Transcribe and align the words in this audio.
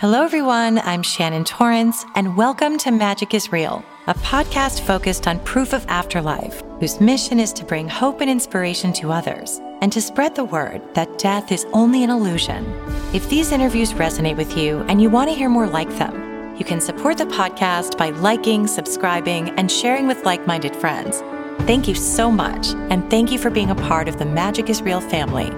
Hello, 0.00 0.22
everyone. 0.22 0.78
I'm 0.80 1.02
Shannon 1.02 1.44
Torrance, 1.44 2.04
and 2.16 2.36
welcome 2.36 2.76
to 2.76 2.90
Magic 2.90 3.32
is 3.32 3.50
Real, 3.50 3.82
a 4.06 4.12
podcast 4.12 4.82
focused 4.82 5.26
on 5.26 5.40
proof 5.40 5.72
of 5.72 5.86
afterlife, 5.88 6.62
whose 6.80 7.00
mission 7.00 7.40
is 7.40 7.50
to 7.54 7.64
bring 7.64 7.88
hope 7.88 8.20
and 8.20 8.28
inspiration 8.28 8.92
to 8.92 9.10
others 9.10 9.58
and 9.80 9.90
to 9.90 10.02
spread 10.02 10.34
the 10.34 10.44
word 10.44 10.82
that 10.92 11.18
death 11.18 11.50
is 11.50 11.64
only 11.72 12.04
an 12.04 12.10
illusion. 12.10 12.66
If 13.14 13.30
these 13.30 13.52
interviews 13.52 13.94
resonate 13.94 14.36
with 14.36 14.54
you 14.54 14.80
and 14.80 15.00
you 15.00 15.08
want 15.08 15.30
to 15.30 15.34
hear 15.34 15.48
more 15.48 15.66
like 15.66 15.88
them, 15.96 16.54
you 16.58 16.64
can 16.66 16.82
support 16.82 17.16
the 17.16 17.24
podcast 17.24 17.96
by 17.96 18.10
liking, 18.10 18.66
subscribing, 18.66 19.48
and 19.58 19.72
sharing 19.72 20.06
with 20.06 20.26
like 20.26 20.46
minded 20.46 20.76
friends. 20.76 21.22
Thank 21.66 21.88
you 21.88 21.94
so 21.94 22.30
much, 22.30 22.74
and 22.90 23.08
thank 23.08 23.32
you 23.32 23.38
for 23.38 23.48
being 23.48 23.70
a 23.70 23.74
part 23.74 24.08
of 24.08 24.18
the 24.18 24.26
Magic 24.26 24.68
is 24.68 24.82
Real 24.82 25.00
family. 25.00 25.50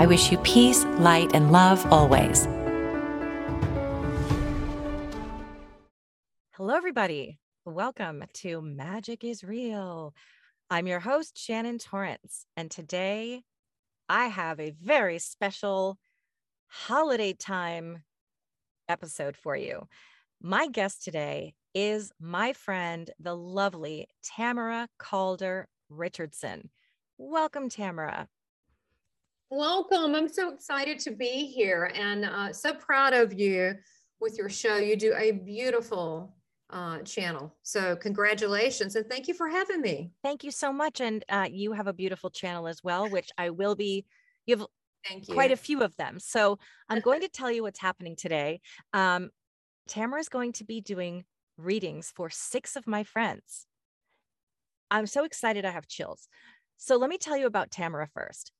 I 0.00 0.06
wish 0.06 0.32
you 0.32 0.38
peace, 0.38 0.82
light, 0.98 1.30
and 1.32 1.52
love 1.52 1.86
always. 1.92 2.48
Hello, 6.64 6.76
everybody. 6.76 7.38
Welcome 7.66 8.24
to 8.36 8.62
Magic 8.62 9.22
is 9.22 9.44
Real. 9.44 10.14
I'm 10.70 10.86
your 10.86 10.98
host, 10.98 11.36
Shannon 11.36 11.76
Torrance, 11.76 12.46
and 12.56 12.70
today 12.70 13.42
I 14.08 14.28
have 14.28 14.58
a 14.58 14.72
very 14.82 15.18
special 15.18 15.98
holiday 16.68 17.34
time 17.34 18.02
episode 18.88 19.36
for 19.36 19.54
you. 19.54 19.86
My 20.40 20.66
guest 20.66 21.04
today 21.04 21.52
is 21.74 22.10
my 22.18 22.54
friend, 22.54 23.10
the 23.20 23.36
lovely 23.36 24.08
Tamara 24.22 24.88
Calder 24.98 25.68
Richardson. 25.90 26.70
Welcome, 27.18 27.68
Tamara. 27.68 28.26
Welcome. 29.50 30.14
I'm 30.14 30.30
so 30.30 30.54
excited 30.54 30.98
to 31.00 31.10
be 31.10 31.44
here 31.44 31.92
and 31.94 32.24
uh, 32.24 32.54
so 32.54 32.72
proud 32.72 33.12
of 33.12 33.38
you 33.38 33.74
with 34.18 34.38
your 34.38 34.48
show. 34.48 34.76
You 34.76 34.96
do 34.96 35.12
a 35.14 35.32
beautiful 35.32 36.34
uh, 36.70 36.98
channel. 37.00 37.54
So 37.62 37.96
congratulations 37.96 38.96
and 38.96 39.06
thank 39.08 39.28
you 39.28 39.34
for 39.34 39.48
having 39.48 39.80
me. 39.80 40.10
Thank 40.22 40.44
you 40.44 40.50
so 40.50 40.72
much. 40.72 41.00
And 41.00 41.24
uh, 41.28 41.48
you 41.50 41.72
have 41.72 41.86
a 41.86 41.92
beautiful 41.92 42.30
channel 42.30 42.66
as 42.66 42.82
well, 42.82 43.08
which 43.08 43.30
I 43.38 43.50
will 43.50 43.74
be. 43.74 44.04
You 44.46 44.56
have 44.56 44.66
thank 45.08 45.28
you. 45.28 45.34
quite 45.34 45.52
a 45.52 45.56
few 45.56 45.82
of 45.82 45.96
them. 45.96 46.18
So 46.18 46.58
I'm 46.88 47.00
going 47.04 47.20
to 47.20 47.28
tell 47.28 47.50
you 47.50 47.62
what's 47.62 47.80
happening 47.80 48.16
today. 48.16 48.60
Um, 48.92 49.30
Tamara 49.88 50.20
is 50.20 50.28
going 50.28 50.52
to 50.54 50.64
be 50.64 50.80
doing 50.80 51.24
readings 51.56 52.12
for 52.14 52.30
six 52.30 52.76
of 52.76 52.86
my 52.86 53.04
friends. 53.04 53.66
I'm 54.90 55.06
so 55.06 55.24
excited. 55.24 55.64
I 55.64 55.70
have 55.70 55.86
chills. 55.86 56.28
So 56.76 56.96
let 56.96 57.10
me 57.10 57.18
tell 57.18 57.36
you 57.36 57.46
about 57.46 57.70
Tamara 57.70 58.08
first. 58.12 58.52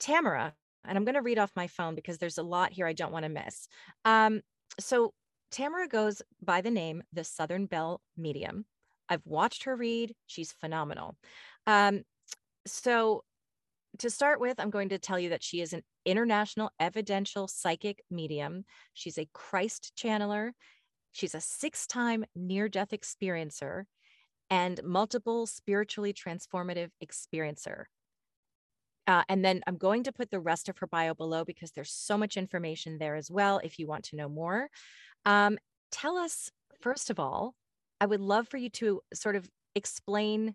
Tamara, 0.00 0.54
and 0.84 0.96
I'm 0.96 1.04
going 1.04 1.14
to 1.14 1.22
read 1.22 1.38
off 1.38 1.50
my 1.56 1.66
phone 1.66 1.94
because 1.94 2.18
there's 2.18 2.38
a 2.38 2.42
lot 2.42 2.72
here 2.72 2.86
I 2.86 2.92
don't 2.92 3.12
want 3.12 3.24
to 3.24 3.28
miss. 3.28 3.68
Um, 4.04 4.40
so 4.78 5.12
Tamara 5.50 5.88
goes 5.88 6.22
by 6.42 6.60
the 6.60 6.70
name 6.70 7.02
the 7.12 7.24
Southern 7.24 7.66
Belle 7.66 8.00
Medium. 8.16 8.64
I've 9.08 9.24
watched 9.24 9.64
her 9.64 9.74
read. 9.74 10.14
She's 10.26 10.52
phenomenal. 10.52 11.16
Um, 11.66 12.02
so, 12.66 13.24
to 13.98 14.10
start 14.10 14.38
with, 14.38 14.60
I'm 14.60 14.70
going 14.70 14.90
to 14.90 14.98
tell 14.98 15.18
you 15.18 15.30
that 15.30 15.42
she 15.42 15.60
is 15.60 15.72
an 15.72 15.82
international 16.04 16.70
evidential 16.78 17.48
psychic 17.48 18.02
medium. 18.10 18.64
She's 18.92 19.18
a 19.18 19.28
Christ 19.32 19.92
channeler. 19.96 20.50
She's 21.12 21.34
a 21.34 21.40
six 21.40 21.86
time 21.86 22.24
near 22.36 22.68
death 22.68 22.90
experiencer 22.90 23.84
and 24.50 24.80
multiple 24.84 25.46
spiritually 25.46 26.12
transformative 26.12 26.90
experiencer. 27.02 27.84
Uh, 29.06 29.22
and 29.28 29.42
then 29.42 29.62
I'm 29.66 29.78
going 29.78 30.04
to 30.04 30.12
put 30.12 30.30
the 30.30 30.38
rest 30.38 30.68
of 30.68 30.78
her 30.78 30.86
bio 30.86 31.14
below 31.14 31.44
because 31.44 31.72
there's 31.72 31.90
so 31.90 32.18
much 32.18 32.36
information 32.36 32.98
there 32.98 33.16
as 33.16 33.30
well 33.30 33.58
if 33.64 33.78
you 33.78 33.86
want 33.86 34.04
to 34.04 34.16
know 34.16 34.28
more. 34.28 34.68
Um, 35.24 35.58
tell 35.90 36.16
us, 36.16 36.50
first 36.80 37.10
of 37.10 37.18
all, 37.18 37.54
I 38.00 38.06
would 38.06 38.20
love 38.20 38.48
for 38.48 38.56
you 38.56 38.70
to 38.70 39.00
sort 39.12 39.36
of 39.36 39.48
explain 39.74 40.54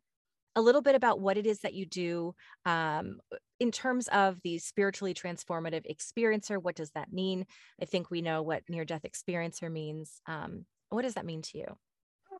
a 0.55 0.61
little 0.61 0.81
bit 0.81 0.95
about 0.95 1.19
what 1.19 1.37
it 1.37 1.47
is 1.47 1.59
that 1.61 1.73
you 1.73 1.85
do 1.85 2.35
um, 2.65 3.19
in 3.59 3.71
terms 3.71 4.07
of 4.09 4.39
the 4.43 4.59
spiritually 4.59 5.13
transformative 5.13 5.83
experiencer. 5.91 6.61
What 6.61 6.75
does 6.75 6.91
that 6.91 7.11
mean? 7.11 7.45
I 7.81 7.85
think 7.85 8.11
we 8.11 8.21
know 8.21 8.43
what 8.43 8.63
near 8.69 8.85
death 8.85 9.03
experiencer 9.03 9.71
means. 9.71 10.21
Um, 10.27 10.65
what 10.89 11.01
does 11.01 11.15
that 11.15 11.25
mean 11.25 11.41
to 11.41 11.57
you? 11.57 11.65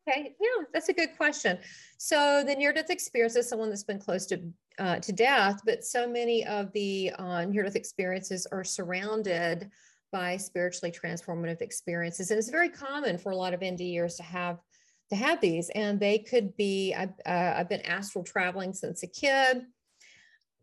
Okay, 0.07 0.35
yeah, 0.39 0.65
that's 0.73 0.89
a 0.89 0.93
good 0.93 1.15
question. 1.15 1.57
So 1.97 2.43
the 2.45 2.55
near-death 2.55 2.89
experience 2.89 3.35
is 3.35 3.47
someone 3.47 3.69
that's 3.69 3.83
been 3.83 3.99
close 3.99 4.25
to 4.27 4.41
uh, 4.79 4.97
to 4.99 5.11
death, 5.11 5.61
but 5.65 5.83
so 5.83 6.07
many 6.07 6.45
of 6.45 6.71
the 6.73 7.11
uh, 7.19 7.45
near-death 7.45 7.75
experiences 7.75 8.47
are 8.51 8.63
surrounded 8.63 9.69
by 10.13 10.37
spiritually 10.37 10.93
transformative 10.93 11.61
experiences. 11.61 12.31
And 12.31 12.37
it's 12.37 12.49
very 12.49 12.69
common 12.69 13.17
for 13.17 13.31
a 13.31 13.35
lot 13.35 13.53
of 13.53 13.59
NDErs 13.59 14.15
to 14.17 14.23
have 14.23 14.59
to 15.09 15.15
have 15.17 15.41
these. 15.41 15.69
And 15.75 15.99
they 15.99 16.19
could 16.19 16.55
be, 16.55 16.93
I've, 16.93 17.13
uh, 17.25 17.55
I've 17.57 17.67
been 17.67 17.81
astral 17.81 18.23
traveling 18.23 18.73
since 18.73 19.03
a 19.03 19.07
kid. 19.07 19.63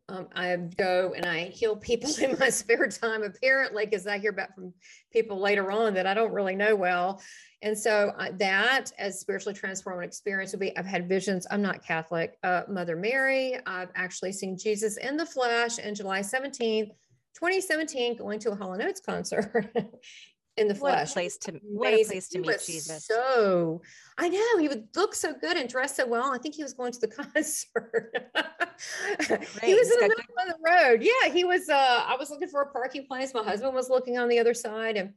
Um, 0.09 0.29
I 0.35 0.57
go 0.57 1.15
and 1.17 1.27
I 1.27 1.45
heal 1.45 1.77
people 1.77 2.11
in 2.21 2.37
my 2.39 2.49
spare 2.49 2.89
time, 2.89 3.23
apparently, 3.23 3.85
because 3.85 4.07
I 4.07 4.19
hear 4.19 4.31
about 4.31 4.55
from 4.55 4.73
people 5.13 5.39
later 5.39 5.71
on 5.71 5.95
that 5.95 6.07
I 6.07 6.15
don't 6.15 6.33
really 6.33 6.57
know 6.57 6.75
well. 6.75 7.21
And 7.63 7.79
so 7.79 8.13
uh, 8.19 8.31
that, 8.39 8.91
as 8.99 9.21
spiritually 9.21 9.59
transformative 9.59 10.05
experience, 10.05 10.53
would 10.53 10.61
be 10.61 10.77
I've 10.79 10.87
had 10.87 11.09
visions. 11.09 11.47
I'm 11.51 11.61
not 11.61 11.85
Catholic. 11.85 12.39
Uh, 12.43 12.63
Mother 12.69 12.97
Mary. 12.97 13.59
I've 13.67 13.91
actually 13.95 14.33
seen 14.33 14.57
Jesus 14.57 14.97
in 14.97 15.17
the 15.17 15.27
flesh 15.27 15.79
on 15.85 15.95
July 15.95 16.21
17th, 16.21 16.91
2017 17.35 18.17
going 18.17 18.39
to 18.41 18.51
a 18.51 18.55
Hall 18.55 18.73
and 18.73 18.83
Oates 18.83 19.01
concert 19.01 19.71
in 20.57 20.69
the 20.69 20.75
what 20.75 20.93
flesh. 20.93 21.11
A 21.11 21.13
place 21.15 21.39
to 21.39 21.53
what 21.63 21.95
a 21.95 22.05
place 22.05 22.29
to 22.29 22.39
he 22.39 22.47
meet 22.47 22.61
Jesus. 22.65 23.07
So 23.07 23.83
I 24.19 24.29
know 24.29 24.59
he 24.59 24.69
would 24.69 24.89
look 24.95 25.15
so 25.15 25.33
good 25.33 25.57
and 25.57 25.69
dress 25.69 25.97
so 25.97 26.07
well. 26.07 26.33
I 26.33 26.39
think 26.39 26.55
he 26.55 26.63
was 26.63 26.75
going 26.75 26.93
to 26.93 27.01
the 27.01 27.09
concert. 27.33 28.13
he 29.63 29.75
was 29.75 29.91
in 29.91 30.01
the 30.01 30.09
middle 30.09 30.35
of 30.39 30.49
the 30.49 30.57
road. 30.65 31.03
Yeah, 31.03 31.33
he 31.33 31.45
was. 31.45 31.69
Uh, 31.69 32.05
I 32.07 32.17
was 32.19 32.31
looking 32.31 32.49
for 32.49 32.63
a 32.63 32.67
parking 32.67 33.07
place. 33.07 33.33
My 33.35 33.43
husband 33.43 33.75
was 33.75 33.89
looking 33.89 34.19
on 34.19 34.29
the 34.29 34.39
other 34.39 34.55
side, 34.55 34.97
and 34.97 35.15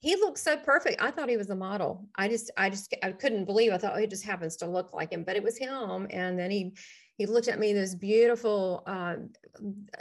he 0.00 0.16
looked 0.16 0.38
so 0.38 0.56
perfect. 0.56 1.00
I 1.00 1.10
thought 1.10 1.28
he 1.28 1.36
was 1.36 1.50
a 1.50 1.56
model. 1.56 2.08
I 2.16 2.28
just, 2.28 2.50
I 2.56 2.70
just, 2.70 2.94
I 3.02 3.12
couldn't 3.12 3.44
believe. 3.44 3.72
I 3.72 3.78
thought 3.78 3.92
oh, 3.94 4.00
he 4.00 4.06
just 4.06 4.24
happens 4.24 4.56
to 4.58 4.66
look 4.66 4.92
like 4.92 5.12
him, 5.12 5.24
but 5.24 5.36
it 5.36 5.42
was 5.42 5.58
him. 5.58 6.06
And 6.10 6.38
then 6.38 6.50
he 6.50 6.74
he 7.20 7.26
looked 7.26 7.48
at 7.48 7.58
me 7.58 7.74
this 7.74 7.94
beautiful 7.94 8.82
uh, 8.86 9.16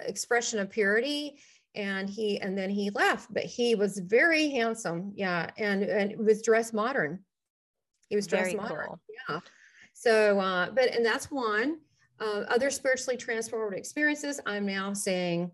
expression 0.05 0.57
of 0.57 0.69
purity 0.69 1.37
and 1.75 2.09
he 2.09 2.39
and 2.39 2.57
then 2.57 2.69
he 2.69 2.89
left 2.91 3.27
but 3.33 3.43
he 3.43 3.75
was 3.75 3.99
very 3.99 4.49
handsome 4.49 5.11
yeah 5.17 5.49
and 5.57 5.83
and 5.83 6.17
was 6.17 6.41
dressed 6.41 6.73
modern. 6.73 7.19
He 8.07 8.15
was 8.15 8.25
dressed 8.25 8.51
very 8.51 8.55
modern 8.55 8.85
cool. 8.87 8.99
yeah. 9.27 9.39
So 9.93 10.39
uh 10.39 10.71
but 10.71 10.95
and 10.95 11.05
that's 11.05 11.29
one 11.29 11.79
uh, 12.21 12.43
other 12.47 12.69
spiritually 12.69 13.17
transformative 13.17 13.77
experiences. 13.77 14.39
I'm 14.45 14.65
now 14.65 14.93
seeing 14.93 15.51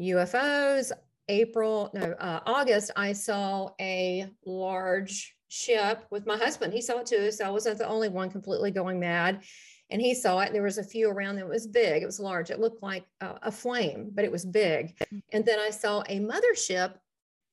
ufos 0.00 0.90
april 1.28 1.90
no 1.94 2.14
uh, 2.18 2.40
august 2.46 2.90
i 2.96 3.12
saw 3.12 3.68
a 3.80 4.26
large 4.44 5.36
ship 5.46 6.04
with 6.10 6.26
my 6.26 6.36
husband. 6.36 6.72
He 6.72 6.82
saw 6.82 6.98
it 6.98 7.06
too 7.06 7.30
so 7.30 7.44
i 7.44 7.50
wasn't 7.50 7.78
the 7.78 7.86
only 7.86 8.08
one 8.08 8.28
completely 8.28 8.72
going 8.72 8.98
mad 8.98 9.44
and 9.90 10.00
he 10.00 10.14
saw 10.14 10.40
it. 10.40 10.52
There 10.52 10.62
was 10.62 10.78
a 10.78 10.84
few 10.84 11.08
around 11.08 11.36
that 11.36 11.48
was 11.48 11.66
big. 11.66 12.02
It 12.02 12.06
was 12.06 12.20
large. 12.20 12.50
It 12.50 12.60
looked 12.60 12.82
like 12.82 13.04
a, 13.20 13.34
a 13.42 13.52
flame, 13.52 14.10
but 14.14 14.24
it 14.24 14.32
was 14.32 14.44
big. 14.44 14.96
Mm. 15.12 15.22
And 15.32 15.44
then 15.44 15.58
I 15.58 15.70
saw 15.70 16.02
a 16.08 16.20
mothership 16.20 16.94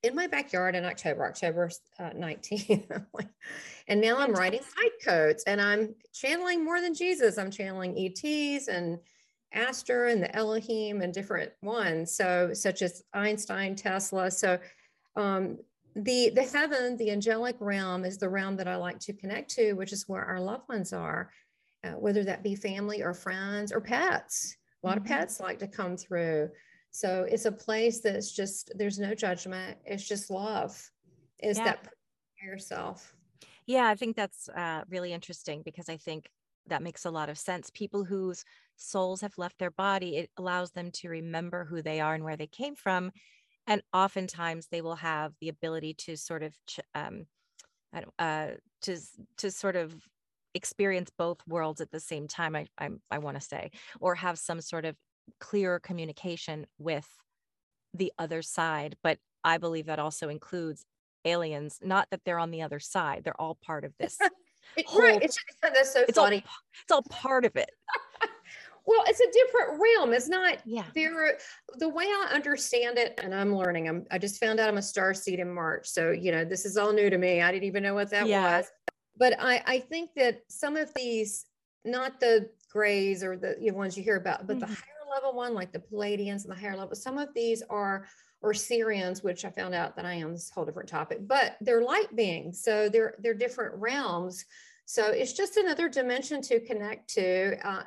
in 0.04 0.16
my 0.16 0.28
backyard 0.28 0.76
in 0.76 0.86
October, 0.86 1.26
October 1.26 1.72
uh, 2.00 2.12
19th. 2.12 3.06
and 3.88 4.00
now 4.00 4.18
I'm 4.18 4.34
writing 4.34 4.62
light 4.78 4.92
codes 5.04 5.44
and 5.48 5.60
I'm 5.60 5.96
channeling 6.14 6.64
more 6.64 6.82
than 6.82 6.94
Jesus. 6.94 7.38
I'm 7.38 7.52
channeling 7.52 7.98
ETs 7.98 8.68
and 8.68 9.00
Ashtar 9.56 10.12
and 10.12 10.22
the 10.22 10.34
Elohim 10.36 11.02
and 11.02 11.14
different 11.14 11.52
ones. 11.62 12.16
So 12.16 12.52
such 12.54 12.82
as 12.82 13.04
Einstein, 13.14 13.76
Tesla. 13.76 14.30
So 14.30 14.60
um, 15.16 15.58
the 15.96 16.30
the 16.30 16.44
heaven, 16.44 16.96
the 16.98 17.10
angelic 17.10 17.56
realm 17.60 18.06
is 18.06 18.20
the 18.20 18.30
realm 18.30 18.58
that 18.58 18.68
I 18.68 18.76
like 18.76 19.00
to 19.00 19.14
connect 19.14 19.50
to, 19.56 19.74
which 19.74 19.94
is 19.94 20.08
where 20.08 20.24
our 20.24 20.40
loved 20.40 20.70
ones 20.70 20.94
are 20.94 21.32
uh, 21.88 21.94
whether 21.94 22.24
that 22.24 22.44
be 22.44 22.56
family 22.56 23.02
or 23.02 23.14
friends 23.14 23.72
or 23.72 23.82
pets. 23.82 24.56
A 24.84 24.88
lot 24.88 24.98
mm-hmm. 24.98 25.06
of 25.06 25.08
pets 25.08 25.40
like 25.40 25.60
to 25.60 25.68
come 25.68 25.98
through. 25.98 26.50
So 26.92 27.26
it's 27.30 27.46
a 27.46 27.52
place 27.52 28.00
that's 28.02 28.32
just, 28.32 28.72
there's 28.76 29.00
no 29.00 29.14
judgment. 29.14 29.78
It's 29.86 30.08
just 30.08 30.30
love. 30.30 30.92
Is 31.44 31.58
yeah. 31.58 31.66
that 31.66 31.88
yourself? 32.44 33.14
Yeah, 33.66 33.88
I 33.88 33.96
think 33.96 34.16
that's 34.16 34.50
uh, 34.50 34.84
really 34.90 35.14
interesting 35.14 35.62
because 35.64 35.90
I 35.90 35.98
think 35.98 36.30
that 36.68 36.82
makes 36.82 37.06
a 37.06 37.12
lot 37.12 37.30
of 37.30 37.38
sense. 37.38 37.70
People 37.70 38.04
whose 38.04 38.44
souls 38.78 39.22
have 39.22 39.38
left 39.38 39.60
their 39.60 39.72
body, 39.72 40.18
it 40.18 40.30
allows 40.38 40.72
them 40.72 40.92
to 40.92 41.10
remember 41.10 41.66
who 41.66 41.82
they 41.82 42.00
are 42.00 42.14
and 42.14 42.24
where 42.24 42.38
they 42.38 42.48
came 42.48 42.76
from. 42.76 43.12
And 43.68 43.82
oftentimes 43.94 44.68
they 44.68 44.82
will 44.82 44.96
have 44.96 45.34
the 45.42 45.50
ability 45.50 45.94
to 45.96 46.16
sort 46.16 46.44
of, 46.44 46.56
um, 46.96 47.26
uh, 48.18 48.48
to, 48.84 48.98
to 49.38 49.52
sort 49.52 49.76
of 49.76 49.94
experience 50.58 51.10
both 51.18 51.38
worlds 51.48 51.80
at 51.80 51.92
the 51.92 52.00
same 52.00 52.28
time 52.28 52.56
i 52.56 52.66
i, 52.78 52.90
I 53.10 53.18
want 53.20 53.40
to 53.40 53.46
say 53.46 53.72
or 54.00 54.16
have 54.16 54.38
some 54.38 54.60
sort 54.60 54.84
of 54.84 54.96
clearer 55.40 55.80
communication 55.80 56.66
with 56.78 57.08
the 57.94 58.12
other 58.20 58.42
side 58.42 58.98
but 59.02 59.18
i 59.44 59.58
believe 59.58 59.86
that 59.86 60.00
also 60.00 60.28
includes 60.28 60.86
aliens, 61.28 61.80
not 61.84 62.08
that 62.12 62.22
they're 62.26 62.40
on 62.40 62.52
the 62.52 62.62
other 62.62 62.80
side. 62.80 63.24
They're 63.24 63.40
all 63.40 63.58
part 63.64 63.86
of 63.86 63.94
this. 64.00 64.18
whole, 64.86 65.02
right. 65.02 65.22
It's, 65.22 65.38
that's 65.62 65.94
so 65.94 66.04
it's 66.08 66.18
funny. 66.18 66.38
All, 66.38 66.54
it's 66.84 66.92
all 66.92 67.04
part 67.04 67.46
of 67.46 67.56
it. 67.56 67.70
well, 68.86 69.04
it's 69.08 69.20
a 69.20 69.32
different 69.32 69.82
realm. 69.82 70.14
It's 70.14 70.30
not 70.30 70.60
yeah. 70.66 70.86
there. 70.96 71.38
The 71.78 71.90
way 71.90 72.06
I 72.06 72.32
understand 72.34 72.98
it, 72.98 73.20
and 73.22 73.36
I'm 73.36 73.56
learning. 73.56 73.88
I'm 73.88 74.06
I 74.12 74.18
just 74.18 74.40
found 74.40 74.60
out 74.60 74.70
I'm 74.70 74.78
a 74.78 74.82
star 74.82 75.14
seed 75.14 75.40
in 75.40 75.54
March. 75.54 75.88
So, 75.88 76.12
you 76.12 76.32
know, 76.32 76.46
this 76.46 76.66
is 76.66 76.78
all 76.78 76.94
new 76.94 77.10
to 77.10 77.18
me. 77.18 77.42
I 77.42 77.52
didn't 77.52 77.66
even 77.66 77.84
know 77.84 77.94
what 77.94 78.10
that 78.12 78.28
yeah. 78.28 78.58
was. 78.58 78.68
But 79.18 79.40
I, 79.40 79.64
I 79.66 79.80
think 79.80 80.12
that 80.16 80.42
some 80.48 80.78
of 80.78 80.94
these, 80.96 81.46
not 81.86 82.20
the 82.20 82.50
grays 82.72 83.24
or 83.24 83.38
the 83.38 83.56
you 83.60 83.72
know, 83.72 83.78
ones 83.78 83.98
you 83.98 84.04
hear 84.04 84.18
about, 84.18 84.48
but 84.48 84.58
mm-hmm. 84.58 84.62
the 84.62 84.68
higher 84.68 85.14
level 85.14 85.34
one, 85.34 85.54
like 85.54 85.72
the 85.72 85.80
Pleiadians 85.80 86.44
and 86.44 86.52
the 86.52 86.60
higher 86.60 86.76
level, 86.76 86.96
some 86.96 87.18
of 87.18 87.34
these 87.34 87.64
are 87.70 88.06
or 88.42 88.54
Sirians, 88.54 89.24
which 89.24 89.46
I 89.46 89.50
found 89.50 89.74
out 89.74 89.96
that 89.96 90.06
I 90.06 90.14
am 90.14 90.32
this 90.32 90.50
whole 90.50 90.66
different 90.66 90.90
topic, 90.90 91.28
but 91.28 91.58
they're 91.62 91.82
light 91.82 92.16
beings. 92.16 92.62
So 92.64 92.88
they're 92.90 93.16
they're 93.20 93.34
different 93.34 93.76
realms. 93.76 94.46
So 94.86 95.08
it's 95.08 95.34
just 95.34 95.58
another 95.58 95.90
dimension 95.90 96.42
to 96.44 96.60
connect 96.60 97.10
to. 97.16 97.58
Uh, 97.68 97.84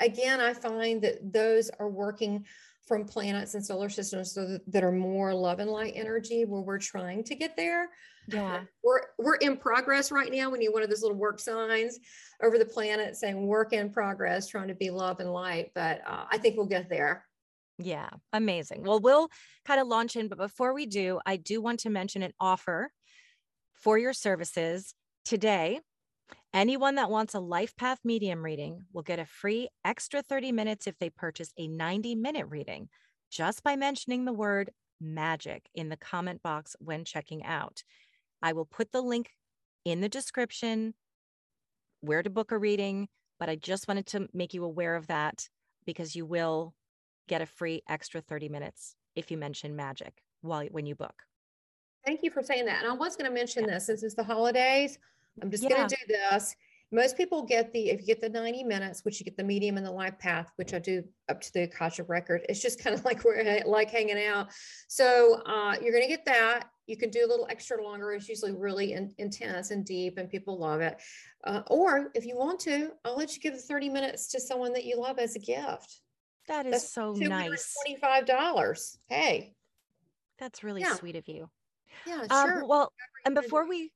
again, 0.00 0.40
I 0.40 0.54
find 0.54 1.00
that 1.02 1.32
those 1.32 1.70
are 1.78 1.88
working 1.88 2.44
from 2.86 3.04
planets 3.04 3.54
and 3.54 3.64
solar 3.64 3.88
systems 3.88 4.32
so 4.32 4.46
that, 4.46 4.60
that 4.72 4.84
are 4.84 4.92
more 4.92 5.34
love 5.34 5.60
and 5.60 5.70
light 5.70 5.92
energy 5.94 6.44
where 6.44 6.62
we're 6.62 6.78
trying 6.78 7.22
to 7.24 7.34
get 7.34 7.56
there. 7.56 7.90
Yeah. 8.28 8.62
We're 8.82 9.02
we're 9.18 9.36
in 9.36 9.56
progress 9.56 10.12
right 10.12 10.30
now. 10.32 10.50
We 10.50 10.58
need 10.58 10.68
one 10.68 10.82
of 10.82 10.88
those 10.88 11.02
little 11.02 11.16
work 11.16 11.40
signs 11.40 11.98
over 12.42 12.58
the 12.58 12.64
planet 12.64 13.16
saying 13.16 13.46
work 13.46 13.72
in 13.72 13.90
progress, 13.90 14.48
trying 14.48 14.68
to 14.68 14.74
be 14.74 14.90
love 14.90 15.20
and 15.20 15.32
light. 15.32 15.70
But 15.74 16.02
uh, 16.06 16.24
I 16.30 16.38
think 16.38 16.56
we'll 16.56 16.66
get 16.66 16.88
there. 16.88 17.24
Yeah, 17.78 18.10
amazing. 18.32 18.84
Well, 18.84 19.00
we'll 19.00 19.28
kind 19.64 19.80
of 19.80 19.88
launch 19.88 20.14
in, 20.16 20.28
but 20.28 20.38
before 20.38 20.74
we 20.74 20.86
do, 20.86 21.20
I 21.26 21.36
do 21.36 21.60
want 21.60 21.80
to 21.80 21.90
mention 21.90 22.22
an 22.22 22.32
offer 22.38 22.90
for 23.74 23.98
your 23.98 24.12
services 24.12 24.94
today. 25.24 25.80
Anyone 26.54 26.96
that 26.96 27.10
wants 27.10 27.32
a 27.32 27.40
Life 27.40 27.74
Path 27.76 28.00
medium 28.04 28.44
reading 28.44 28.84
will 28.92 29.02
get 29.02 29.18
a 29.18 29.24
free 29.24 29.70
extra 29.86 30.20
30 30.20 30.52
minutes 30.52 30.86
if 30.86 30.98
they 30.98 31.08
purchase 31.08 31.50
a 31.56 31.66
90 31.66 32.14
minute 32.14 32.46
reading 32.50 32.90
just 33.30 33.62
by 33.62 33.74
mentioning 33.74 34.26
the 34.26 34.34
word 34.34 34.70
magic 35.00 35.62
in 35.74 35.88
the 35.88 35.96
comment 35.96 36.42
box 36.42 36.76
when 36.78 37.06
checking 37.06 37.42
out. 37.42 37.82
I 38.42 38.52
will 38.52 38.66
put 38.66 38.92
the 38.92 39.00
link 39.00 39.30
in 39.86 40.02
the 40.02 40.10
description 40.10 40.92
where 42.02 42.22
to 42.22 42.28
book 42.28 42.52
a 42.52 42.58
reading, 42.58 43.08
but 43.40 43.48
I 43.48 43.56
just 43.56 43.88
wanted 43.88 44.06
to 44.08 44.28
make 44.34 44.52
you 44.52 44.62
aware 44.62 44.94
of 44.94 45.06
that 45.06 45.48
because 45.86 46.14
you 46.14 46.26
will 46.26 46.74
get 47.28 47.40
a 47.40 47.46
free 47.46 47.82
extra 47.88 48.20
30 48.20 48.50
minutes 48.50 48.94
if 49.16 49.30
you 49.30 49.38
mention 49.38 49.74
magic 49.74 50.22
while 50.42 50.66
when 50.66 50.84
you 50.84 50.96
book. 50.96 51.14
Thank 52.04 52.20
you 52.22 52.30
for 52.30 52.42
saying 52.42 52.66
that. 52.66 52.82
And 52.82 52.92
I 52.92 52.94
was 52.94 53.16
going 53.16 53.30
to 53.30 53.34
mention 53.34 53.64
yeah. 53.64 53.74
this 53.74 53.86
since 53.86 54.02
it's 54.02 54.14
the 54.14 54.24
holidays. 54.24 54.98
I'm 55.40 55.50
just 55.50 55.62
yeah. 55.62 55.70
going 55.70 55.88
to 55.88 55.96
do 55.96 56.14
this. 56.14 56.54
Most 56.94 57.16
people 57.16 57.42
get 57.42 57.72
the, 57.72 57.88
if 57.88 58.00
you 58.00 58.06
get 58.06 58.20
the 58.20 58.28
90 58.28 58.64
minutes, 58.64 59.02
which 59.02 59.18
you 59.18 59.24
get 59.24 59.38
the 59.38 59.42
medium 59.42 59.78
and 59.78 59.86
the 59.86 59.90
life 59.90 60.18
path, 60.18 60.52
which 60.56 60.74
I 60.74 60.78
do 60.78 61.02
up 61.30 61.40
to 61.40 61.52
the 61.54 61.62
Akashic 61.62 62.06
record, 62.10 62.42
it's 62.50 62.60
just 62.60 62.84
kind 62.84 62.94
of 62.94 63.02
like 63.06 63.24
we're 63.24 63.62
like 63.64 63.90
hanging 63.90 64.22
out. 64.22 64.48
So 64.88 65.40
uh, 65.46 65.76
you're 65.80 65.92
going 65.92 66.04
to 66.04 66.08
get 66.08 66.26
that. 66.26 66.64
You 66.86 66.98
can 66.98 67.08
do 67.08 67.24
a 67.24 67.28
little 67.28 67.46
extra 67.48 67.82
longer. 67.82 68.12
It's 68.12 68.28
usually 68.28 68.52
really 68.52 68.92
in, 68.92 69.14
intense 69.16 69.70
and 69.70 69.86
deep, 69.86 70.18
and 70.18 70.28
people 70.28 70.58
love 70.58 70.82
it. 70.82 71.00
Uh, 71.44 71.62
or 71.68 72.10
if 72.14 72.26
you 72.26 72.36
want 72.36 72.60
to, 72.60 72.90
I'll 73.06 73.16
let 73.16 73.34
you 73.34 73.40
give 73.40 73.54
the 73.54 73.60
30 73.60 73.88
minutes 73.88 74.28
to 74.32 74.40
someone 74.40 74.74
that 74.74 74.84
you 74.84 75.00
love 75.00 75.18
as 75.18 75.34
a 75.34 75.38
gift. 75.38 76.00
That 76.48 76.66
is 76.66 76.72
that's 76.72 76.92
so 76.92 77.12
nice. 77.12 77.74
$25. 77.88 78.96
Hey. 79.08 79.54
That's 80.38 80.62
really 80.62 80.82
yeah. 80.82 80.94
sweet 80.96 81.16
of 81.16 81.26
you. 81.28 81.48
Yeah, 82.06 82.26
um, 82.30 82.48
sure. 82.48 82.66
Well, 82.66 82.92
and 83.24 83.34
before 83.34 83.68
we 83.68 83.92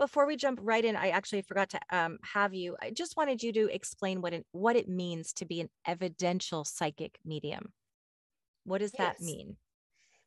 before 0.00 0.26
we 0.26 0.34
jump 0.34 0.58
right 0.62 0.84
in, 0.84 0.96
I 0.96 1.10
actually 1.10 1.42
forgot 1.42 1.68
to 1.70 1.80
um, 1.90 2.18
have 2.22 2.54
you. 2.54 2.74
I 2.80 2.90
just 2.90 3.18
wanted 3.18 3.42
you 3.42 3.52
to 3.52 3.68
explain 3.72 4.22
what 4.22 4.32
it 4.32 4.46
what 4.52 4.74
it 4.74 4.88
means 4.88 5.34
to 5.34 5.44
be 5.44 5.60
an 5.60 5.68
evidential 5.86 6.64
psychic 6.64 7.18
medium. 7.24 7.72
What 8.64 8.78
does 8.78 8.92
yes. 8.98 9.18
that 9.18 9.24
mean? 9.24 9.56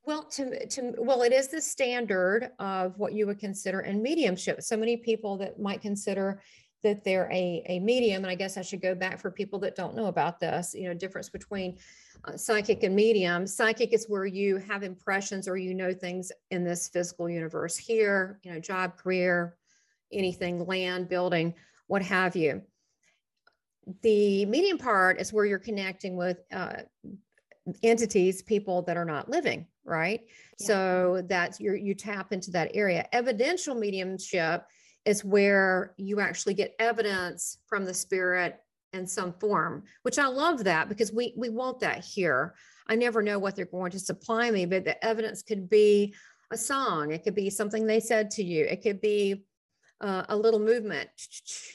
Well, 0.06 0.24
to 0.24 0.68
to 0.68 0.94
well, 1.00 1.24
it 1.24 1.34
is 1.34 1.48
the 1.48 1.60
standard 1.60 2.52
of 2.60 3.00
what 3.00 3.14
you 3.14 3.26
would 3.26 3.40
consider 3.40 3.82
in 3.82 4.04
mediumship. 4.04 4.62
So 4.62 4.78
many 4.78 4.96
people 4.96 5.38
that 5.38 5.60
might 5.60 5.82
consider 5.82 6.40
that 6.84 7.04
they're 7.04 7.32
a, 7.32 7.64
a 7.68 7.80
medium. 7.80 8.24
And 8.24 8.32
I 8.32 8.36
guess 8.36 8.58
I 8.58 8.62
should 8.62 8.82
go 8.82 8.94
back 8.94 9.20
for 9.20 9.32
people 9.32 9.58
that 9.60 9.76
don't 9.76 9.96
know 9.96 10.08
about 10.08 10.40
this, 10.40 10.76
you 10.78 10.88
know, 10.88 10.94
difference 10.94 11.30
between 11.30 11.78
uh, 12.26 12.36
psychic 12.38 12.84
and 12.84 12.96
medium. 12.96 13.48
Psychic 13.48 13.94
is 13.94 14.06
where 14.08 14.26
you 14.26 14.58
have 14.58 14.84
impressions 14.84 15.48
or 15.48 15.58
you 15.58 15.74
know 15.74 15.94
things 15.94 16.32
in 16.52 16.64
this 16.64 16.90
physical 16.90 17.30
universe 17.30 17.78
here, 17.78 18.40
you 18.44 18.54
know, 18.54 18.60
job, 18.60 18.98
career, 18.98 19.56
anything, 20.12 20.66
land, 20.66 21.10
building, 21.10 21.54
what 21.88 22.02
have 22.02 22.36
you. 22.36 22.62
The 24.02 24.46
medium 24.46 24.78
part 24.78 25.20
is 25.20 25.34
where 25.34 25.46
you're 25.46 25.60
connecting 25.60 26.16
with 26.16 26.40
uh, 26.54 26.84
entities, 27.82 28.42
people 28.42 28.82
that 28.84 28.98
are 28.98 29.06
not 29.06 29.30
living, 29.30 29.68
right? 29.84 30.22
Yeah. 30.60 30.68
So 30.68 31.22
that's 31.28 31.60
you 31.60 31.74
you 31.74 31.94
tap 31.94 32.32
into 32.32 32.52
that 32.52 32.72
area. 32.74 33.08
Evidential 33.12 33.76
mediumship 33.76 34.66
is 35.06 35.26
where 35.26 35.94
you 35.98 36.20
actually 36.20 36.54
get 36.54 36.76
evidence 36.80 37.58
from 37.68 37.84
the 37.86 37.94
spirit 37.94 38.60
in 38.94 39.08
some 39.08 39.34
form, 39.34 39.84
which 40.04 40.20
I 40.20 40.28
love 40.28 40.64
that 40.64 40.88
because 40.88 41.12
we 41.12 41.34
we 41.38 41.50
want 41.50 41.80
that 41.82 42.04
here. 42.04 42.56
I 42.88 42.96
never 42.96 43.22
know 43.22 43.40
what 43.40 43.56
they're 43.56 43.66
going 43.66 43.92
to 43.92 44.00
supply 44.00 44.52
me, 44.52 44.66
but 44.66 44.86
the 44.86 45.04
evidence 45.04 45.42
could 45.42 45.70
be 45.70 46.14
a 46.52 46.58
song, 46.58 47.12
it 47.12 47.24
could 47.24 47.36
be 47.36 47.50
something 47.50 47.86
they 47.86 48.00
said 48.00 48.30
to 48.32 48.44
you, 48.44 48.66
it 48.66 48.82
could 48.82 49.02
be 49.02 49.46
uh, 50.04 50.26
a 50.30 50.38
little 50.38 50.60
movement, 50.60 51.10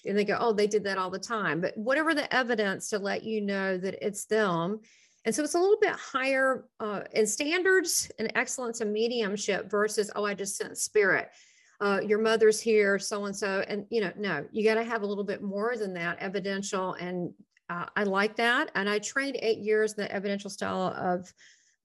and 0.06 0.16
they 0.16 0.24
go, 0.24 0.36
"Oh, 0.38 0.52
they 0.52 0.68
did 0.68 0.84
that 0.84 0.98
all 0.98 1.10
the 1.10 1.18
time." 1.18 1.60
But 1.60 1.76
whatever 1.76 2.14
the 2.14 2.32
evidence 2.34 2.90
to 2.90 2.98
let 2.98 3.24
you 3.24 3.40
know 3.40 3.76
that 3.78 4.04
it's 4.06 4.26
them, 4.26 4.80
and 5.24 5.34
so 5.34 5.42
it's 5.42 5.54
a 5.54 5.58
little 5.58 5.80
bit 5.80 5.92
higher 5.92 6.66
uh, 6.78 7.02
in 7.12 7.26
standards 7.26 8.10
and 8.18 8.30
excellence 8.36 8.80
and 8.80 8.92
mediumship 8.92 9.70
versus, 9.70 10.10
"Oh, 10.14 10.24
I 10.24 10.34
just 10.34 10.56
sent 10.56 10.78
spirit." 10.78 11.28
uh, 11.80 12.00
your 12.04 12.18
mother's 12.18 12.60
here, 12.60 12.98
so 12.98 13.26
and 13.26 13.36
so. 13.36 13.64
And, 13.68 13.86
you 13.90 14.00
know, 14.00 14.12
no, 14.16 14.44
you 14.52 14.64
got 14.64 14.74
to 14.74 14.84
have 14.84 15.02
a 15.02 15.06
little 15.06 15.24
bit 15.24 15.42
more 15.42 15.76
than 15.76 15.94
that 15.94 16.18
evidential. 16.18 16.94
And 16.94 17.32
uh, 17.70 17.86
I 17.94 18.04
like 18.04 18.36
that. 18.36 18.70
And 18.74 18.88
I 18.88 18.98
trained 18.98 19.38
eight 19.40 19.58
years 19.58 19.92
in 19.92 20.02
the 20.02 20.12
evidential 20.12 20.50
style 20.50 20.94
of 20.96 21.32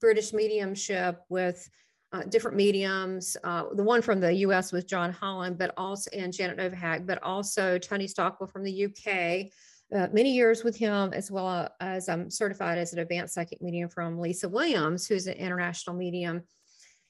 British 0.01 0.33
mediumship 0.33 1.19
with 1.29 1.69
uh, 2.13 2.23
different 2.23 2.55
mediums. 2.55 3.35
Uh, 3.43 3.65
the 3.73 3.83
one 3.83 4.01
from 4.01 4.19
the 4.19 4.31
US 4.35 4.71
was 4.71 4.83
John 4.85 5.11
Holland, 5.11 5.57
but 5.57 5.73
also, 5.77 6.09
and 6.13 6.31
Janet 6.31 6.57
Nohavec, 6.57 7.05
but 7.05 7.21
also 7.23 7.79
Tony 7.79 8.07
Stockwell 8.07 8.47
from 8.47 8.63
the 8.63 8.85
UK. 8.85 9.51
Uh, 9.93 10.07
many 10.13 10.31
years 10.31 10.63
with 10.63 10.75
him, 10.75 11.11
as 11.13 11.29
well 11.29 11.69
as 11.79 12.07
I'm 12.09 12.29
certified 12.29 12.77
as 12.77 12.93
an 12.93 12.99
advanced 12.99 13.33
psychic 13.33 13.61
medium 13.61 13.89
from 13.89 14.19
Lisa 14.19 14.47
Williams, 14.47 15.07
who's 15.07 15.27
an 15.27 15.35
international 15.35 15.95
medium. 15.95 16.43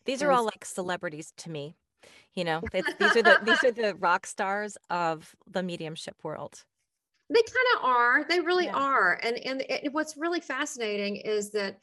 These 0.06 0.22
are 0.22 0.32
all 0.32 0.46
like 0.46 0.66
celebrities 0.66 1.34
to 1.38 1.50
me. 1.50 1.76
You 2.34 2.46
know, 2.46 2.62
these 2.72 2.86
are 3.16 3.24
the 3.24 3.40
these 3.44 3.64
are 3.64 3.72
the 3.72 3.96
rock 3.96 4.26
stars 4.26 4.78
of 4.90 5.36
the 5.50 5.64
mediumship 5.64 6.16
world. 6.24 6.64
They 7.30 7.42
kind 7.42 7.78
of 7.78 7.86
are. 7.86 8.24
They 8.28 8.40
really 8.42 8.66
yeah. 8.66 8.76
are. 8.76 9.20
And 9.24 9.38
and 9.38 9.62
it, 9.70 9.94
what's 9.94 10.18
really 10.18 10.42
fascinating 10.42 11.18
is 11.18 11.52
that 11.52 11.80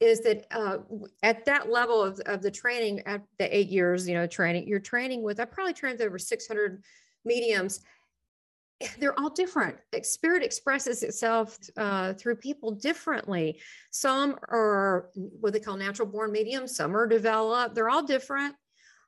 is 0.00 0.20
that 0.22 0.46
uh, 0.50 0.78
at 1.22 1.44
that 1.44 1.70
level 1.70 2.02
of, 2.02 2.18
of 2.20 2.40
the 2.40 2.50
training 2.50 3.02
at 3.06 3.22
the 3.38 3.54
eight 3.56 3.68
years, 3.68 4.08
you 4.08 4.14
know, 4.14 4.26
training, 4.26 4.66
you're 4.66 4.80
training 4.80 5.22
with, 5.22 5.38
I 5.38 5.44
probably 5.44 5.74
trained 5.74 6.00
over 6.00 6.18
600 6.18 6.82
mediums. 7.24 7.80
They're 8.98 9.18
all 9.20 9.28
different. 9.28 9.76
Spirit 10.02 10.42
expresses 10.42 11.02
itself 11.02 11.58
uh, 11.76 12.14
through 12.14 12.36
people 12.36 12.70
differently. 12.72 13.60
Some 13.90 14.38
are 14.48 15.10
what 15.14 15.52
they 15.52 15.60
call 15.60 15.76
natural 15.76 16.08
born 16.08 16.32
mediums. 16.32 16.76
Some 16.76 16.96
are 16.96 17.06
developed. 17.06 17.74
They're 17.74 17.90
all 17.90 18.02
different. 18.02 18.54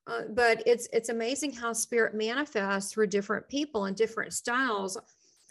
Uh, 0.07 0.23
but 0.31 0.63
it's 0.67 0.89
it's 0.93 1.11
amazing 1.11 1.53
how 1.53 1.73
spirit 1.73 2.13
manifests 2.13 2.93
through 2.93 3.07
different 3.07 3.49
people 3.49 3.85
and 3.85 3.97
different 3.97 4.33
styles. 4.33 4.99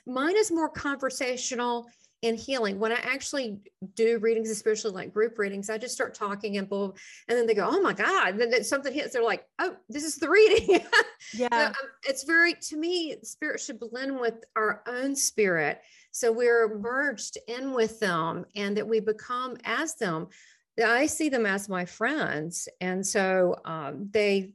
Mine 0.05 0.35
is 0.37 0.51
more 0.51 0.69
conversational 0.69 1.87
and 2.23 2.37
healing. 2.37 2.79
When 2.79 2.91
I 2.91 2.99
actually 3.03 3.59
do 3.95 4.19
readings, 4.19 4.49
especially 4.49 4.91
like 4.91 5.13
group 5.13 5.37
readings, 5.37 5.69
I 5.69 5.77
just 5.77 5.95
start 5.95 6.13
talking 6.13 6.57
and 6.57 6.69
boom, 6.69 6.93
and 7.27 7.37
then 7.37 7.47
they 7.47 7.53
go, 7.53 7.67
"Oh 7.69 7.81
my 7.81 7.93
god!" 7.93 8.39
And 8.39 8.53
then 8.53 8.63
something 8.63 8.93
hits. 8.93 9.13
They're 9.13 9.23
like, 9.23 9.45
"Oh, 9.59 9.75
this 9.89 10.03
is 10.03 10.17
the 10.17 10.29
reading." 10.29 10.81
yeah, 11.33 11.49
so, 11.51 11.65
um, 11.67 11.89
it's 12.03 12.23
very 12.23 12.53
to 12.53 12.77
me. 12.77 13.17
Spirit 13.23 13.59
should 13.59 13.79
blend 13.79 14.19
with 14.19 14.43
our 14.55 14.83
own 14.87 15.15
spirit, 15.15 15.81
so 16.11 16.31
we're 16.31 16.77
merged 16.79 17.37
in 17.47 17.73
with 17.73 17.99
them, 17.99 18.45
and 18.55 18.77
that 18.77 18.87
we 18.87 18.99
become 18.99 19.57
as 19.63 19.95
them. 19.95 20.27
I 20.81 21.05
see 21.05 21.29
them 21.29 21.45
as 21.45 21.69
my 21.69 21.85
friends. 21.85 22.67
And 22.79 23.05
so 23.05 23.57
um, 23.65 24.09
they 24.11 24.53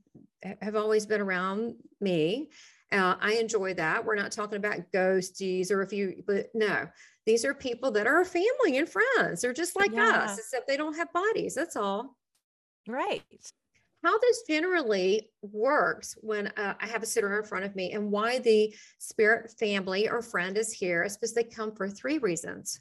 have 0.60 0.76
always 0.76 1.06
been 1.06 1.20
around 1.20 1.74
me. 2.00 2.48
Uh, 2.92 3.16
I 3.20 3.34
enjoy 3.34 3.74
that. 3.74 4.04
We're 4.04 4.14
not 4.14 4.32
talking 4.32 4.56
about 4.56 4.92
ghosties 4.92 5.70
or 5.70 5.82
if 5.82 5.92
you, 5.92 6.22
but 6.26 6.46
no, 6.54 6.86
these 7.26 7.44
are 7.44 7.54
people 7.54 7.90
that 7.90 8.06
are 8.06 8.24
family 8.24 8.78
and 8.78 8.88
friends. 8.88 9.42
They're 9.42 9.52
just 9.52 9.76
like 9.76 9.92
yeah. 9.92 10.24
us, 10.24 10.38
except 10.38 10.68
they 10.68 10.76
don't 10.76 10.96
have 10.96 11.12
bodies. 11.12 11.54
That's 11.54 11.76
all. 11.76 12.16
Right. 12.88 13.22
how 14.04 14.16
this 14.20 14.42
generally 14.48 15.28
works 15.42 16.16
when 16.20 16.46
uh, 16.56 16.74
I 16.80 16.86
have 16.86 17.02
a 17.02 17.06
sitter 17.06 17.36
in 17.36 17.44
front 17.44 17.64
of 17.64 17.74
me 17.74 17.92
and 17.92 18.12
why 18.12 18.38
the 18.38 18.72
spirit 18.98 19.50
family 19.58 20.08
or 20.08 20.22
friend 20.22 20.56
is 20.56 20.72
here 20.72 21.02
is 21.02 21.16
because 21.16 21.34
they 21.34 21.42
come 21.42 21.74
for 21.74 21.88
three 21.88 22.18
reasons. 22.18 22.80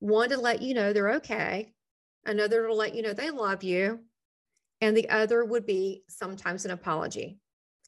One, 0.00 0.30
to 0.30 0.36
let 0.36 0.60
you 0.60 0.74
know 0.74 0.92
they're 0.92 1.14
okay. 1.14 1.72
Another, 2.26 2.66
to 2.66 2.74
let 2.74 2.96
you 2.96 3.02
know 3.02 3.12
they 3.12 3.30
love 3.30 3.62
you. 3.62 4.00
And 4.80 4.96
the 4.96 5.08
other 5.08 5.44
would 5.44 5.66
be 5.66 6.02
sometimes 6.08 6.64
an 6.64 6.72
apology. 6.72 7.38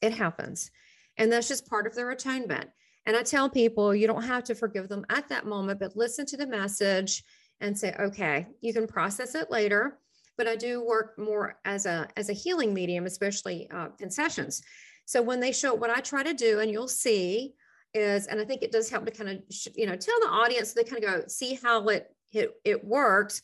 It 0.01 0.13
happens. 0.13 0.71
And 1.17 1.31
that's 1.31 1.49
just 1.49 1.67
part 1.67 1.87
of 1.87 1.95
their 1.95 2.11
atonement. 2.11 2.69
And 3.07 3.15
I 3.15 3.23
tell 3.23 3.49
people 3.49 3.95
you 3.95 4.05
don't 4.05 4.23
have 4.23 4.43
to 4.43 4.55
forgive 4.55 4.89
them 4.89 5.05
at 5.09 5.27
that 5.29 5.47
moment, 5.47 5.79
but 5.79 5.97
listen 5.97 6.27
to 6.27 6.37
the 6.37 6.45
message 6.45 7.23
and 7.59 7.75
say, 7.75 7.95
okay, 7.99 8.45
you 8.61 8.73
can 8.73 8.85
process 8.85 9.33
it 9.33 9.49
later 9.49 9.97
but 10.37 10.47
I 10.47 10.55
do 10.55 10.85
work 10.85 11.17
more 11.17 11.59
as 11.65 11.85
a 11.85 12.07
as 12.15 12.29
a 12.29 12.33
healing 12.33 12.73
medium, 12.73 13.05
especially 13.05 13.69
uh, 13.71 13.89
in 13.99 14.09
sessions. 14.09 14.61
So 15.05 15.21
when 15.21 15.39
they 15.39 15.51
show 15.51 15.73
what 15.73 15.89
I 15.89 15.99
try 15.99 16.23
to 16.23 16.33
do, 16.33 16.59
and 16.59 16.71
you'll 16.71 16.87
see 16.87 17.53
is, 17.93 18.27
and 18.27 18.39
I 18.39 18.45
think 18.45 18.61
it 18.61 18.71
does 18.71 18.89
help 18.89 19.05
to 19.05 19.11
kind 19.11 19.29
of 19.29 19.41
you 19.75 19.87
know 19.87 19.95
tell 19.95 20.19
the 20.21 20.29
audience 20.29 20.73
so 20.73 20.81
they 20.81 20.89
kind 20.89 21.03
of 21.03 21.09
go 21.09 21.23
see 21.27 21.55
how 21.61 21.87
it 21.87 22.07
it, 22.31 22.51
it 22.63 22.85
works. 22.85 23.41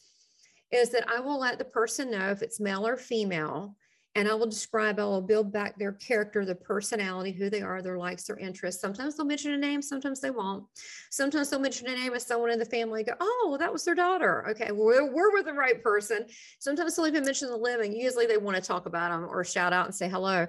Is 0.71 0.89
that 0.91 1.07
I 1.09 1.19
will 1.19 1.39
let 1.39 1.59
the 1.59 1.65
person 1.65 2.11
know 2.11 2.29
if 2.29 2.41
it's 2.41 2.59
male 2.59 2.87
or 2.87 2.97
female, 2.97 3.75
and 4.15 4.27
I 4.27 4.35
will 4.35 4.45
describe, 4.45 4.99
I 4.99 5.05
will 5.05 5.21
build 5.21 5.51
back 5.51 5.77
their 5.77 5.93
character, 5.93 6.45
their 6.45 6.53
personality, 6.53 7.31
who 7.31 7.49
they 7.49 7.61
are, 7.61 7.81
their 7.81 7.97
likes, 7.97 8.25
their 8.25 8.37
interests. 8.37 8.79
Sometimes 8.79 9.17
they'll 9.17 9.25
mention 9.25 9.53
a 9.53 9.57
name, 9.57 9.81
sometimes 9.81 10.19
they 10.19 10.29
won't. 10.29 10.65
Sometimes 11.09 11.49
they'll 11.49 11.59
mention 11.59 11.87
a 11.87 11.95
name 11.95 12.13
of 12.13 12.21
someone 12.21 12.51
in 12.51 12.59
the 12.59 12.65
family, 12.65 13.03
go, 13.03 13.13
oh, 13.19 13.47
well, 13.49 13.57
that 13.57 13.73
was 13.73 13.83
their 13.83 13.95
daughter. 13.95 14.47
Okay, 14.49 14.71
we're, 14.71 15.11
we're 15.11 15.33
with 15.33 15.45
the 15.45 15.53
right 15.53 15.81
person. 15.81 16.27
Sometimes 16.59 16.95
they'll 16.95 17.07
even 17.07 17.25
mention 17.25 17.49
the 17.49 17.57
living. 17.57 17.91
Usually 17.95 18.27
they 18.27 18.37
want 18.37 18.55
to 18.55 18.61
talk 18.61 18.85
about 18.85 19.09
them 19.09 19.27
or 19.27 19.43
shout 19.43 19.73
out 19.73 19.85
and 19.85 19.95
say 19.95 20.07
hello. 20.07 20.45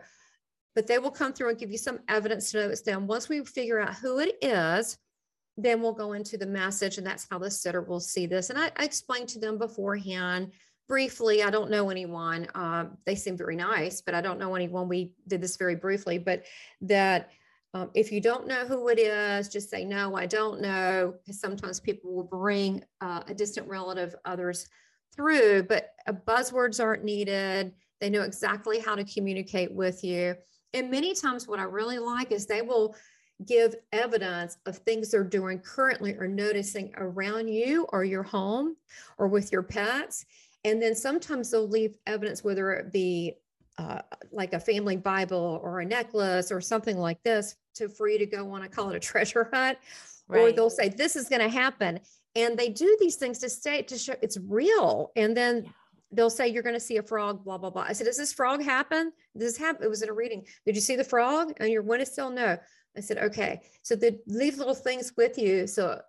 But 0.75 0.87
they 0.87 0.99
will 0.99 1.11
come 1.11 1.33
through 1.33 1.50
and 1.50 1.59
give 1.59 1.71
you 1.71 1.78
some 1.78 2.00
evidence 2.09 2.50
to 2.50 2.59
know 2.59 2.68
it's 2.68 2.83
them. 2.83 3.06
Once 3.06 3.28
we 3.28 3.44
figure 3.44 3.80
out 3.80 3.94
who 3.94 4.18
it 4.18 4.37
is, 4.42 4.99
then 5.56 5.80
we'll 5.80 5.92
go 5.92 6.12
into 6.12 6.37
the 6.37 6.47
message, 6.47 6.99
and 6.99 7.06
that's 7.06 7.26
how 7.30 7.38
the 7.38 7.50
sitter 7.50 7.80
will 7.80 8.00
see 8.00 8.26
this. 8.26 8.50
And 8.50 8.59
I, 8.59 8.73
I 8.76 8.85
explained 8.85 9.28
to 9.30 9.38
them 9.38 9.56
beforehand 9.56 10.52
briefly. 10.88 11.43
I 11.43 11.50
don't 11.50 11.71
know 11.71 11.91
anyone. 11.91 12.47
Uh, 12.55 12.87
they 13.07 13.14
seem 13.14 13.37
very 13.37 13.57
nice, 13.57 14.00
but 14.00 14.14
I 14.14 14.21
don't 14.21 14.38
know 14.38 14.55
anyone. 14.55 14.88
We 14.88 15.12
did 15.29 15.41
this 15.41 15.57
very 15.57 15.76
briefly, 15.76 16.19
but 16.19 16.45
that 16.83 17.31
um, 17.73 17.91
if 17.95 18.12
you 18.12 18.21
don't 18.21 18.47
know 18.47 18.67
who 18.67 18.88
it 18.88 18.99
is, 18.99 19.49
just 19.49 19.69
say, 19.69 19.85
no, 19.85 20.14
I 20.14 20.26
don't 20.26 20.61
know. 20.61 21.14
Sometimes 21.31 21.81
people 21.81 22.14
will 22.14 22.25
bring 22.25 22.85
uh, 23.00 23.23
a 23.26 23.35
distant 23.35 23.69
relative, 23.69 24.14
others 24.25 24.69
through, 25.14 25.64
but 25.64 25.95
uh, 26.07 26.12
buzzwords 26.12 26.83
aren't 26.83 27.05
needed. 27.05 27.73
They 28.00 28.11
know 28.11 28.23
exactly 28.23 28.79
how 28.79 28.95
to 28.95 29.05
communicate 29.05 29.73
with 29.73 30.05
you. 30.05 30.37
And 30.73 30.91
many 30.91 31.14
times, 31.14 31.49
what 31.49 31.61
I 31.61 31.64
really 31.64 31.99
like 31.99 32.33
is 32.33 32.47
they 32.47 32.62
will 32.62 32.95
give 33.47 33.75
evidence 33.93 34.57
of 34.67 34.79
things 34.79 35.11
they're 35.11 35.25
doing 35.25 35.59
currently 35.59 36.14
or 36.14 36.29
noticing 36.29 36.93
around 36.97 37.49
you 37.49 37.87
or 37.91 38.05
your 38.05 38.23
home 38.23 38.76
or 39.19 39.26
with 39.29 39.50
your 39.50 39.62
pets. 39.62 40.25
And 40.64 40.80
then 40.80 40.94
sometimes 40.94 41.50
they'll 41.50 41.68
leave 41.68 41.97
evidence, 42.06 42.42
whether 42.42 42.73
it 42.73 42.92
be 42.92 43.35
uh, 43.76 44.00
like 44.33 44.52
a 44.52 44.61
family 44.61 44.97
Bible 44.97 45.61
or 45.62 45.80
a 45.80 45.85
necklace 45.85 46.50
or 46.50 46.61
something 46.61 46.97
like 46.97 47.23
this, 47.23 47.56
to 47.75 47.88
for 47.88 48.09
you 48.09 48.18
to 48.18 48.26
go 48.26 48.50
on. 48.52 48.62
I 48.62 48.68
call 48.68 48.90
it 48.90 48.97
a 48.97 49.00
treasure 49.12 49.50
hunt, 49.52 49.78
right. 50.28 50.40
or 50.40 50.52
they'll 50.52 50.71
say 50.71 50.88
this 50.88 51.16
is 51.16 51.28
going 51.28 51.42
to 51.42 51.49
happen, 51.49 52.00
and 52.35 52.59
they 52.59 52.68
do 52.68 52.97
these 53.00 53.16
things 53.16 53.38
to 53.40 53.50
stay 53.50 53.83
to 53.83 53.99
show 53.99 54.14
it's 54.23 54.38
real. 54.49 55.12
And 55.16 55.37
then 55.37 55.64
yeah. 55.64 55.71
they'll 56.12 56.30
say 56.30 56.49
you're 56.49 56.62
going 56.62 56.76
to 56.76 56.80
see 56.80 56.97
a 56.97 57.02
frog, 57.02 57.44
blah 57.44 57.59
blah 57.59 57.71
blah. 57.71 57.85
I 57.88 57.92
said, 57.92 58.06
does 58.06 58.16
this 58.16 58.33
frog 58.33 58.62
happen? 58.62 59.12
Does 59.37 59.52
this 59.52 59.56
happen? 59.59 59.85
It 59.85 59.90
was 59.90 60.02
in 60.02 60.09
a 60.09 60.14
reading. 60.14 60.47
Did 60.64 60.76
you 60.76 60.80
see 60.80 60.97
the 60.97 61.04
frog? 61.04 61.52
And 61.59 61.68
you're 61.68 61.83
going 61.83 62.00
to 62.00 62.06
still 62.06 62.30
no. 62.30 62.56
I 62.97 63.00
said, 63.00 63.18
okay. 63.18 63.61
So 63.83 63.97
they 63.97 64.21
leave 64.26 64.56
little 64.56 64.75
things 64.75 65.12
with 65.16 65.37
you. 65.37 65.66
So 65.66 66.00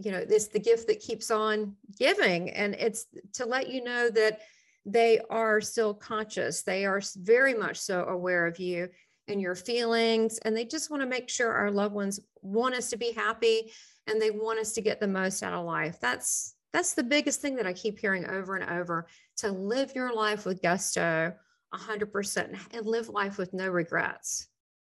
you 0.00 0.12
know 0.12 0.18
it's 0.18 0.48
the 0.48 0.58
gift 0.58 0.86
that 0.88 1.00
keeps 1.00 1.30
on 1.30 1.76
giving. 1.98 2.50
And 2.50 2.74
it's 2.74 3.06
to 3.34 3.46
let 3.46 3.70
you 3.70 3.82
know 3.82 4.10
that 4.10 4.40
they 4.86 5.20
are 5.30 5.60
still 5.60 5.94
conscious. 5.94 6.62
They 6.62 6.84
are 6.84 7.00
very 7.16 7.54
much 7.54 7.78
so 7.78 8.04
aware 8.04 8.46
of 8.46 8.58
you 8.58 8.88
and 9.28 9.40
your 9.40 9.54
feelings. 9.54 10.38
And 10.38 10.56
they 10.56 10.64
just 10.64 10.90
want 10.90 11.02
to 11.02 11.08
make 11.08 11.30
sure 11.30 11.52
our 11.52 11.70
loved 11.70 11.94
ones 11.94 12.20
want 12.42 12.74
us 12.74 12.90
to 12.90 12.98
be 12.98 13.12
happy 13.12 13.72
and 14.06 14.20
they 14.20 14.30
want 14.30 14.58
us 14.58 14.72
to 14.72 14.82
get 14.82 15.00
the 15.00 15.08
most 15.08 15.42
out 15.42 15.54
of 15.54 15.64
life. 15.64 15.98
That's 16.00 16.54
that's 16.72 16.94
the 16.94 17.04
biggest 17.04 17.40
thing 17.40 17.54
that 17.54 17.68
i 17.68 17.72
keep 17.72 18.00
hearing 18.00 18.26
over 18.28 18.56
and 18.56 18.68
over 18.68 19.06
to 19.36 19.52
live 19.52 19.94
your 19.94 20.12
life 20.12 20.44
with 20.44 20.60
gusto 20.60 21.32
100% 21.72 22.58
and 22.72 22.86
live 22.86 23.08
life 23.08 23.38
with 23.38 23.52
no 23.52 23.68
regrets. 23.68 24.48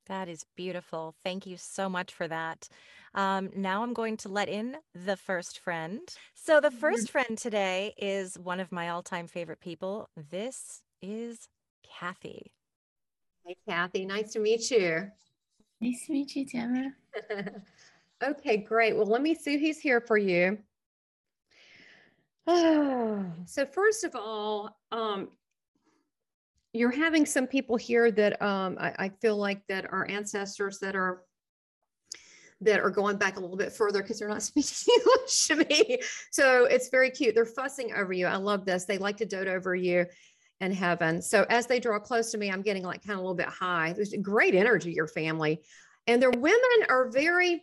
That 0.07 0.29
is 0.29 0.45
beautiful. 0.57 1.15
Thank 1.25 1.47
you 1.47 1.57
so 1.57 1.89
much 1.89 2.15
for 2.15 2.27
that 2.29 2.69
um, 3.19 3.51
now 3.57 3.83
I'm 3.83 3.95
going 3.95 4.17
to 4.19 4.29
let 4.29 4.49
in 4.49 4.77
the 4.95 5.17
first 5.17 5.59
friend. 5.59 6.01
So, 6.37 6.61
the 6.61 6.69
mm-hmm. 6.69 6.79
first 6.79 7.11
friend 7.11 7.37
today 7.37 7.93
is 7.99 8.39
one 8.39 8.61
of 8.61 8.71
my 8.71 8.91
all 8.91 9.03
time 9.03 9.27
favorite 9.27 9.61
people. 9.61 10.09
This 10.31 10.83
is 11.03 11.49
Kathy. 11.99 12.53
Hey, 13.45 13.57
Kathy. 13.69 14.07
Nice 14.07 14.35
to 14.35 14.39
meet 14.39 14.71
you. 14.71 15.09
Nice 15.81 16.07
to 16.07 16.13
meet 16.13 16.37
you, 16.37 16.47
Tamara. 16.47 16.93
okay, 18.23 18.59
great. 18.59 18.95
Well, 18.95 19.07
let 19.07 19.21
me 19.21 19.35
see 19.35 19.59
who's 19.59 19.81
here 19.81 20.01
for 20.01 20.17
you. 20.17 20.59
Oh, 22.47 23.27
so 23.47 23.67
first 23.67 24.05
of 24.05 24.15
all, 24.15 24.79
um, 24.93 25.31
you're 26.73 26.93
having 26.93 27.27
some 27.27 27.49
people 27.49 27.77
here 27.77 28.13
that 28.13 28.41
um, 28.41 28.77
I, 28.79 28.95
I, 28.97 29.09
feel 29.21 29.37
like 29.37 29.67
that 29.69 29.93
are 29.93 30.07
ancestors 30.09 30.79
that 30.81 30.95
are 30.95 31.23
that 32.61 32.81
are 32.81 32.91
going 32.91 33.17
back 33.17 33.37
a 33.37 33.41
little 33.41 33.57
bit 33.57 33.73
further 33.73 34.03
because 34.03 34.19
they're 34.19 34.29
not 34.29 34.43
speaking 34.55 34.95
English 34.95 35.47
to 35.47 35.57
me. 35.57 36.01
So 36.31 36.65
it's 36.65 36.89
very 36.89 37.11
cute. 37.11 37.35
They're 37.35 37.45
fussing 37.45 37.93
over 37.95 38.13
you. 38.13 38.27
I 38.27 38.37
love 38.37 38.65
this. 38.65 38.85
They 38.85 38.99
like 38.99 39.17
to 39.19 39.27
dote 39.27 39.49
over 39.49 39.75
you 39.75 40.07
in 40.61 40.73
heaven. 40.73 41.23
So 41.23 41.47
as 41.49 41.67
they 41.67 41.79
draw 41.79 41.99
close 41.99 42.33
to 42.33 42.39
me, 42.39 42.51
I'm 42.51 42.63
getting 42.63 42.83
like 42.83 43.05
kind 43.05 43.13
of 43.13 43.19
a 43.19 43.23
little 43.23 43.35
bit 43.35 43.49
high. 43.49 43.93
There's 43.93 44.15
great 44.23 44.55
energy, 44.55 44.93
your 44.93 45.07
family. 45.07 45.61
And 46.07 46.21
their 46.21 46.31
women 46.31 46.87
are 46.89 47.11
very, 47.11 47.63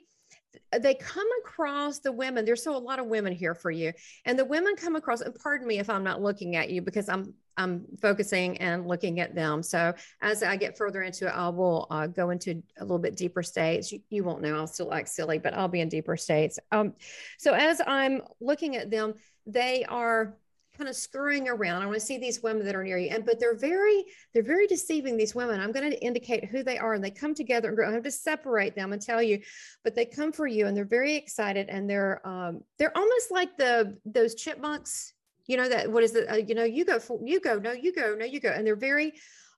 they 0.79 0.95
come 0.95 1.27
across 1.43 1.99
the 1.99 2.11
women. 2.11 2.45
There's 2.45 2.63
so 2.63 2.75
a 2.75 2.77
lot 2.77 2.99
of 2.99 3.07
women 3.07 3.33
here 3.33 3.55
for 3.55 3.71
you. 3.71 3.93
And 4.25 4.37
the 4.37 4.45
women 4.45 4.75
come 4.75 4.95
across, 4.95 5.21
and 5.21 5.35
pardon 5.35 5.67
me 5.67 5.79
if 5.79 5.89
I'm 5.89 6.03
not 6.03 6.21
looking 6.21 6.55
at 6.55 6.69
you 6.69 6.81
because 6.81 7.09
I'm 7.09 7.33
I'm 7.57 7.85
focusing 8.01 8.57
and 8.57 8.85
looking 8.87 9.19
at 9.19 9.33
them. 9.33 9.63
So 9.63 9.93
as 10.21 10.43
I 10.43 10.57
get 10.57 10.77
further 10.77 11.03
into 11.03 11.27
it, 11.27 11.31
I 11.31 11.49
will 11.49 11.87
uh, 11.89 12.07
go 12.07 12.29
into 12.29 12.61
a 12.77 12.83
little 12.83 12.99
bit 12.99 13.15
deeper 13.15 13.43
states. 13.43 13.91
You, 13.91 14.01
you, 14.09 14.23
won't 14.23 14.41
know, 14.41 14.55
I'll 14.55 14.67
still 14.67 14.93
act 14.93 15.09
silly, 15.09 15.37
but 15.37 15.53
I'll 15.53 15.69
be 15.69 15.79
in 15.79 15.87
deeper 15.87 16.17
states. 16.17 16.59
Um, 16.71 16.93
so 17.37 17.53
as 17.53 17.81
I'm 17.85 18.21
looking 18.41 18.75
at 18.75 18.91
them, 18.91 19.13
they 19.45 19.85
are 19.85 20.37
kind 20.77 20.89
of 20.89 20.95
scurrying 20.95 21.47
around. 21.47 21.81
I 21.81 21.85
want 21.85 21.99
to 21.99 22.05
see 22.05 22.17
these 22.17 22.41
women 22.43 22.65
that 22.65 22.75
are 22.75 22.83
near 22.83 22.97
you. 22.97 23.09
And 23.09 23.25
but 23.25 23.39
they're 23.39 23.57
very, 23.57 24.05
they're 24.33 24.43
very 24.43 24.67
deceiving, 24.67 25.17
these 25.17 25.35
women. 25.35 25.59
I'm 25.59 25.71
going 25.71 25.89
to 25.89 26.03
indicate 26.03 26.45
who 26.45 26.63
they 26.63 26.77
are 26.77 26.93
and 26.93 27.03
they 27.03 27.11
come 27.11 27.33
together 27.33 27.69
and 27.69 27.77
grow. 27.77 27.89
I 27.89 27.93
have 27.93 28.03
to 28.03 28.11
separate 28.11 28.75
them 28.75 28.93
and 28.93 29.01
tell 29.01 29.21
you, 29.21 29.41
but 29.83 29.95
they 29.95 30.05
come 30.05 30.31
for 30.31 30.47
you 30.47 30.67
and 30.67 30.75
they're 30.75 30.85
very 30.85 31.15
excited 31.15 31.69
and 31.69 31.89
they're 31.89 32.25
um 32.27 32.61
they're 32.77 32.95
almost 32.97 33.31
like 33.31 33.57
the 33.57 33.97
those 34.05 34.35
chipmunks 34.35 35.13
you 35.47 35.57
know 35.57 35.69
that 35.69 35.91
what 35.91 36.03
is 36.03 36.15
it 36.15 36.29
uh, 36.29 36.35
you 36.35 36.55
know 36.55 36.63
you 36.63 36.85
go 36.85 36.99
for 36.99 37.19
you 37.23 37.39
go 37.39 37.57
no 37.59 37.71
you 37.71 37.93
go 37.93 38.15
no 38.15 38.25
you 38.25 38.39
go 38.39 38.49
and 38.49 38.65
they're 38.65 38.75
very 38.75 39.13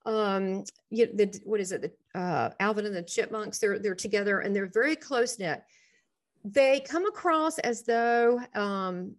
um 0.06 0.64
you 0.90 1.08
the 1.14 1.40
what 1.44 1.60
is 1.60 1.72
it 1.72 1.82
the 1.82 2.20
uh 2.20 2.50
alvin 2.60 2.86
and 2.86 2.96
the 2.96 3.04
chipmunks 3.04 3.60
they're 3.60 3.80
they're 3.80 3.96
together 3.96 4.40
and 4.40 4.56
they're 4.56 4.72
very 4.74 4.96
close 4.96 5.40
knit 5.40 5.64
they 6.44 6.80
come 6.80 7.06
across 7.06 7.58
as 7.60 7.84
though 7.84 8.40
um 8.54 9.16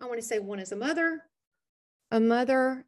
i 0.00 0.06
want 0.06 0.20
to 0.20 0.26
say 0.26 0.38
one 0.38 0.58
is 0.58 0.72
a 0.72 0.76
mother 0.76 1.22
a 2.10 2.20
mother 2.20 2.84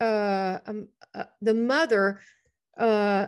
uh, 0.00 0.58
um, 0.66 0.88
uh 1.14 1.24
the 1.42 1.54
mother 1.54 2.20
uh, 2.78 3.26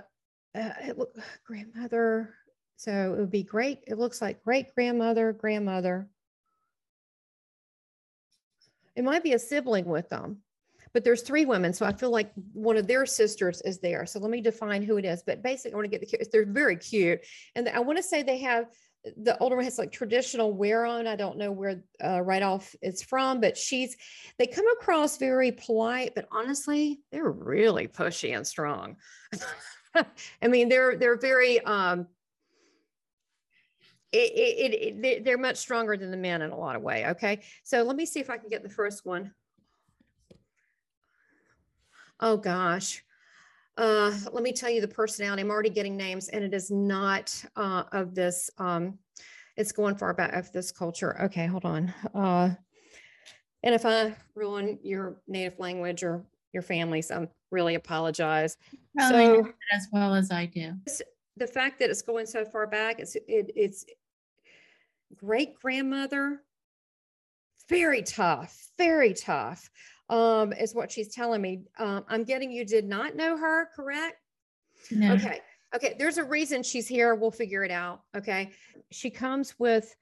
uh 0.55 0.71
grandmother 1.47 2.35
so 2.77 3.13
it 3.13 3.19
would 3.19 3.31
be 3.31 3.43
great 3.43 3.81
it 3.87 3.99
looks 3.99 4.23
like 4.23 4.43
great 4.43 4.75
grandmother 4.75 5.33
grandmother 5.33 6.09
it 8.97 9.05
might 9.05 9.23
be 9.23 9.33
a 9.33 9.39
sibling 9.39 9.87
with 9.87 10.09
them, 10.09 10.43
but 10.93 11.05
there's 11.05 11.23
three 11.23 11.45
women. 11.45 11.73
So 11.73 11.87
I 11.87 11.93
feel 11.93 12.11
like 12.11 12.33
one 12.53 12.77
of 12.77 12.87
their 12.87 13.07
sisters 13.07 13.63
is 13.63 13.79
there. 13.79 14.05
So 14.07 14.19
let 14.19 14.31
me 14.31 14.41
define 14.41 14.83
who 14.83 14.97
it 14.97 15.05
is. 15.05 15.23
But 15.25 15.43
basically, 15.43 15.73
I 15.73 15.77
want 15.77 15.87
to 15.87 15.91
get 15.91 16.01
the 16.01 16.07
kids. 16.07 16.29
they're 16.31 16.45
very 16.45 16.77
cute. 16.77 17.21
And 17.55 17.69
I 17.69 17.81
want 17.81 17.99
to 17.99 18.03
say 18.03 18.23
they 18.23 18.39
have 18.39 18.67
the 19.17 19.37
older 19.39 19.57
one 19.57 19.65
has 19.65 19.79
like 19.79 19.93
traditional 19.93 20.53
wear 20.53 20.85
on. 20.85 21.07
I 21.07 21.17
don't 21.17 21.39
know 21.39 21.53
where 21.53 21.83
uh, 22.05 22.21
right 22.21 22.43
off 22.43 22.75
it's 22.83 23.03
from, 23.03 23.41
but 23.41 23.57
she's 23.57 23.97
they 24.39 24.47
come 24.47 24.67
across 24.73 25.17
very 25.17 25.53
polite, 25.53 26.15
but 26.15 26.29
honestly, 26.31 27.01
they're 27.11 27.31
really 27.31 27.89
pushy 27.89 28.37
and 28.37 28.47
strong. 28.47 28.97
I 29.95 30.49
mean, 30.49 30.69
they're 30.69 30.97
they're 30.97 31.19
very 31.19 31.61
um 31.65 32.07
it, 34.13 34.73
it, 34.73 35.05
it, 35.05 35.25
they're 35.25 35.39
much 35.39 35.57
stronger 35.57 35.97
than 35.97 36.11
the 36.11 36.17
men 36.17 36.43
in 36.43 36.51
a 36.51 36.59
lot 36.59 36.75
of 36.75 36.83
way. 36.83 37.07
Okay. 37.09 37.43
So 37.63 37.83
let 37.83 37.97
me 37.97 38.05
see 38.05 38.19
if 38.19 38.29
I 38.29 38.39
can 38.39 38.49
get 38.49 38.63
the 38.63 38.69
first 38.69 39.07
one. 39.07 39.33
Oh 42.19 42.37
gosh. 42.37 43.05
Uh, 43.81 44.13
let 44.31 44.43
me 44.43 44.53
tell 44.53 44.69
you 44.69 44.83
the 44.83 44.89
personality. 44.89 45.41
I'm 45.41 45.51
already 45.51 45.71
getting 45.71 45.97
names, 45.97 46.29
and 46.29 46.45
it 46.45 46.53
is 46.53 46.71
not 46.71 47.35
uh, 47.57 47.85
of 47.93 48.15
this. 48.15 48.51
Um, 48.59 48.99
it's 49.57 49.73
going 49.73 49.97
far 49.97 50.13
back 50.13 50.35
of 50.35 50.53
this 50.53 50.71
culture. 50.71 51.19
Okay, 51.23 51.47
hold 51.47 51.65
on. 51.65 51.95
Uh, 52.15 52.51
and 53.63 53.75
if 53.75 53.87
I 53.87 54.15
ruin 54.35 54.79
your 54.83 55.23
native 55.27 55.59
language 55.59 56.03
or 56.03 56.27
your 56.53 56.63
families, 56.63 57.11
I'm 57.11 57.31
really 57.51 57.75
apologize. 57.75 58.59
Probably 58.99 59.25
so, 59.25 59.53
as 59.73 59.89
well 59.91 60.15
as 60.15 60.31
I 60.31 60.45
do. 60.45 60.75
The 61.39 61.47
fact 61.47 61.79
that 61.79 61.89
it's 61.89 62.03
going 62.03 62.27
so 62.27 62.45
far 62.45 62.67
back, 62.67 63.01
it's 63.01 63.17
it, 63.17 63.51
it's 63.57 63.87
great 65.17 65.55
grandmother, 65.55 66.43
very 67.67 68.03
tough, 68.03 68.69
very 68.77 69.15
tough 69.15 69.71
um, 70.11 70.53
is 70.53 70.75
what 70.75 70.91
she's 70.91 71.15
telling 71.15 71.41
me. 71.41 71.63
Um, 71.79 72.05
I'm 72.09 72.25
getting 72.25 72.51
you 72.51 72.67
did 72.67 72.85
not 72.85 73.17
know 73.17 73.39
her, 73.39 73.69
correct? 73.75 74.17
No. 74.91 75.15
Okay. 75.15 75.41
Okay. 75.75 75.95
There's 75.99 76.19
a 76.19 76.25
reason 76.25 76.63
she's 76.63 76.89
here. 76.89 77.15
We'll 77.15 77.31
figure 77.31 77.63
it 77.65 77.71
out. 77.71 78.03
Okay. 78.15 78.51
She 78.91 79.09
comes 79.09 79.55
with 79.59 79.95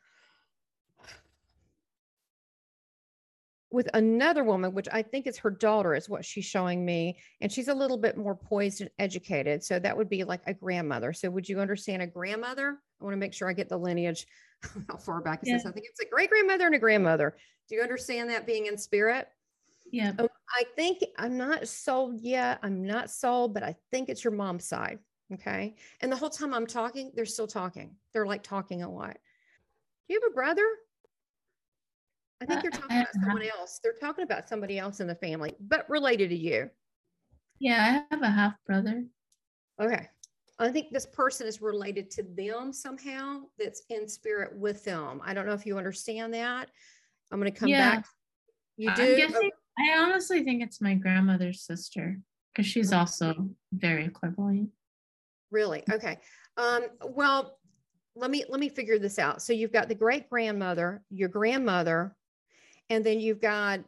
with 3.70 3.86
another 3.92 4.44
woman, 4.44 4.72
which 4.72 4.88
I 4.90 5.02
think 5.02 5.26
is 5.26 5.36
her 5.36 5.50
daughter, 5.50 5.94
is 5.94 6.08
what 6.08 6.24
she's 6.24 6.46
showing 6.46 6.86
me. 6.86 7.18
And 7.42 7.52
she's 7.52 7.68
a 7.68 7.74
little 7.74 7.98
bit 7.98 8.16
more 8.16 8.34
poised 8.34 8.80
and 8.80 8.88
educated. 8.98 9.62
So 9.62 9.78
that 9.78 9.94
would 9.94 10.08
be 10.08 10.24
like 10.24 10.40
a 10.46 10.54
grandmother. 10.54 11.12
So 11.12 11.28
would 11.28 11.46
you 11.46 11.60
understand 11.60 12.00
a 12.00 12.06
grandmother? 12.06 12.78
I 12.98 13.04
want 13.04 13.12
to 13.12 13.18
make 13.18 13.34
sure 13.34 13.46
I 13.46 13.52
get 13.52 13.68
the 13.68 13.76
lineage 13.76 14.26
how 14.88 14.96
far 14.96 15.20
back 15.20 15.40
is 15.42 15.50
yeah. 15.50 15.56
this? 15.58 15.66
I 15.66 15.72
think 15.72 15.84
it's 15.90 16.00
a 16.00 16.08
great 16.08 16.30
grandmother 16.30 16.64
and 16.64 16.74
a 16.76 16.78
grandmother. 16.78 17.36
Do 17.68 17.74
you 17.74 17.82
understand 17.82 18.30
that 18.30 18.46
being 18.46 18.66
in 18.66 18.78
spirit? 18.78 19.28
Yeah. 19.90 20.12
Um, 20.18 20.28
I 20.56 20.64
think 20.76 20.98
I'm 21.18 21.36
not 21.36 21.66
sold 21.68 22.20
yet. 22.20 22.58
I'm 22.62 22.84
not 22.84 23.10
sold, 23.10 23.54
but 23.54 23.62
I 23.62 23.76
think 23.90 24.08
it's 24.08 24.24
your 24.24 24.32
mom's 24.32 24.64
side. 24.64 24.98
Okay. 25.34 25.74
And 26.00 26.10
the 26.10 26.16
whole 26.16 26.30
time 26.30 26.54
I'm 26.54 26.66
talking, 26.66 27.12
they're 27.14 27.26
still 27.26 27.46
talking. 27.46 27.94
They're 28.12 28.26
like 28.26 28.42
talking 28.42 28.82
a 28.82 28.90
lot. 28.90 29.16
Do 30.08 30.14
you 30.14 30.20
have 30.22 30.30
a 30.30 30.34
brother? 30.34 30.64
I 32.40 32.46
think 32.46 32.62
you're 32.62 32.72
talking 32.72 32.98
about 32.98 33.12
someone 33.12 33.42
else. 33.42 33.80
They're 33.82 33.92
talking 34.00 34.24
about 34.24 34.48
somebody 34.48 34.78
else 34.78 35.00
in 35.00 35.06
the 35.06 35.14
family, 35.14 35.54
but 35.60 35.88
related 35.90 36.30
to 36.30 36.36
you. 36.36 36.70
Yeah, 37.58 38.02
I 38.10 38.14
have 38.14 38.22
a 38.22 38.30
half 38.30 38.54
brother. 38.64 39.04
Okay. 39.80 40.08
I 40.60 40.70
think 40.70 40.90
this 40.90 41.06
person 41.06 41.46
is 41.46 41.60
related 41.60 42.10
to 42.12 42.22
them 42.22 42.72
somehow 42.72 43.42
that's 43.58 43.82
in 43.90 44.08
spirit 44.08 44.56
with 44.56 44.84
them. 44.84 45.20
I 45.24 45.34
don't 45.34 45.46
know 45.46 45.52
if 45.52 45.66
you 45.66 45.78
understand 45.78 46.34
that. 46.34 46.70
I'm 47.30 47.40
going 47.40 47.52
to 47.52 47.58
come 47.58 47.68
yeah. 47.68 47.96
back. 47.96 48.06
You 48.76 48.94
do? 48.94 49.16
Guessing, 49.16 49.50
I 49.78 49.98
honestly 49.98 50.42
think 50.42 50.62
it's 50.62 50.80
my 50.80 50.94
grandmother's 50.94 51.62
sister 51.62 52.18
because 52.52 52.66
she's 52.66 52.92
also 52.92 53.50
very 53.72 54.08
clairvoyant. 54.08 54.70
Really? 55.50 55.82
Okay. 55.90 56.18
Um, 56.56 56.86
well, 57.02 57.58
let 58.16 58.30
me 58.30 58.44
let 58.48 58.60
me 58.60 58.68
figure 58.68 58.98
this 58.98 59.18
out. 59.18 59.40
So 59.40 59.52
you've 59.52 59.72
got 59.72 59.88
the 59.88 59.94
great 59.94 60.28
grandmother, 60.28 61.02
your 61.10 61.28
grandmother, 61.28 62.16
and 62.90 63.04
then 63.04 63.20
you've 63.20 63.40
got 63.40 63.80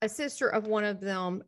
a 0.00 0.08
sister 0.08 0.48
of 0.48 0.66
one 0.66 0.84
of 0.84 1.00
them, 1.00 1.42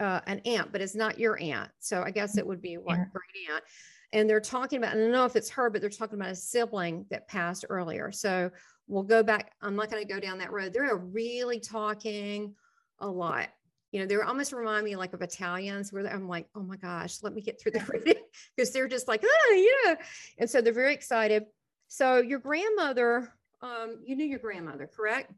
uh, 0.00 0.20
an 0.26 0.40
aunt, 0.44 0.72
but 0.72 0.80
it's 0.80 0.94
not 0.94 1.18
your 1.18 1.40
aunt. 1.40 1.70
So 1.78 2.02
I 2.02 2.10
guess 2.10 2.36
it 2.36 2.46
would 2.46 2.60
be 2.60 2.78
one 2.78 2.98
yeah. 2.98 3.04
great 3.12 3.52
aunt. 3.52 3.64
And 4.12 4.28
they're 4.28 4.40
talking 4.40 4.78
about, 4.78 4.96
I 4.96 4.98
don't 4.98 5.12
know 5.12 5.24
if 5.24 5.36
it's 5.36 5.50
her, 5.50 5.70
but 5.70 5.80
they're 5.80 5.90
talking 5.90 6.18
about 6.18 6.32
a 6.32 6.34
sibling 6.34 7.06
that 7.10 7.28
passed 7.28 7.64
earlier. 7.68 8.10
So 8.10 8.50
we'll 8.88 9.04
go 9.04 9.22
back. 9.22 9.52
I'm 9.62 9.76
not 9.76 9.88
going 9.88 10.04
to 10.04 10.12
go 10.12 10.18
down 10.18 10.38
that 10.38 10.50
road. 10.50 10.72
They're 10.72 10.96
really 10.96 11.60
talking 11.60 12.54
a 13.00 13.08
lot. 13.08 13.48
You 13.92 14.00
know, 14.00 14.06
they 14.06 14.16
almost 14.16 14.52
remind 14.52 14.84
me 14.84 14.94
like 14.94 15.14
of 15.14 15.22
Italians 15.22 15.92
where 15.92 16.06
I'm 16.06 16.28
like, 16.28 16.46
oh 16.54 16.62
my 16.62 16.76
gosh, 16.76 17.18
let 17.22 17.34
me 17.34 17.40
get 17.40 17.60
through 17.60 17.72
the 17.72 17.84
reading 17.88 18.22
because 18.56 18.72
they're 18.72 18.88
just 18.88 19.08
like, 19.08 19.24
oh 19.24 19.82
yeah. 19.84 19.96
And 20.38 20.48
so 20.48 20.60
they're 20.60 20.72
very 20.72 20.94
excited. 20.94 21.44
So 21.88 22.18
your 22.18 22.38
grandmother, 22.38 23.32
um, 23.62 23.98
you 24.04 24.14
knew 24.14 24.24
your 24.24 24.38
grandmother, 24.38 24.88
correct? 24.94 25.32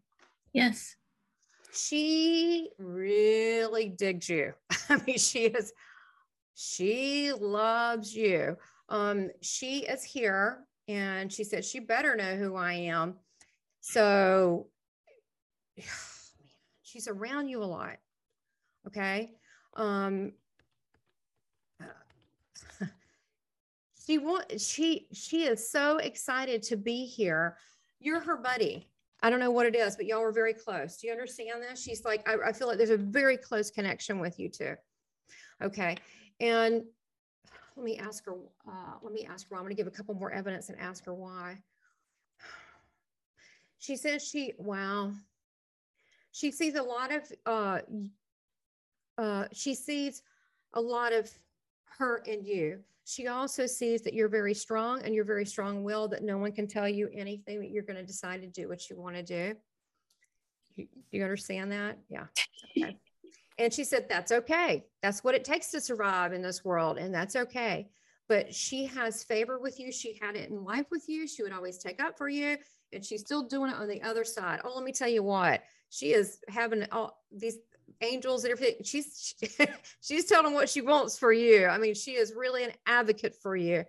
Yes. 0.53 0.97
She 1.73 2.69
really 2.79 3.89
digs 3.89 4.29
you. 4.29 4.53
I 4.91 5.01
mean, 5.07 5.17
she 5.17 5.45
is, 5.47 5.73
she 6.55 7.33
loves 7.33 8.15
you. 8.15 8.57
Um, 8.91 9.31
she 9.41 9.87
is 9.87 10.05
here 10.05 10.67
and 10.89 11.33
she 11.33 11.45
said 11.45 11.65
she 11.65 11.81
better 11.81 12.17
know 12.17 12.37
who 12.37 12.55
I 12.55 12.75
am. 12.75 13.15
So 13.81 14.69
she's 16.93 17.09
around 17.09 17.49
you 17.49 17.63
a 17.63 17.65
lot. 17.65 17.97
Okay. 18.87 19.33
Um, 19.75 20.33
she 24.07 24.19
want 24.19 24.61
she 24.61 25.07
she 25.13 25.45
is 25.45 25.71
so 25.71 25.97
excited 25.99 26.63
to 26.65 26.77
be 26.77 27.07
here. 27.07 27.57
You're 28.01 28.21
her 28.21 28.37
buddy. 28.37 28.89
I 29.23 29.31
don't 29.31 29.41
know 29.41 29.53
what 29.53 29.67
it 29.67 29.77
is, 29.77 29.97
but 29.97 30.07
y'all 30.07 30.23
are 30.23 30.33
very 30.33 30.53
close. 30.53 30.97
Do 30.97 31.07
you 31.07 31.13
understand 31.13 31.63
this? 31.63 31.81
She's 31.81 32.05
like, 32.05 32.29
I, 32.29 32.49
I 32.49 32.53
feel 32.53 32.67
like 32.67 32.77
there's 32.77 32.91
a 32.91 32.97
very 32.97 33.37
close 33.37 33.71
connection 33.71 34.19
with 34.19 34.41
you 34.41 34.49
two. 34.49 34.75
Okay. 35.63 35.97
And 36.41 36.83
let 37.77 37.85
me 37.85 37.99
ask 37.99 38.27
her, 38.27 38.35
uh, 38.69 38.95
let 39.01 39.13
me 39.13 39.25
ask 39.31 39.49
her, 39.49 39.55
I'm 39.55 39.63
going 39.63 39.71
to 39.71 39.77
give 39.77 39.87
a 39.87 39.93
couple 39.97 40.15
more 40.15 40.33
evidence 40.33 40.71
and 40.71 40.81
ask 40.81 41.05
her 41.05 41.15
why. 41.15 41.59
She 43.79 43.97
says 43.97 44.25
she, 44.25 44.53
wow, 44.59 45.13
she 46.33 46.51
sees 46.51 46.75
a 46.75 46.83
lot 46.83 47.13
of 47.13 47.33
uh, 47.47 47.79
uh, 49.19 49.47
she 49.53 49.75
sees 49.75 50.23
a 50.75 50.81
lot 50.81 51.13
of 51.13 51.31
her 51.99 52.19
in 52.27 52.45
you. 52.45 52.81
She 53.05 53.29
also 53.29 53.67
sees 53.67 54.03
that 54.03 54.15
you're 54.15 54.29
very 54.29 54.55
strong 54.55 55.03
and 55.03 55.15
you're 55.15 55.25
very 55.25 55.45
strong 55.45 55.85
willed 55.85 56.13
that 56.13 56.23
no 56.23 56.39
one 56.39 56.53
can 56.53 56.67
tell 56.67 56.89
you 56.89 57.11
anything 57.13 57.61
that 57.61 57.71
you're 57.71 57.83
going 57.83 57.99
to 57.99 58.05
decide 58.05 58.41
to 58.41 58.49
do 58.49 58.69
what 58.69 58.89
you 58.89 58.97
want 58.97 59.17
to 59.17 59.23
do. 59.23 59.55
You, 60.77 60.87
you 61.11 61.23
understand 61.23 61.73
that? 61.73 61.99
Yeah. 62.09 62.27
Okay. 62.77 62.97
and 63.59 63.73
she 63.73 63.85
said 63.85 64.09
that's 64.09 64.33
okay. 64.33 64.87
That's 65.03 65.23
what 65.23 65.35
it 65.35 65.45
takes 65.45 65.71
to 65.73 65.81
survive 65.81 66.33
in 66.33 66.41
this 66.41 66.65
world 66.65 66.97
and 66.97 67.15
that's 67.15 67.37
okay. 67.37 67.91
But 68.29 68.55
she 68.55 68.87
has 68.87 69.25
favor 69.25 69.59
with 69.59 69.79
you. 69.79 69.93
She 69.93 70.19
had 70.23 70.37
it 70.37 70.49
in 70.49 70.65
life 70.65 70.87
with 70.91 71.07
you. 71.09 71.29
She 71.29 71.43
would 71.43 71.53
always 71.53 71.77
take 71.77 72.03
up 72.03 72.17
for 72.17 72.31
you 72.31 72.57
and 72.93 73.05
she's 73.05 73.21
still 73.21 73.43
doing 73.43 73.71
it 73.71 73.77
on 73.77 73.89
the 73.89 74.01
other 74.01 74.25
side. 74.25 74.61
Oh 74.65 74.73
let 74.75 74.85
me 74.85 74.93
tell 74.93 75.09
you 75.09 75.23
what 75.23 75.63
she 75.93 76.15
is 76.15 76.39
having 76.49 76.87
all 76.91 77.23
these 77.31 77.59
angels 78.01 78.45
and 78.45 78.53
everything. 78.53 78.83
She's 78.83 79.35
she, 79.39 79.67
she's 80.01 80.25
telling 80.25 80.55
what 80.55 80.71
she 80.71 80.81
wants 80.81 81.19
for 81.19 81.33
you. 81.33 81.67
I 81.67 81.77
mean, 81.77 81.95
she 81.95 82.13
is 82.13 82.33
really 82.35 82.65
an 82.65 82.73
advocate 82.87 83.37
for 83.37 83.55
you. 83.55 83.85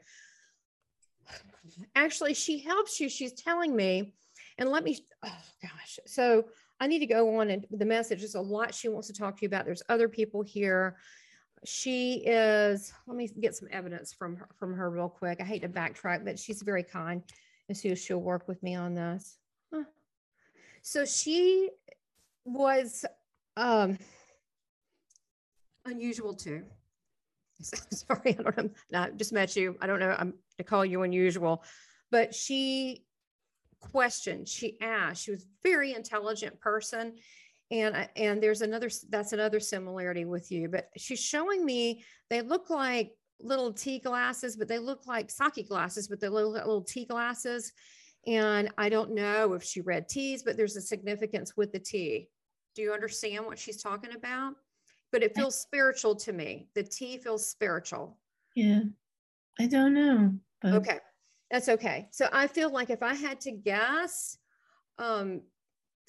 Actually, 1.95 2.33
she 2.33 2.59
helps 2.59 2.99
you. 2.99 3.07
She's 3.07 3.31
telling 3.31 3.73
me, 3.73 4.13
and 4.57 4.69
let 4.69 4.83
me. 4.83 4.99
Oh 5.23 5.37
gosh, 5.61 5.97
so 6.05 6.43
I 6.81 6.87
need 6.87 6.99
to 6.99 7.05
go 7.05 7.39
on 7.39 7.49
and 7.49 7.65
the 7.71 7.85
message. 7.85 8.19
There's 8.19 8.35
a 8.35 8.41
lot 8.41 8.75
she 8.75 8.89
wants 8.89 9.07
to 9.07 9.13
talk 9.13 9.37
to 9.37 9.41
you 9.43 9.47
about. 9.47 9.63
There's 9.63 9.83
other 9.87 10.09
people 10.09 10.41
here. 10.41 10.97
She 11.63 12.15
is. 12.25 12.91
Let 13.07 13.15
me 13.15 13.29
get 13.39 13.55
some 13.55 13.69
evidence 13.71 14.11
from 14.11 14.35
her, 14.35 14.49
from 14.59 14.73
her 14.73 14.89
real 14.89 15.07
quick. 15.07 15.39
I 15.39 15.45
hate 15.45 15.61
to 15.61 15.69
backtrack, 15.69 16.25
but 16.25 16.37
she's 16.37 16.61
very 16.61 16.83
kind, 16.83 17.23
and 17.69 17.77
so 17.77 17.95
she'll 17.95 18.19
work 18.21 18.49
with 18.49 18.61
me 18.61 18.75
on 18.75 18.93
this. 18.93 19.37
Huh. 19.73 19.83
So 20.83 21.05
she 21.05 21.69
was 22.45 23.05
um, 23.55 23.97
unusual 25.85 26.33
too. 26.33 26.63
Sorry, 27.61 28.37
I 28.37 28.51
don't 28.51 28.73
know. 28.91 29.07
Just 29.15 29.31
met 29.31 29.55
you. 29.55 29.77
I 29.81 29.87
don't 29.87 29.99
know. 29.99 30.15
I'm 30.17 30.33
to 30.57 30.63
call 30.63 30.85
you 30.85 31.03
unusual, 31.03 31.63
but 32.11 32.35
she 32.35 33.05
questioned. 33.79 34.47
She 34.47 34.77
asked. 34.81 35.23
She 35.23 35.31
was 35.31 35.45
very 35.63 35.93
intelligent 35.93 36.59
person, 36.59 37.15
and 37.71 38.09
and 38.17 38.43
there's 38.43 38.61
another. 38.61 38.89
That's 39.09 39.31
another 39.31 39.61
similarity 39.61 40.25
with 40.25 40.51
you. 40.51 40.67
But 40.67 40.89
she's 40.97 41.21
showing 41.21 41.65
me 41.65 42.03
they 42.29 42.41
look 42.41 42.69
like 42.69 43.13
little 43.39 43.71
tea 43.71 43.99
glasses, 43.99 44.57
but 44.57 44.67
they 44.67 44.79
look 44.79 45.07
like 45.07 45.31
sake 45.31 45.69
glasses, 45.69 46.09
but 46.09 46.19
they 46.19 46.27
look 46.27 46.53
like 46.53 46.65
little 46.65 46.83
tea 46.83 47.05
glasses. 47.05 47.71
And 48.25 48.71
I 48.77 48.89
don't 48.89 49.13
know 49.13 49.53
if 49.53 49.63
she 49.63 49.81
read 49.81 50.07
teas, 50.07 50.43
but 50.43 50.55
there's 50.55 50.75
a 50.75 50.81
significance 50.81 51.57
with 51.57 51.71
the 51.71 51.79
tea. 51.79 52.29
Do 52.75 52.81
you 52.81 52.93
understand 52.93 53.45
what 53.45 53.59
she's 53.59 53.81
talking 53.81 54.15
about? 54.15 54.53
But 55.11 55.23
it 55.23 55.35
feels 55.35 55.59
spiritual 55.59 56.15
to 56.15 56.33
me. 56.33 56.67
The 56.73 56.83
tea 56.83 57.17
feels 57.17 57.47
spiritual. 57.47 58.17
Yeah. 58.55 58.81
I 59.59 59.67
don't 59.67 59.93
know. 59.93 60.33
But... 60.61 60.73
Okay. 60.73 60.99
That's 61.51 61.69
okay. 61.69 62.07
So 62.11 62.29
I 62.33 62.47
feel 62.47 62.71
like 62.71 62.89
if 62.89 63.03
I 63.03 63.13
had 63.13 63.39
to 63.41 63.51
guess, 63.51 64.39
um, 64.97 65.41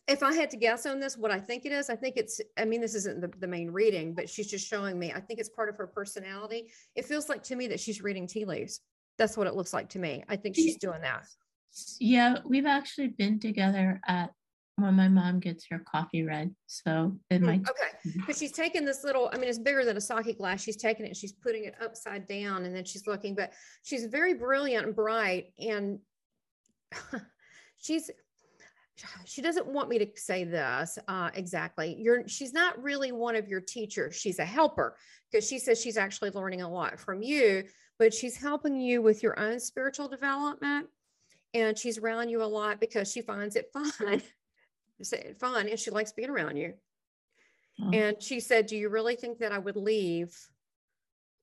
if 0.09 0.23
I 0.23 0.33
had 0.33 0.51
to 0.53 0.57
guess 0.57 0.87
on 0.87 1.01
this, 1.01 1.19
what 1.19 1.31
I 1.31 1.39
think 1.39 1.67
it 1.67 1.73
is, 1.73 1.91
I 1.91 1.97
think 1.97 2.17
it's, 2.17 2.41
I 2.57 2.65
mean, 2.65 2.81
this 2.81 2.95
isn't 2.95 3.21
the, 3.21 3.29
the 3.41 3.47
main 3.47 3.71
reading, 3.71 4.15
but 4.15 4.31
she's 4.31 4.51
just 4.51 4.67
showing 4.67 4.99
me, 4.99 5.13
I 5.13 5.21
think 5.21 5.41
it's 5.41 5.51
part 5.51 5.69
of 5.69 5.77
her 5.77 5.87
personality. 5.87 6.71
It 6.95 7.05
feels 7.05 7.29
like 7.29 7.43
to 7.45 7.57
me 7.57 7.67
that 7.67 7.81
she's 7.81 8.01
reading 8.01 8.27
tea 8.27 8.47
leaves. 8.47 8.81
That's 9.19 9.37
what 9.37 9.47
it 9.47 9.55
looks 9.55 9.75
like 9.75 9.91
to 9.91 9.99
me. 9.99 10.25
I 10.29 10.37
think 10.37 10.55
she's 10.55 10.79
doing 10.79 11.03
that. 11.03 11.27
Yeah, 11.99 12.39
we've 12.45 12.67
actually 12.67 13.09
been 13.09 13.41
together 13.41 14.01
at 14.07 14.31
when 14.77 14.95
my 14.95 15.09
mom 15.09 15.41
gets 15.41 15.67
her 15.71 15.79
coffee 15.79 16.25
read. 16.25 16.55
So 16.67 17.17
it 17.31 17.39
Hmm, 17.39 17.47
might. 17.47 17.61
Okay, 17.61 18.13
because 18.17 18.39
she's 18.39 18.53
taking 18.53 18.85
this 18.85 19.05
little, 19.05 19.31
I 19.33 19.39
mean, 19.39 19.49
it's 19.49 19.59
bigger 19.59 19.85
than 19.85 19.97
a 19.97 20.01
sake 20.01 20.39
glass. 20.39 20.63
She's 20.63 20.77
taking 20.77 21.07
it, 21.07 21.11
and 21.11 21.17
she's 21.17 21.33
putting 21.33 21.65
it 21.65 21.75
upside 21.81 22.27
down 22.27 22.65
and 22.65 22.75
then 22.75 22.85
she's 22.85 23.07
looking, 23.07 23.35
but 23.35 23.53
she's 23.83 24.07
very 24.07 24.35
brilliant 24.35 24.87
and 24.87 24.97
bright 24.97 25.53
and 25.59 25.99
she's, 27.77 28.11
she 29.25 29.43
doesn't 29.43 29.67
want 29.67 29.89
me 29.89 29.99
to 29.99 30.07
say 30.17 30.45
this 30.45 30.99
uh, 31.09 31.31
exactly. 31.35 31.97
You're, 31.99 32.27
she's 32.29 32.53
not 32.53 32.81
really 32.83 33.13
one 33.13 33.37
of 33.37 33.49
your 33.49 33.61
teachers. 33.61 34.17
She's 34.17 34.39
a 34.39 34.45
helper 34.45 34.97
because 35.31 35.49
she 35.49 35.59
says 35.59 35.81
she's 35.81 35.97
actually 35.97 36.31
learning 36.31 36.63
a 36.63 36.71
lot 36.71 36.99
from 36.99 37.23
you, 37.23 37.65
but 37.99 38.15
she's 38.15 38.37
helping 38.37 38.81
you 38.81 39.03
with 39.03 39.23
your 39.23 39.39
own 39.39 39.59
spiritual 39.59 40.09
development. 40.09 40.87
And 41.55 41.79
she's 41.79 41.99
around 41.99 42.29
you 42.29 42.43
a 42.43 42.45
lot 42.45 42.81
because 42.81 43.11
she 43.11 43.23
finds 43.23 43.57
it 43.57 43.71
fun, 43.73 43.91
fun, 45.39 45.69
and 45.69 45.79
she 45.79 45.91
likes 45.91 46.13
being 46.13 46.31
around 46.31 46.57
you. 46.57 46.75
Oh. 47.81 47.91
And 47.93 48.23
she 48.23 48.41
said, 48.41 48.67
Do 48.67 48.77
you 48.77 48.89
really 48.89 49.17
think 49.17 49.39
that 49.39 49.53
I 49.53 49.59
would 49.59 49.77
leave? 49.77 50.37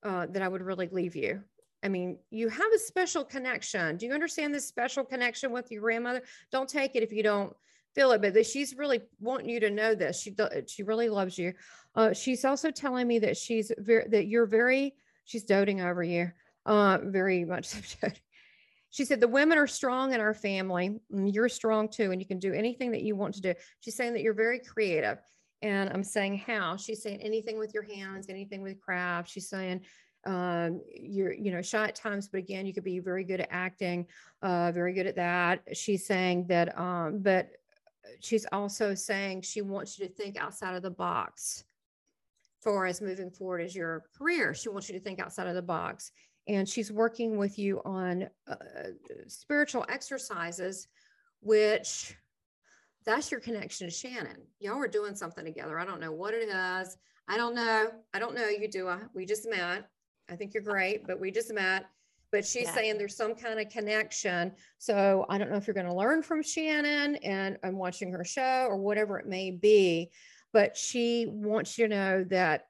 Uh, 0.02 0.26
that 0.30 0.42
I 0.42 0.48
would 0.48 0.62
really 0.62 0.88
leave 0.88 1.14
you? 1.16 1.42
I 1.84 1.88
mean, 1.88 2.18
you 2.30 2.48
have 2.48 2.72
a 2.74 2.78
special 2.78 3.24
connection. 3.24 3.96
Do 3.96 4.06
you 4.06 4.12
understand 4.12 4.54
this 4.54 4.66
special 4.66 5.04
connection 5.04 5.50
with 5.50 5.70
your 5.70 5.82
grandmother? 5.82 6.22
Don't 6.50 6.68
take 6.68 6.94
it 6.94 7.02
if 7.02 7.12
you 7.12 7.22
don't 7.22 7.54
feel 7.94 8.12
it, 8.12 8.22
but 8.22 8.46
she's 8.46 8.76
really 8.76 9.02
wanting 9.20 9.48
you 9.48 9.60
to 9.60 9.70
know 9.70 9.94
this. 9.94 10.20
She 10.20 10.34
she 10.66 10.82
really 10.82 11.08
loves 11.08 11.38
you. 11.38 11.54
Uh, 11.94 12.12
she's 12.12 12.44
also 12.44 12.70
telling 12.70 13.06
me 13.06 13.18
that 13.20 13.36
she's 13.36 13.72
very 13.78 14.08
that 14.08 14.26
you're 14.26 14.46
very. 14.46 14.94
She's 15.24 15.44
doting 15.44 15.80
over 15.80 16.02
you. 16.02 16.30
Uh, 16.64 16.98
very 17.02 17.44
much. 17.44 17.66
so 17.66 17.78
doting. 18.00 18.20
She 18.92 19.06
said 19.06 19.20
the 19.20 19.28
women 19.28 19.58
are 19.58 19.66
strong 19.66 20.12
in 20.12 20.20
our 20.20 20.34
family. 20.34 21.00
You're 21.10 21.48
strong 21.48 21.88
too, 21.88 22.12
and 22.12 22.20
you 22.20 22.26
can 22.26 22.38
do 22.38 22.52
anything 22.52 22.92
that 22.92 23.02
you 23.02 23.16
want 23.16 23.34
to 23.34 23.40
do. 23.40 23.54
She's 23.80 23.96
saying 23.96 24.12
that 24.12 24.22
you're 24.22 24.34
very 24.34 24.60
creative. 24.60 25.18
And 25.62 25.90
I'm 25.90 26.04
saying 26.04 26.38
how? 26.46 26.76
She's 26.76 27.02
saying 27.02 27.20
anything 27.22 27.58
with 27.58 27.72
your 27.72 27.84
hands, 27.84 28.26
anything 28.28 28.62
with 28.62 28.80
craft. 28.80 29.30
She's 29.30 29.48
saying 29.48 29.80
um, 30.26 30.82
you're, 30.94 31.32
you 31.32 31.50
know, 31.52 31.62
shy 31.62 31.88
at 31.88 31.94
times, 31.94 32.28
but 32.28 32.38
again, 32.38 32.66
you 32.66 32.74
could 32.74 32.84
be 32.84 32.98
very 32.98 33.24
good 33.24 33.40
at 33.40 33.48
acting, 33.50 34.06
uh, 34.42 34.70
very 34.72 34.92
good 34.92 35.06
at 35.06 35.16
that. 35.16 35.62
She's 35.72 36.06
saying 36.06 36.46
that, 36.48 36.78
um, 36.78 37.20
but 37.20 37.48
she's 38.20 38.46
also 38.52 38.94
saying 38.94 39.42
she 39.42 39.62
wants 39.62 39.98
you 39.98 40.06
to 40.06 40.12
think 40.12 40.36
outside 40.36 40.74
of 40.74 40.82
the 40.82 40.90
box 40.90 41.64
for 42.60 42.86
as 42.86 43.00
moving 43.00 43.30
forward 43.30 43.62
as 43.62 43.74
your 43.74 44.04
career. 44.16 44.52
She 44.52 44.68
wants 44.68 44.88
you 44.88 44.98
to 44.98 45.04
think 45.04 45.18
outside 45.18 45.46
of 45.46 45.54
the 45.54 45.62
box. 45.62 46.12
And 46.48 46.68
she's 46.68 46.90
working 46.90 47.36
with 47.36 47.58
you 47.58 47.80
on 47.84 48.28
uh, 48.48 48.56
spiritual 49.28 49.84
exercises, 49.88 50.88
which 51.40 52.16
that's 53.04 53.30
your 53.30 53.40
connection 53.40 53.86
to 53.88 53.92
Shannon. 53.92 54.42
Y'all 54.58 54.78
were 54.78 54.88
doing 54.88 55.14
something 55.14 55.44
together. 55.44 55.78
I 55.78 55.84
don't 55.84 56.00
know 56.00 56.12
what 56.12 56.34
it 56.34 56.48
is. 56.48 56.96
I 57.28 57.36
don't 57.36 57.54
know. 57.54 57.90
I 58.12 58.18
don't 58.18 58.34
know 58.34 58.48
you 58.48 58.68
do. 58.68 58.90
We 59.14 59.24
just 59.24 59.48
met. 59.48 59.88
I 60.28 60.36
think 60.36 60.54
you're 60.54 60.62
great, 60.62 61.06
but 61.06 61.20
we 61.20 61.30
just 61.30 61.52
met. 61.52 61.86
But 62.32 62.46
she's 62.46 62.64
Yeah. 62.64 62.74
saying 62.74 62.98
there's 62.98 63.16
some 63.16 63.34
kind 63.34 63.60
of 63.60 63.68
connection. 63.68 64.52
So 64.78 65.26
I 65.28 65.38
don't 65.38 65.50
know 65.50 65.56
if 65.56 65.66
you're 65.66 65.74
going 65.74 65.86
to 65.86 65.94
learn 65.94 66.22
from 66.22 66.42
Shannon 66.42 67.16
and 67.16 67.58
I'm 67.62 67.76
watching 67.76 68.10
her 68.12 68.24
show 68.24 68.66
or 68.68 68.76
whatever 68.76 69.18
it 69.18 69.26
may 69.26 69.50
be. 69.50 70.10
But 70.52 70.76
she 70.76 71.26
wants 71.28 71.78
you 71.78 71.88
to 71.88 71.94
know 71.94 72.24
that 72.24 72.68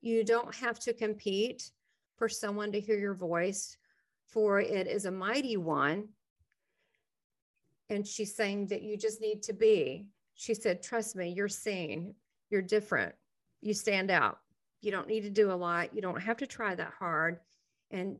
you 0.00 0.24
don't 0.24 0.54
have 0.56 0.78
to 0.80 0.92
compete 0.92 1.70
for 2.16 2.28
someone 2.28 2.72
to 2.72 2.80
hear 2.80 2.98
your 2.98 3.14
voice, 3.14 3.76
for 4.26 4.60
it 4.60 4.86
is 4.86 5.04
a 5.04 5.10
mighty 5.10 5.56
one 5.56 6.08
and 7.90 8.06
she's 8.06 8.34
saying 8.34 8.66
that 8.68 8.82
you 8.82 8.96
just 8.96 9.20
need 9.20 9.42
to 9.42 9.52
be. 9.52 10.06
She 10.34 10.54
said, 10.54 10.82
Trust 10.82 11.16
me, 11.16 11.28
you're 11.28 11.48
seen, 11.48 12.14
you're 12.50 12.62
different, 12.62 13.14
you 13.60 13.74
stand 13.74 14.10
out. 14.10 14.38
You 14.80 14.90
don't 14.90 15.08
need 15.08 15.22
to 15.22 15.30
do 15.30 15.50
a 15.50 15.54
lot, 15.54 15.94
you 15.94 16.02
don't 16.02 16.20
have 16.20 16.36
to 16.38 16.46
try 16.46 16.74
that 16.74 16.92
hard. 16.98 17.40
And 17.90 18.18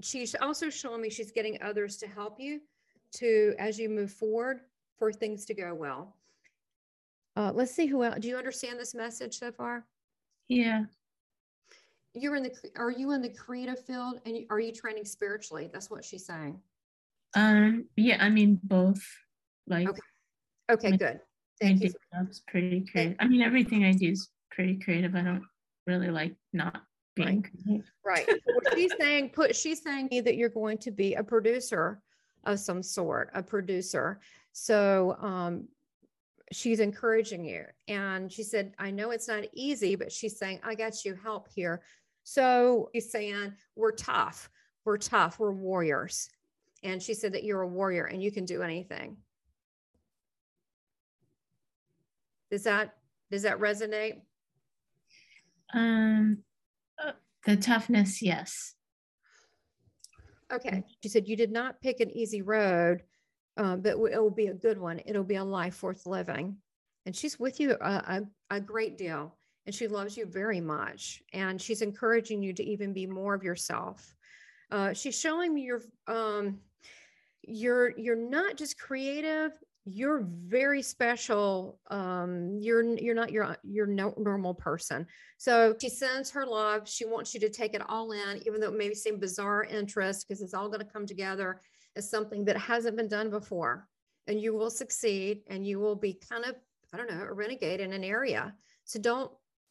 she's 0.00 0.34
also 0.40 0.70
showing 0.70 1.00
me 1.00 1.10
she's 1.10 1.32
getting 1.32 1.58
others 1.62 1.96
to 1.98 2.06
help 2.06 2.38
you 2.38 2.60
to, 3.16 3.54
as 3.58 3.78
you 3.78 3.88
move 3.88 4.12
forward, 4.12 4.60
for 4.98 5.12
things 5.12 5.44
to 5.46 5.54
go 5.54 5.74
well. 5.74 6.16
Uh, 7.36 7.52
let's 7.54 7.72
see 7.72 7.86
who 7.86 8.02
else. 8.02 8.18
Do 8.20 8.28
you 8.28 8.36
understand 8.36 8.78
this 8.78 8.94
message 8.94 9.38
so 9.38 9.52
far? 9.52 9.84
Yeah. 10.48 10.84
You're 12.16 12.36
in 12.36 12.44
the, 12.44 12.52
are 12.76 12.90
you 12.90 13.12
in 13.12 13.20
the 13.20 13.28
creative 13.28 13.84
field 13.84 14.20
and 14.24 14.38
are 14.50 14.58
you 14.58 14.72
training 14.72 15.04
spiritually? 15.04 15.68
That's 15.72 15.90
what 15.90 16.04
she's 16.04 16.24
saying. 16.24 16.58
Um. 17.34 17.84
Yeah. 17.96 18.24
I 18.24 18.30
mean, 18.30 18.58
both. 18.62 19.02
Like, 19.66 19.88
Okay. 19.88 20.00
Okay, 20.70 20.90
My- 20.92 20.96
good. 20.96 21.14
my 21.14 21.20
Thank 21.60 21.82
you. 21.82 21.92
job's 22.14 22.42
pretty 22.48 22.86
creative. 22.90 23.16
I 23.20 23.28
mean, 23.28 23.42
everything 23.42 23.84
I 23.84 23.92
do 23.92 24.10
is 24.10 24.28
pretty 24.50 24.78
creative. 24.78 25.14
I 25.14 25.22
don't 25.22 25.44
really 25.86 26.08
like 26.10 26.34
not 26.52 26.82
being 27.14 27.42
creative. 27.42 27.86
Right. 28.04 28.26
Well, 28.26 28.74
she's 28.74 28.92
saying, 29.00 29.30
put, 29.30 29.54
she's 29.54 29.82
saying 29.82 30.08
that 30.24 30.36
you're 30.36 30.48
going 30.48 30.78
to 30.78 30.90
be 30.90 31.14
a 31.14 31.22
producer 31.22 32.00
of 32.44 32.58
some 32.60 32.82
sort, 32.82 33.30
a 33.34 33.42
producer. 33.42 34.20
So, 34.52 35.16
um, 35.20 35.68
she's 36.52 36.78
encouraging 36.80 37.44
you. 37.44 37.64
And 37.88 38.30
she 38.30 38.42
said, 38.42 38.74
I 38.78 38.90
know 38.90 39.10
it's 39.10 39.28
not 39.28 39.44
easy, 39.52 39.96
but 39.96 40.12
she's 40.12 40.38
saying, 40.38 40.60
I 40.64 40.74
got 40.74 41.04
you 41.04 41.14
help 41.20 41.48
here. 41.54 41.82
So 42.28 42.90
he's 42.92 43.12
saying, 43.12 43.54
we're 43.76 43.92
tough. 43.92 44.50
We're 44.84 44.98
tough. 44.98 45.38
We're 45.38 45.52
warriors. 45.52 46.28
And 46.82 47.00
she 47.00 47.14
said 47.14 47.34
that 47.34 47.44
you're 47.44 47.60
a 47.62 47.68
warrior 47.68 48.06
and 48.06 48.20
you 48.20 48.32
can 48.32 48.44
do 48.44 48.62
anything. 48.62 49.18
Does 52.50 52.64
that, 52.64 52.96
does 53.30 53.42
that 53.42 53.60
resonate? 53.60 54.22
Um. 55.72 56.38
uh, 56.98 57.12
the 57.44 57.56
toughness, 57.56 58.20
yes. 58.20 58.74
Okay. 60.52 60.82
She 61.04 61.08
said, 61.08 61.28
You 61.28 61.36
did 61.36 61.52
not 61.52 61.80
pick 61.80 62.00
an 62.00 62.10
easy 62.10 62.42
road, 62.42 63.04
um, 63.56 63.82
but 63.82 63.90
it 63.90 63.98
will 64.00 64.30
be 64.30 64.48
a 64.48 64.54
good 64.54 64.78
one. 64.80 65.00
It'll 65.06 65.22
be 65.22 65.36
a 65.36 65.44
life 65.44 65.80
worth 65.80 66.06
living. 66.06 66.56
And 67.04 67.14
she's 67.14 67.38
with 67.38 67.60
you 67.60 67.76
a, 67.80 68.20
a, 68.50 68.56
a 68.56 68.60
great 68.60 68.98
deal. 68.98 69.35
And 69.66 69.74
she 69.74 69.88
loves 69.88 70.16
you 70.16 70.26
very 70.26 70.60
much. 70.60 71.22
And 71.32 71.60
she's 71.60 71.82
encouraging 71.82 72.42
you 72.42 72.52
to 72.54 72.64
even 72.64 72.92
be 72.92 73.06
more 73.06 73.34
of 73.34 73.42
yourself. 73.42 74.14
Uh, 74.70 74.92
she's 74.92 75.18
showing 75.18 75.54
me 75.54 75.62
your, 75.62 75.82
um, 76.06 76.58
you're, 77.42 77.96
you're 77.98 78.16
not 78.16 78.56
just 78.56 78.78
creative, 78.78 79.52
you're 79.84 80.26
very 80.26 80.82
special. 80.82 81.78
Um, 81.90 82.58
you're, 82.60 82.82
you're 82.98 83.14
not 83.14 83.30
your, 83.30 83.56
your 83.62 83.86
no, 83.86 84.14
normal 84.18 84.52
person. 84.52 85.06
So 85.38 85.76
she 85.80 85.88
sends 85.88 86.28
her 86.32 86.44
love. 86.44 86.88
She 86.88 87.04
wants 87.04 87.32
you 87.34 87.40
to 87.40 87.48
take 87.48 87.72
it 87.74 87.88
all 87.88 88.10
in, 88.10 88.42
even 88.44 88.60
though 88.60 88.72
it 88.72 88.76
may 88.76 88.92
seem 88.94 89.20
bizarre 89.20 89.62
interest, 89.62 90.26
because 90.26 90.42
it's 90.42 90.54
all 90.54 90.68
going 90.68 90.80
to 90.80 90.92
come 90.92 91.06
together 91.06 91.60
as 91.94 92.10
something 92.10 92.44
that 92.46 92.56
hasn't 92.56 92.96
been 92.96 93.08
done 93.08 93.30
before. 93.30 93.86
And 94.26 94.40
you 94.40 94.54
will 94.54 94.70
succeed 94.70 95.42
and 95.46 95.64
you 95.64 95.78
will 95.78 95.94
be 95.94 96.18
kind 96.28 96.44
of, 96.44 96.56
I 96.92 96.96
don't 96.96 97.08
know, 97.08 97.22
a 97.22 97.32
renegade 97.32 97.80
in 97.80 97.92
an 97.92 98.02
area. 98.02 98.54
So 98.84 98.98
don't 98.98 99.30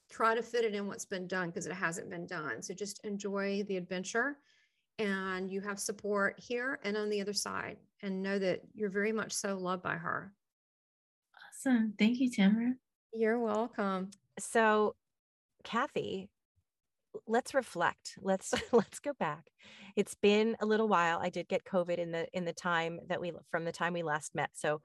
try 0.09 0.35
to 0.35 0.41
fit 0.41 0.65
it 0.65 0.75
in 0.75 0.87
what's 0.87 1.05
been 1.05 1.27
done 1.27 1.49
because 1.49 1.65
it 1.65 1.73
hasn't 1.73 2.09
been 2.09 2.25
done. 2.25 2.61
So 2.61 2.73
just 2.73 3.03
enjoy 3.05 3.63
the 3.63 3.77
adventure 3.77 4.37
and 4.99 5.51
you 5.51 5.61
have 5.61 5.79
support 5.79 6.39
here 6.39 6.79
and 6.83 6.95
on 6.95 7.09
the 7.09 7.21
other 7.21 7.33
side 7.33 7.77
and 8.01 8.21
know 8.21 8.39
that 8.39 8.61
you're 8.73 8.89
very 8.89 9.11
much 9.11 9.33
so 9.33 9.57
loved 9.57 9.83
by 9.83 9.95
her. 9.95 10.33
Awesome. 11.49 11.93
Thank 11.97 12.19
you, 12.19 12.31
Tamara. 12.31 12.73
You're 13.13 13.39
welcome. 13.39 14.11
So, 14.39 14.95
Kathy, 15.63 16.29
let's 17.27 17.53
reflect. 17.53 18.17
Let's 18.21 18.53
let's 18.71 18.99
go 18.99 19.13
back. 19.13 19.47
It's 19.95 20.15
been 20.15 20.55
a 20.59 20.65
little 20.65 20.87
while. 20.87 21.19
I 21.21 21.29
did 21.29 21.47
get 21.47 21.63
COVID 21.63 21.97
in 21.97 22.11
the 22.11 22.27
in 22.33 22.45
the 22.45 22.53
time 22.53 22.99
that 23.07 23.21
we 23.21 23.31
from 23.49 23.65
the 23.65 23.71
time 23.71 23.93
we 23.93 24.03
last 24.03 24.35
met. 24.35 24.51
So 24.53 24.81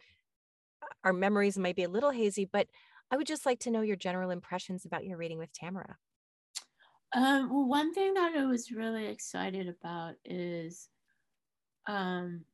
our 1.04 1.12
memories 1.12 1.58
may 1.58 1.72
be 1.72 1.84
a 1.84 1.88
little 1.88 2.10
hazy, 2.10 2.48
but 2.50 2.68
I 3.10 3.16
would 3.16 3.26
just 3.26 3.46
like 3.46 3.58
to 3.60 3.70
know 3.70 3.82
your 3.82 3.96
general 3.96 4.30
impressions 4.30 4.84
about 4.84 5.04
your 5.04 5.16
reading 5.18 5.38
with 5.38 5.52
Tamara. 5.52 5.98
Um, 7.12 7.50
well, 7.50 7.66
one 7.66 7.92
thing 7.92 8.14
that 8.14 8.36
I 8.36 8.44
was 8.46 8.70
really 8.70 9.06
excited 9.06 9.68
about 9.68 10.16
is 10.24 10.88
um, 11.86 12.44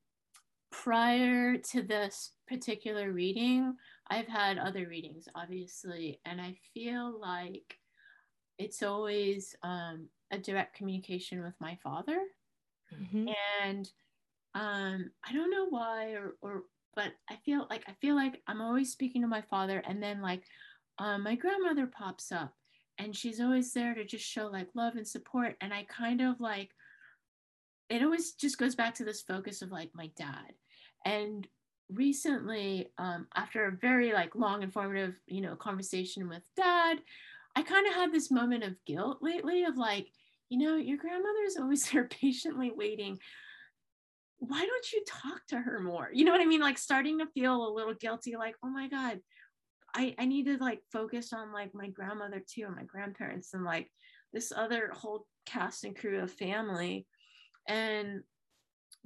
prior 0.71 1.59
to 1.59 1.83
this 1.83 2.33
particular 2.49 3.12
reading, 3.12 3.77
I've 4.09 4.29
had 4.29 4.59
other 4.59 4.88
readings, 4.88 5.29
obviously, 5.35 6.21
and 6.25 6.40
I 6.40 6.59
feel 6.75 7.19
like 7.21 7.79
it's 8.59 8.83
always 8.83 9.57
um, 9.62 10.11
a 10.31 10.38
direct 10.38 10.77
communication 10.77 11.42
with 11.42 11.55
my 11.61 11.77
father. 11.77 12.21
Mhm. 12.90 13.37
And 13.62 13.90
um, 14.55 15.12
I 15.25 15.33
don't 15.33 15.51
know 15.51 15.69
why, 15.69 16.12
or, 16.12 16.37
or 16.42 16.64
but 16.97 17.13
I 17.31 17.37
feel 17.45 17.67
like 17.71 17.85
I 17.87 17.93
feel 18.01 18.17
like 18.17 18.43
I'm 18.49 18.61
always 18.61 18.91
speaking 18.91 19.23
to 19.23 19.29
my 19.29 19.43
father, 19.43 19.83
and 19.87 20.03
then 20.03 20.21
like 20.23 20.43
um, 20.99 21.23
my 21.23 21.37
grandmother 21.37 21.87
pops 21.87 22.33
up, 22.33 22.55
and 22.99 23.15
she's 23.15 23.41
always 23.41 23.73
there 23.73 23.95
to 23.95 24.05
just 24.05 24.25
show 24.25 24.47
like 24.47 24.69
love 24.75 24.97
and 24.97 25.07
support, 25.07 25.57
and 25.61 25.73
I 25.73 25.85
kind 25.85 26.21
of 26.21 26.41
like 26.41 26.71
it 27.89 28.03
always 28.03 28.33
just 28.33 28.59
goes 28.59 28.75
back 28.75 28.95
to 28.97 29.05
this 29.05 29.23
focus 29.23 29.63
of 29.63 29.71
like 29.71 29.91
my 29.95 30.11
dad, 30.17 30.55
and 31.05 31.47
recently, 31.93 32.89
um, 32.99 33.27
after 33.37 33.67
a 33.67 33.73
very 33.73 34.13
like 34.13 34.35
long, 34.35 34.63
informative, 34.63 35.15
you 35.27 35.41
know, 35.41 35.55
conversation 35.57 36.29
with 36.29 36.43
dad, 36.57 36.99
I 37.55 37.63
kind 37.63 37.87
of 37.87 37.95
had 37.95 38.13
this 38.13 38.31
moment 38.31 38.65
of 38.65 38.85
guilt 38.87 39.19
lately 39.21 39.65
of 39.65 39.77
like, 39.77 40.09
you 40.49 40.59
know, 40.59 40.77
your 40.77 40.99
grandmother 40.99 41.45
is 41.47 41.57
always 41.57 41.89
there 41.91 42.05
patiently 42.09 42.73
waiting. 42.75 43.19
Why 44.38 44.59
don't 44.59 44.92
you 44.92 45.03
talk 45.07 45.46
to 45.49 45.59
her 45.59 45.81
more? 45.81 46.11
You 46.12 46.25
know 46.25 46.33
what 46.33 46.40
I 46.40 46.46
mean? 46.46 46.61
Like 46.61 46.79
starting 46.79 47.18
to 47.18 47.27
feel 47.27 47.66
a 47.66 47.75
little 47.75 47.94
guilty, 47.94 48.37
like, 48.37 48.55
oh 48.62 48.68
my 48.68 48.88
God, 48.88 49.20
I, 49.94 50.14
I 50.18 50.27
need 50.27 50.44
to 50.46 50.59
like 50.59 50.81
focus 50.92 51.33
on 51.33 51.53
like 51.53 51.75
my 51.75 51.88
grandmother 51.88 52.42
too 52.46 52.64
and 52.66 52.77
my 52.77 52.85
grandparents 52.85 53.55
and 53.55 53.64
like 53.64 53.90
this 54.33 54.53
other 54.55 54.90
whole 54.92 55.27
cast 55.46 55.85
and 55.85 55.96
crew 55.96 56.20
of 56.20 56.31
family. 56.31 57.07
And 57.66 58.22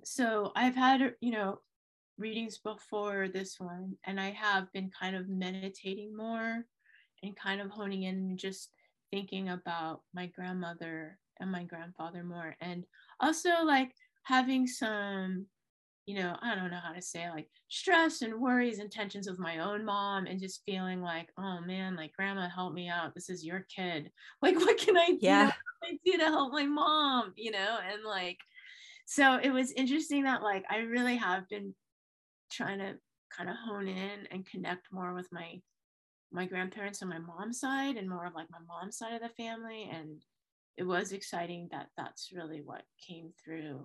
so 0.05 0.53
I've 0.57 0.75
had, 0.75 1.15
you 1.21 1.31
know, 1.31 1.61
readings 2.19 2.59
before 2.59 3.29
this 3.29 3.59
one, 3.59 3.97
and 4.05 4.21
I 4.21 4.31
have 4.31 4.71
been 4.73 4.91
kind 4.91 5.17
of 5.17 5.29
meditating 5.29 6.17
more 6.17 6.65
and 7.23 7.37
kind 7.37 7.61
of 7.61 7.71
honing 7.71 8.03
in 8.03 8.15
and 8.17 8.39
just 8.39 8.71
thinking 9.11 9.49
about 9.49 10.03
my 10.15 10.27
grandmother 10.27 11.19
and 11.41 11.51
my 11.51 11.65
grandfather 11.65 12.23
more. 12.23 12.57
And 12.61 12.85
also 13.21 13.51
like 13.65 13.93
having 14.23 14.67
some, 14.67 15.47
you 16.07 16.17
know, 16.17 16.37
I 16.43 16.55
don't 16.55 16.71
know 16.71 16.81
how 16.83 16.93
to 16.93 17.03
say 17.03 17.31
like 17.31 17.49
stress 17.69 18.23
and 18.23 18.41
worries 18.41 18.79
and 18.79 18.91
tensions 18.91 19.29
with 19.29 19.39
my 19.39 19.59
own 19.59 19.85
mom 19.85 20.27
and 20.27 20.41
just 20.41 20.63
feeling 20.67 21.03
like, 21.03 21.29
oh 21.39 21.61
man, 21.61 21.97
like 21.97 22.13
grandma, 22.13 22.49
help 22.49 22.73
me 22.73 22.89
out. 22.89 23.15
This 23.15 23.31
is 23.31 23.45
your 23.45 23.67
kid. 23.75 24.11
Like, 24.43 24.57
what 24.57 24.79
can 24.79 24.97
I 24.97 25.17
yeah. 25.21 25.53
do 26.05 26.19
to 26.19 26.25
help 26.25 26.53
my 26.53 26.65
mom? 26.65 27.33
You 27.37 27.51
know, 27.53 27.79
and 27.93 28.03
like, 28.05 28.39
so 29.07 29.39
it 29.43 29.51
was 29.51 29.73
interesting 29.73 30.25
that 30.25 30.43
like 30.43 30.65
I 30.71 30.79
really 30.79 31.17
have 31.17 31.49
been 31.49 31.75
trying 32.51 32.79
to 32.79 32.95
kind 33.37 33.49
of 33.49 33.57
hone 33.57 33.89
in 33.89 34.27
and 34.31 34.47
connect 34.47 34.93
more 34.93 35.15
with 35.15 35.29
my 35.33 35.61
my 36.33 36.47
grandparents 36.47 37.03
on 37.03 37.09
my 37.09 37.19
mom's 37.19 37.59
side 37.59 37.97
and 37.97 38.09
more 38.09 38.25
of 38.25 38.35
like 38.35 38.51
my 38.51 38.59
mom's 38.69 38.97
side 38.97 39.15
of 39.15 39.21
the 39.21 39.43
family 39.43 39.91
and 39.93 40.23
it 40.77 40.85
was 40.85 41.13
exciting 41.13 41.69
that 41.71 41.89
that's 41.97 42.31
really 42.33 42.63
what 42.63 42.83
came 43.07 43.33
through 43.43 43.81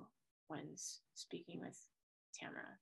when 0.48 0.76
speaking 1.14 1.60
with 1.60 1.80
Tamara. 2.40 2.80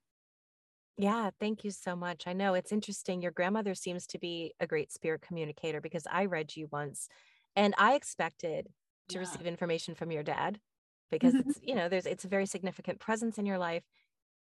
Yeah, 0.97 1.31
thank 1.39 1.63
you 1.63 1.71
so 1.71 1.95
much. 1.95 2.27
I 2.27 2.33
know 2.33 2.53
it's 2.53 2.71
interesting. 2.71 3.21
Your 3.21 3.31
grandmother 3.31 3.73
seems 3.73 4.05
to 4.07 4.19
be 4.19 4.53
a 4.59 4.67
great 4.67 4.91
spirit 4.91 5.21
communicator 5.21 5.81
because 5.81 6.05
I 6.11 6.25
read 6.25 6.55
you 6.55 6.67
once 6.71 7.07
and 7.55 7.73
I 7.77 7.95
expected 7.95 8.67
to 9.09 9.15
yeah. 9.15 9.19
receive 9.21 9.47
information 9.47 9.95
from 9.95 10.11
your 10.11 10.23
dad 10.23 10.59
because 11.11 11.33
it's, 11.35 11.59
you 11.61 11.75
know, 11.75 11.89
there's 11.89 12.05
it's 12.05 12.25
a 12.25 12.29
very 12.29 12.45
significant 12.45 12.99
presence 12.99 13.37
in 13.37 13.45
your 13.45 13.57
life 13.57 13.83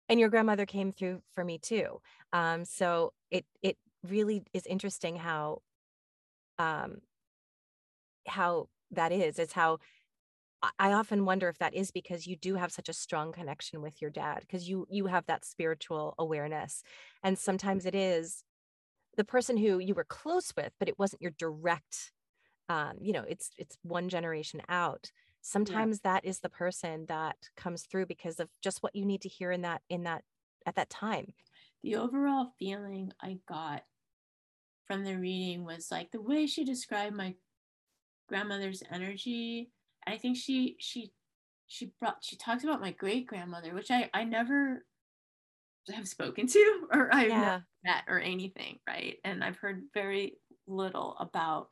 and 0.08 0.20
your 0.20 0.28
grandmother 0.28 0.66
came 0.66 0.92
through 0.92 1.22
for 1.34 1.44
me 1.44 1.58
too 1.58 2.00
um, 2.32 2.64
so 2.64 3.12
it 3.30 3.44
it 3.62 3.76
really 4.08 4.42
is 4.52 4.66
interesting 4.66 5.16
how 5.16 5.60
um 6.58 6.98
how 8.26 8.68
that 8.90 9.12
is 9.12 9.38
it's 9.38 9.52
how 9.52 9.78
i 10.78 10.92
often 10.92 11.24
wonder 11.24 11.48
if 11.48 11.58
that 11.58 11.74
is 11.74 11.90
because 11.90 12.26
you 12.26 12.36
do 12.36 12.54
have 12.54 12.72
such 12.72 12.88
a 12.88 12.92
strong 12.92 13.32
connection 13.32 13.82
with 13.82 14.00
your 14.00 14.10
dad 14.10 14.40
because 14.40 14.68
you 14.68 14.86
you 14.90 15.06
have 15.06 15.26
that 15.26 15.44
spiritual 15.44 16.14
awareness 16.18 16.82
and 17.22 17.38
sometimes 17.38 17.86
it 17.86 17.94
is 17.94 18.44
the 19.16 19.24
person 19.24 19.56
who 19.56 19.78
you 19.78 19.94
were 19.94 20.04
close 20.04 20.52
with 20.56 20.72
but 20.78 20.88
it 20.88 20.98
wasn't 20.98 21.22
your 21.22 21.32
direct 21.38 22.12
um 22.68 22.92
you 23.00 23.12
know 23.12 23.24
it's 23.28 23.50
it's 23.58 23.76
one 23.82 24.08
generation 24.08 24.60
out 24.68 25.10
sometimes 25.40 26.00
yeah. 26.04 26.14
that 26.14 26.24
is 26.24 26.40
the 26.40 26.48
person 26.48 27.04
that 27.06 27.36
comes 27.56 27.82
through 27.82 28.06
because 28.06 28.40
of 28.40 28.48
just 28.62 28.82
what 28.82 28.94
you 28.94 29.04
need 29.04 29.20
to 29.20 29.28
hear 29.28 29.50
in 29.50 29.62
that 29.62 29.82
in 29.88 30.04
that 30.04 30.22
at 30.66 30.74
that 30.74 30.90
time 30.90 31.32
the 31.82 31.96
overall 31.96 32.52
feeling 32.58 33.12
i 33.20 33.38
got 33.46 33.82
from 34.86 35.04
the 35.04 35.16
reading 35.16 35.64
was 35.64 35.88
like 35.90 36.10
the 36.10 36.20
way 36.20 36.46
she 36.46 36.64
described 36.64 37.14
my 37.14 37.34
grandmother's 38.28 38.82
energy 38.90 39.70
i 40.06 40.16
think 40.16 40.36
she 40.36 40.76
she 40.78 41.12
she 41.66 41.92
brought 42.00 42.22
she 42.22 42.36
talks 42.36 42.64
about 42.64 42.80
my 42.80 42.92
great 42.92 43.26
grandmother 43.26 43.74
which 43.74 43.90
i 43.90 44.08
i 44.14 44.24
never 44.24 44.84
have 45.92 46.08
spoken 46.08 46.46
to 46.46 46.86
or 46.92 47.14
i've 47.14 47.28
yeah. 47.28 47.60
met 47.84 48.04
or 48.08 48.20
anything 48.20 48.78
right 48.86 49.16
and 49.24 49.42
i've 49.42 49.56
heard 49.56 49.82
very 49.92 50.38
little 50.66 51.16
about 51.20 51.68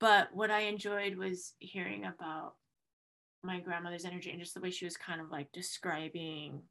but 0.00 0.28
what 0.32 0.50
i 0.50 0.60
enjoyed 0.60 1.16
was 1.16 1.54
hearing 1.58 2.04
about 2.04 2.54
my 3.44 3.58
grandmother's 3.58 4.04
energy 4.04 4.30
and 4.30 4.40
just 4.40 4.54
the 4.54 4.60
way 4.60 4.70
she 4.70 4.84
was 4.84 4.96
kind 4.96 5.20
of 5.20 5.30
like 5.30 5.50
describing 5.52 6.62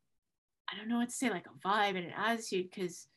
i 0.71 0.77
don't 0.77 0.87
know 0.87 0.97
what 0.97 1.09
to 1.09 1.15
say 1.15 1.29
like 1.29 1.45
a 1.47 1.67
vibe 1.67 1.97
and 1.97 2.05
an 2.05 2.13
attitude 2.15 2.69
because 2.73 3.07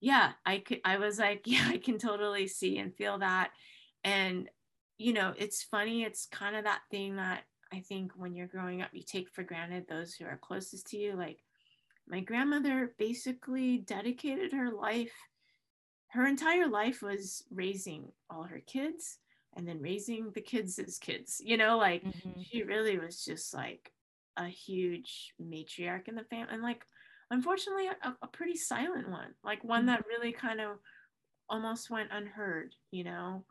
yeah 0.00 0.32
i 0.46 0.58
could 0.58 0.80
i 0.84 0.96
was 0.96 1.18
like 1.18 1.42
yeah 1.46 1.66
i 1.68 1.76
can 1.76 1.98
totally 1.98 2.46
see 2.46 2.78
and 2.78 2.94
feel 2.94 3.18
that 3.18 3.50
and 4.04 4.48
you 5.00 5.14
know 5.14 5.32
it's 5.38 5.62
funny 5.62 6.02
it's 6.04 6.26
kind 6.26 6.54
of 6.54 6.64
that 6.64 6.82
thing 6.90 7.16
that 7.16 7.44
i 7.72 7.80
think 7.80 8.12
when 8.16 8.34
you're 8.34 8.46
growing 8.46 8.82
up 8.82 8.90
you 8.92 9.02
take 9.02 9.30
for 9.30 9.42
granted 9.42 9.86
those 9.88 10.12
who 10.12 10.26
are 10.26 10.38
closest 10.42 10.86
to 10.86 10.98
you 10.98 11.16
like 11.16 11.38
my 12.06 12.20
grandmother 12.20 12.94
basically 12.98 13.78
dedicated 13.78 14.52
her 14.52 14.70
life 14.70 15.12
her 16.08 16.26
entire 16.26 16.68
life 16.68 17.00
was 17.00 17.44
raising 17.50 18.12
all 18.28 18.42
her 18.42 18.60
kids 18.66 19.18
and 19.56 19.66
then 19.66 19.80
raising 19.80 20.30
the 20.34 20.40
kids 20.40 20.78
as 20.78 20.98
kids 20.98 21.40
you 21.42 21.56
know 21.56 21.78
like 21.78 22.04
mm-hmm. 22.04 22.40
she 22.42 22.62
really 22.62 22.98
was 22.98 23.24
just 23.24 23.54
like 23.54 23.90
a 24.36 24.46
huge 24.46 25.32
matriarch 25.42 26.08
in 26.08 26.14
the 26.14 26.24
family 26.24 26.52
and 26.52 26.62
like 26.62 26.84
unfortunately 27.30 27.86
a, 27.86 28.14
a 28.20 28.26
pretty 28.26 28.56
silent 28.56 29.08
one 29.08 29.34
like 29.42 29.64
one 29.64 29.80
mm-hmm. 29.80 29.88
that 29.88 30.04
really 30.06 30.32
kind 30.32 30.60
of 30.60 30.76
almost 31.48 31.88
went 31.88 32.10
unheard 32.12 32.74
you 32.90 33.02
know 33.02 33.44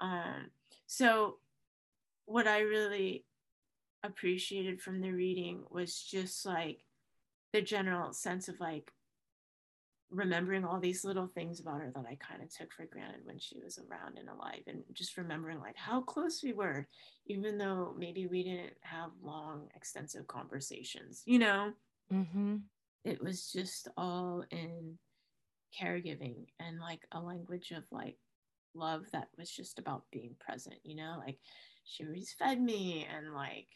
um 0.00 0.46
so 0.92 1.38
what 2.26 2.46
i 2.46 2.60
really 2.60 3.24
appreciated 4.02 4.80
from 4.80 5.00
the 5.00 5.10
reading 5.10 5.62
was 5.70 5.96
just 5.96 6.44
like 6.44 6.84
the 7.52 7.62
general 7.62 8.12
sense 8.12 8.48
of 8.48 8.60
like 8.60 8.92
remembering 10.10 10.64
all 10.64 10.78
these 10.78 11.04
little 11.04 11.26
things 11.26 11.58
about 11.58 11.80
her 11.80 11.90
that 11.94 12.04
I 12.06 12.16
kind 12.16 12.42
of 12.42 12.54
took 12.54 12.70
for 12.72 12.84
granted 12.84 13.22
when 13.24 13.38
she 13.38 13.58
was 13.58 13.78
around 13.78 14.18
and 14.18 14.28
alive, 14.28 14.62
and 14.66 14.82
just 14.92 15.16
remembering 15.16 15.58
like 15.58 15.76
how 15.76 16.02
close 16.02 16.42
we 16.42 16.52
were, 16.52 16.86
even 17.26 17.56
though 17.56 17.94
maybe 17.98 18.26
we 18.26 18.42
didn't 18.42 18.74
have 18.82 19.10
long, 19.22 19.68
extensive 19.74 20.26
conversations, 20.26 21.22
you 21.24 21.38
know? 21.38 21.72
Mm-hmm. 22.12 22.56
It 23.04 23.22
was 23.22 23.50
just 23.50 23.88
all 23.96 24.44
in 24.50 24.98
caregiving 25.80 26.44
and 26.60 26.78
like 26.78 27.06
a 27.12 27.20
language 27.20 27.70
of 27.70 27.84
like 27.90 28.18
love 28.74 29.04
that 29.12 29.28
was 29.38 29.50
just 29.50 29.78
about 29.78 30.04
being 30.10 30.34
present, 30.40 30.76
you 30.84 30.96
know? 30.96 31.16
Like 31.18 31.38
she 31.84 32.04
always 32.04 32.34
fed 32.38 32.60
me 32.60 33.06
and 33.14 33.34
like 33.34 33.68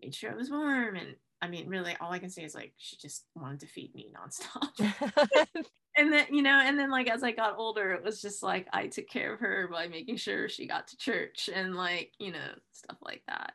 made 0.00 0.14
sure 0.14 0.30
it 0.30 0.36
was 0.36 0.50
warm 0.50 0.96
and 0.96 1.16
I 1.42 1.48
mean, 1.48 1.68
really, 1.68 1.94
all 2.00 2.10
I 2.10 2.20
can 2.20 2.30
say 2.30 2.42
is 2.44 2.54
like 2.54 2.72
she 2.78 2.96
just 2.96 3.26
wanted 3.34 3.60
to 3.60 3.66
feed 3.66 3.94
me 3.94 4.10
nonstop. 4.16 5.46
and 5.96 6.12
then 6.12 6.26
you 6.30 6.42
know 6.42 6.60
and 6.62 6.78
then 6.78 6.90
like 6.90 7.08
as 7.08 7.22
i 7.22 7.30
got 7.30 7.56
older 7.56 7.92
it 7.92 8.02
was 8.02 8.20
just 8.20 8.42
like 8.42 8.66
i 8.72 8.86
took 8.86 9.08
care 9.08 9.34
of 9.34 9.40
her 9.40 9.68
by 9.70 9.86
making 9.86 10.16
sure 10.16 10.48
she 10.48 10.66
got 10.66 10.86
to 10.86 10.96
church 10.96 11.48
and 11.52 11.74
like 11.74 12.12
you 12.18 12.32
know 12.32 12.50
stuff 12.72 12.96
like 13.02 13.22
that 13.26 13.52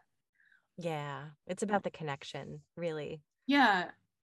yeah 0.78 1.26
it's 1.48 1.64
about 1.64 1.84
the 1.84 1.92
connection 1.92 2.60
really 2.76 3.22
yeah 3.48 3.86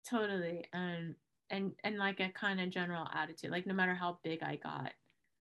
totally 0.09 0.65
and 0.73 1.15
and 1.51 1.73
and 1.83 1.97
like 1.97 2.21
a 2.21 2.29
kind 2.31 2.61
of 2.61 2.71
general 2.71 3.07
attitude 3.15 3.51
like 3.51 3.67
no 3.67 3.75
matter 3.75 3.95
how 3.95 4.19
big 4.23 4.43
i 4.43 4.57
got 4.57 4.93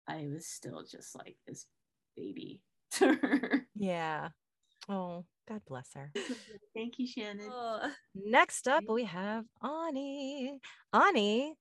i 0.07 0.27
was 0.31 0.45
still 0.45 0.83
just 0.89 1.15
like 1.15 1.35
this 1.47 1.65
baby 2.15 2.61
to 2.91 3.13
her 3.21 3.67
yeah 3.75 4.29
oh 4.89 5.25
god 5.47 5.61
bless 5.67 5.89
her 5.93 6.11
thank 6.75 6.99
you 6.99 7.07
shannon 7.07 7.49
oh. 7.51 7.91
next 8.15 8.67
up 8.67 8.83
we 8.87 9.03
have 9.03 9.45
ani 9.63 10.59
ani 10.93 11.53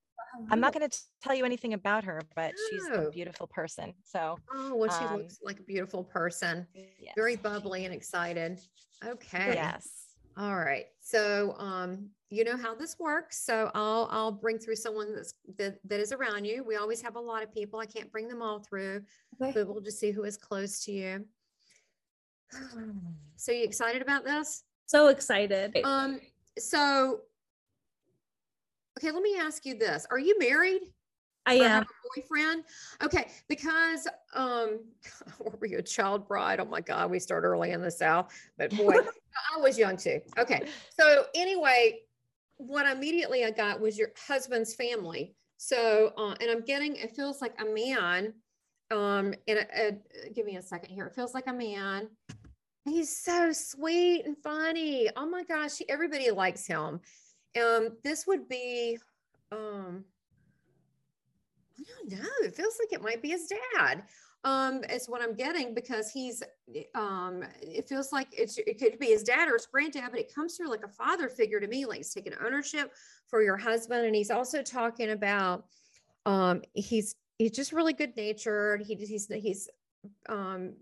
I'm 0.49 0.59
not 0.59 0.73
going 0.73 0.89
to 0.89 0.97
tell 1.21 1.35
you 1.35 1.45
anything 1.45 1.73
about 1.73 2.03
her, 2.05 2.21
but 2.35 2.53
she's 2.69 2.87
a 2.87 3.09
beautiful 3.11 3.47
person. 3.47 3.93
So, 4.03 4.37
oh, 4.53 4.75
well, 4.75 4.89
she 4.89 5.05
um, 5.05 5.17
looks 5.17 5.39
like 5.43 5.59
a 5.59 5.63
beautiful 5.63 6.03
person, 6.03 6.65
yes. 6.73 7.13
very 7.15 7.35
bubbly 7.35 7.85
and 7.85 7.93
excited. 7.93 8.59
Okay. 9.05 9.53
Yes. 9.53 10.02
All 10.37 10.55
right. 10.55 10.85
So, 10.99 11.55
um, 11.57 12.09
you 12.29 12.43
know 12.43 12.57
how 12.57 12.73
this 12.73 12.97
works. 12.99 13.45
So 13.45 13.69
I'll 13.75 14.07
I'll 14.11 14.31
bring 14.31 14.57
through 14.57 14.77
someone 14.77 15.15
that's 15.15 15.35
that, 15.57 15.77
that 15.85 15.99
is 15.99 16.11
around 16.11 16.45
you. 16.45 16.63
We 16.63 16.77
always 16.77 17.01
have 17.01 17.15
a 17.15 17.19
lot 17.19 17.43
of 17.43 17.53
people. 17.53 17.79
I 17.79 17.85
can't 17.85 18.11
bring 18.11 18.27
them 18.27 18.41
all 18.41 18.59
through, 18.59 19.03
okay. 19.41 19.51
but 19.53 19.67
we'll 19.67 19.81
just 19.81 19.99
see 19.99 20.11
who 20.11 20.23
is 20.23 20.37
close 20.37 20.83
to 20.85 20.91
you. 20.91 21.25
So 23.35 23.51
you 23.51 23.65
excited 23.65 24.01
about 24.01 24.23
this? 24.23 24.63
So 24.85 25.07
excited. 25.07 25.75
Um, 25.83 26.21
so 26.57 27.23
Okay, 28.97 29.11
let 29.11 29.23
me 29.23 29.37
ask 29.37 29.65
you 29.65 29.77
this. 29.77 30.05
Are 30.11 30.19
you 30.19 30.37
married? 30.39 30.81
I 31.45 31.55
am. 31.55 31.85
boyfriend? 32.15 32.63
Okay, 33.03 33.29
because 33.47 34.07
um 34.33 34.79
were 35.59 35.67
you 35.67 35.79
a 35.79 35.83
child 35.83 36.27
bride? 36.27 36.59
Oh 36.59 36.65
my 36.65 36.81
God, 36.81 37.11
we 37.11 37.19
start 37.19 37.43
early 37.43 37.71
in 37.71 37.81
the 37.81 37.91
South, 37.91 38.33
but 38.57 38.69
boy, 38.77 38.95
I 39.55 39.59
was 39.59 39.77
young 39.77 39.97
too. 39.97 40.21
Okay, 40.37 40.67
so 40.89 41.25
anyway, 41.35 41.99
what 42.57 42.89
immediately 42.89 43.45
I 43.45 43.51
got 43.51 43.79
was 43.79 43.97
your 43.97 44.09
husband's 44.27 44.73
family. 44.73 45.35
So, 45.57 46.11
uh, 46.17 46.35
and 46.41 46.51
I'm 46.51 46.61
getting, 46.61 46.95
it 46.97 47.15
feels 47.15 47.41
like 47.41 47.59
a 47.61 47.65
man. 47.65 48.33
Um, 48.91 49.33
and 49.47 49.59
uh, 49.59 49.81
uh, 49.81 49.91
give 50.35 50.45
me 50.45 50.57
a 50.57 50.61
second 50.61 50.93
here. 50.93 51.05
It 51.07 51.15
feels 51.15 51.33
like 51.33 51.47
a 51.47 51.53
man. 51.53 52.09
He's 52.85 53.15
so 53.15 53.51
sweet 53.53 54.25
and 54.25 54.37
funny. 54.37 55.09
Oh 55.15 55.25
my 55.25 55.43
gosh, 55.43 55.81
everybody 55.87 56.31
likes 56.31 56.67
him. 56.67 56.99
Um, 57.61 57.89
this 58.03 58.27
would 58.27 58.49
be, 58.49 58.97
um, 59.51 60.03
I 61.79 61.83
don't 61.83 62.11
know. 62.19 62.29
It 62.43 62.55
feels 62.55 62.77
like 62.79 62.93
it 62.93 63.01
might 63.01 63.21
be 63.21 63.29
his 63.29 63.51
dad. 63.75 64.03
Um, 64.45 64.83
is 64.89 65.07
what 65.07 65.21
I'm 65.21 65.35
getting 65.35 65.73
because 65.73 66.11
he's, 66.11 66.43
um, 66.95 67.45
it 67.61 67.87
feels 67.87 68.11
like 68.11 68.27
it's, 68.33 68.57
it 68.57 68.77
could 68.77 68.99
be 68.99 69.05
his 69.05 69.23
dad 69.23 69.47
or 69.47 69.53
his 69.53 69.67
granddad, 69.67 70.11
but 70.11 70.19
it 70.19 70.35
comes 70.35 70.57
through 70.57 70.69
like 70.69 70.83
a 70.83 70.89
father 70.89 71.29
figure 71.29 71.61
to 71.61 71.67
me, 71.67 71.85
like 71.85 71.99
he's 71.99 72.13
taking 72.13 72.33
ownership 72.45 72.91
for 73.27 73.41
your 73.41 73.55
husband. 73.55 74.05
And 74.05 74.13
he's 74.13 74.31
also 74.31 74.61
talking 74.61 75.11
about, 75.11 75.63
um, 76.25 76.61
he's, 76.73 77.15
he's 77.37 77.51
just 77.51 77.71
really 77.71 77.93
good 77.93 78.17
natured. 78.17 78.81
He, 78.81 78.95
he's, 78.95 79.27
he's, 79.27 79.69
um, 80.27 80.73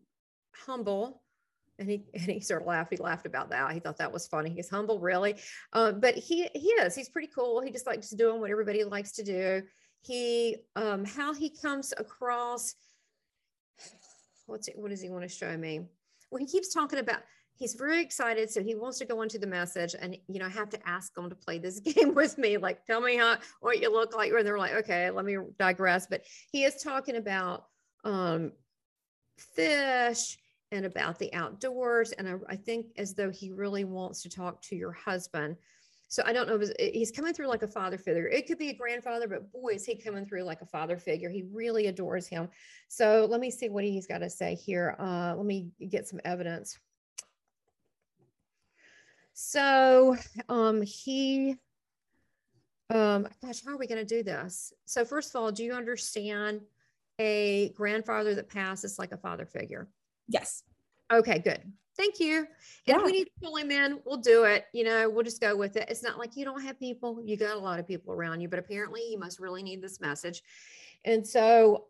humble 0.54 1.22
and 1.80 1.90
he 1.90 2.04
and 2.14 2.24
he 2.24 2.40
sort 2.40 2.62
of 2.62 2.68
laughed. 2.68 2.92
He 2.92 2.98
laughed 2.98 3.26
about 3.26 3.50
that. 3.50 3.72
He 3.72 3.80
thought 3.80 3.98
that 3.98 4.12
was 4.12 4.28
funny. 4.28 4.52
He's 4.52 4.70
humble, 4.70 5.00
really, 5.00 5.36
uh, 5.74 5.92
but 5.92 6.16
he 6.16 6.48
he 6.54 6.70
is. 6.70 6.96
He's 6.96 7.10
pretty 7.10 7.30
cool. 7.34 7.62
He 7.62 7.72
just 7.72 7.88
likes 7.88 8.10
doing 8.12 8.40
what 8.40 8.52
everybody 8.52 8.84
likes 8.84 9.14
to 9.14 9.24
do. 9.24 9.64
He 10.02 10.58
um, 10.76 11.06
how 11.06 11.34
he 11.34 11.50
comes 11.50 11.94
across. 11.98 12.76
What's 14.48 14.68
it, 14.68 14.78
what 14.78 14.90
does 14.90 15.02
he 15.02 15.10
want 15.10 15.24
to 15.24 15.30
show 15.30 15.56
me? 15.56 15.82
Well, 16.30 16.40
he 16.40 16.48
keeps 16.48 16.74
talking 16.74 17.00
about. 17.00 17.22
He's 17.56 17.76
very 17.76 18.02
excited, 18.02 18.50
so 18.50 18.64
he 18.64 18.74
wants 18.74 18.98
to 19.00 19.06
go 19.06 19.22
into 19.22 19.38
the 19.38 19.46
message, 19.46 19.96
and 20.00 20.18
you 20.28 20.40
know, 20.40 20.48
I 20.48 20.50
have 20.50 20.70
to 20.72 20.90
ask 20.90 21.14
them 21.14 21.30
to 21.30 21.36
play 21.36 21.60
this 21.60 21.80
game 21.80 22.16
with 22.16 22.38
me. 22.38 22.58
Like, 22.58 22.86
tell 22.86 23.02
me 23.02 23.18
how 23.18 23.38
what 23.60 23.80
you 23.80 23.92
look 23.92 24.16
like, 24.16 24.32
and 24.32 24.46
they're 24.46 24.58
like, 24.58 24.74
okay, 24.74 25.12
let 25.12 25.26
me 25.26 25.38
digress. 25.60 26.08
But 26.08 26.24
he 26.52 26.64
is 26.64 26.82
talking 26.82 27.18
about 27.18 27.66
um, 28.04 28.52
fish 29.38 30.38
and 30.72 30.86
about 30.86 31.20
the 31.20 31.34
outdoors. 31.34 32.12
And 32.14 32.28
I, 32.28 32.36
I, 32.50 32.56
think 32.56 32.88
as 32.98 33.14
though 33.14 33.30
he 33.30 33.52
really 33.52 33.84
wants 33.84 34.22
to 34.24 34.30
talk 34.30 34.62
to 34.64 34.76
your 34.76 34.94
husband. 34.94 35.58
So 36.12 36.24
I 36.26 36.34
don't 36.34 36.50
know 36.50 36.60
if 36.60 36.94
he's 36.94 37.10
coming 37.10 37.34
through 37.34 37.48
like 37.48 37.64
a 37.64 37.68
father 37.70 37.98
figure. 37.98 38.28
It 38.28 38.46
could 38.46 38.58
be 38.58 38.68
a 38.68 38.74
grandfather, 38.74 39.30
but 39.30 39.50
boy, 39.54 39.76
is 39.76 39.86
he 39.86 39.96
coming 39.96 40.26
through 40.26 40.44
like 40.44 40.62
a 40.62 40.66
father 40.66 40.98
figure. 40.98 41.30
He 41.30 41.46
really 41.54 41.88
adores 41.88 42.28
him. 42.28 42.50
So 42.90 43.26
let 43.30 43.40
me 43.40 43.50
see 43.50 43.70
what 43.70 43.86
he's 43.86 44.08
got 44.08 44.18
to 44.18 44.30
say 44.30 44.56
here. 44.56 44.98
Uh, 45.00 45.36
let 45.38 45.46
me 45.46 45.70
get 45.88 46.10
some 46.10 46.20
evidence. 46.26 46.78
So 49.32 50.18
um, 50.50 50.82
he, 50.82 51.56
um, 52.94 53.26
gosh, 53.42 53.64
how 53.66 53.72
are 53.72 53.78
we 53.78 53.88
going 53.88 54.06
to 54.06 54.16
do 54.16 54.22
this? 54.22 54.74
So 54.84 55.06
first 55.06 55.34
of 55.34 55.42
all, 55.42 55.50
do 55.50 55.64
you 55.64 55.72
understand 55.72 56.60
a 57.20 57.70
grandfather 57.70 58.36
that 58.36 58.50
passes 58.50 59.00
like 59.00 59.14
a 59.14 59.18
father 59.18 59.46
figure? 59.46 59.88
Yes. 60.28 60.64
Okay, 61.10 61.40
good. 61.40 61.62
Thank 61.98 62.20
you. 62.20 62.48
Yeah. 62.86 62.98
if 62.98 63.04
we 63.04 63.12
need 63.12 63.26
to 63.26 63.32
pull 63.42 63.58
him 63.58 63.70
in, 63.70 64.00
we'll 64.06 64.18
do 64.18 64.46
it. 64.46 64.66
You 64.74 64.84
know, 64.86 65.10
we'll 65.10 65.24
just 65.24 65.42
go 65.42 65.56
with 65.56 65.76
it. 65.76 65.90
It's 65.90 66.04
not 66.04 66.18
like 66.18 66.36
you 66.36 66.46
don't 66.46 66.62
have 66.62 66.80
people, 66.80 67.22
you 67.24 67.38
got 67.38 67.56
a 67.56 67.60
lot 67.60 67.80
of 67.80 67.88
people 67.88 68.14
around 68.14 68.42
you, 68.42 68.48
but 68.48 68.60
apparently 68.60 69.02
you 69.10 69.20
must 69.20 69.40
really 69.40 69.62
need 69.62 69.82
this 69.82 70.00
message. 70.00 70.42
And 71.06 71.28
so 71.28 71.88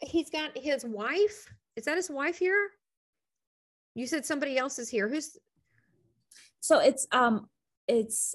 he's 0.00 0.30
got 0.30 0.56
his 0.56 0.84
wife. 0.84 1.46
Is 1.76 1.84
that 1.84 1.96
his 1.96 2.10
wife 2.10 2.38
here? 2.38 2.70
You 3.94 4.06
said 4.06 4.24
somebody 4.24 4.56
else 4.56 4.78
is 4.78 4.88
here. 4.88 5.08
Who's 5.08 5.36
so 6.60 6.78
it's 6.78 7.06
um 7.12 7.48
it's 7.88 8.34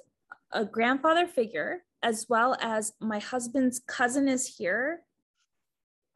a 0.51 0.65
grandfather 0.65 1.27
figure 1.27 1.83
as 2.03 2.27
well 2.29 2.55
as 2.61 2.93
my 2.99 3.19
husband's 3.19 3.79
cousin 3.79 4.27
is 4.27 4.57
here 4.57 5.01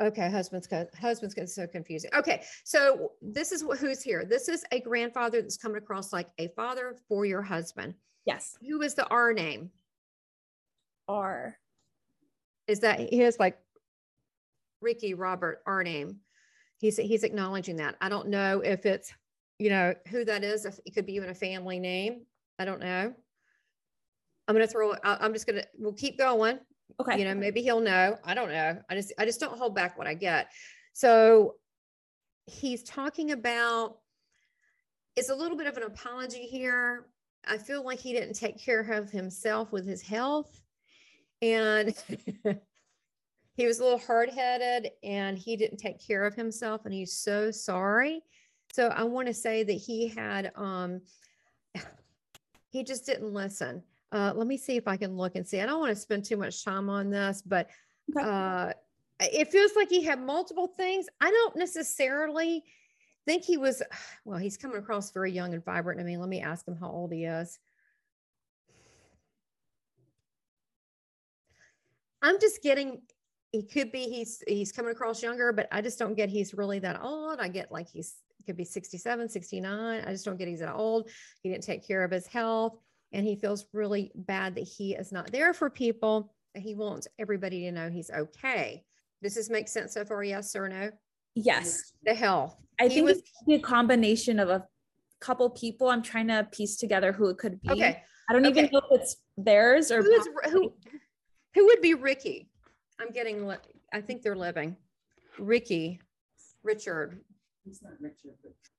Okay, 0.01 0.31
husband's 0.31 0.67
husband's 0.99 1.35
getting 1.35 1.47
so 1.47 1.67
confusing. 1.67 2.09
Okay, 2.15 2.41
so 2.63 3.11
this 3.21 3.51
is 3.51 3.63
who's 3.79 4.01
here. 4.01 4.25
This 4.25 4.49
is 4.49 4.65
a 4.71 4.79
grandfather 4.79 5.41
that's 5.41 5.57
coming 5.57 5.77
across 5.77 6.11
like 6.11 6.29
a 6.39 6.47
father 6.49 6.95
for 7.07 7.25
your 7.25 7.43
husband. 7.43 7.93
Yes. 8.25 8.57
Who 8.67 8.81
is 8.81 8.95
the 8.95 9.07
R 9.07 9.31
name? 9.31 9.69
R. 11.07 11.55
Is 12.67 12.79
that 12.79 12.99
he 12.99 13.21
is 13.21 13.37
like 13.39 13.59
Ricky 14.81 15.13
Robert 15.13 15.61
R 15.67 15.83
name? 15.83 16.19
He's 16.79 16.97
he's 16.97 17.23
acknowledging 17.23 17.75
that. 17.77 17.95
I 18.01 18.09
don't 18.09 18.29
know 18.29 18.61
if 18.61 18.87
it's 18.87 19.13
you 19.59 19.69
know 19.69 19.93
who 20.07 20.25
that 20.25 20.43
is. 20.43 20.65
If 20.65 20.79
it 20.83 20.95
could 20.95 21.05
be 21.05 21.13
even 21.13 21.29
a 21.29 21.35
family 21.35 21.79
name. 21.79 22.25
I 22.57 22.65
don't 22.65 22.79
know. 22.79 23.13
I'm 24.47 24.55
gonna 24.55 24.65
throw. 24.65 24.95
I'm 25.03 25.33
just 25.33 25.45
gonna. 25.45 25.63
We'll 25.77 25.93
keep 25.93 26.17
going. 26.17 26.59
Okay. 26.99 27.19
You 27.19 27.25
know, 27.25 27.36
maybe 27.36 27.62
he'll 27.62 27.82
know. 27.82 28.17
I 28.23 28.34
don't 28.34 28.49
know. 28.49 28.77
I 28.89 28.95
just 28.95 29.13
I 29.17 29.25
just 29.25 29.39
don't 29.39 29.58
hold 29.58 29.75
back 29.75 29.97
what 29.97 30.08
I 30.08 30.13
get. 30.13 30.47
So 30.93 31.56
he's 32.45 32.84
talking 32.84 33.32
about 33.32 33.97
it's 35.15 35.30
a 35.30 35.36
little 35.36 35.58
bit 35.58 35.67
of 35.67 35.77
an 35.77 35.84
apology 35.84 36.43
here. 36.43 37.08
I 37.45 37.58
feel 37.58 37.84
like 37.84 37.99
he 37.99 38.13
didn't 38.13 38.36
take 38.36 38.63
care 38.63 38.82
of 38.82 39.10
himself 39.10 39.71
with 39.71 39.86
his 39.86 40.01
health. 40.01 40.62
And 41.41 41.93
he 43.56 43.65
was 43.65 43.80
a 43.80 43.84
little 43.84 43.99
hard-headed 43.99 44.91
and 45.04 45.38
he 45.38 45.56
didn't 45.58 45.77
take 45.77 46.06
care 46.06 46.23
of 46.23 46.36
himself 46.36 46.86
and 46.86 46.93
he's 46.93 47.13
so 47.13 47.51
sorry. 47.51 48.21
So 48.73 48.88
I 48.88 49.04
want 49.04 49.27
to 49.27 49.34
say 49.34 49.63
that 49.63 49.73
he 49.73 50.08
had 50.08 50.51
um 50.56 51.01
he 52.69 52.84
just 52.84 53.06
didn't 53.06 53.34
listen. 53.34 53.84
Uh, 54.12 54.34
let 54.36 54.47
me 54.47 54.58
see 54.58 54.76
if 54.76 54.88
I 54.88 54.97
can 54.97 55.15
look 55.15 55.36
and 55.36 55.47
see. 55.47 55.62
I 55.62 55.65
don't 55.65 55.80
want 55.80 55.91
to 55.91 55.95
spend 55.95 56.26
too 56.26 56.38
much 56.38 56.65
time 56.65 56.89
on 56.89 57.10
this, 57.10 57.41
but 57.45 57.69
okay. 58.15 58.28
uh, 58.28 58.74
it 59.19 59.50
feels 59.50 59.71
like 59.76 59.89
he 59.89 60.04
had 60.04 60.19
multiple 60.19 60.67
things. 60.67 61.08
I 61.21 61.32
don't 61.32 61.56
necessarily 61.56 62.63
think 63.26 63.43
he 63.43 63.58
was, 63.58 63.82
well, 64.26 64.38
he's 64.38 64.58
coming 64.58 64.78
across 64.78 65.12
very 65.12 65.32
young 65.32 65.54
and 65.54 65.63
vibrant. 65.63 66.00
I 66.00 66.04
mean, 66.04 66.19
let 66.19 66.30
me 66.30 66.41
ask 66.41 66.67
him 66.67 66.76
how 66.76 66.89
old 66.89 67.13
he 67.13 67.26
is. 67.26 67.58
I'm 72.21 72.39
just 72.39 72.62
getting, 72.62 73.02
he 73.52 73.63
could 73.63 73.91
be, 73.91 74.04
he's, 74.04 74.43
he's 74.45 74.71
coming 74.71 74.91
across 74.91 75.24
younger, 75.24 75.54
but 75.54 75.67
I 75.71 75.82
just 75.82 75.97
don't 75.97 76.15
get 76.15 76.30
he's 76.30 76.54
really 76.54 76.80
that 76.80 77.02
old. 77.02 77.39
I 77.39 77.47
get 77.47 77.71
like 77.71 77.88
he's, 77.89 78.15
could 78.45 78.58
be 78.58 78.65
67, 78.65 79.30
69. 79.30 80.04
I 80.06 80.12
just 80.12 80.26
don't 80.26 80.38
get 80.38 80.47
he's 80.47 80.60
that 80.60 80.74
old. 80.74 81.10
He 81.41 81.50
didn't 81.50 81.63
take 81.63 81.88
care 81.88 82.04
of 82.04 82.12
his 82.12 82.28
health 82.28 82.78
and 83.12 83.26
he 83.26 83.36
feels 83.36 83.65
really 83.74 84.12
bad 84.15 84.56
that 84.56 84.67
he 84.67 84.93
is 84.93 85.12
not 85.12 85.32
there 85.32 85.54
for 85.54 85.69
people. 85.69 86.34
He 86.56 86.76
wants 86.76 87.08
everybody 87.19 87.62
to 87.62 87.71
know 87.71 87.89
he's 87.89 88.10
okay. 88.10 88.84
Does 89.21 89.36
this 89.36 89.50
make 89.50 89.67
sense 89.67 89.93
so 89.93 90.04
far? 90.06 90.24
Yes 90.24 90.56
or 90.56 90.67
no? 90.67 90.91
Yes. 91.36 91.93
The 92.04 92.13
health. 92.13 92.58
I 92.80 92.88
he 92.88 92.95
think 92.95 93.08
was, 93.08 93.17
it's 93.17 93.32
a 93.47 93.60
combination 93.60 94.39
of 94.39 94.50
a 94.50 94.65
couple 95.19 95.50
people. 95.50 95.89
I'm 95.89 96.02
trying 96.02 96.28
to 96.28 96.47
piece 96.52 96.78
together 96.78 97.12
who 97.12 97.30
it 97.30 97.38
could 97.38 97.62
be. 97.62 97.69
Okay. 97.69 98.02
I 98.30 98.34
don't 98.34 98.45
okay. 98.45 98.60
even 98.62 98.71
know 98.71 98.82
if 98.89 99.02
it's 99.02 99.17
theirs 99.38 99.91
or 99.91 100.02
who, 100.02 100.12
is, 100.12 100.28
who, 100.52 100.74
who 101.54 101.65
would 101.67 101.82
be 101.82 101.93
Ricky? 101.93 102.50
I'm 103.00 103.12
getting, 103.12 103.52
I 103.93 104.02
think 104.02 104.21
they're 104.21 104.36
living. 104.36 104.76
Ricky, 105.38 106.00
Richard, 106.63 107.21
He's 107.65 107.82
not 107.84 107.93
Richard, 108.00 108.32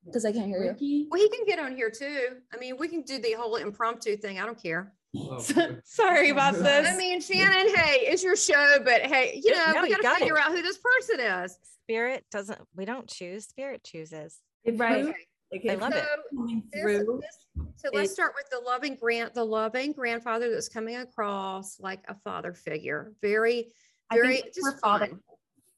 because 0.05 0.25
I 0.25 0.33
can't 0.33 0.47
hear 0.47 0.61
Ricky? 0.61 0.85
you. 0.85 1.09
Well, 1.11 1.21
he 1.21 1.29
can 1.29 1.47
get 1.47 1.59
on 1.59 1.77
here 1.77 1.91
too. 1.91 2.37
I 2.53 2.57
mean, 2.57 2.77
we 2.77 2.89
can 2.89 3.03
do 3.03 3.19
the 3.19 3.33
whole 3.33 3.57
impromptu 3.57 4.17
thing. 4.17 4.41
I 4.41 4.47
don't 4.47 4.61
care. 4.61 4.93
Oh, 5.15 5.45
Sorry 5.85 6.31
about 6.31 6.55
this. 6.63 6.89
I 6.89 6.97
mean, 6.97 7.21
Shannon, 7.21 7.75
hey, 7.75 8.07
it's 8.07 8.25
your 8.25 8.35
show, 8.35 8.79
but 8.83 9.03
hey, 9.03 9.43
you 9.45 9.53
know, 9.53 9.73
no, 9.73 9.83
we 9.83 9.91
gotta 9.91 10.03
got 10.03 10.19
figure 10.19 10.39
it. 10.39 10.43
out 10.43 10.53
who 10.53 10.63
this 10.63 10.79
person 10.79 11.21
is. 11.21 11.59
Spirit 11.83 12.25
doesn't, 12.31 12.59
we 12.75 12.87
don't 12.87 13.07
choose, 13.09 13.45
spirit 13.45 13.85
chooses. 13.85 14.39
Right. 14.67 15.15
Okay. 15.55 15.69
I 15.69 15.75
love 15.75 15.93
so, 15.93 15.99
it. 15.99 16.63
This, 16.73 16.85
this, 16.85 17.67
so 17.77 17.91
let's 17.93 18.11
start 18.11 18.33
with 18.35 18.49
the 18.51 18.67
loving 18.67 18.95
grant, 18.95 19.35
the 19.35 19.45
loving 19.45 19.93
grandfather 19.93 20.51
that's 20.51 20.71
coming 20.71 20.97
across 20.97 21.79
like 21.79 22.01
a 22.09 22.15
father 22.25 22.55
figure. 22.55 23.13
Very, 23.21 23.71
very 24.11 24.43
just 24.55 24.81
father. 24.81 25.11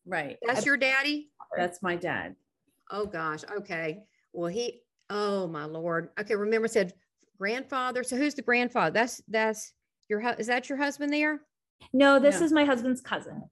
Right. 0.07 0.39
That's 0.47 0.61
I, 0.61 0.65
your 0.65 0.77
daddy? 0.77 1.33
That's 1.57 1.83
my 1.83 1.97
dad. 1.97 2.37
Oh 2.91 3.07
gosh. 3.07 3.41
Okay. 3.59 4.05
Well, 4.33 4.51
he. 4.51 4.83
Oh 5.11 5.47
my 5.47 5.65
lord. 5.65 6.11
Okay. 6.19 6.35
Remember, 6.35 6.69
said 6.69 6.95
grandfather. 7.39 8.03
So 8.03 8.17
who's 8.17 8.35
the 8.35 8.43
grandfather? 8.43 8.93
That's 8.93 9.23
that's 9.29 9.73
your. 10.09 10.21
Is 10.39 10.47
that 10.47 10.69
your 10.69 10.79
husband 10.79 11.13
there? 11.13 11.41
No, 11.93 12.19
this 12.19 12.41
no. 12.41 12.47
is 12.47 12.53
my 12.53 12.65
husband's 12.65 13.01
cousin. 13.01 13.43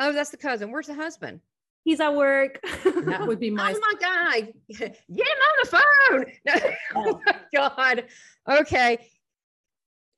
Oh, 0.00 0.12
that's 0.12 0.30
the 0.30 0.36
cousin. 0.36 0.70
Where's 0.70 0.86
the 0.86 0.94
husband? 0.94 1.40
He's 1.84 2.00
at 2.00 2.14
work. 2.14 2.60
that 2.84 3.26
would 3.26 3.38
be 3.38 3.50
my. 3.50 3.74
Oh 3.74 3.80
my 3.80 3.92
god! 4.00 4.52
Get 4.78 4.90
him 4.90 5.26
on 5.26 5.54
the 5.62 5.68
phone. 5.68 6.26
No. 6.46 6.54
oh 6.96 7.20
my 7.26 7.36
god. 7.54 8.04
Okay. 8.48 8.98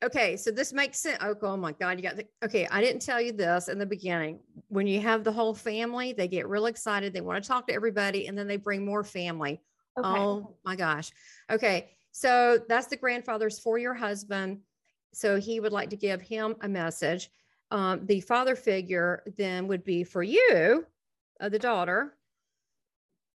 Okay, 0.04 0.36
so 0.36 0.50
this 0.50 0.72
makes 0.74 0.98
sense. 0.98 1.18
Oh, 1.22 1.34
oh 1.42 1.56
my 1.56 1.72
God, 1.72 1.98
you 1.98 2.02
got 2.02 2.16
the 2.16 2.26
okay. 2.44 2.68
I 2.70 2.82
didn't 2.82 3.00
tell 3.00 3.20
you 3.20 3.32
this 3.32 3.68
in 3.68 3.78
the 3.78 3.86
beginning. 3.86 4.40
When 4.68 4.86
you 4.86 5.00
have 5.00 5.24
the 5.24 5.32
whole 5.32 5.54
family, 5.54 6.12
they 6.12 6.28
get 6.28 6.48
real 6.48 6.66
excited. 6.66 7.14
They 7.14 7.22
want 7.22 7.42
to 7.42 7.48
talk 7.48 7.66
to 7.68 7.74
everybody, 7.74 8.26
and 8.26 8.36
then 8.36 8.46
they 8.46 8.58
bring 8.58 8.84
more 8.84 9.02
family. 9.02 9.62
Okay. 9.98 10.08
Oh 10.08 10.54
my 10.64 10.76
gosh. 10.76 11.12
Okay, 11.50 11.90
so 12.12 12.58
that's 12.68 12.88
the 12.88 12.96
grandfather's 12.96 13.58
for 13.58 13.78
your 13.78 13.94
husband. 13.94 14.60
So 15.14 15.40
he 15.40 15.60
would 15.60 15.72
like 15.72 15.88
to 15.90 15.96
give 15.96 16.20
him 16.20 16.56
a 16.60 16.68
message. 16.68 17.30
Um, 17.70 18.04
the 18.04 18.20
father 18.20 18.54
figure 18.54 19.22
then 19.38 19.66
would 19.68 19.82
be 19.82 20.04
for 20.04 20.22
you, 20.22 20.84
uh, 21.40 21.48
the 21.48 21.58
daughter. 21.58 22.18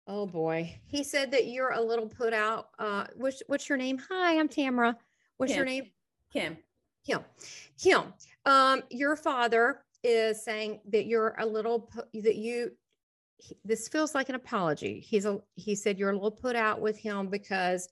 Oh 0.05 0.27
boy, 0.27 0.79
he 0.85 1.03
said 1.03 1.31
that 1.31 1.47
you're 1.47 1.71
a 1.71 1.81
little 1.81 2.07
put 2.07 2.33
out. 2.33 2.69
Uh, 2.77 3.05
what's 3.15 3.41
what's 3.47 3.67
your 3.67 3.79
name? 3.79 3.97
Hi, 4.09 4.37
I'm 4.39 4.47
Tamara. 4.47 4.95
What's 5.37 5.55
your 5.55 5.65
name? 5.65 5.89
Kim. 6.31 6.57
Kim. 7.05 7.21
Kim. 7.81 8.13
Um, 8.45 8.83
your 8.89 9.15
father 9.15 9.81
is 10.03 10.43
saying 10.43 10.79
that 10.89 11.05
you're 11.05 11.35
a 11.39 11.45
little 11.45 11.89
that 12.13 12.35
you. 12.35 12.71
he- 13.37 13.57
This 13.65 13.87
feels 13.87 14.15
like 14.15 14.29
an 14.29 14.35
apology. 14.35 14.99
He's 14.99 15.25
a. 15.25 15.39
He 15.55 15.75
said 15.75 15.97
you're 15.99 16.11
a 16.11 16.15
little 16.15 16.31
put 16.31 16.55
out 16.55 16.79
with 16.81 16.97
him 16.97 17.27
because, 17.27 17.89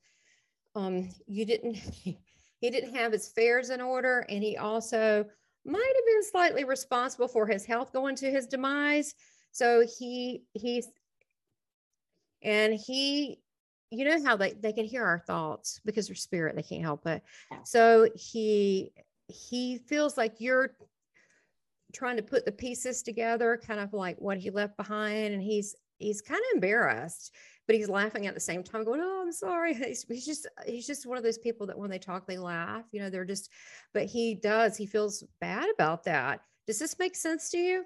um, 0.75 1.09
you 1.27 1.45
didn't. 1.45 1.77
He 2.61 2.69
didn't 2.69 2.93
have 2.93 3.13
his 3.13 3.29
affairs 3.29 3.69
in 3.69 3.79
order, 3.79 4.25
and 4.27 4.43
he 4.43 4.57
also 4.57 5.25
might 5.63 5.93
have 5.95 6.05
been 6.05 6.23
slightly 6.29 6.65
responsible 6.65 7.29
for 7.29 7.47
his 7.47 7.63
health 7.63 7.93
going 7.93 8.17
to 8.17 8.29
his 8.29 8.47
demise. 8.47 9.15
So 9.53 9.85
he 9.97 10.43
he's 10.51 10.89
and 12.41 12.73
he 12.73 13.39
you 13.91 14.05
know 14.05 14.23
how 14.23 14.35
they, 14.35 14.51
they 14.53 14.73
can 14.73 14.85
hear 14.85 15.03
our 15.03 15.19
thoughts 15.19 15.81
because 15.85 16.07
they're 16.07 16.15
spirit 16.15 16.55
they 16.55 16.63
can't 16.63 16.83
help 16.83 17.07
it. 17.07 17.23
So 17.63 18.09
he 18.15 18.91
he 19.27 19.77
feels 19.77 20.17
like 20.17 20.35
you're 20.39 20.75
trying 21.93 22.17
to 22.17 22.23
put 22.23 22.45
the 22.45 22.51
pieces 22.51 23.01
together 23.01 23.59
kind 23.65 23.79
of 23.79 23.93
like 23.93 24.17
what 24.19 24.37
he 24.37 24.49
left 24.49 24.77
behind 24.77 25.33
and 25.33 25.41
he's 25.41 25.75
he's 25.97 26.21
kind 26.21 26.39
of 26.39 26.55
embarrassed 26.55 27.33
but 27.65 27.75
he's 27.75 27.89
laughing 27.89 28.27
at 28.27 28.33
the 28.33 28.39
same 28.39 28.63
time 28.63 28.83
going 28.83 29.01
oh 29.03 29.21
i'm 29.23 29.31
sorry. 29.31 29.73
He's, 29.87 30.03
he's 30.03 30.25
just 30.25 30.47
he's 30.65 30.87
just 30.87 31.05
one 31.05 31.17
of 31.17 31.23
those 31.23 31.37
people 31.37 31.67
that 31.67 31.77
when 31.77 31.89
they 31.89 31.99
talk 31.99 32.27
they 32.27 32.37
laugh 32.37 32.83
you 32.91 32.99
know 32.99 33.09
they're 33.09 33.25
just 33.25 33.49
but 33.93 34.05
he 34.05 34.35
does 34.35 34.77
he 34.77 34.85
feels 34.85 35.23
bad 35.41 35.67
about 35.73 36.03
that. 36.03 36.41
Does 36.67 36.77
this 36.77 36.97
make 36.99 37.15
sense 37.15 37.49
to 37.51 37.57
you? 37.57 37.83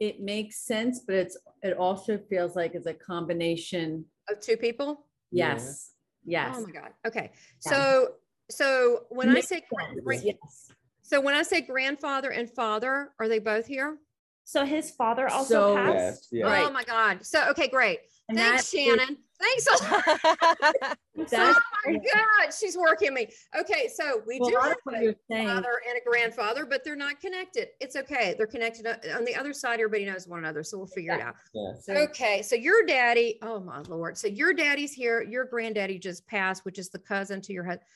It 0.00 0.20
makes 0.20 0.66
sense, 0.66 1.02
but 1.06 1.14
it's, 1.14 1.36
it 1.62 1.76
also 1.76 2.18
feels 2.18 2.56
like 2.56 2.74
it's 2.74 2.88
a 2.88 2.94
combination. 2.94 4.04
of 4.28 4.40
two 4.40 4.56
people 4.56 5.06
Yeah. 5.34 5.52
Yes, 5.54 5.90
yes. 6.24 6.54
oh 6.56 6.62
my 6.62 6.70
god 6.72 6.90
okay 7.06 7.30
Yeah. 7.66 7.70
so 7.72 8.08
so 8.50 9.00
when 9.10 9.36
i 9.36 9.40
say 9.40 9.62
gra- 10.04 10.16
Yes. 10.22 10.70
so 11.02 11.20
when 11.20 11.34
i 11.34 11.42
say 11.42 11.60
grandfather 11.60 12.30
and 12.30 12.48
father 12.50 13.10
are 13.18 13.28
they 13.28 13.38
both 13.40 13.66
here 13.66 13.98
So 14.44 14.64
his 14.64 14.90
father 14.90 15.26
also 15.28 15.54
So- 15.54 15.74
passed. 15.76 15.96
Yes, 15.96 16.28
yeah. 16.32 16.46
Right. 16.46 16.66
oh 16.66 16.70
my 16.70 16.84
god 16.84 17.24
so 17.26 17.48
okay 17.50 17.68
great 17.68 17.98
And 18.28 18.38
thanks 18.38 18.70
that 18.70 19.10
is- 19.56 19.64
shannon 19.64 20.00
thanks 20.04 20.96
oh 21.18 21.24
That's 21.30 21.60
my 21.86 21.94
god 21.94 22.54
she's 22.58 22.76
working 22.76 23.14
me 23.14 23.28
okay 23.58 23.88
so 23.94 24.22
we 24.26 24.38
well, 24.40 24.50
do 24.50 24.56
a 24.56 24.62
have 24.62 24.76
a 24.92 25.44
father 25.44 25.80
and 25.88 25.98
a 25.98 26.08
grandfather 26.08 26.66
but 26.66 26.84
they're 26.84 26.96
not 26.96 27.20
connected 27.20 27.68
it's 27.80 27.96
okay 27.96 28.34
they're 28.36 28.46
connected 28.46 28.86
uh, 28.86 29.16
on 29.16 29.24
the 29.24 29.34
other 29.34 29.52
side 29.52 29.74
everybody 29.74 30.04
knows 30.04 30.26
one 30.26 30.40
another 30.40 30.62
so 30.62 30.78
we'll 30.78 30.86
figure 30.86 31.14
it 31.14 31.20
out 31.20 31.34
Yeah. 31.54 31.72
So 31.80 31.94
Okay, 32.04 32.42
so 32.42 32.54
your 32.54 32.84
daddy, 32.86 33.38
oh 33.42 33.60
my 33.60 33.80
lord. 33.88 34.16
So 34.18 34.28
your 34.28 34.52
daddy's 34.52 34.92
here, 34.92 35.22
your 35.22 35.44
granddaddy 35.44 35.98
just 35.98 36.26
passed, 36.26 36.64
which 36.64 36.78
is 36.78 36.90
the 36.90 36.98
cousin 36.98 37.40
to 37.42 37.52
your 37.52 37.64
husband. 37.64 37.86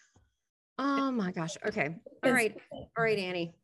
Oh 0.79 1.11
my 1.11 1.31
gosh. 1.33 1.57
Okay. 1.67 1.97
All 2.25 2.33
right. 2.33 2.57
All 2.73 2.89
right, 2.99 3.19
Annie. 3.19 3.55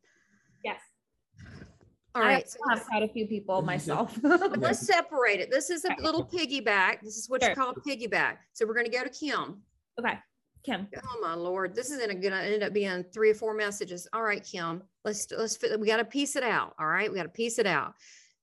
Yes. 2.15 2.21
All 2.23 2.29
I 2.29 2.33
right. 2.33 2.49
So 2.49 2.59
have 2.69 2.85
quite 2.85 3.03
a 3.03 3.07
few 3.07 3.27
people 3.27 3.61
myself. 3.73 4.17
let's- 4.23 4.57
let's 4.57 4.79
separate 4.79 5.39
it. 5.39 5.51
This 5.51 5.69
is 5.69 5.85
a 5.85 5.93
Okay. 5.93 6.03
little 6.03 6.25
piggyback. 6.25 7.01
This 7.01 7.17
is 7.17 7.29
what 7.29 7.41
you 7.43 7.53
call 7.55 7.71
a 7.71 7.75
piggyback. 7.81 8.37
So 8.53 8.65
we're 8.65 8.73
going 8.73 8.85
to 8.85 8.91
go 8.91 9.03
to 9.03 9.09
Kim. 9.09 9.61
okay. 9.99 10.19
Kim. 10.63 10.87
Oh 11.03 11.19
my 11.21 11.35
lord, 11.35 11.75
this 11.75 11.91
is 11.91 11.99
gonna 11.99 12.15
gonna 12.15 12.37
end 12.41 12.63
up 12.63 12.73
being 12.73 13.03
three 13.13 13.29
or 13.29 13.35
four 13.35 13.53
messages. 13.53 14.07
All 14.13 14.23
right, 14.23 14.43
Kim, 14.43 14.81
let's 15.03 15.27
let's 15.29 15.55
fit- 15.55 15.79
we 15.79 15.85
got 15.85 15.97
to 15.97 16.05
piece 16.05 16.35
it 16.35 16.41
out. 16.41 16.73
All 16.79 16.87
right, 16.87 17.07
we 17.07 17.15
got 17.17 17.23
to 17.23 17.29
piece 17.29 17.59
it 17.59 17.67
out. 17.67 17.93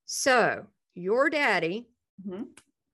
So 0.05 0.65
your 0.95 1.29
daddy, 1.31 1.89
Mhm. 2.25 2.47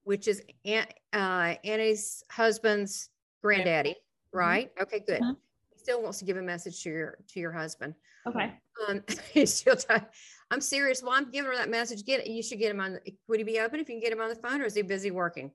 which 0.03 0.27
is 0.27 0.41
Aunt 0.65 0.91
uh, 1.13 1.53
Annie's 1.63 2.23
husband's 2.31 3.09
granddaddy, 3.43 3.95
right? 4.33 4.71
Okay, 4.81 5.01
good. 5.01 5.21
Mhm. 5.21 5.37
He 5.73 5.77
still 5.77 6.01
wants 6.01 6.17
to 6.17 6.25
give 6.25 6.37
a 6.37 6.41
message 6.41 6.81
to 6.81 6.89
your 6.89 7.17
to 7.27 7.39
your 7.39 7.51
husband. 7.51 7.93
Okay. 8.25 8.51
Um, 8.87 9.03
he's 9.31 9.53
still 9.53 9.75
trying. 9.75 10.07
I'm 10.51 10.61
serious. 10.61 11.03
Well, 11.03 11.13
I'm 11.13 11.29
giving 11.31 11.51
her 11.51 11.57
that 11.57 11.69
message. 11.69 12.03
Get 12.05 12.25
you 12.27 12.41
should 12.41 12.59
get 12.59 12.71
him 12.71 12.79
on. 12.79 12.93
the- 12.93 13.15
Would 13.27 13.39
he 13.39 13.43
be 13.43 13.59
open 13.59 13.79
if 13.79 13.87
you 13.89 13.95
can 13.95 14.01
get 14.01 14.11
him 14.11 14.21
on 14.21 14.29
the 14.29 14.35
phone, 14.35 14.61
or 14.61 14.65
is 14.65 14.75
he 14.75 14.81
busy 14.81 15.11
working? 15.11 15.51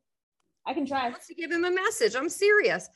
I 0.67 0.73
can 0.75 0.87
try. 0.87 1.09
wants 1.11 1.27
to 1.27 1.35
give 1.35 1.51
him 1.51 1.65
a 1.65 1.71
message. 1.71 2.15
I'm 2.15 2.29
serious. 2.29 2.89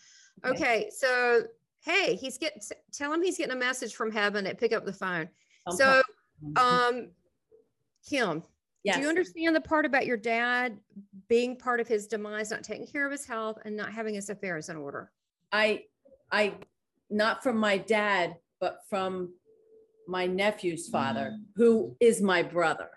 Okay. 0.45 0.55
Okay, 0.57 0.91
so 0.95 1.43
hey, 1.85 2.15
he's 2.15 2.39
getting 2.39 2.61
tell 2.93 3.13
him 3.13 3.23
he's 3.23 3.37
getting 3.39 3.53
a 3.53 3.59
message 3.59 3.95
from 3.95 4.11
heaven 4.13 4.45
that 4.45 4.59
pick 4.59 4.73
up 4.73 4.85
the 4.85 4.93
phone. 4.93 5.29
So 5.71 6.03
um 6.57 7.11
Kim, 8.09 8.43
Yes. 8.85 8.97
do 8.97 9.03
you 9.03 9.09
understand 9.09 9.55
the 9.57 9.61
part 9.61 9.85
about 9.85 10.07
your 10.07 10.17
dad 10.17 10.79
being 11.29 11.57
part 11.57 11.81
of 11.81 11.89
his 11.89 12.07
demise, 12.07 12.51
not 12.51 12.63
taking 12.63 12.87
care 12.87 13.05
of 13.05 13.13
his 13.13 13.27
health 13.27 13.59
and 13.65 13.77
not 13.77 13.93
having 13.93 14.15
his 14.15 14.31
affairs 14.31 14.69
in 14.69 14.77
order? 14.77 15.11
I, 15.53 15.85
I, 16.31 16.55
not 17.11 17.43
from 17.43 17.59
my 17.59 17.77
dad, 17.79 18.37
but 18.61 18.79
from 18.89 19.35
my 20.09 20.27
nephew's 20.27 20.89
father, 20.89 21.39
who 21.55 21.95
is 22.01 22.21
my 22.23 22.43
brother. 22.43 22.89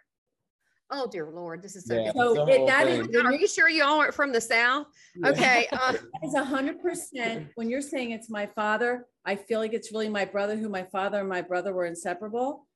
Oh 0.89 1.07
dear 1.09 1.29
Lord, 1.29 1.61
this 1.61 1.75
is 1.75 1.85
so 1.85 1.95
Yeah. 1.95 2.11
So 2.13 2.47
it- 2.47 2.57
whole 2.57 2.67
that 2.67 2.85
thing. 2.87 3.09
is- 3.09 3.15
Are 3.21 3.33
you 3.33 3.47
sure 3.47 3.69
you 3.69 3.83
all 3.83 3.99
aren't 3.99 4.13
from 4.13 4.31
the 4.31 4.41
South? 4.41 4.87
Okay. 5.25 5.67
Uh, 5.71 5.91
That 5.93 6.27
is 6.27 6.33
a 6.33 6.43
hundred 6.43 6.81
percent. 6.81 7.49
When 7.55 7.69
you're 7.69 7.81
saying 7.81 8.11
it's 8.11 8.29
my 8.29 8.45
father, 8.45 9.05
I 9.25 9.35
feel 9.35 9.59
like 9.59 9.73
it's 9.73 9.91
really 9.91 10.09
my 10.09 10.25
brother, 10.25 10.55
who 10.57 10.67
my 10.69 10.83
father 10.83 11.19
and 11.19 11.29
my 11.29 11.41
brother 11.41 11.73
were 11.73 11.85
inseparable. 11.85 12.67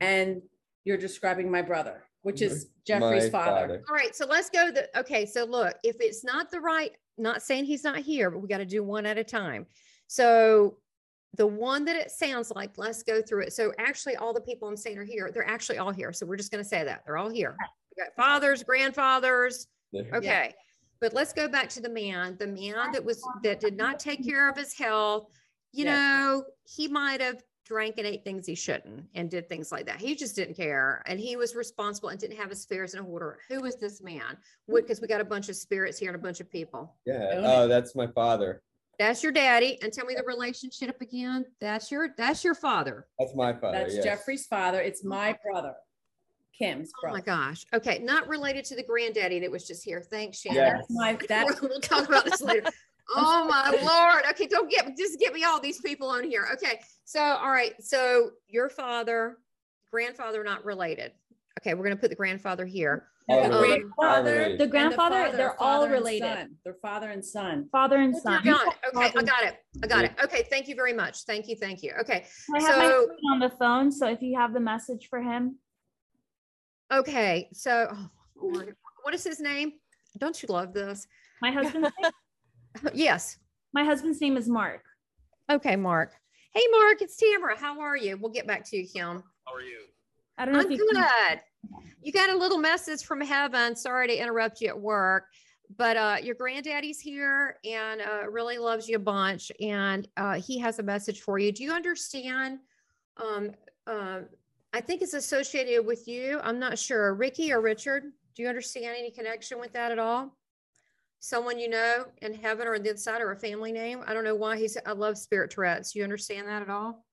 And 0.00 0.42
you're 0.84 0.96
describing 0.98 1.50
my 1.50 1.62
brother, 1.62 2.04
which 2.22 2.42
is 2.42 2.68
Jeffrey's 2.86 3.24
My 3.24 3.30
father. 3.30 3.82
all 3.88 3.94
right, 3.94 4.14
so 4.14 4.26
let's 4.26 4.50
go 4.50 4.70
the 4.70 4.88
okay. 5.00 5.26
So 5.26 5.44
look, 5.44 5.74
if 5.82 5.96
it's 6.00 6.22
not 6.22 6.50
the 6.50 6.60
right, 6.60 6.92
not 7.18 7.42
saying 7.42 7.64
he's 7.64 7.82
not 7.82 7.98
here, 7.98 8.30
but 8.30 8.40
we 8.40 8.48
got 8.48 8.58
to 8.58 8.66
do 8.66 8.84
one 8.84 9.06
at 9.06 9.16
a 9.18 9.24
time. 9.24 9.66
So 10.06 10.76
the 11.36 11.46
one 11.46 11.84
that 11.84 11.96
it 11.96 12.10
sounds 12.10 12.50
like, 12.54 12.72
let's 12.76 13.02
go 13.02 13.20
through 13.22 13.42
it. 13.42 13.52
So 13.52 13.72
actually, 13.78 14.16
all 14.16 14.32
the 14.32 14.40
people 14.40 14.68
I'm 14.68 14.76
saying 14.76 14.98
are 14.98 15.04
here. 15.04 15.30
They're 15.32 15.48
actually 15.48 15.78
all 15.78 15.92
here. 15.92 16.12
So 16.12 16.26
we're 16.26 16.36
just 16.36 16.50
going 16.50 16.62
to 16.62 16.68
say 16.68 16.84
that 16.84 17.02
they're 17.04 17.18
all 17.18 17.30
here. 17.30 17.56
We 17.96 18.02
got 18.02 18.14
fathers, 18.14 18.62
grandfathers. 18.62 19.66
There. 19.92 20.06
Okay. 20.14 20.54
But 21.00 21.12
let's 21.12 21.32
go 21.32 21.46
back 21.46 21.68
to 21.70 21.80
the 21.80 21.90
man, 21.90 22.36
the 22.38 22.46
man 22.46 22.90
that 22.92 23.04
was 23.04 23.22
that 23.42 23.60
did 23.60 23.76
not 23.76 23.98
take 24.00 24.24
care 24.24 24.48
of 24.48 24.56
his 24.56 24.72
health. 24.76 25.28
You 25.72 25.84
Yes. 25.84 25.94
know, 25.94 26.44
he 26.64 26.88
might 26.88 27.20
have 27.20 27.42
drank 27.66 27.98
and 27.98 28.06
ate 28.06 28.24
things 28.24 28.46
he 28.46 28.54
shouldn't 28.54 29.04
and 29.14 29.28
did 29.28 29.48
things 29.48 29.72
like 29.72 29.84
that. 29.86 30.00
He 30.00 30.14
just 30.14 30.36
didn't 30.36 30.54
care. 30.56 31.02
And 31.06 31.18
he 31.20 31.36
was 31.36 31.54
responsible 31.54 32.08
and 32.10 32.18
didn't 32.18 32.38
have 32.38 32.48
his 32.48 32.64
affairs 32.64 32.94
in 32.94 33.00
order. 33.00 33.40
Who 33.50 33.60
was 33.60 33.76
this 33.76 34.00
man? 34.00 34.38
Because 34.72 35.00
we 35.00 35.08
got 35.08 35.20
a 35.20 35.24
bunch 35.24 35.48
of 35.48 35.56
spirits 35.56 35.98
here 35.98 36.08
and 36.10 36.16
a 36.16 36.22
bunch 36.22 36.40
of 36.40 36.50
people. 36.50 36.94
Yeah. 37.04 37.42
Oh, 37.44 37.68
that's 37.68 37.94
my 37.94 38.06
father. 38.06 38.62
That's 38.98 39.22
your 39.22 39.32
daddy. 39.32 39.78
And 39.82 39.92
tell 39.92 40.06
me 40.06 40.14
the 40.14 40.22
relationship 40.24 41.00
again. 41.00 41.44
That's 41.60 41.90
your 41.90 42.10
that's 42.16 42.44
your 42.44 42.54
father. 42.54 43.06
That's 43.18 43.34
my 43.34 43.52
father. 43.52 43.78
That's 43.78 43.94
yes. 43.94 44.04
Jeffrey's 44.04 44.46
father. 44.46 44.80
It's 44.80 45.00
mm-hmm. 45.00 45.10
my 45.10 45.38
brother, 45.44 45.74
Kim's 46.56 46.90
brother. 47.00 47.16
Oh 47.16 47.18
my 47.18 47.24
gosh. 47.24 47.64
Okay. 47.74 47.98
Not 47.98 48.28
related 48.28 48.64
to 48.66 48.76
the 48.76 48.82
granddaddy 48.82 49.40
that 49.40 49.50
was 49.50 49.66
just 49.66 49.84
here. 49.84 50.00
Thanks, 50.00 50.40
Shannon. 50.40 50.56
Yes. 50.56 50.76
That's 50.76 50.90
my, 50.90 51.18
that, 51.28 51.58
we'll 51.60 51.80
talk 51.80 52.08
about 52.08 52.24
this 52.24 52.40
later. 52.40 52.68
Oh 53.14 53.46
my 53.48 53.70
lord. 53.84 54.24
Okay, 54.30 54.48
don't 54.48 54.68
get 54.68 54.96
just 54.96 55.20
get 55.20 55.32
me 55.32 55.44
all 55.44 55.60
these 55.60 55.80
people 55.80 56.08
on 56.08 56.24
here. 56.24 56.48
Okay. 56.54 56.80
So 57.04 57.20
all 57.20 57.50
right. 57.50 57.72
So 57.80 58.30
your 58.48 58.68
father, 58.68 59.38
grandfather 59.92 60.42
not 60.42 60.64
related. 60.64 61.12
Okay, 61.60 61.74
we're 61.74 61.84
gonna 61.84 61.94
put 61.94 62.10
the 62.10 62.16
grandfather 62.16 62.66
here. 62.66 63.06
All 63.28 63.42
the 63.48 63.54
Um, 63.56 63.60
grandfather. 63.60 64.56
The 64.56 64.66
grandfather, 64.68 65.24
father, 65.24 65.36
they're 65.36 65.60
all 65.60 65.80
father 65.80 65.86
and 65.86 66.04
related. 66.04 66.28
son. 66.28 66.56
They're 66.64 66.74
father 66.80 67.10
and 67.10 67.24
son. 67.24 67.68
Father 67.72 67.96
and 67.96 68.12
Dear 68.12 68.22
son. 68.22 68.44
God. 68.44 68.66
Okay, 68.94 69.12
I 69.18 69.22
got 69.22 69.44
it. 69.44 69.56
I 69.82 69.86
got 69.88 70.04
it. 70.04 70.12
Okay, 70.22 70.46
thank 70.48 70.68
you 70.68 70.76
very 70.76 70.92
much. 70.92 71.24
Thank 71.24 71.48
you, 71.48 71.56
thank 71.56 71.82
you. 71.82 71.92
Okay, 72.00 72.24
I 72.54 72.62
have 72.62 72.76
my 72.78 72.84
So- 72.84 72.90
husband 72.98 73.18
on 73.32 73.38
the 73.40 73.50
phone, 73.50 73.90
so 73.90 74.06
if 74.08 74.22
you 74.22 74.38
have 74.38 74.52
the 74.54 74.60
message 74.60 75.08
for 75.08 75.20
him, 75.20 75.58
okay. 76.92 77.48
So 77.52 77.88
oh, 77.92 78.10
Lord. 78.36 78.76
what 79.02 79.14
is 79.14 79.24
his 79.24 79.40
name? 79.40 79.72
Don't 80.18 80.40
you 80.42 80.48
love 80.48 80.72
this? 80.72 81.06
my 81.42 81.50
husband's 81.50 81.90
name, 82.00 82.12
yes. 82.94 83.38
my 83.74 83.84
husband's 83.84 84.20
name 84.20 84.36
is 84.36 84.48
Mark. 84.48 84.82
Okay, 85.50 85.76
Mark. 85.76 86.14
Hey 86.54 86.62
Mark, 86.70 87.02
it's 87.02 87.16
Tamara. 87.16 87.58
How 87.58 87.80
are 87.80 87.96
you? 87.96 88.16
We'll 88.16 88.32
get 88.32 88.46
back 88.46 88.64
to 88.70 88.76
you, 88.76 88.86
Kim. 88.86 89.22
How 89.46 89.54
are 89.54 89.60
you? 89.60 89.80
I 90.38 90.44
don't 90.44 90.54
know 90.54 90.60
I'm 90.60 90.70
if 90.72 90.78
you 90.78 90.86
can- 90.92 91.02
good. 91.02 91.40
You 92.02 92.12
got 92.12 92.30
a 92.30 92.36
little 92.36 92.58
message 92.58 93.04
from 93.04 93.20
heaven. 93.20 93.74
Sorry 93.74 94.06
to 94.08 94.16
interrupt 94.16 94.60
you 94.60 94.68
at 94.68 94.78
work, 94.78 95.24
but 95.76 95.96
uh, 95.96 96.16
your 96.22 96.34
granddaddy's 96.34 97.00
here 97.00 97.58
and 97.64 98.00
uh, 98.00 98.30
really 98.30 98.58
loves 98.58 98.88
you 98.88 98.96
a 98.96 99.00
bunch, 99.00 99.50
and 99.60 100.06
uh, 100.16 100.34
he 100.34 100.58
has 100.58 100.78
a 100.78 100.82
message 100.82 101.22
for 101.22 101.38
you. 101.38 101.52
Do 101.52 101.64
you 101.64 101.72
understand? 101.72 102.60
Um, 103.16 103.52
uh, 103.86 104.20
I 104.72 104.80
think 104.80 105.02
it's 105.02 105.14
associated 105.14 105.84
with 105.86 106.06
you. 106.06 106.38
I'm 106.42 106.58
not 106.58 106.78
sure. 106.78 107.14
Ricky 107.14 107.52
or 107.52 107.60
Richard? 107.60 108.04
Do 108.34 108.42
you 108.42 108.48
understand 108.48 108.94
any 108.98 109.10
connection 109.10 109.58
with 109.58 109.72
that 109.72 109.90
at 109.90 109.98
all? 109.98 110.36
Someone 111.18 111.58
you 111.58 111.70
know 111.70 112.04
in 112.20 112.34
heaven 112.34 112.68
or 112.68 112.78
the 112.78 112.90
inside 112.90 113.22
or 113.22 113.32
a 113.32 113.36
family 113.36 113.72
name? 113.72 114.00
I 114.06 114.12
don't 114.12 114.22
know 114.22 114.34
why 114.34 114.58
he's. 114.58 114.76
I 114.84 114.92
love 114.92 115.16
Spirit 115.16 115.50
Tourette's. 115.50 115.94
You 115.94 116.04
understand 116.04 116.46
that 116.46 116.62
at 116.62 116.68
all? 116.68 117.04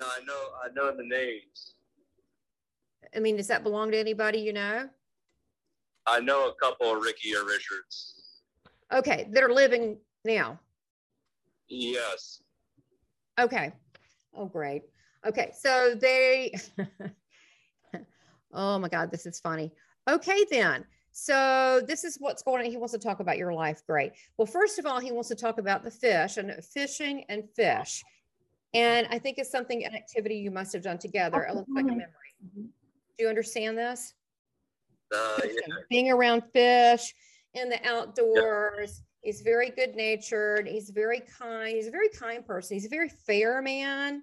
No, 0.00 0.06
I 0.06 0.24
know 0.24 0.48
I 0.62 0.68
know 0.74 0.96
the 0.96 1.04
names. 1.04 1.74
I 3.14 3.20
mean, 3.20 3.36
does 3.36 3.48
that 3.48 3.62
belong 3.62 3.90
to 3.92 3.98
anybody 3.98 4.38
you 4.38 4.52
know? 4.52 4.88
I 6.06 6.20
know 6.20 6.48
a 6.48 6.54
couple 6.54 6.94
of 6.94 7.02
Ricky 7.02 7.34
or 7.34 7.44
Richards. 7.44 8.42
Okay, 8.92 9.28
that 9.30 9.42
are 9.42 9.52
living 9.52 9.98
now. 10.24 10.58
Yes. 11.68 12.42
Okay. 13.38 13.72
Oh, 14.34 14.46
great. 14.46 14.82
Okay, 15.26 15.52
so 15.56 15.94
they. 15.94 16.54
oh 18.52 18.78
my 18.78 18.88
God, 18.88 19.10
this 19.10 19.26
is 19.26 19.38
funny. 19.40 19.72
Okay, 20.08 20.44
then. 20.50 20.84
So 21.12 21.82
this 21.86 22.04
is 22.04 22.16
what's 22.18 22.42
going 22.42 22.64
on. 22.64 22.70
He 22.70 22.76
wants 22.76 22.92
to 22.92 22.98
talk 22.98 23.20
about 23.20 23.36
your 23.36 23.52
life. 23.52 23.82
Great. 23.86 24.12
Well, 24.36 24.46
first 24.46 24.78
of 24.78 24.86
all, 24.86 25.00
he 25.00 25.12
wants 25.12 25.28
to 25.28 25.34
talk 25.34 25.58
about 25.58 25.82
the 25.82 25.90
fish 25.90 26.36
and 26.36 26.52
fishing 26.64 27.24
and 27.28 27.44
fish. 27.54 28.02
And 28.72 29.06
I 29.10 29.18
think 29.18 29.38
it's 29.38 29.50
something, 29.50 29.84
an 29.84 29.94
activity 29.94 30.36
you 30.36 30.50
must 30.50 30.72
have 30.72 30.82
done 30.82 30.98
together. 30.98 31.42
It 31.42 31.54
looks 31.54 31.70
like 31.74 31.84
a 31.84 31.88
memory. 31.88 32.06
Mm-hmm. 32.44 32.66
Do 33.20 33.24
you 33.24 33.28
understand 33.28 33.76
this? 33.76 34.14
Uh, 35.14 35.40
yeah. 35.44 35.74
Being 35.90 36.10
around 36.10 36.42
fish 36.54 37.14
in 37.52 37.68
the 37.68 37.78
outdoors. 37.86 39.02
He's 39.20 39.42
very 39.42 39.68
good 39.68 39.94
natured. 39.94 40.66
He's 40.66 40.88
very 40.88 41.20
kind. 41.38 41.76
He's 41.76 41.86
a 41.86 41.90
very 41.90 42.08
kind 42.08 42.46
person. 42.46 42.76
He's 42.76 42.86
a 42.86 42.88
very 42.88 43.10
fair 43.10 43.60
man. 43.60 44.22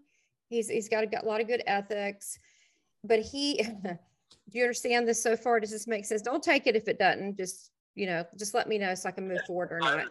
He's 0.50 0.68
he's 0.68 0.90
got 0.90 1.04
a, 1.04 1.06
got 1.06 1.26
a 1.26 1.28
lot 1.28 1.42
of 1.42 1.48
good 1.48 1.62
ethics. 1.68 2.40
But 3.04 3.20
he 3.20 3.62
do 3.84 3.98
you 4.50 4.64
understand 4.64 5.08
this 5.08 5.22
so 5.22 5.38
far? 5.38 5.60
Does 5.60 5.70
this 5.70 5.86
make 5.86 6.04
sense? 6.04 6.24
Don't 6.24 6.42
take 6.42 6.66
it 6.66 6.76
if 6.76 6.88
it 6.88 6.98
doesn't. 6.98 7.38
Just, 7.38 7.70
you 7.94 8.08
know, 8.08 8.26
just 8.36 8.56
let 8.56 8.68
me 8.68 8.80
know 8.80 8.96
so 8.96 9.10
I 9.10 9.12
can 9.12 9.28
move 9.28 9.42
forward 9.46 9.74
or 9.74 9.80
not. 9.80 10.08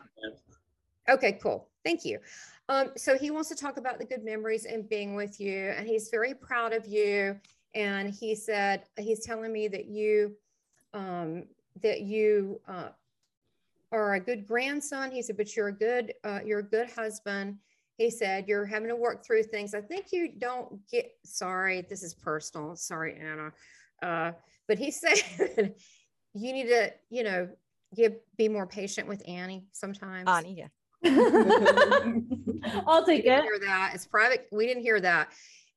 Okay, 1.09 1.41
cool. 1.43 1.70
Thank 1.84 2.05
you. 2.05 2.20
Um, 2.68 2.93
so 2.97 3.18
he 3.18 3.32
wants 3.32 3.49
to 3.49 3.57
talk 3.57 3.78
about 3.78 3.99
the 3.99 4.05
good 4.05 4.24
memories 4.24 4.64
and 4.64 4.89
being 4.89 5.16
with 5.16 5.41
you, 5.41 5.74
and 5.76 5.89
he's 5.89 6.09
very 6.09 6.34
proud 6.34 6.72
of 6.72 6.87
you. 6.87 7.41
And 7.75 8.12
he 8.12 8.35
said 8.35 8.85
he's 8.99 9.25
telling 9.25 9.53
me 9.53 9.69
that 9.69 9.87
you 9.87 10.37
um, 10.95 11.45
that 11.83 12.01
you 12.03 12.61
uh, 12.67 12.89
are 13.93 14.14
a 14.14 14.21
good 14.21 14.47
grandson. 14.47 15.11
He 15.11 15.23
said, 15.23 15.37
but 15.37 15.55
you're 15.55 15.69
a 15.69 15.73
good 15.73 16.14
uh, 16.25 16.41
you're 16.45 16.61
a 16.61 16.64
good 16.64 16.91
husband. 16.91 17.59
He 17.99 18.11
said 18.11 18.47
you're 18.47 18.67
having 18.67 18.89
to 18.89 18.97
work 18.97 19.25
through 19.25 19.45
things. 19.45 19.75
I 19.75 19.81
think 19.81 20.07
you 20.12 20.33
don't 20.39 20.87
get. 20.91 21.12
Sorry, 21.25 21.83
this 21.89 22.03
is 22.03 22.14
personal. 22.14 22.77
Sorry, 22.77 23.19
Anna. 23.21 23.53
Uh, 24.03 24.33
but 24.69 24.79
he 24.79 24.91
said 24.93 25.75
you 26.35 26.53
need 26.53 26.69
to, 26.69 26.93
you 27.11 27.25
know, 27.25 27.49
give 27.95 28.14
be 28.37 28.49
more 28.49 28.67
patient 28.67 29.09
with 29.09 29.23
Annie 29.27 29.67
sometimes. 29.73 30.29
Annie, 30.29 30.57
yeah. 30.59 30.69
I'll 32.87 33.05
take 33.05 33.25
it. 33.25 33.43
hear 33.43 33.59
that. 33.61 33.93
It's 33.95 34.07
private. 34.07 34.49
We 34.51 34.67
didn't 34.67 34.83
hear 34.83 35.01
that. 35.01 35.29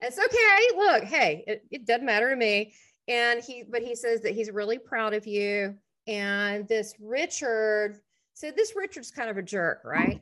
It's 0.01 0.17
okay. 0.17 0.77
Look, 0.77 1.03
hey, 1.03 1.43
it, 1.47 1.65
it 1.71 1.85
doesn't 1.85 2.05
matter 2.05 2.29
to 2.29 2.35
me. 2.35 2.73
And 3.07 3.41
he, 3.43 3.63
but 3.67 3.81
he 3.81 3.95
says 3.95 4.21
that 4.21 4.33
he's 4.33 4.51
really 4.51 4.77
proud 4.77 5.13
of 5.13 5.27
you. 5.27 5.75
And 6.07 6.67
this 6.67 6.93
Richard, 6.99 7.99
so 8.33 8.51
this 8.51 8.75
Richard's 8.75 9.11
kind 9.11 9.29
of 9.29 9.37
a 9.37 9.41
jerk, 9.41 9.81
right? 9.83 10.21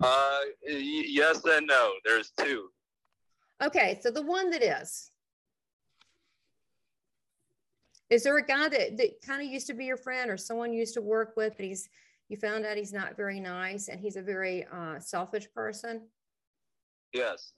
Uh, 0.00 0.40
yes 0.66 1.44
and 1.44 1.66
no. 1.66 1.92
There's 2.04 2.32
two. 2.36 2.68
Okay, 3.62 4.00
so 4.02 4.10
the 4.10 4.22
one 4.22 4.50
that 4.50 4.62
is. 4.62 5.10
Is 8.10 8.24
there 8.24 8.36
a 8.36 8.44
guy 8.44 8.68
that, 8.68 8.98
that 8.98 9.22
kind 9.24 9.40
of 9.40 9.48
used 9.48 9.68
to 9.68 9.74
be 9.74 9.86
your 9.86 9.96
friend 9.96 10.30
or 10.30 10.36
someone 10.36 10.72
you 10.72 10.80
used 10.80 10.94
to 10.94 11.00
work 11.00 11.34
with, 11.36 11.54
but 11.56 11.64
he's 11.64 11.88
you 12.28 12.36
found 12.36 12.64
out 12.64 12.76
he's 12.76 12.92
not 12.92 13.16
very 13.16 13.40
nice 13.40 13.88
and 13.88 14.00
he's 14.00 14.16
a 14.16 14.22
very 14.22 14.66
uh, 14.72 14.98
selfish 14.98 15.48
person? 15.54 16.02
Yes. 17.12 17.52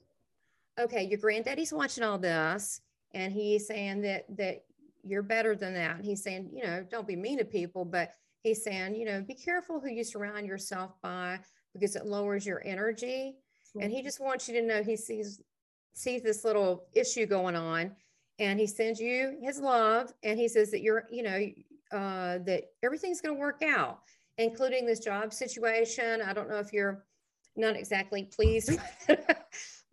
Okay, 0.79 1.03
your 1.03 1.19
granddaddy's 1.19 1.73
watching 1.73 2.03
all 2.03 2.17
this 2.17 2.81
and 3.13 3.31
he's 3.31 3.67
saying 3.67 4.01
that 4.01 4.25
that 4.37 4.63
you're 5.03 5.23
better 5.23 5.55
than 5.55 5.73
that. 5.75 5.97
And 5.97 6.05
he's 6.05 6.23
saying, 6.23 6.49
you 6.51 6.63
know, 6.63 6.85
don't 6.89 7.07
be 7.07 7.15
mean 7.15 7.37
to 7.37 7.45
people, 7.45 7.85
but 7.85 8.11
he's 8.41 8.63
saying, 8.63 8.95
you 8.95 9.05
know, 9.05 9.21
be 9.21 9.35
careful 9.35 9.79
who 9.79 9.89
you 9.89 10.03
surround 10.03 10.47
yourself 10.47 10.93
by 11.01 11.39
because 11.73 11.95
it 11.95 12.05
lowers 12.05 12.45
your 12.45 12.61
energy. 12.65 13.35
And 13.79 13.91
he 13.91 14.01
just 14.01 14.21
wants 14.21 14.47
you 14.47 14.55
to 14.55 14.65
know 14.65 14.81
he 14.81 14.95
sees 14.95 15.41
sees 15.93 16.21
this 16.21 16.43
little 16.43 16.85
issue 16.93 17.25
going 17.25 17.55
on 17.55 17.91
and 18.39 18.59
he 18.59 18.67
sends 18.67 18.99
you 18.99 19.37
his 19.41 19.59
love 19.59 20.13
and 20.23 20.37
he 20.37 20.47
says 20.47 20.69
that 20.71 20.81
you're 20.81 21.05
you 21.09 21.23
know 21.23 21.47
uh, 21.91 22.37
that 22.39 22.63
everything's 22.83 23.21
going 23.21 23.35
to 23.35 23.39
work 23.39 23.61
out 23.63 23.99
including 24.37 24.85
this 24.85 24.99
job 24.99 25.33
situation 25.33 26.21
i 26.21 26.33
don't 26.33 26.49
know 26.49 26.59
if 26.59 26.73
you're 26.73 27.05
not 27.55 27.75
exactly 27.75 28.23
pleased 28.23 28.77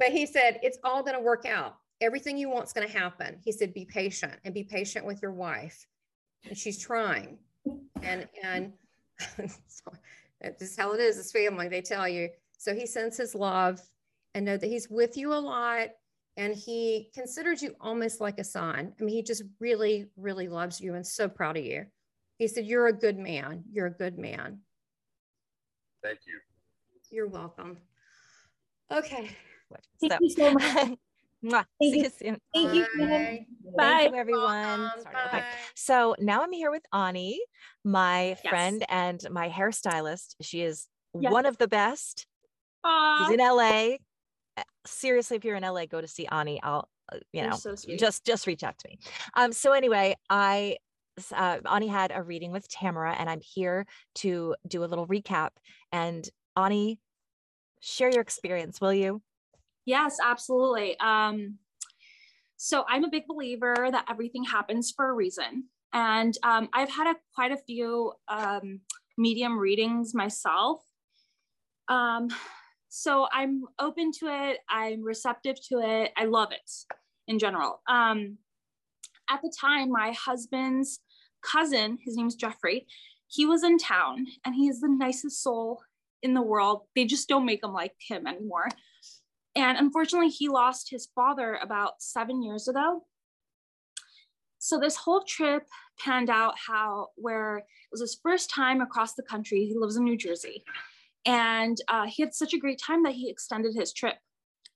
but 0.03 0.11
he 0.11 0.26
said 0.26 0.59
it's 0.62 0.78
all 0.82 1.00
going 1.00 1.14
to 1.14 1.22
work 1.22 1.46
out 1.46 1.76
everything 2.00 2.36
you 2.36 2.50
want's 2.50 2.72
going 2.72 2.86
to 2.86 2.98
happen 2.98 3.38
he 3.44 3.53
said 3.53 3.72
be 3.72 3.84
patient 3.84 4.32
and 4.44 4.53
be 4.53 4.64
patient 4.64 5.07
with 5.07 5.22
your 5.22 5.32
wife 5.32 5.86
and 6.48 6.59
she's 6.59 6.78
trying 6.78 7.38
and 8.03 8.26
and 8.42 8.72
so 9.68 9.92
this 10.40 10.72
is 10.72 10.76
how 10.76 10.92
it 10.92 10.98
is 10.98 11.16
this 11.16 11.30
family 11.30 11.68
they 11.68 11.80
tell 11.80 12.09
you 12.09 12.28
so 12.59 12.74
he 12.74 12.84
sends 12.84 13.16
his 13.16 13.32
love 13.34 13.80
and 14.34 14.44
know 14.44 14.57
that 14.57 14.66
he's 14.66 14.90
with 14.90 15.16
you 15.16 15.32
a 15.32 15.34
lot 15.34 15.90
and 16.36 16.55
he 16.55 17.11
considers 17.14 17.62
you 17.62 17.76
almost 17.78 18.18
like 18.18 18.38
a 18.38 18.44
son. 18.44 18.94
I 18.98 19.05
mean, 19.05 19.14
he 19.14 19.22
just 19.22 19.42
really, 19.61 20.07
really 20.16 20.48
loves 20.48 20.80
you 20.80 20.94
and 20.94 21.07
so 21.07 21.28
proud 21.28 21.59
of 21.59 21.64
you. 21.64 21.84
He 22.38 22.48
said, 22.48 22.64
You're 22.64 22.86
a 22.86 22.92
good 22.92 23.18
man. 23.18 23.64
You're 23.70 23.88
a 23.88 23.90
good 23.90 24.18
man. 24.18 24.61
Thank 26.03 26.20
you. 26.26 26.38
You're 27.11 27.28
welcome. 27.28 27.76
Okay. 28.90 29.36
Thank 30.00 30.12
So, 30.12 30.18
you 30.20 30.30
so 30.30 30.52
much. 30.52 30.96
Thank 31.80 31.94
see 31.94 31.98
you. 31.98 32.04
you 32.04 32.10
soon. 32.10 32.38
Thank 32.54 32.74
you. 32.74 32.86
Bye. 32.98 33.46
Thank 33.64 33.76
Bye. 33.76 34.02
you, 34.10 34.14
everyone. 34.14 34.90
Sorry, 35.02 35.16
okay. 35.26 35.38
Bye. 35.38 35.44
So 35.74 36.14
now 36.18 36.42
I'm 36.42 36.52
here 36.52 36.70
with 36.70 36.84
Ani, 36.92 37.40
my 37.84 38.28
Yes. 38.28 38.48
friend 38.48 38.84
and 38.88 39.24
my 39.30 39.48
hairstylist. 39.48 40.36
She 40.40 40.62
is 40.62 40.86
Yes. 41.18 41.30
one 41.32 41.46
of 41.46 41.58
the 41.58 41.68
best. 41.68 42.26
Aw, 42.84 43.24
She's 43.26 43.34
in 43.34 43.40
LA. 43.40 43.96
Uh, 44.56 44.62
Seriously, 44.86 45.36
if 45.36 45.44
you're 45.44 45.56
in 45.56 45.62
LA, 45.64 45.86
go 45.86 46.00
to 46.00 46.08
see 46.08 46.26
Ani. 46.26 46.62
I'll, 46.62 46.88
uh, 47.12 47.18
you 47.32 47.42
know, 47.42 47.56
so 47.56 47.74
just 47.98 48.24
just 48.24 48.46
reach 48.46 48.62
out 48.62 48.78
to 48.78 48.88
me. 48.88 48.98
Um. 49.34 49.52
So 49.52 49.72
anyway, 49.72 50.16
I 50.30 50.76
s- 51.18 51.32
uh, 51.32 51.58
Ani 51.70 51.86
had 51.88 52.12
a 52.14 52.22
reading 52.22 52.50
with 52.52 52.68
Tamara, 52.68 53.14
and 53.14 53.28
I'm 53.28 53.40
here 53.42 53.86
to 54.16 54.54
do 54.66 54.84
a 54.84 54.86
little 54.86 55.06
recap. 55.06 55.50
And 55.92 56.28
Ani, 56.56 56.98
share 57.80 58.10
your 58.10 58.22
experience, 58.22 58.80
will 58.80 58.94
you? 58.94 59.22
Yes, 59.84 60.18
absolutely. 60.22 60.98
Um, 61.00 61.58
so 62.56 62.84
I'm 62.88 63.04
a 63.04 63.10
big 63.10 63.26
believer 63.26 63.88
that 63.90 64.06
everything 64.08 64.44
happens 64.44 64.92
for 64.94 65.08
a 65.08 65.12
reason. 65.12 65.64
And 65.92 66.36
um, 66.42 66.68
I've 66.72 66.90
had 66.90 67.08
a, 67.08 67.16
quite 67.34 67.52
a 67.52 67.56
few 67.56 68.12
um, 68.28 68.80
medium 69.18 69.58
readings 69.58 70.14
myself. 70.14 70.80
Um, 71.88 72.28
so 72.88 73.26
I'm 73.32 73.64
open 73.78 74.12
to 74.20 74.26
it. 74.26 74.58
I'm 74.68 75.02
receptive 75.02 75.56
to 75.68 75.80
it. 75.80 76.12
I 76.16 76.26
love 76.26 76.52
it 76.52 76.70
in 77.26 77.38
general. 77.38 77.80
Um, 77.88 78.38
at 79.28 79.40
the 79.42 79.52
time, 79.60 79.90
my 79.90 80.12
husband's 80.12 81.00
cousin, 81.42 81.98
his 82.04 82.16
name's 82.16 82.34
Jeffrey, 82.34 82.86
he 83.26 83.46
was 83.46 83.64
in 83.64 83.78
town 83.78 84.26
and 84.44 84.54
he 84.54 84.68
is 84.68 84.80
the 84.80 84.88
nicest 84.88 85.42
soul 85.42 85.80
in 86.22 86.34
the 86.34 86.42
world. 86.42 86.82
They 86.94 87.06
just 87.06 87.28
don't 87.28 87.46
make 87.46 87.64
him 87.64 87.72
like 87.72 87.94
him 87.98 88.26
anymore. 88.26 88.68
And 89.55 89.76
unfortunately, 89.78 90.30
he 90.30 90.48
lost 90.48 90.90
his 90.90 91.09
father 91.14 91.59
about 91.62 92.00
seven 92.00 92.42
years 92.42 92.68
ago. 92.68 93.05
So 94.59 94.78
this 94.78 94.96
whole 94.96 95.24
trip 95.24 95.64
panned 95.98 96.30
out 96.30 96.55
how 96.68 97.09
where 97.16 97.59
it 97.59 97.64
was 97.90 98.00
his 98.00 98.18
first 98.22 98.48
time 98.48 98.80
across 98.80 99.14
the 99.14 99.24
country. 99.24 99.64
He 99.66 99.74
lives 99.76 99.96
in 99.96 100.05
New 100.05 100.16
Jersey, 100.16 100.62
and 101.26 101.76
uh, 101.88 102.07
he 102.07 102.22
had 102.22 102.32
such 102.32 102.55
a 102.55 102.59
great 102.59 102.80
time 102.80 103.03
that 103.03 103.14
he 103.14 103.28
extended 103.28 103.74
his 103.74 103.92
trip. 103.92 104.14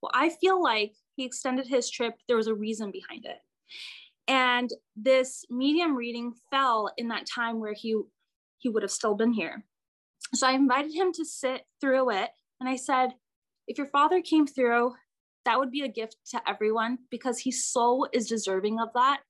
Well, 0.03 0.11
I 0.12 0.31
feel 0.41 0.61
like 0.61 0.93
he 1.14 1.24
extended 1.24 1.68
his 1.68 1.89
trip. 1.89 2.14
There 2.27 2.37
was 2.37 2.49
a 2.49 2.55
reason 2.55 2.91
behind 2.91 3.27
it, 3.27 3.39
and 4.27 4.68
this 4.97 5.45
medium 5.51 5.95
reading 5.95 6.35
fell 6.51 6.91
in 6.97 7.07
that 7.09 7.27
time 7.33 7.61
where 7.61 7.72
he 7.72 7.97
he 8.59 8.68
would 8.68 8.83
have 8.83 8.91
still 8.91 9.14
been 9.14 9.33
here. 9.33 9.64
So 10.35 10.49
I 10.49 10.53
invited 10.53 10.95
him 10.95 11.12
to 11.12 11.24
sit 11.24 11.62
through 11.81 12.11
it, 12.11 12.31
and 12.59 12.68
I 12.68 12.74
said, 12.74 13.11
if 13.67 13.79
your 13.79 13.87
father 13.87 14.21
came 14.21 14.47
through, 14.47 14.95
that 15.45 15.59
would 15.59 15.71
be 15.71 15.83
a 15.83 15.89
gift 15.89 16.17
to 16.31 16.41
everyone 16.49 16.99
because 17.11 17.39
he 17.39 17.53
so 17.53 18.07
is 18.12 18.29
deserving 18.29 18.81
of 18.81 18.89
that. 18.95 19.21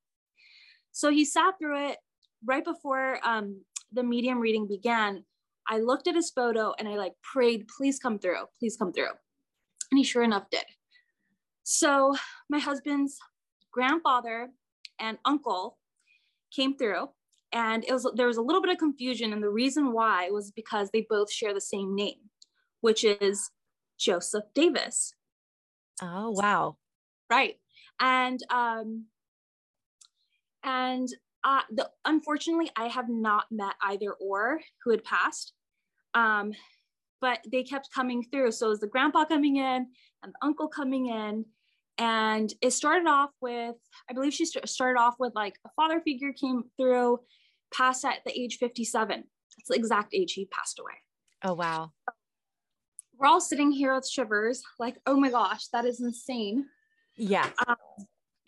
So 0.93 1.11
he 1.11 1.24
sat 1.24 1.55
through 1.59 1.91
it 1.91 1.99
right 2.45 2.64
before 2.64 3.18
um, 3.22 3.62
the 3.93 4.03
medium 4.03 4.41
reading 4.41 4.66
began. 4.66 5.24
I 5.68 5.78
looked 5.78 6.07
at 6.09 6.14
his 6.14 6.30
photo 6.30 6.74
and 6.78 6.89
I 6.89 6.97
like 6.97 7.12
prayed, 7.22 7.66
please 7.76 7.99
come 7.99 8.18
through, 8.18 8.45
please 8.59 8.76
come 8.76 8.93
through. 8.93 9.11
And 9.91 9.99
he 9.99 10.05
sure 10.05 10.22
enough 10.22 10.45
did. 10.51 10.64
So 11.64 12.16
my 12.49 12.59
husband's 12.59 13.18
grandfather 13.72 14.51
and 14.99 15.18
uncle 15.24 15.78
came 16.55 16.76
through 16.76 17.09
and 17.53 17.84
it 17.84 17.93
was 17.93 18.11
there 18.14 18.26
was 18.26 18.37
a 18.37 18.43
little 18.43 18.62
bit 18.62 18.70
of 18.70 18.78
confusion 18.78 19.32
and 19.32 19.43
the 19.43 19.51
reason 19.51 19.93
why 19.93 20.30
was 20.30 20.51
because 20.51 20.91
they 20.93 21.07
both 21.09 21.30
share 21.30 21.53
the 21.53 21.61
same 21.61 21.95
name 21.95 22.18
which 22.80 23.05
is 23.05 23.51
Joseph 23.99 24.44
Davis. 24.55 25.12
Oh 26.03 26.30
wow. 26.30 26.76
Right. 27.30 27.57
And 28.01 28.40
um, 28.51 29.07
And 30.62 31.09
uh, 31.44 31.62
the, 31.70 31.88
unfortunately, 32.05 32.70
I 32.76 32.88
have 32.88 33.09
not 33.09 33.47
met 33.51 33.74
either 33.82 34.12
or 34.12 34.61
who 34.84 34.90
had 34.90 35.05
passed. 35.05 35.53
Um, 36.14 36.53
but 37.20 37.40
they 37.51 37.62
kept 37.62 37.94
coming 37.94 38.24
through. 38.30 38.51
So 38.53 38.66
it 38.66 38.70
was 38.70 38.80
the 38.80 38.88
grandpa 38.88 39.24
coming 39.24 39.57
in 39.57 39.86
and 40.22 40.32
the 40.32 40.38
uncle 40.42 40.68
coming 40.68 41.07
in. 41.07 41.44
And 41.99 42.53
it 42.61 42.72
started 42.72 43.09
off 43.09 43.30
with, 43.40 43.76
I 44.11 44.12
believe 44.12 44.34
she 44.34 44.44
started 44.44 45.01
off 45.01 45.14
with 45.18 45.32
like 45.34 45.55
a 45.64 45.70
father 45.76 46.01
figure 46.01 46.32
came 46.32 46.64
through, 46.76 47.20
passed 47.72 48.05
at 48.05 48.18
the 48.26 48.38
age 48.38 48.59
57. 48.59 49.24
That's 49.57 49.68
the 49.68 49.76
exact 49.76 50.14
age 50.14 50.34
he 50.34 50.47
passed 50.47 50.78
away. 50.78 50.92
Oh, 51.42 51.55
wow. 51.55 51.92
We're 53.18 53.28
all 53.28 53.40
sitting 53.40 53.70
here 53.70 53.94
with 53.94 54.08
shivers, 54.08 54.62
like, 54.78 54.96
oh 55.06 55.16
my 55.16 55.30
gosh, 55.30 55.68
that 55.68 55.84
is 55.84 56.00
insane. 56.00 56.66
Yeah. 57.16 57.48
Um, 57.66 57.76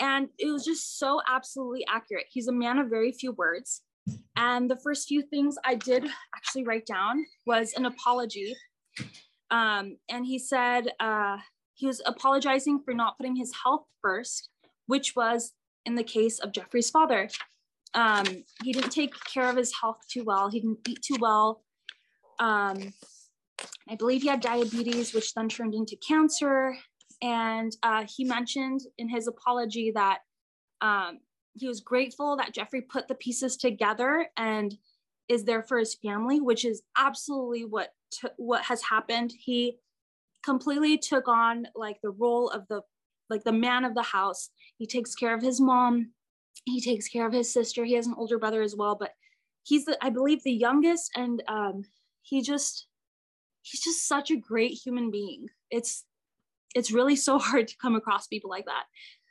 and 0.01 0.29
it 0.39 0.51
was 0.51 0.65
just 0.65 0.99
so 0.99 1.21
absolutely 1.29 1.85
accurate. 1.89 2.27
He's 2.31 2.49
a 2.49 2.53
man 2.53 2.79
of 2.79 2.89
very 2.89 3.13
few 3.13 3.33
words. 3.33 3.83
And 4.37 4.71
the 4.71 4.77
first 4.77 5.09
few 5.09 5.23
things 5.23 5.57
I 5.65 5.75
did 5.75 6.07
actually 6.37 6.65
write 6.65 6.87
down 6.87 7.25
was 7.47 7.73
an 7.75 7.87
apology. 7.87 8.55
Um, 9.51 9.97
and 10.09 10.27
he 10.27 10.39
said 10.39 10.89
uh, 11.01 11.39
he 11.75 11.87
was 11.87 12.03
apologizing 12.07 12.83
for 12.85 12.95
not 12.95 13.17
putting 13.17 13.37
his 13.37 13.53
health 13.65 13.85
first, 14.03 14.51
which 14.87 15.17
was 15.17 15.53
in 15.87 15.95
the 15.95 16.05
case 16.05 16.39
of 16.39 16.53
Jeffrey's 16.53 16.91
father. 16.91 17.29
Um, 17.95 18.45
he 18.63 18.73
didn't 18.73 18.91
take 18.91 19.15
care 19.25 19.49
of 19.49 19.57
his 19.57 19.73
health 19.81 19.99
too 20.11 20.25
well. 20.25 20.51
He 20.51 20.61
didn't 20.61 20.87
eat 20.87 21.03
too 21.03 21.17
well. 21.21 21.63
Um, 22.39 22.93
I 23.89 23.95
believe 23.95 24.23
he 24.23 24.29
had 24.29 24.41
diabetes, 24.41 25.15
which 25.15 25.35
then 25.35 25.49
turned 25.49 25.75
into 25.75 25.97
cancer. 25.97 26.77
And 27.23 27.77
uh, 27.83 28.05
he 28.09 28.25
mentioned 28.25 28.83
in 28.99 29.09
his 29.09 29.27
apology 29.27 29.91
that 29.93 30.19
um, 30.81 31.21
he 31.55 31.67
was 31.67 31.81
grateful 31.81 32.37
that 32.37 32.55
Jeffrey 32.55 32.83
put 32.83 33.09
the 33.09 33.15
pieces 33.15 33.57
together 33.57 34.29
and 34.37 34.77
is 35.29 35.45
there 35.45 35.63
for 35.63 35.79
his 35.79 35.95
family, 35.95 36.41
which 36.41 36.65
is 36.65 36.83
absolutely 36.97 37.65
what 37.65 37.93
t- 38.11 38.29
what 38.37 38.65
has 38.65 38.83
happened. 38.83 39.33
He 39.39 39.79
completely 40.45 40.97
took 40.97 41.29
on 41.29 41.67
like 41.75 42.01
the 42.03 42.11
role 42.11 42.49
of 42.49 42.67
the 42.69 42.83
like 43.29 43.45
the 43.45 43.53
man 43.53 43.85
of 43.85 43.95
the 43.95 44.03
house. 44.03 44.51
He 44.77 44.87
takes 44.87 45.15
care 45.15 45.35
of 45.35 45.43
his 45.43 45.61
mom. 45.61 46.13
He 46.65 46.81
takes 46.81 47.09
care 47.09 47.27
of 47.27 47.33
his 47.33 47.53
sister. 47.53 47.85
He 47.85 47.95
has 47.95 48.07
an 48.07 48.15
older 48.17 48.39
brother 48.39 48.63
as 48.63 48.75
well, 48.75 48.95
but 48.95 49.13
he's 49.65 49.85
the 49.85 49.99
I 50.01 50.11
believe 50.11 50.43
the 50.45 50.53
youngest, 50.53 51.11
and 51.17 51.43
um, 51.49 51.83
he 52.23 52.41
just 52.41 52.87
he's 53.71 53.83
just 53.83 54.07
such 54.07 54.31
a 54.31 54.37
great 54.37 54.73
human 54.73 55.11
being. 55.11 55.47
It's 55.71 56.05
it's 56.75 56.93
really 56.93 57.17
so 57.17 57.39
hard 57.49 57.69
to 57.69 57.77
come 57.81 57.97
across 57.97 58.27
people 58.27 58.51
like 58.51 58.67
that. 58.67 58.85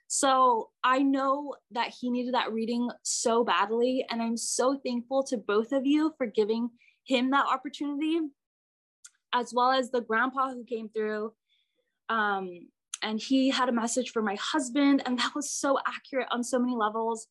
So 0.07 0.69
I 0.83 0.99
know 0.99 1.55
that 1.71 1.93
he 1.99 2.09
needed 2.09 2.33
that 2.33 2.53
reading 2.53 2.89
so 3.03 3.43
badly. 3.43 4.05
And 4.09 4.21
I'm 4.21 4.37
so 4.37 4.79
thankful 4.83 5.23
to 5.23 5.37
both 5.37 5.73
of 5.73 5.85
you 5.85 6.13
for 6.17 6.25
giving 6.25 6.69
him 7.05 7.31
that 7.31 7.45
opportunity, 7.45 8.19
as 9.33 9.53
well 9.53 9.71
as 9.71 9.91
the 9.91 10.01
grandpa 10.01 10.49
who 10.49 10.63
came 10.63 10.89
through. 10.89 11.33
Um, 12.09 12.69
and 13.03 13.19
he 13.19 13.49
had 13.49 13.69
a 13.69 13.73
message 13.73 14.11
for 14.11 14.21
my 14.21 14.37
husband, 14.41 15.03
and 15.05 15.19
that 15.19 15.35
was 15.35 15.51
so 15.51 15.77
accurate 15.85 16.27
on 16.31 16.43
so 16.43 16.57
many 16.57 16.75
levels. 16.75 17.27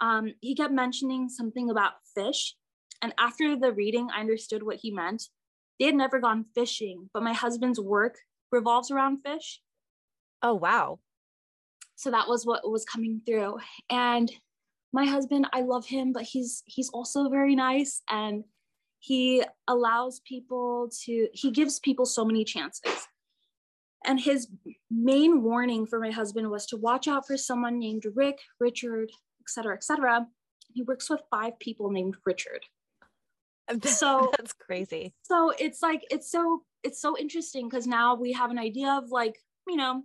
Um, 0.00 0.32
he 0.40 0.54
kept 0.54 0.72
mentioning 0.72 1.28
something 1.28 1.70
about 1.70 1.92
fish. 2.14 2.56
And 3.02 3.12
after 3.18 3.54
the 3.54 3.72
reading, 3.72 4.08
I 4.14 4.20
understood 4.20 4.62
what 4.62 4.78
he 4.80 4.90
meant. 4.90 5.24
They 5.78 5.86
had 5.86 5.94
never 5.94 6.20
gone 6.20 6.46
fishing, 6.54 7.10
but 7.12 7.22
my 7.22 7.32
husband's 7.32 7.80
work 7.80 8.18
revolves 8.52 8.90
around 8.90 9.22
fish. 9.24 9.60
Oh, 10.42 10.54
wow. 10.54 11.00
So 11.96 12.10
that 12.10 12.28
was 12.28 12.44
what 12.44 12.68
was 12.68 12.84
coming 12.84 13.20
through. 13.26 13.58
And 13.90 14.30
my 14.92 15.06
husband, 15.06 15.48
I 15.52 15.62
love 15.62 15.86
him, 15.86 16.12
but 16.12 16.22
he's 16.22 16.62
he's 16.66 16.88
also 16.90 17.28
very 17.28 17.56
nice 17.56 18.02
and 18.08 18.44
he 19.00 19.42
allows 19.68 20.20
people 20.20 20.88
to 21.04 21.28
he 21.32 21.50
gives 21.50 21.78
people 21.80 22.06
so 22.06 22.24
many 22.24 22.44
chances. 22.44 23.08
And 24.06 24.20
his 24.20 24.48
main 24.90 25.42
warning 25.42 25.86
for 25.86 25.98
my 25.98 26.10
husband 26.10 26.50
was 26.50 26.66
to 26.66 26.76
watch 26.76 27.08
out 27.08 27.26
for 27.26 27.36
someone 27.36 27.78
named 27.78 28.04
Rick, 28.14 28.38
Richard, 28.60 29.10
etc., 29.40 29.74
etc. 29.74 30.26
He 30.72 30.82
works 30.82 31.08
with 31.08 31.22
five 31.30 31.58
people 31.58 31.90
named 31.90 32.16
Richard. 32.24 32.64
So 33.84 34.30
that's 34.36 34.52
crazy. 34.52 35.14
So 35.22 35.52
it's 35.58 35.82
like 35.82 36.02
it's 36.10 36.30
so 36.30 36.62
it's 36.82 37.00
so 37.00 37.16
interesting 37.18 37.68
because 37.68 37.86
now 37.86 38.14
we 38.14 38.32
have 38.32 38.50
an 38.50 38.58
idea 38.58 38.90
of 38.90 39.10
like 39.10 39.38
you 39.66 39.76
know 39.76 40.02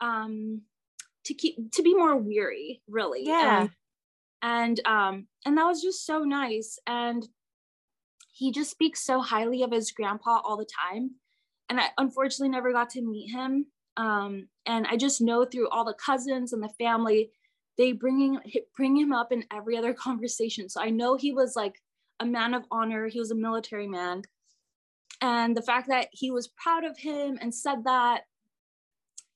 um 0.00 0.62
to 1.24 1.34
keep 1.34 1.70
to 1.72 1.82
be 1.82 1.94
more 1.94 2.16
weary 2.16 2.82
really. 2.88 3.24
Yeah. 3.24 3.62
And, 3.62 3.70
and 4.42 4.86
um 4.86 5.26
and 5.44 5.56
that 5.58 5.66
was 5.66 5.82
just 5.82 6.06
so 6.06 6.20
nice. 6.20 6.78
And 6.86 7.26
he 8.32 8.50
just 8.50 8.70
speaks 8.70 9.04
so 9.04 9.20
highly 9.20 9.62
of 9.62 9.72
his 9.72 9.92
grandpa 9.92 10.40
all 10.42 10.56
the 10.56 10.66
time. 10.90 11.12
And 11.68 11.78
i 11.78 11.88
unfortunately 11.98 12.48
never 12.48 12.72
got 12.72 12.90
to 12.90 13.02
meet 13.02 13.28
him. 13.28 13.66
Um 13.96 14.48
and 14.66 14.86
i 14.86 14.96
just 14.96 15.20
know 15.20 15.44
through 15.44 15.68
all 15.68 15.84
the 15.84 15.94
cousins 15.94 16.52
and 16.52 16.62
the 16.62 16.70
family 16.70 17.30
they 17.78 17.92
bringing 17.92 18.38
bring 18.76 18.96
him 18.96 19.12
up 19.12 19.32
in 19.32 19.44
every 19.52 19.76
other 19.76 19.92
conversation. 20.08 20.70
So 20.70 20.80
i 20.80 20.88
know 20.88 21.16
he 21.16 21.32
was 21.32 21.54
like 21.54 21.80
a 22.22 22.24
man 22.24 22.54
of 22.54 22.64
honor 22.70 23.08
he 23.08 23.18
was 23.18 23.32
a 23.32 23.34
military 23.34 23.88
man 23.88 24.22
and 25.20 25.56
the 25.56 25.62
fact 25.62 25.88
that 25.88 26.08
he 26.12 26.30
was 26.30 26.48
proud 26.48 26.84
of 26.84 26.96
him 26.96 27.36
and 27.40 27.52
said 27.52 27.84
that 27.84 28.22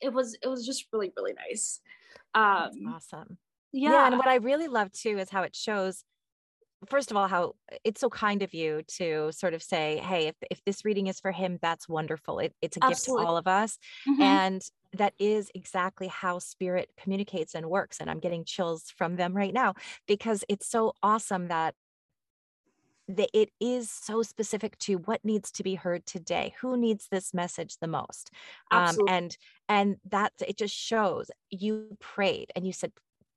it 0.00 0.12
was 0.12 0.36
it 0.42 0.48
was 0.48 0.64
just 0.64 0.86
really 0.92 1.12
really 1.16 1.34
nice 1.48 1.80
um 2.34 2.70
That's 2.84 3.12
awesome 3.12 3.38
yeah. 3.72 3.90
yeah 3.90 4.06
and 4.06 4.18
what 4.18 4.28
i 4.28 4.36
really 4.36 4.68
love 4.68 4.92
too 4.92 5.18
is 5.18 5.30
how 5.30 5.42
it 5.42 5.56
shows 5.56 6.04
first 6.88 7.10
of 7.10 7.16
all 7.16 7.26
how 7.26 7.54
it's 7.84 8.00
so 8.00 8.08
kind 8.08 8.42
of 8.42 8.54
you 8.54 8.82
to 8.86 9.32
sort 9.32 9.54
of 9.54 9.62
say 9.62 10.00
hey 10.04 10.28
if, 10.28 10.36
if 10.50 10.62
this 10.64 10.84
reading 10.84 11.08
is 11.08 11.18
for 11.18 11.32
him 11.32 11.58
that's 11.60 11.88
wonderful 11.88 12.38
it, 12.38 12.54
it's 12.62 12.76
a 12.76 12.84
Absolutely. 12.84 13.22
gift 13.22 13.26
to 13.26 13.28
all 13.28 13.36
of 13.36 13.48
us 13.48 13.78
mm-hmm. 14.08 14.22
and 14.22 14.62
that 14.92 15.14
is 15.18 15.50
exactly 15.54 16.06
how 16.06 16.38
spirit 16.38 16.90
communicates 16.96 17.54
and 17.54 17.66
works 17.66 17.98
and 18.00 18.10
i'm 18.10 18.20
getting 18.20 18.44
chills 18.44 18.92
from 18.96 19.16
them 19.16 19.34
right 19.34 19.54
now 19.54 19.74
because 20.06 20.44
it's 20.48 20.68
so 20.68 20.92
awesome 21.02 21.48
that 21.48 21.74
that 23.08 23.30
it 23.32 23.50
is 23.60 23.90
so 23.90 24.22
specific 24.22 24.76
to 24.78 24.96
what 24.96 25.24
needs 25.24 25.50
to 25.52 25.62
be 25.62 25.74
heard 25.74 26.04
today 26.06 26.54
who 26.60 26.76
needs 26.76 27.06
this 27.10 27.32
message 27.32 27.76
the 27.80 27.86
most 27.86 28.30
um, 28.70 28.96
and 29.08 29.36
and 29.68 29.96
that 30.08 30.32
it 30.46 30.56
just 30.56 30.74
shows 30.74 31.30
you 31.50 31.96
prayed 32.00 32.50
and 32.56 32.66
you 32.66 32.72
said 32.72 32.92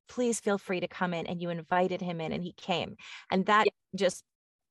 please 0.07 0.39
feel 0.39 0.57
free 0.57 0.79
to 0.79 0.87
come 0.87 1.13
in 1.13 1.27
and 1.27 1.41
you 1.41 1.49
invited 1.49 2.01
him 2.01 2.19
in 2.19 2.31
and 2.31 2.43
he 2.43 2.53
came 2.53 2.95
and 3.31 3.45
that 3.45 3.65
yeah. 3.65 3.71
just 3.95 4.23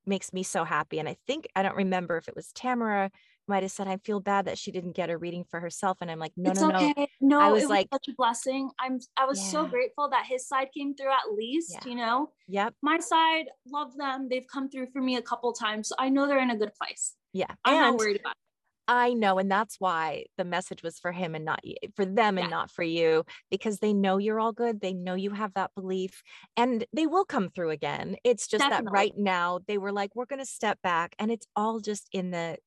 makes 0.05 0.33
me 0.33 0.43
so 0.43 0.63
happy 0.63 0.99
and 0.99 1.07
i 1.07 1.15
think 1.27 1.47
i 1.55 1.63
don't 1.63 1.75
remember 1.75 2.17
if 2.17 2.27
it 2.27 2.35
was 2.35 2.51
tamara 2.53 3.09
might 3.49 3.63
have 3.63 3.71
said, 3.71 3.87
I 3.87 3.97
feel 3.97 4.21
bad 4.21 4.45
that 4.45 4.57
she 4.57 4.71
didn't 4.71 4.95
get 4.95 5.09
a 5.09 5.17
reading 5.17 5.43
for 5.49 5.59
herself. 5.59 5.97
And 5.99 6.09
I'm 6.09 6.19
like, 6.19 6.31
no, 6.37 6.51
it's 6.51 6.61
no, 6.61 6.69
okay. 6.69 6.93
no. 7.19 7.39
No, 7.39 7.41
I 7.41 7.51
was, 7.51 7.63
was 7.63 7.69
like 7.69 7.87
such 7.91 8.07
a 8.07 8.13
blessing. 8.13 8.69
I'm 8.79 8.99
I 9.17 9.25
was 9.25 9.39
yeah. 9.43 9.49
so 9.49 9.65
grateful 9.67 10.09
that 10.09 10.25
his 10.25 10.47
side 10.47 10.69
came 10.73 10.95
through 10.95 11.11
at 11.11 11.33
least, 11.35 11.75
yeah. 11.81 11.89
you 11.89 11.95
know. 11.95 12.29
Yep. 12.47 12.75
My 12.81 12.99
side, 12.99 13.45
love 13.67 13.95
them. 13.97 14.27
They've 14.29 14.47
come 14.47 14.69
through 14.69 14.87
for 14.93 15.01
me 15.01 15.17
a 15.17 15.21
couple 15.21 15.51
times. 15.51 15.89
So 15.89 15.95
I 15.99 16.09
know 16.09 16.27
they're 16.27 16.39
in 16.39 16.51
a 16.51 16.57
good 16.57 16.71
place. 16.81 17.15
Yeah. 17.33 17.53
I'm 17.65 17.73
and 17.73 17.81
not 17.81 17.97
worried 17.97 18.19
about 18.19 18.31
it. 18.31 18.37
I 18.91 19.13
know. 19.13 19.37
And 19.37 19.51
that's 19.51 19.75
why 19.77 20.25
the 20.39 20.43
message 20.43 20.81
was 20.81 20.97
for 20.97 21.11
him 21.11 21.35
and 21.35 21.45
not 21.45 21.59
for 21.95 22.05
them 22.05 22.39
and 22.39 22.45
yeah. 22.45 22.49
not 22.49 22.71
for 22.71 22.81
you, 22.81 23.23
because 23.51 23.77
they 23.77 23.93
know 23.93 24.17
you're 24.17 24.39
all 24.39 24.51
good. 24.51 24.81
They 24.81 24.93
know 24.93 25.13
you 25.13 25.29
have 25.29 25.53
that 25.53 25.69
belief 25.75 26.23
and 26.57 26.83
they 26.91 27.05
will 27.05 27.23
come 27.23 27.49
through 27.49 27.69
again. 27.69 28.15
It's 28.23 28.47
just 28.47 28.63
Definitely. 28.63 28.85
that 28.85 28.91
right 28.91 29.13
now 29.15 29.59
they 29.67 29.77
were 29.77 29.91
like, 29.91 30.15
we're 30.15 30.25
going 30.25 30.39
to 30.39 30.45
step 30.45 30.79
back. 30.81 31.13
And 31.19 31.29
it's 31.29 31.45
all 31.55 31.79
just 31.79 32.09
in 32.13 32.31
the 32.31 32.57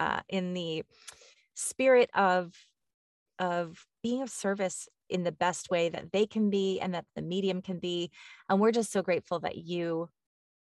uh, 0.00 0.20
in 0.28 0.54
the 0.54 0.84
spirit 1.54 2.10
of 2.14 2.52
of 3.38 3.84
being 4.02 4.22
of 4.22 4.30
service 4.30 4.88
in 5.08 5.22
the 5.22 5.32
best 5.32 5.70
way 5.70 5.88
that 5.88 6.12
they 6.12 6.26
can 6.26 6.50
be 6.50 6.80
and 6.80 6.94
that 6.94 7.04
the 7.14 7.22
medium 7.22 7.62
can 7.62 7.78
be. 7.78 8.10
And 8.48 8.60
we're 8.60 8.72
just 8.72 8.92
so 8.92 9.02
grateful 9.02 9.40
that 9.40 9.56
you 9.56 10.08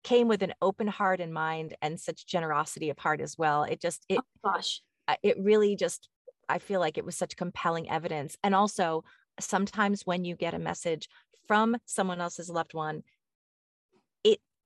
came 0.04 0.28
with 0.28 0.42
an 0.42 0.54
open 0.62 0.88
heart 0.88 1.20
and 1.20 1.34
mind 1.34 1.76
and 1.82 2.00
such 2.00 2.26
generosity 2.26 2.90
of 2.90 2.98
heart 2.98 3.22
as 3.22 3.38
well. 3.38 3.64
It 3.64 3.82
just 3.82 4.06
it 4.10 4.20
oh, 4.20 4.52
gosh. 4.52 4.82
It 5.24 5.38
really 5.40 5.76
just 5.76 6.08
i 6.48 6.58
feel 6.58 6.80
like 6.80 6.98
it 6.98 7.06
was 7.06 7.16
such 7.16 7.36
compelling 7.36 7.90
evidence. 7.90 8.38
And 8.44 8.56
also 8.56 9.04
sometimes 9.40 10.06
when 10.06 10.26
you 10.26 10.36
get 10.36 10.54
a 10.54 10.60
message 10.60 11.08
from 11.48 11.78
someone 11.86 12.22
else's 12.22 12.50
loved 12.50 12.74
one 12.74 13.04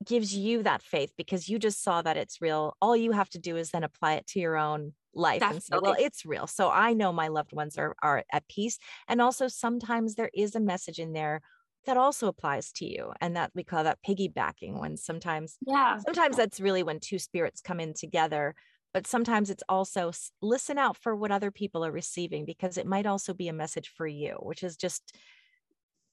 gives 0.04 0.34
you 0.34 0.62
that 0.62 0.82
faith 0.82 1.12
because 1.16 1.48
you 1.48 1.58
just 1.58 1.82
saw 1.82 2.02
that 2.02 2.16
it's 2.16 2.40
real. 2.40 2.76
All 2.80 2.96
you 2.96 3.12
have 3.12 3.30
to 3.30 3.38
do 3.38 3.56
is 3.56 3.70
then 3.70 3.84
apply 3.84 4.14
it 4.14 4.26
to 4.28 4.40
your 4.40 4.56
own 4.56 4.92
life 5.14 5.40
Definitely. 5.40 5.56
and 5.56 5.62
say, 5.64 5.78
well, 5.82 5.96
it's 5.98 6.26
real. 6.26 6.46
So 6.46 6.70
I 6.70 6.92
know 6.92 7.12
my 7.12 7.28
loved 7.28 7.52
ones 7.52 7.78
are, 7.78 7.96
are 8.02 8.24
at 8.32 8.46
peace. 8.48 8.78
And 9.08 9.20
also 9.20 9.48
sometimes 9.48 10.14
there 10.14 10.30
is 10.34 10.54
a 10.54 10.60
message 10.60 10.98
in 10.98 11.12
there 11.12 11.40
that 11.86 11.96
also 11.96 12.28
applies 12.28 12.72
to 12.72 12.84
you. 12.84 13.12
And 13.20 13.36
that 13.36 13.52
we 13.54 13.64
call 13.64 13.84
that 13.84 13.98
piggybacking 14.06 14.78
when 14.78 14.96
sometimes, 14.96 15.56
yeah, 15.66 15.98
sometimes 15.98 16.36
that's 16.36 16.60
really 16.60 16.82
when 16.82 17.00
two 17.00 17.18
spirits 17.18 17.60
come 17.60 17.80
in 17.80 17.94
together. 17.94 18.54
But 18.92 19.06
sometimes 19.06 19.50
it's 19.50 19.64
also 19.68 20.12
listen 20.40 20.78
out 20.78 20.96
for 20.96 21.14
what 21.14 21.30
other 21.30 21.50
people 21.50 21.84
are 21.84 21.92
receiving 21.92 22.44
because 22.44 22.78
it 22.78 22.86
might 22.86 23.06
also 23.06 23.34
be 23.34 23.48
a 23.48 23.52
message 23.52 23.92
for 23.94 24.06
you, 24.06 24.36
which 24.40 24.62
is 24.62 24.76
just 24.76 25.16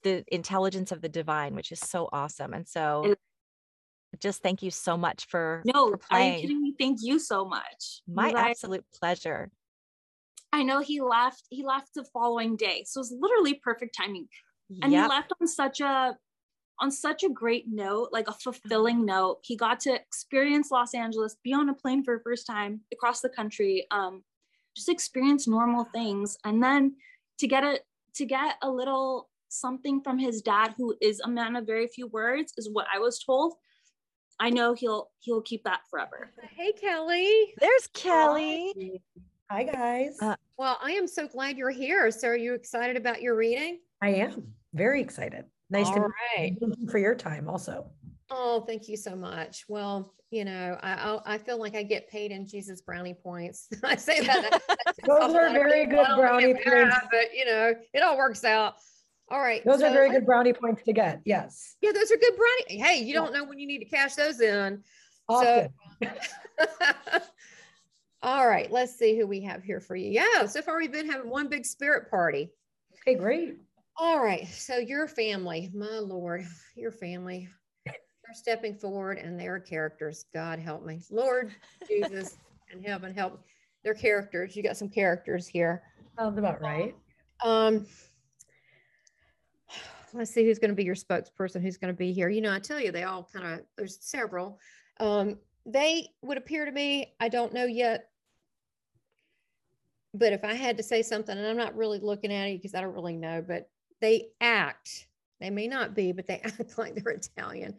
the 0.03 0.23
intelligence 0.27 0.91
of 0.91 1.01
the 1.01 1.09
divine, 1.09 1.55
which 1.55 1.71
is 1.71 1.79
so 1.79 2.09
awesome. 2.11 2.53
And 2.53 2.67
so 2.67 3.15
just 4.19 4.41
thank 4.41 4.61
you 4.61 4.71
so 4.71 4.95
much 4.97 5.25
for 5.27 5.61
no 5.65 5.91
for 5.91 5.99
are 6.11 6.21
you 6.21 6.41
kidding 6.41 6.61
me? 6.61 6.75
Thank 6.79 6.99
you 7.01 7.19
so 7.19 7.45
much. 7.45 8.01
My 8.07 8.31
guys- 8.31 8.51
absolute 8.51 8.85
pleasure. 8.99 9.49
i 10.51 10.61
know 10.63 10.79
he 10.81 11.01
left 11.01 11.43
he 11.49 11.63
left 11.63 11.89
the 11.95 12.03
following 12.13 12.55
day 12.55 12.83
so 12.85 12.99
it 12.99 13.01
was 13.01 13.15
literally 13.19 13.55
perfect 13.55 13.95
timing. 13.95 14.27
And 14.81 14.91
Yep. 14.91 15.03
he 15.03 15.09
left 15.09 15.31
on 15.39 15.47
such 15.47 15.81
a 15.81 16.17
on 16.79 16.89
such 16.91 17.23
a 17.23 17.29
great 17.29 17.65
note 17.67 18.09
like 18.11 18.27
a 18.27 18.33
fulfilling 18.33 19.05
note. 19.05 19.39
He 19.43 19.55
got 19.55 19.79
to 19.81 19.93
experience 19.93 20.71
los 20.71 20.93
angeles 20.95 21.37
be 21.43 21.53
on 21.53 21.69
a 21.69 21.73
plane 21.73 22.03
for 22.03 22.17
the 22.17 22.23
first 22.23 22.45
time 22.47 22.81
across 22.91 23.21
the 23.21 23.29
country 23.29 23.85
um 23.91 24.23
just 24.75 24.89
experience 24.89 25.47
normal 25.47 25.83
things. 25.85 26.37
And 26.45 26.61
then 26.63 26.95
to 27.39 27.47
get 27.47 27.63
it 27.63 27.81
to 28.15 28.25
get 28.25 28.55
a 28.61 28.69
little 28.69 29.29
something 29.49 30.01
from 30.01 30.17
his 30.17 30.41
dad 30.41 30.73
who 30.77 30.95
is 30.99 31.19
a 31.19 31.27
man 31.29 31.55
of 31.55 31.67
very 31.67 31.87
few 31.87 32.07
words 32.07 32.53
is 32.57 32.67
what 32.71 32.87
i 32.91 32.97
was 32.97 33.19
told 33.23 33.53
i 34.39 34.49
know 34.49 34.73
he'll 34.73 35.09
he'll 35.19 35.41
keep 35.41 35.63
that 35.63 35.81
forever 35.89 36.31
Hey, 36.55 36.71
Kelly. 36.73 37.53
There's 37.59 37.87
Kelly. 37.93 39.01
Hi, 39.49 39.63
guys. 39.63 40.17
Uh, 40.21 40.35
Well, 40.57 40.77
I 40.81 40.91
am 40.91 41.07
so 41.07 41.27
glad 41.27 41.57
you're 41.57 41.69
here. 41.71 42.09
So, 42.11 42.27
are 42.29 42.35
you 42.35 42.53
excited 42.53 42.95
about 42.95 43.21
your 43.21 43.35
reading? 43.35 43.79
I 44.01 44.09
am 44.09 44.53
very 44.73 45.01
excited. 45.01 45.45
Nice 45.69 45.87
All 45.87 45.95
to 45.95 45.99
right. 46.01 46.11
meet 46.39 46.61
you. 46.61 46.67
Thank 46.67 46.79
you 46.79 46.89
for 46.89 46.97
your 46.99 47.15
time 47.15 47.49
also. 47.49 47.87
Oh, 48.29 48.61
thank 48.67 48.87
you 48.87 48.97
so 48.97 49.15
much. 49.15 49.65
Well, 49.67 50.13
you 50.31 50.45
know, 50.45 50.77
I 50.81 50.93
I, 51.25 51.33
I 51.35 51.37
feel 51.39 51.59
like 51.59 51.75
I 51.75 51.83
get 51.83 52.07
paid 52.09 52.31
in 52.31 52.47
Jesus 52.47 52.81
brownie 52.81 53.13
points. 53.15 53.67
I 53.83 53.95
say 53.95 54.21
that. 54.21 54.49
that- 54.51 54.61
that 54.67 54.95
Those 55.05 55.33
are 55.35 55.49
very 55.51 55.85
good 55.87 56.07
brownie 56.15 56.53
get 56.53 56.63
paid, 56.63 56.73
points. 56.73 56.97
But 57.11 57.35
you 57.35 57.45
know, 57.45 57.73
it 57.93 58.01
all 58.03 58.17
works 58.17 58.43
out. 58.43 58.75
All 59.29 59.39
right. 59.39 59.63
Those 59.65 59.81
are 59.81 59.91
very 59.91 60.09
good 60.11 60.25
brownie 60.25 60.53
points 60.53 60.83
to 60.83 60.93
get. 60.93 61.21
Yes. 61.25 61.75
Yeah, 61.81 61.91
those 61.91 62.11
are 62.11 62.17
good 62.17 62.35
brownie. 62.35 62.81
Hey, 62.81 63.03
you 63.03 63.13
don't 63.13 63.33
know 63.33 63.43
when 63.43 63.57
you 63.59 63.67
need 63.67 63.79
to 63.79 63.85
cash 63.85 64.15
those 64.15 64.41
in. 64.41 64.83
Often. 65.27 65.69
All 68.23 68.47
right, 68.47 68.71
let's 68.71 68.95
see 68.97 69.17
who 69.17 69.27
we 69.27 69.41
have 69.41 69.63
here 69.63 69.81
for 69.81 69.97
you. 69.97 70.09
Yeah, 70.09 70.45
so 70.45 70.61
far 70.61 70.77
we've 70.77 70.93
been 70.93 71.09
having 71.09 71.29
one 71.29 71.49
big 71.49 71.65
spirit 71.65 72.09
party. 72.09 72.51
Okay, 73.01 73.15
great. 73.15 73.57
All 73.97 74.23
right, 74.23 74.47
so 74.47 74.77
your 74.77 75.09
family, 75.09 75.69
my 75.73 75.99
lord, 75.99 76.45
your 76.75 76.91
family, 76.91 77.49
they're 77.85 78.33
stepping 78.33 78.75
forward 78.75 79.17
and 79.17 79.37
their 79.37 79.59
characters. 79.59 80.25
God 80.33 80.59
help 80.59 80.85
me, 80.85 81.01
Lord 81.11 81.53
Jesus 81.87 82.37
and 82.71 82.85
heaven 82.85 83.13
help. 83.13 83.43
Their 83.83 83.93
characters. 83.93 84.55
You 84.55 84.63
got 84.63 84.77
some 84.77 84.87
characters 84.89 85.45
here. 85.45 85.83
Sounds 86.17 86.37
about 86.37 86.61
right. 86.61 86.95
Um, 87.43 87.85
let's 90.13 90.31
see 90.31 90.45
who's 90.45 90.59
going 90.59 90.69
to 90.69 90.75
be 90.75 90.83
your 90.83 90.95
spokesperson. 90.95 91.61
Who's 91.61 91.77
going 91.77 91.93
to 91.93 91.97
be 91.97 92.13
here? 92.13 92.29
You 92.29 92.41
know, 92.41 92.53
I 92.53 92.59
tell 92.59 92.79
you, 92.79 92.91
they 92.91 93.03
all 93.03 93.27
kind 93.33 93.45
of. 93.45 93.65
There's 93.77 93.97
several. 94.01 94.59
Um, 94.99 95.37
they 95.65 96.09
would 96.21 96.37
appear 96.37 96.65
to 96.65 96.71
me. 96.71 97.13
I 97.19 97.29
don't 97.29 97.53
know 97.53 97.65
yet. 97.65 98.09
But 100.13 100.33
if 100.33 100.43
I 100.43 100.53
had 100.53 100.77
to 100.77 100.83
say 100.83 101.01
something, 101.01 101.35
and 101.35 101.47
I'm 101.47 101.57
not 101.57 101.75
really 101.75 101.99
looking 101.99 102.31
at 102.31 102.47
it 102.47 102.61
because 102.61 102.75
I 102.75 102.81
don't 102.81 102.93
really 102.93 103.17
know, 103.17 103.43
but 103.45 103.69
they 103.99 104.27
act. 104.39 105.07
They 105.39 105.49
may 105.49 105.67
not 105.67 105.95
be, 105.95 106.11
but 106.11 106.27
they 106.27 106.39
act 106.43 106.77
like 106.77 106.95
they're 106.95 107.13
Italian. 107.13 107.75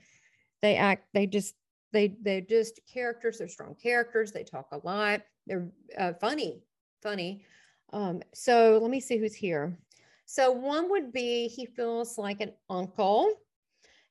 They 0.62 0.76
act. 0.76 1.07
They 1.14 1.26
just. 1.26 1.55
They 1.93 2.16
they're 2.22 2.41
just 2.41 2.80
characters. 2.93 3.39
They're 3.39 3.47
strong 3.47 3.76
characters. 3.80 4.32
They 4.32 4.43
talk 4.43 4.66
a 4.72 4.85
lot. 4.85 5.22
They're 5.47 5.70
uh, 5.97 6.14
funny. 6.14 6.61
Funny. 7.03 7.45
Um, 7.93 8.20
so 8.35 8.80
let 8.82 8.91
me 8.91 8.99
see 8.99 9.16
who's 9.16 9.35
here. 9.35 9.78
So 10.26 10.50
one 10.50 10.90
would 10.90 11.12
be 11.12 11.48
he 11.48 11.66
feels 11.66 12.18
like 12.18 12.40
an 12.40 12.52
uncle. 12.68 13.30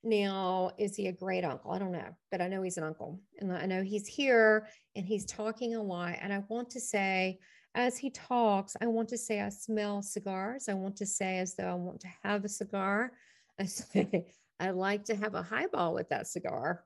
Now, 0.04 0.72
is 0.78 0.96
he 0.96 1.08
a 1.08 1.14
great 1.14 1.46
uncle? 1.46 1.72
I 1.72 1.80
don't 1.80 1.92
know, 1.92 2.16
but 2.30 2.42
I 2.42 2.48
know 2.48 2.62
he's 2.62 2.78
an 2.78 2.84
uncle. 2.84 3.22
And 3.40 3.52
I 3.54 3.66
know 3.66 3.84
he's 3.84 4.08
here 4.08 4.68
and 4.96 5.06
he's 5.06 5.26
talking 5.26 5.76
a 5.76 5.82
lot. 5.82 6.16
And 6.22 6.34
I 6.34 6.44
want 6.50 6.70
to 6.72 6.80
say, 6.80 7.40
as 7.76 7.98
he 7.98 8.10
talks, 8.10 8.76
I 8.82 8.88
want 8.88 9.10
to 9.10 9.18
say 9.18 9.42
I 9.42 9.50
smell 9.50 10.02
cigars. 10.02 10.68
I 10.70 10.74
want 10.74 10.98
to 10.98 11.06
say 11.06 11.40
as 11.40 11.56
though 11.56 11.70
I 11.70 11.74
want 11.74 12.02
to 12.02 12.08
have 12.24 12.46
a 12.46 12.50
cigar. 12.50 13.14
I 13.60 13.66
say 13.66 14.28
I 14.60 14.72
like 14.72 15.06
to 15.06 15.16
have 15.16 15.36
a 15.36 15.42
highball 15.42 15.94
with 15.94 16.10
that 16.10 16.28
cigar 16.28 16.84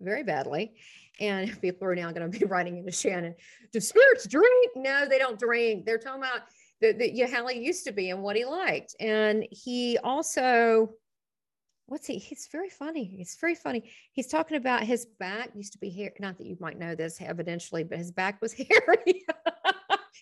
very 0.00 0.22
badly. 0.22 0.74
And 1.20 1.60
people 1.60 1.88
are 1.88 1.94
now 1.94 2.10
going 2.12 2.30
to 2.30 2.38
be 2.38 2.44
writing 2.44 2.78
into 2.78 2.92
Shannon, 2.92 3.34
do 3.72 3.80
spirits 3.80 4.26
drink? 4.26 4.72
No, 4.76 5.06
they 5.08 5.18
don't 5.18 5.38
drink. 5.38 5.86
They're 5.86 5.98
talking 5.98 6.22
about 6.22 6.42
that 6.80 6.98
that 6.98 7.14
yeah, 7.14 7.26
how 7.26 7.46
he 7.46 7.60
used 7.60 7.84
to 7.84 7.92
be 7.92 8.10
and 8.10 8.22
what 8.22 8.36
he 8.36 8.44
liked. 8.44 8.94
And 9.00 9.46
he 9.50 9.98
also, 10.02 10.90
what's 11.86 12.06
he? 12.06 12.18
He's 12.18 12.48
very 12.50 12.70
funny. 12.70 13.04
He's 13.04 13.36
very 13.40 13.54
funny. 13.54 13.90
He's 14.12 14.26
talking 14.26 14.56
about 14.56 14.82
his 14.82 15.06
back 15.18 15.50
used 15.54 15.72
to 15.72 15.78
be 15.78 15.90
hair. 15.90 16.12
Not 16.18 16.38
that 16.38 16.46
you 16.46 16.56
might 16.60 16.78
know 16.78 16.94
this 16.94 17.18
evidentially, 17.18 17.88
but 17.88 17.98
his 17.98 18.12
back 18.12 18.40
was 18.40 18.52
hairy. 18.52 19.24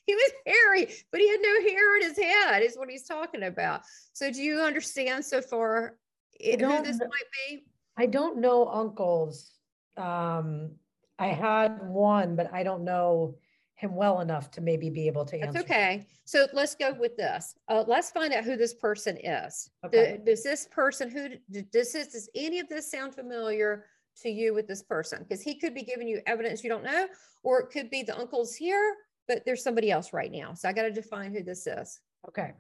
he 0.07 0.15
was 0.15 0.33
hairy, 0.47 0.93
but 1.11 1.21
he 1.21 1.29
had 1.29 1.41
no 1.41 1.61
hair 1.63 1.97
in 1.97 2.03
his 2.03 2.19
head, 2.19 2.63
is 2.63 2.77
what 2.77 2.91
he's 2.91 3.07
talking 3.07 3.45
about. 3.45 3.83
So 4.13 4.31
do 4.31 4.43
you 4.43 4.61
understand 4.61 5.25
so 5.25 5.41
far 5.41 5.97
it, 6.39 6.61
who 6.61 6.83
this 6.83 6.99
might 6.99 7.11
be? 7.49 7.65
I 7.97 8.07
don't 8.07 8.39
know 8.39 8.67
uncles. 8.69 9.53
Um, 9.97 10.73
I 11.19 11.29
had 11.29 11.87
one, 11.87 12.35
but 12.37 12.53
I 12.53 12.65
don't 12.65 12.85
know 12.85 13.37
him 13.77 13.95
well 13.95 14.21
enough 14.21 14.51
to 14.53 14.61
maybe 14.61 14.89
be 14.89 15.07
able 15.07 15.25
to 15.25 15.37
answer. 15.37 15.53
That's 15.53 15.65
okay. 15.65 16.07
So 16.25 16.47
let's 16.53 16.75
go 16.75 16.95
with 16.95 17.17
this. 17.17 17.57
Uh, 17.69 17.85
let's 17.87 18.11
find 18.11 18.33
out 18.33 18.45
who 18.45 18.57
this 18.57 18.75
person 18.75 19.19
is. 19.23 19.71
Okay. 19.85 20.21
Does 20.25 20.43
this 20.43 20.69
person 20.71 21.11
who 21.11 21.31
does 21.73 21.93
this 21.93 22.09
does 22.09 22.29
any 22.35 22.61
of 22.61 22.69
this 22.69 22.91
sound 22.91 23.15
familiar 23.15 23.87
to 24.23 24.31
you 24.31 24.55
with 24.55 24.69
this 24.69 24.83
person? 24.83 25.21
Because 25.23 25.43
he 25.43 25.59
could 25.59 25.75
be 25.75 25.83
giving 25.83 26.07
you 26.07 26.21
evidence 26.27 26.63
you 26.63 26.71
don't 26.71 26.85
know, 26.85 27.09
or 27.43 27.61
it 27.61 27.71
could 27.71 27.91
be 27.91 28.03
the 28.03 28.17
uncle's 28.17 28.55
here, 28.55 28.95
but 29.27 29.45
there's 29.45 29.63
somebody 29.63 29.91
else 29.91 30.13
right 30.13 30.31
now. 30.31 30.55
So 30.55 30.69
I 30.69 30.73
got 30.73 30.83
to 30.83 30.93
define 30.93 31.33
who 31.33 31.43
this 31.43 31.67
is. 31.67 32.01
Okay. 32.29 32.53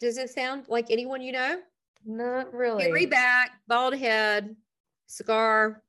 Does 0.00 0.18
it 0.18 0.30
sound 0.30 0.64
like 0.68 0.90
anyone 0.90 1.22
you 1.22 1.32
know? 1.32 1.60
Not 2.04 2.52
really. 2.52 2.84
Hairy 2.84 3.06
back, 3.06 3.52
bald 3.68 3.94
head, 3.94 4.56
cigar, 5.06 5.82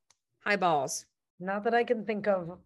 high 0.44 0.56
balls. 0.56 1.06
Not 1.40 1.64
that 1.64 1.74
I 1.74 1.82
can 1.82 2.04
think 2.04 2.28
of 2.28 2.58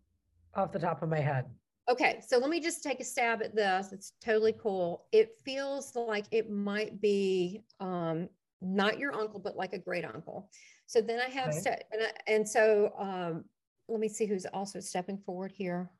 off 0.58 0.72
the 0.72 0.78
top 0.78 1.02
of 1.02 1.08
my 1.08 1.20
head. 1.20 1.44
Okay, 1.88 2.20
so 2.26 2.38
let 2.38 2.50
me 2.50 2.60
just 2.60 2.82
take 2.82 2.98
a 2.98 3.04
stab 3.04 3.42
at 3.42 3.54
this. 3.54 3.92
It's 3.92 4.12
totally 4.20 4.54
cool. 4.60 5.06
It 5.12 5.30
feels 5.44 5.94
like 5.94 6.24
it 6.32 6.50
might 6.50 7.00
be 7.00 7.62
um, 7.78 8.28
not 8.60 8.98
your 8.98 9.14
uncle, 9.14 9.38
but 9.38 9.56
like 9.56 9.72
a 9.72 9.78
great 9.78 10.04
uncle. 10.04 10.50
So 10.86 11.00
then 11.00 11.20
I 11.20 11.30
have, 11.30 11.50
Okay. 11.50 11.60
ste- 11.60 11.84
and, 11.92 12.02
I, 12.02 12.10
and 12.26 12.48
so 12.48 12.92
um, 12.98 13.44
let 13.88 14.00
me 14.00 14.08
see 14.08 14.26
who's 14.26 14.46
also 14.46 14.80
stepping 14.80 15.18
forward 15.18 15.52
here. 15.54 15.90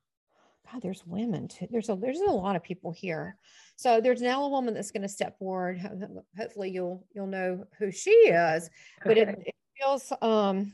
God, 0.72 0.82
there's 0.82 1.06
women 1.06 1.46
too. 1.46 1.68
There's 1.70 1.88
a 1.88 1.94
there's 1.94 2.18
a 2.18 2.32
lot 2.32 2.56
of 2.56 2.62
people 2.64 2.90
here. 2.90 3.36
So 3.76 4.00
there's 4.00 4.20
now 4.20 4.42
a 4.42 4.48
woman 4.48 4.74
that's 4.74 4.90
going 4.90 5.02
to 5.02 5.08
step 5.08 5.38
forward. 5.38 5.78
Ho- 5.78 5.96
ho- 5.96 6.24
Hopefully 6.36 6.70
you'll 6.70 7.06
you'll 7.14 7.28
know 7.28 7.64
who 7.78 7.92
she 7.92 8.10
is. 8.10 8.68
But 9.04 9.16
it, 9.16 9.28
it 9.46 9.54
feels 9.78 10.12
um, 10.20 10.72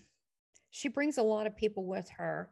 she 0.70 0.88
brings 0.88 1.18
a 1.18 1.22
lot 1.22 1.46
of 1.46 1.54
people 1.54 1.84
with 1.84 2.08
her 2.16 2.48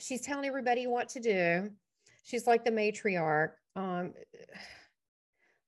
she's 0.00 0.20
telling 0.22 0.46
everybody 0.46 0.86
what 0.86 1.08
to 1.10 1.20
do. 1.20 1.70
She's 2.24 2.46
like 2.46 2.64
the 2.64 2.70
matriarch. 2.70 3.52
Um, 3.76 4.12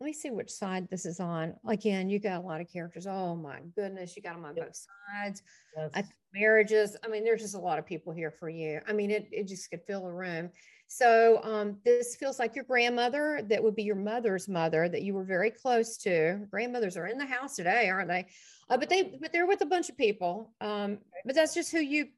let 0.01 0.07
me 0.07 0.13
see 0.13 0.31
which 0.31 0.51
side 0.51 0.89
this 0.91 1.07
is 1.07 1.21
on. 1.21 1.55
Again, 1.67 2.09
you 2.09 2.19
got 2.19 2.43
a 2.43 2.47
lot 2.47 2.61
of 2.61 2.69
characters. 2.69 3.07
Oh 3.07 3.37
my 3.37 3.61
goodness, 3.77 4.17
you 4.17 4.23
got 4.23 4.35
them 4.35 4.45
on 4.45 4.57
Yep. 4.57 4.67
both 4.67 4.87
sides. 5.15 5.43
Yes. 5.77 5.91
I, 5.95 6.05
marriages. 6.35 6.97
I 7.05 7.09
mean, 7.09 7.23
there's 7.23 7.41
just 7.43 7.55
a 7.55 7.61
lot 7.61 7.79
of 7.79 7.87
people 7.87 8.13
here 8.13 8.31
for 8.33 8.49
you. 8.49 8.81
I 8.89 8.93
mean, 8.93 9.11
it, 9.13 9.29
it 9.31 9.47
just 9.47 9.71
could 9.71 9.83
fill 9.87 10.07
a 10.07 10.13
room. 10.13 10.51
So 10.89 11.41
um, 11.45 11.79
this 11.85 12.17
feels 12.17 12.39
like 12.39 12.55
your 12.57 12.65
grandmother 12.65 13.43
that 13.49 13.63
would 13.63 13.77
be 13.77 13.85
your 13.85 13.97
mother's 13.97 14.49
mother 14.49 14.89
that 14.89 15.03
you 15.03 15.15
were 15.15 15.25
very 15.25 15.51
close 15.51 15.97
to. 15.99 16.47
Grandmothers 16.51 16.97
are 16.97 17.07
in 17.07 17.17
the 17.17 17.25
house 17.25 17.55
today, 17.57 17.89
aren't 17.89 18.09
they? 18.09 18.27
Uh, 18.69 18.77
but 18.77 18.91
they 18.91 19.17
but 19.21 19.33
they're 19.33 19.47
with 19.47 19.63
a 19.63 19.67
bunch 19.67 19.89
of 19.89 19.97
people. 19.97 20.53
Um, 20.61 20.99
but 21.25 21.35
that's 21.35 21.55
just 21.55 21.71
who 21.71 21.79
you 21.79 22.09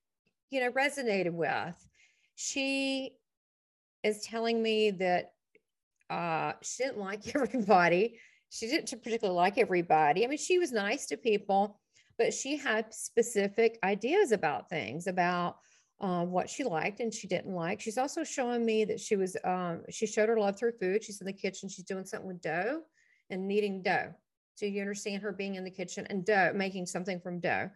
you 0.51 0.61
know 0.61 0.73
resonated 0.73 1.33
with. 1.33 1.87
She 2.35 3.13
is 4.03 4.23
telling 4.23 4.63
me 4.63 4.91
that 4.93 5.33
uh, 6.11 6.53
she 6.63 6.85
didn't 6.85 6.99
like 6.99 7.23
everybody. 7.35 8.19
She 8.51 8.67
didn't 8.67 8.91
particularly 9.03 9.37
like 9.37 9.59
everybody. 9.59 10.25
I 10.25 10.29
mean, 10.29 10.39
she 10.39 10.59
was 10.59 10.71
nice 10.71 11.07
to 11.07 11.17
people, 11.17 11.81
but 12.19 12.33
she 12.33 12.57
had 12.57 12.95
specific 12.95 13.79
ideas 13.83 14.31
about 14.31 14.69
things 14.69 15.07
about 15.07 15.57
um, 16.01 16.31
what 16.31 16.51
she 16.51 16.65
liked 16.65 17.01
and 17.01 17.13
she 17.13 17.27
didn't 17.27 17.55
like. 17.55 17.81
She's 17.81 17.99
also 17.99 18.23
showing 18.25 18.65
me 18.65 18.85
that 18.85 19.01
she 19.01 19.17
was, 19.17 19.37
um, 19.45 19.83
she 19.91 20.07
showed 20.07 20.29
her 20.29 20.39
love 20.39 20.59
through 20.59 20.73
food. 20.73 21.03
She's 21.03 21.21
in 21.21 21.27
the 21.27 21.33
kitchen. 21.33 21.69
She's 21.69 21.85
doing 21.85 22.05
something 22.05 22.29
with 22.29 22.43
dough 22.43 22.83
and 23.31 23.49
kneading 23.49 23.83
dough. 23.83 24.13
So 24.57 24.67
you 24.67 24.81
understand 24.81 25.23
her 25.23 25.33
being 25.33 25.57
in 25.57 25.65
the 25.65 25.71
kitchen 25.71 26.07
and 26.11 26.25
dough, 26.25 26.53
making 26.55 26.87
something 26.87 27.21
from 27.21 27.41
dough. 27.41 27.71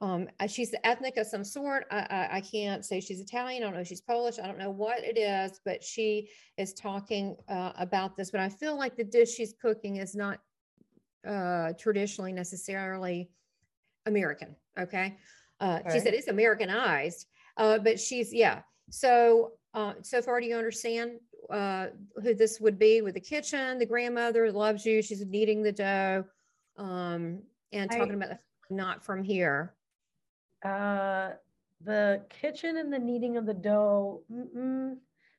Um, 0.00 0.28
uh, 0.40 0.46
she's 0.46 0.74
ethnic 0.84 1.16
of 1.16 1.26
some 1.26 1.44
sort. 1.44 1.86
I, 1.90 1.98
I, 1.98 2.28
I, 2.36 2.40
can't 2.42 2.84
say 2.84 3.00
she's 3.00 3.20
Italian. 3.20 3.62
I 3.62 3.66
don't 3.66 3.74
know 3.74 3.84
she's 3.84 4.02
Polish. 4.02 4.38
I 4.38 4.46
don't 4.46 4.58
know 4.58 4.70
what 4.70 5.02
it 5.02 5.16
is, 5.16 5.58
but 5.64 5.82
she 5.82 6.28
is 6.58 6.74
talking 6.74 7.34
uh, 7.48 7.72
about 7.78 8.14
this. 8.14 8.30
But 8.30 8.40
I 8.40 8.50
feel 8.50 8.76
like 8.76 8.96
the 8.96 9.04
dish 9.04 9.34
she's 9.34 9.54
cooking 9.60 9.96
is 9.96 10.14
not 10.14 10.38
uh, 11.26 11.72
traditionally 11.78 12.32
necessarily 12.32 13.30
American. 14.04 14.54
Okay. 14.78 15.16
Uh, 15.60 15.80
She 15.90 16.00
said 16.00 16.12
it's 16.12 16.28
Americanized, 16.28 17.26
uh, 17.56 17.78
but 17.78 17.98
she's, 17.98 18.34
yeah. 18.34 18.60
So, 18.90 19.52
uh, 19.72 19.94
so 20.02 20.20
far, 20.20 20.40
do 20.40 20.46
you 20.46 20.56
understand 20.56 21.12
uh, 21.48 21.86
who 22.22 22.34
this 22.34 22.60
would 22.60 22.78
be 22.78 23.00
with 23.00 23.14
the 23.14 23.20
kitchen? 23.20 23.78
The 23.78 23.86
grandmother 23.86 24.52
loves 24.52 24.84
you. 24.84 25.00
She's 25.00 25.24
kneading 25.24 25.62
the 25.62 25.72
dough 25.72 26.24
um, 26.76 27.40
and 27.72 27.90
talking 27.90 28.10
I, 28.10 28.14
about 28.14 28.28
the 28.28 28.38
not 28.68 29.04
from 29.04 29.22
here. 29.22 29.74
Uh, 30.66 31.34
the 31.84 32.22
kitchen 32.28 32.78
and 32.78 32.92
the 32.92 32.98
kneading 32.98 33.36
of 33.36 33.46
the 33.46 33.54
dough, 33.54 34.22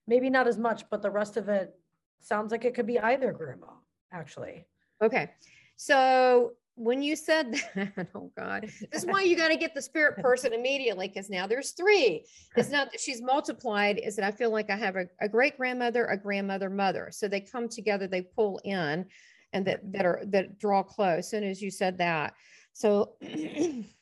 maybe 0.07 0.29
not 0.29 0.47
as 0.47 0.57
much, 0.57 0.89
but 0.89 1.01
the 1.01 1.09
rest 1.09 1.35
of 1.35 1.49
it 1.49 1.75
sounds 2.21 2.51
like 2.51 2.63
it 2.63 2.73
could 2.73 2.87
be 2.87 2.99
either 2.99 3.31
grandma, 3.33 3.67
actually. 4.13 4.65
Okay. 5.01 5.29
So 5.75 6.53
when 6.75 7.01
you 7.01 7.15
said 7.15 7.53
that, 7.75 8.07
oh 8.15 8.31
God, 8.37 8.71
this 8.91 9.03
is 9.03 9.05
why 9.05 9.23
you 9.23 9.35
got 9.35 9.49
to 9.49 9.57
get 9.57 9.73
the 9.73 9.81
spirit 9.81 10.17
person 10.21 10.53
immediately 10.53 11.07
because 11.07 11.29
now 11.29 11.47
there's 11.47 11.71
three. 11.71 12.25
It's 12.55 12.69
not 12.69 12.91
that 12.91 13.01
she's 13.01 13.21
multiplied, 13.21 13.99
is 13.99 14.15
that 14.15 14.25
I 14.25 14.31
feel 14.31 14.51
like 14.51 14.69
I 14.69 14.77
have 14.77 14.95
a, 14.95 15.07
a 15.19 15.27
great 15.27 15.57
grandmother, 15.57 16.05
a 16.05 16.17
grandmother, 16.17 16.69
mother. 16.69 17.09
So 17.11 17.27
they 17.27 17.41
come 17.41 17.67
together, 17.67 18.07
they 18.07 18.21
pull 18.21 18.61
in 18.63 19.05
and 19.53 19.65
that, 19.65 19.91
that 19.91 20.05
are 20.05 20.21
that 20.27 20.59
draw 20.59 20.83
close. 20.83 21.19
As 21.19 21.29
soon 21.29 21.43
as 21.43 21.61
you 21.61 21.71
said 21.71 21.97
that. 21.97 22.33
So 22.73 23.15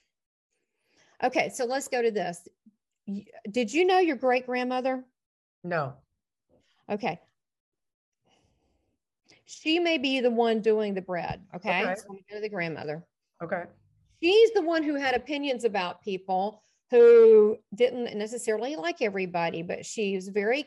okay, 1.24 1.49
so 1.49 1.66
let's 1.66 1.88
go 1.88 2.01
to 2.01 2.11
this. 2.11 2.47
Did 3.49 3.74
you 3.74 3.86
know 3.86 3.99
your 3.99 4.16
great 4.16 4.45
grandmother? 4.45 5.03
No. 5.63 5.93
Okay 6.89 7.20
she 9.45 9.80
may 9.80 9.97
be 9.97 10.20
the 10.20 10.30
one 10.30 10.59
doing 10.59 10.93
the 10.93 11.01
bread. 11.01 11.41
Okay. 11.55 11.84
okay. 11.84 11.95
So 11.95 12.07
go 12.07 12.36
to 12.36 12.41
the 12.41 12.49
grandmother. 12.49 13.03
Okay. 13.43 13.63
She's 14.22 14.51
the 14.51 14.61
one 14.61 14.84
who 14.84 14.95
had 14.95 15.16
opinions 15.16 15.63
about 15.63 16.01
people 16.01 16.63
who 16.89 17.57
didn't 17.76 18.18
necessarily 18.18 18.76
like 18.76 19.01
everybody, 19.01 19.61
but 19.61 19.86
she 19.86 20.16
was 20.16 20.30
very, 20.30 20.66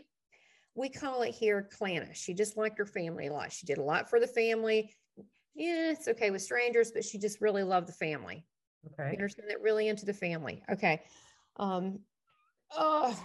we 0.75 0.89
call 0.89 1.23
it 1.23 1.35
here 1.35 1.69
clannish. 1.77 2.21
She 2.21 2.35
just 2.35 2.57
liked 2.57 2.79
her 2.79 2.87
family 2.87 3.27
a 3.27 3.33
lot. 3.33 3.53
She 3.53 3.67
did 3.67 3.79
a 3.79 3.83
lot 3.83 4.09
for 4.09 4.21
the 4.21 4.27
family. 4.27 4.95
Yeah, 5.55 5.91
it's 5.91 6.07
okay 6.07 6.31
with 6.31 6.43
strangers, 6.43 6.93
but 6.93 7.05
she 7.05 7.19
just 7.19 7.41
really 7.41 7.65
loved 7.65 7.89
the 7.89 7.93
family. 7.93 8.45
Okay. 8.87 9.11
You 9.11 9.18
understand 9.18 9.51
that 9.51 9.61
really 9.61 9.89
into 9.89 10.07
the 10.07 10.14
family. 10.14 10.62
Okay. 10.70 11.03
Um, 11.57 12.01
oh, 12.76 13.18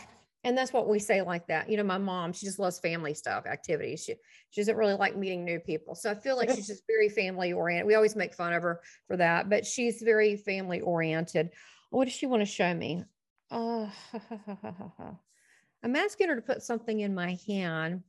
and 0.43 0.57
that's 0.57 0.73
what 0.73 0.89
we 0.89 0.99
say 0.99 1.21
like 1.21 1.47
that. 1.47 1.69
You 1.69 1.77
know 1.77 1.83
my 1.83 1.97
mom 1.97 2.33
she 2.33 2.45
just 2.45 2.59
loves 2.59 2.79
family 2.79 3.13
stuff 3.13 3.45
activities. 3.45 4.03
She, 4.03 4.15
she 4.49 4.61
doesn't 4.61 4.75
really 4.75 4.93
like 4.93 5.15
meeting 5.15 5.45
new 5.45 5.59
people. 5.59 5.95
So 5.95 6.11
i 6.11 6.15
feel 6.15 6.35
like 6.35 6.49
she's 6.49 6.67
just 6.67 6.83
very 6.87 7.09
family 7.09 7.53
oriented 7.53 7.87
we 7.87 7.95
always 7.95 8.15
make 8.15 8.33
fun 8.33 8.53
of 8.53 8.63
her 8.63 8.81
for 9.07 9.17
that 9.17 9.49
but 9.49 9.65
she's 9.65 10.01
very 10.01 10.35
family 10.35 10.81
oriented. 10.81 11.49
What 11.89 12.05
does 12.05 12.13
she 12.13 12.25
want 12.25 12.41
to 12.41 12.45
show 12.45 12.73
me? 12.73 13.03
Uh, 13.51 13.87
i'm 15.83 15.95
asking 15.95 16.29
her 16.29 16.35
to 16.35 16.41
put 16.41 16.63
something 16.63 16.99
in 16.99 17.13
my 17.13 17.37
hand. 17.47 18.03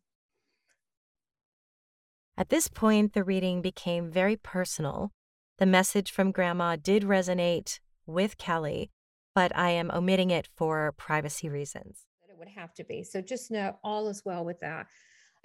At 2.36 2.48
this 2.48 2.66
point 2.66 3.12
the 3.12 3.22
reading 3.22 3.62
became 3.62 4.10
very 4.10 4.36
personal 4.36 5.12
the 5.58 5.66
message 5.66 6.10
from 6.10 6.32
grandma 6.32 6.76
did 6.76 7.02
resonate 7.02 7.78
with 8.06 8.38
kelly 8.38 8.90
but 9.34 9.54
i 9.56 9.70
am 9.70 9.90
omitting 9.92 10.30
it 10.30 10.48
for 10.56 10.92
privacy 10.96 11.48
reasons 11.48 12.06
It 12.28 12.38
would 12.38 12.48
have 12.48 12.74
to 12.74 12.84
be. 12.84 13.04
So 13.04 13.20
just 13.20 13.50
know 13.50 13.78
all 13.84 14.08
is 14.08 14.22
well 14.24 14.44
with 14.44 14.60
that. 14.60 14.86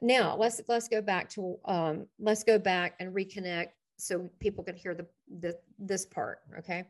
Now 0.02 0.36
let's 0.36 0.62
let's 0.68 0.88
go 0.88 1.02
back 1.02 1.30
to 1.32 1.58
um, 1.66 2.08
let's 2.20 2.44
go 2.44 2.58
back 2.58 2.96
and 3.00 3.14
reconnect 3.14 3.70
so 3.98 4.30
people 4.40 4.64
can 4.64 4.76
hear 4.76 4.96
the, 4.96 5.06
the 5.40 5.56
this 5.78 6.06
part. 6.06 6.40
Okay. 6.58 6.84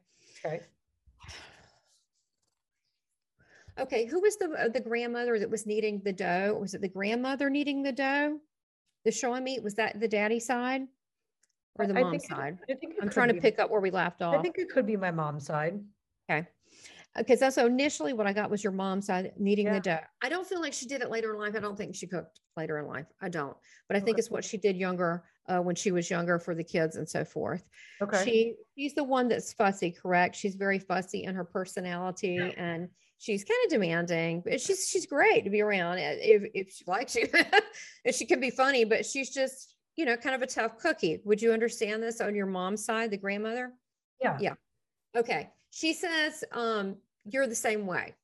Okay. 0.46 0.62
Okay. 3.80 4.06
Who 4.06 4.22
was 4.22 4.38
the 4.38 4.50
uh, 4.52 4.70
the 4.70 4.80
grandmother 4.80 5.40
that 5.40 5.50
was 5.50 5.66
kneading 5.66 6.02
the 6.04 6.14
dough? 6.14 6.58
Was 6.62 6.74
it 6.74 6.82
the 6.82 6.88
grandmother 6.88 7.50
kneading 7.50 7.84
the 7.84 7.92
dough? 7.92 8.40
The 9.06 9.12
showing 9.12 9.44
meat 9.44 9.64
was 9.64 9.76
that 9.76 10.00
the 10.00 10.08
daddy 10.08 10.40
side 10.40 10.84
or 11.76 11.88
the 11.88 11.94
mom 11.94 12.20
side? 12.20 12.58
I 12.70 12.74
think 12.74 12.96
I'm 13.02 13.10
trying 13.10 13.30
to 13.30 13.40
pick 13.42 13.60
up 13.60 13.70
where 13.70 13.82
we 13.82 13.92
left 13.92 14.22
off. 14.22 14.36
I 14.36 14.42
think 14.42 14.58
it 14.58 14.70
could 14.70 14.86
be 14.86 14.98
my 14.98 15.12
mom's 15.12 15.46
side. 15.46 15.80
Okay 16.30 16.48
because 17.18 17.40
that's 17.40 17.56
so 17.56 17.66
initially 17.66 18.14
what 18.14 18.28
I 18.28 18.34
got 18.34 18.50
was 18.50 18.64
your 18.64 18.74
mom 18.74 19.02
side 19.02 19.34
kneading 19.38 19.72
the 19.72 19.80
dough. 19.80 20.00
I 20.22 20.30
don't 20.30 20.48
feel 20.48 20.62
like 20.62 20.74
she 20.74 20.86
did 20.86 21.02
it 21.02 21.10
later 21.10 21.34
in 21.34 21.40
life. 21.40 21.56
I 21.56 21.60
don't 21.60 21.78
think 21.78 21.96
she 21.96 22.08
cooked 22.08 22.40
later 22.56 22.80
in 22.80 22.88
life. 22.88 23.08
I 23.22 23.30
don't, 23.30 23.56
but 23.88 23.98
I 23.98 24.00
think 24.00 24.16
okay. 24.16 24.20
it's 24.20 24.30
what 24.30 24.46
she 24.46 24.58
did 24.58 24.76
younger 24.78 25.24
uh, 25.48 25.60
when 25.60 25.76
she 25.76 25.92
was 25.92 26.10
younger 26.10 26.38
for 26.38 26.54
the 26.54 26.64
kids 26.64 26.96
and 26.96 27.10
so 27.10 27.26
forth. 27.26 27.64
Okay. 28.02 28.24
She 28.24 28.56
she's 28.78 28.94
the 28.94 29.04
one 29.04 29.28
that's 29.28 29.54
fussy, 29.54 29.92
correct? 29.92 30.36
She's 30.36 30.56
very 30.56 30.80
fussy 30.80 31.24
in 31.24 31.36
her 31.36 31.44
personality 31.44 32.38
and 32.58 32.90
she's 33.18 33.44
kind 33.44 33.60
of 33.66 33.72
demanding, 33.72 34.42
but 34.46 34.62
she's 34.62 34.88
she's 34.88 35.06
great 35.06 35.44
to 35.44 35.50
be 35.50 35.62
around 35.62 35.98
if 36.00 36.44
if 36.54 36.72
she 36.72 36.84
likes 36.86 37.16
you. 37.16 37.28
and 38.06 38.16
she 38.16 38.26
can 38.26 38.40
be 38.40 38.52
funny, 38.52 38.86
but 38.86 39.06
she's 39.06 39.32
just 39.32 39.76
you 40.00 40.06
know 40.06 40.16
kind 40.16 40.34
of 40.34 40.42
a 40.42 40.48
tough 40.48 40.78
cookie. 40.78 41.20
Would 41.26 41.42
you 41.42 41.52
understand 41.52 42.02
this 42.02 42.22
on 42.22 42.34
your 42.34 42.46
mom's 42.46 42.86
side, 42.86 43.12
the 43.12 43.18
grandmother? 43.18 43.74
Yeah. 44.22 44.38
Yeah. 44.40 44.54
Okay. 45.14 45.50
She 45.72 45.92
says, 45.92 46.46
um, 46.54 46.96
you're 47.26 47.48
the 47.48 47.54
same 47.54 47.86
way. 47.86 48.16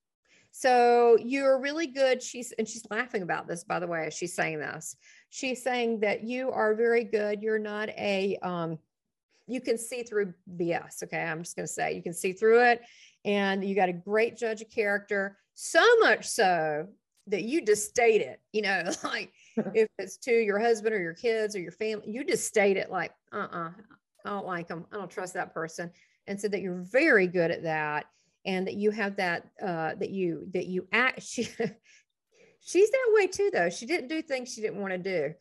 So 0.51 1.17
you're 1.21 1.59
really 1.59 1.87
good. 1.87 2.23
She's, 2.23 2.53
and 2.53 2.65
she's 2.65 2.85
laughing 2.89 3.23
about 3.23 3.45
this, 3.45 3.65
by 3.65 3.79
the 3.79 3.87
way, 3.87 4.05
as 4.07 4.13
she's 4.13 4.33
saying 4.33 4.59
this. 4.59 4.95
She's 5.31 5.61
saying 5.61 5.99
that 5.99 6.23
you 6.23 6.49
are 6.49 6.75
very 6.75 7.03
good. 7.03 7.43
You're 7.43 7.59
not 7.59 7.89
a, 7.89 8.37
um, 8.41 8.79
you 9.45 9.59
can 9.59 9.77
see 9.77 10.03
through 10.03 10.33
BS. 10.57 11.03
Okay. 11.03 11.21
I'm 11.21 11.43
just 11.43 11.57
going 11.57 11.67
to 11.67 11.73
say 11.73 11.93
you 11.93 12.01
can 12.01 12.13
see 12.13 12.31
through 12.31 12.61
it. 12.61 12.83
And 13.25 13.65
you 13.65 13.75
got 13.75 13.89
a 13.89 13.93
great 13.93 14.37
judge 14.37 14.61
of 14.61 14.69
character, 14.69 15.37
so 15.55 15.83
much 15.99 16.25
so 16.25 16.87
that 17.27 17.43
you 17.43 17.65
just 17.65 17.89
state 17.89 18.21
it, 18.21 18.39
you 18.53 18.61
know, 18.61 18.83
like 19.03 19.33
if 19.73 19.89
it's 19.97 20.17
to 20.17 20.31
your 20.31 20.59
husband 20.59 20.93
or 20.93 21.01
your 21.01 21.13
kids 21.13 21.55
or 21.55 21.59
your 21.59 21.71
family, 21.71 22.09
you 22.09 22.23
just 22.23 22.47
state 22.47 22.77
it 22.77 22.91
like, 22.91 23.11
uh 23.31 23.47
uh-uh, 23.51 23.67
uh 23.67 23.71
I 24.25 24.29
don't 24.29 24.45
like 24.45 24.67
them. 24.67 24.85
I 24.91 24.97
don't 24.97 25.09
trust 25.09 25.35
that 25.35 25.53
person. 25.53 25.91
And 26.27 26.39
so 26.39 26.47
that 26.47 26.61
you're 26.61 26.83
very 26.91 27.27
good 27.27 27.51
at 27.51 27.63
that 27.63 28.05
and 28.45 28.67
that 28.67 28.75
you 28.75 28.91
have 28.91 29.15
that 29.17 29.47
uh, 29.61 29.95
that 29.95 30.09
you 30.09 30.47
that 30.53 30.67
you 30.67 30.87
act 30.91 31.21
she 31.23 31.43
she's 32.61 32.91
that 32.91 33.11
way 33.13 33.27
too 33.27 33.49
though. 33.53 33.69
She 33.69 33.85
didn't 33.85 34.07
do 34.07 34.21
things 34.21 34.53
she 34.53 34.61
didn't 34.61 34.81
want 34.81 34.93
to 34.93 34.97
do. 34.97 35.33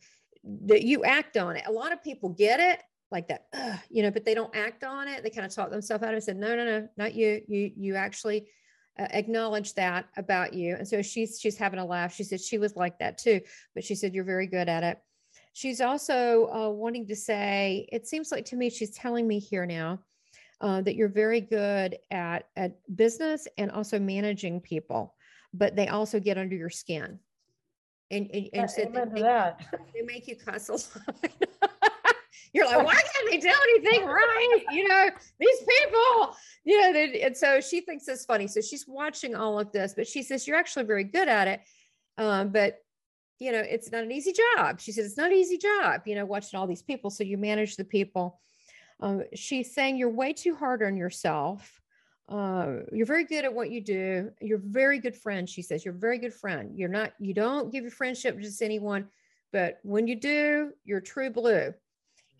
That 0.67 0.83
you 0.83 1.03
act 1.03 1.37
on 1.37 1.55
it. 1.55 1.63
A 1.65 1.71
lot 1.71 1.91
of 1.91 2.03
people 2.03 2.29
get 2.29 2.59
it 2.59 2.81
like 3.11 3.27
that 3.27 3.47
you 3.89 4.03
know 4.03 4.11
but 4.11 4.25
they 4.25 4.33
don't 4.33 4.55
act 4.55 4.83
on 4.83 5.07
it. 5.07 5.23
They 5.23 5.29
kind 5.29 5.45
of 5.45 5.53
talk 5.53 5.71
themselves 5.71 6.03
out 6.03 6.13
of 6.13 6.17
it 6.17 6.23
said 6.23 6.37
no 6.37 6.55
no 6.55 6.65
no 6.65 6.87
not 6.97 7.15
you. 7.15 7.41
You 7.47 7.71
you 7.75 7.95
actually 7.95 8.47
uh, 8.99 9.07
acknowledge 9.11 9.73
that 9.73 10.05
about 10.17 10.53
you 10.53 10.75
and 10.75 10.87
so 10.87 11.01
she's 11.01 11.39
she's 11.39 11.57
having 11.57 11.79
a 11.79 11.85
laugh 11.85 12.13
she 12.13 12.23
said 12.23 12.39
she 12.39 12.57
was 12.57 12.75
like 12.75 12.97
that 12.99 13.17
too 13.17 13.41
but 13.73 13.83
she 13.83 13.95
said 13.95 14.13
you're 14.13 14.23
very 14.23 14.47
good 14.47 14.69
at 14.69 14.83
it 14.83 14.99
she's 15.53 15.81
also 15.81 16.49
uh, 16.53 16.69
wanting 16.69 17.05
to 17.07 17.15
say 17.15 17.87
it 17.91 18.07
seems 18.07 18.31
like 18.31 18.45
to 18.45 18.55
me 18.55 18.69
she's 18.69 18.91
telling 18.91 19.27
me 19.27 19.39
here 19.39 19.65
now 19.65 19.99
uh, 20.61 20.81
that 20.81 20.95
you're 20.95 21.09
very 21.09 21.41
good 21.41 21.97
at 22.11 22.47
at 22.55 22.77
business 22.95 23.47
and 23.57 23.71
also 23.71 23.99
managing 23.99 24.61
people, 24.61 25.13
but 25.53 25.75
they 25.75 25.87
also 25.87 26.19
get 26.19 26.37
under 26.37 26.55
your 26.55 26.69
skin. 26.69 27.19
And 28.11 28.29
and, 28.31 28.49
and 28.53 28.71
so 28.71 28.85
they 28.85 29.05
make, 29.05 29.23
they 29.93 30.01
make 30.01 30.27
you 30.27 30.35
cuss 30.35 30.69
a 30.69 30.73
lot. 30.73 31.91
you're 32.55 32.65
like, 32.65 32.85
why 32.85 32.93
can't 32.93 33.29
they 33.29 33.37
do 33.37 33.53
anything 33.69 34.05
right? 34.05 34.63
You 34.71 34.87
know, 34.87 35.09
these 35.39 35.59
people, 35.59 36.35
you 36.63 36.81
know, 36.81 36.93
they, 36.93 37.21
and 37.21 37.35
so 37.35 37.59
she 37.61 37.81
thinks 37.81 38.07
it's 38.07 38.25
funny. 38.25 38.47
So 38.47 38.61
she's 38.61 38.85
watching 38.87 39.35
all 39.35 39.59
of 39.59 39.71
this, 39.71 39.93
but 39.95 40.07
she 40.07 40.23
says, 40.23 40.47
You're 40.47 40.57
actually 40.57 40.85
very 40.85 41.03
good 41.03 41.27
at 41.27 41.47
it. 41.47 41.61
Um, 42.17 42.49
but 42.49 42.79
you 43.39 43.51
know, 43.51 43.59
it's 43.59 43.91
not 43.91 44.03
an 44.03 44.11
easy 44.11 44.33
job. 44.55 44.79
She 44.79 44.91
says, 44.91 45.05
It's 45.05 45.17
not 45.17 45.31
an 45.31 45.37
easy 45.37 45.57
job, 45.57 46.01
you 46.05 46.15
know, 46.15 46.25
watching 46.25 46.59
all 46.59 46.67
these 46.67 46.83
people. 46.83 47.09
So 47.09 47.23
you 47.23 47.37
manage 47.37 47.75
the 47.75 47.83
people 47.83 48.39
um, 48.99 49.23
she's 49.33 49.73
saying 49.73 49.97
you're 49.97 50.09
way 50.09 50.33
too 50.33 50.55
hard 50.55 50.83
on 50.83 50.95
yourself. 50.95 51.81
Uh, 52.27 52.77
you're 52.91 53.05
very 53.05 53.25
good 53.25 53.45
at 53.45 53.53
what 53.53 53.69
you 53.69 53.81
do. 53.81 54.31
You're 54.41 54.61
very 54.63 54.99
good 54.99 55.15
friend. 55.15 55.47
She 55.47 55.61
says 55.61 55.85
you're 55.85 55.93
a 55.93 55.97
very 55.97 56.17
good 56.17 56.33
friend. 56.33 56.71
You're 56.75 56.89
not. 56.89 57.13
You 57.19 57.33
don't 57.33 57.71
give 57.71 57.83
your 57.83 57.91
friendship 57.91 58.35
to 58.35 58.41
just 58.41 58.61
anyone, 58.61 59.07
but 59.51 59.79
when 59.83 60.07
you 60.07 60.15
do, 60.15 60.71
you're 60.85 61.01
true 61.01 61.29
blue. 61.29 61.73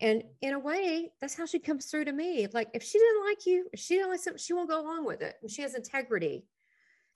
And 0.00 0.22
in 0.42 0.54
a 0.54 0.58
way, 0.58 1.10
that's 1.20 1.34
how 1.34 1.46
she 1.46 1.58
comes 1.58 1.86
through 1.86 2.04
to 2.06 2.12
me. 2.12 2.46
Like 2.52 2.68
if 2.74 2.82
she 2.82 2.98
didn't 2.98 3.24
like 3.24 3.46
you, 3.46 3.66
if 3.72 3.80
she 3.80 3.94
didn't 3.94 4.10
like 4.10 4.20
something, 4.20 4.38
she 4.38 4.52
won't 4.52 4.68
go 4.68 4.80
along 4.80 5.06
with 5.06 5.22
it. 5.22 5.36
And 5.42 5.50
she 5.50 5.62
has 5.62 5.74
integrity. 5.74 6.44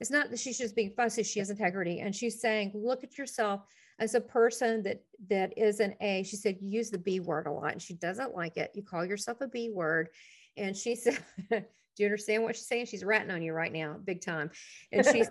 It's 0.00 0.10
not 0.10 0.30
that 0.30 0.38
she's 0.38 0.56
just 0.56 0.74
being 0.74 0.92
fussy. 0.96 1.22
She 1.22 1.40
has 1.40 1.50
integrity, 1.50 2.00
and 2.00 2.16
she's 2.16 2.40
saying, 2.40 2.72
look 2.74 3.04
at 3.04 3.18
yourself 3.18 3.66
as 4.00 4.14
a 4.14 4.20
person 4.20 4.82
that 4.82 5.02
that 5.28 5.52
is 5.58 5.78
an 5.78 5.94
A, 6.00 6.22
she 6.22 6.36
said 6.36 6.56
you 6.60 6.70
use 6.70 6.90
the 6.90 6.98
B 6.98 7.20
word 7.20 7.46
a 7.46 7.52
lot 7.52 7.72
and 7.72 7.82
she 7.82 7.94
doesn't 7.94 8.34
like 8.34 8.56
it. 8.56 8.72
You 8.74 8.82
call 8.82 9.04
yourself 9.04 9.42
a 9.42 9.46
B 9.46 9.70
word. 9.70 10.08
And 10.56 10.74
she 10.74 10.96
said, 10.96 11.18
Do 11.50 12.04
you 12.04 12.06
understand 12.06 12.42
what 12.42 12.56
she's 12.56 12.66
saying? 12.66 12.86
She's 12.86 13.04
ratting 13.04 13.30
on 13.30 13.42
you 13.42 13.52
right 13.52 13.72
now, 13.72 13.96
big 14.02 14.22
time. 14.22 14.50
And 14.90 15.04
she's 15.04 15.12
saying 15.12 15.26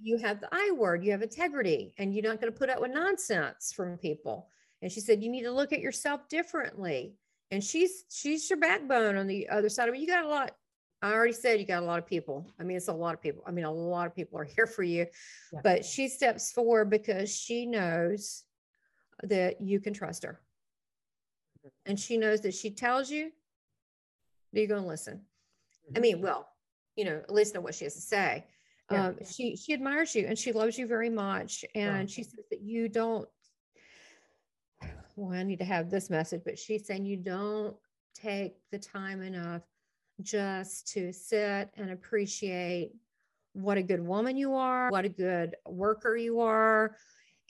you 0.00 0.18
have 0.18 0.40
the 0.40 0.48
I 0.50 0.72
word, 0.76 1.04
you 1.04 1.12
have 1.12 1.22
integrity, 1.22 1.94
and 1.96 2.12
you're 2.12 2.24
not 2.24 2.40
going 2.40 2.52
to 2.52 2.58
put 2.58 2.70
up 2.70 2.80
with 2.80 2.92
nonsense 2.92 3.72
from 3.74 3.96
people. 3.98 4.48
And 4.82 4.92
she 4.92 5.00
said, 5.00 5.22
you 5.22 5.30
need 5.30 5.42
to 5.42 5.50
look 5.50 5.72
at 5.72 5.80
yourself 5.80 6.28
differently. 6.28 7.14
And 7.50 7.64
she's 7.64 8.04
she's 8.10 8.48
your 8.48 8.58
backbone 8.58 9.16
on 9.16 9.26
the 9.26 9.48
other 9.48 9.68
side. 9.68 9.88
I 9.88 9.92
mean, 9.92 10.02
you 10.02 10.06
got 10.06 10.24
a 10.24 10.28
lot. 10.28 10.52
I 11.00 11.12
already 11.12 11.32
said 11.32 11.60
you 11.60 11.66
got 11.66 11.82
a 11.82 11.86
lot 11.86 11.98
of 11.98 12.06
people. 12.06 12.52
I 12.58 12.64
mean, 12.64 12.76
it's 12.76 12.88
a 12.88 12.92
lot 12.92 13.14
of 13.14 13.22
people. 13.22 13.42
I 13.46 13.52
mean, 13.52 13.64
a 13.64 13.72
lot 13.72 14.06
of 14.06 14.14
people 14.14 14.38
are 14.38 14.44
here 14.56 14.66
for 14.66 14.82
you. 14.82 15.06
Yeah. 15.52 15.60
But 15.62 15.84
she 15.84 16.08
steps 16.08 16.52
forward 16.52 16.90
because 16.90 17.34
she 17.34 17.66
knows 17.66 18.44
that 19.22 19.60
you 19.60 19.80
can 19.80 19.94
trust 19.94 20.24
her. 20.24 20.40
And 21.86 21.98
she 21.98 22.16
knows 22.16 22.42
that 22.42 22.54
she 22.54 22.70
tells 22.70 23.10
you 23.10 23.30
that 24.52 24.60
you're 24.60 24.68
going 24.68 24.82
to 24.82 24.88
listen. 24.88 25.22
I 25.96 26.00
mean, 26.00 26.20
well, 26.20 26.48
you 26.96 27.04
know, 27.04 27.16
at 27.16 27.32
least 27.32 27.54
know 27.54 27.60
what 27.60 27.74
she 27.74 27.84
has 27.84 27.94
to 27.94 28.00
say. 28.00 28.46
Yeah. 28.90 29.08
Um, 29.08 29.16
she 29.30 29.56
she 29.56 29.74
admires 29.74 30.14
you 30.14 30.26
and 30.26 30.38
she 30.38 30.52
loves 30.52 30.78
you 30.78 30.86
very 30.86 31.10
much. 31.10 31.64
And 31.74 32.10
she 32.10 32.22
says 32.22 32.44
that 32.50 32.62
you 32.62 32.88
don't 32.88 33.28
well, 35.18 35.36
I 35.36 35.42
need 35.42 35.58
to 35.58 35.64
have 35.64 35.90
this 35.90 36.10
message, 36.10 36.42
but 36.44 36.58
she's 36.58 36.86
saying 36.86 37.04
you 37.04 37.16
don't 37.16 37.76
take 38.14 38.56
the 38.70 38.78
time 38.78 39.20
enough 39.20 39.62
just 40.22 40.86
to 40.92 41.12
sit 41.12 41.70
and 41.76 41.90
appreciate 41.90 42.92
what 43.52 43.78
a 43.78 43.82
good 43.82 44.00
woman 44.00 44.36
you 44.36 44.54
are, 44.54 44.90
what 44.90 45.04
a 45.04 45.08
good 45.08 45.56
worker 45.66 46.16
you 46.16 46.38
are, 46.38 46.94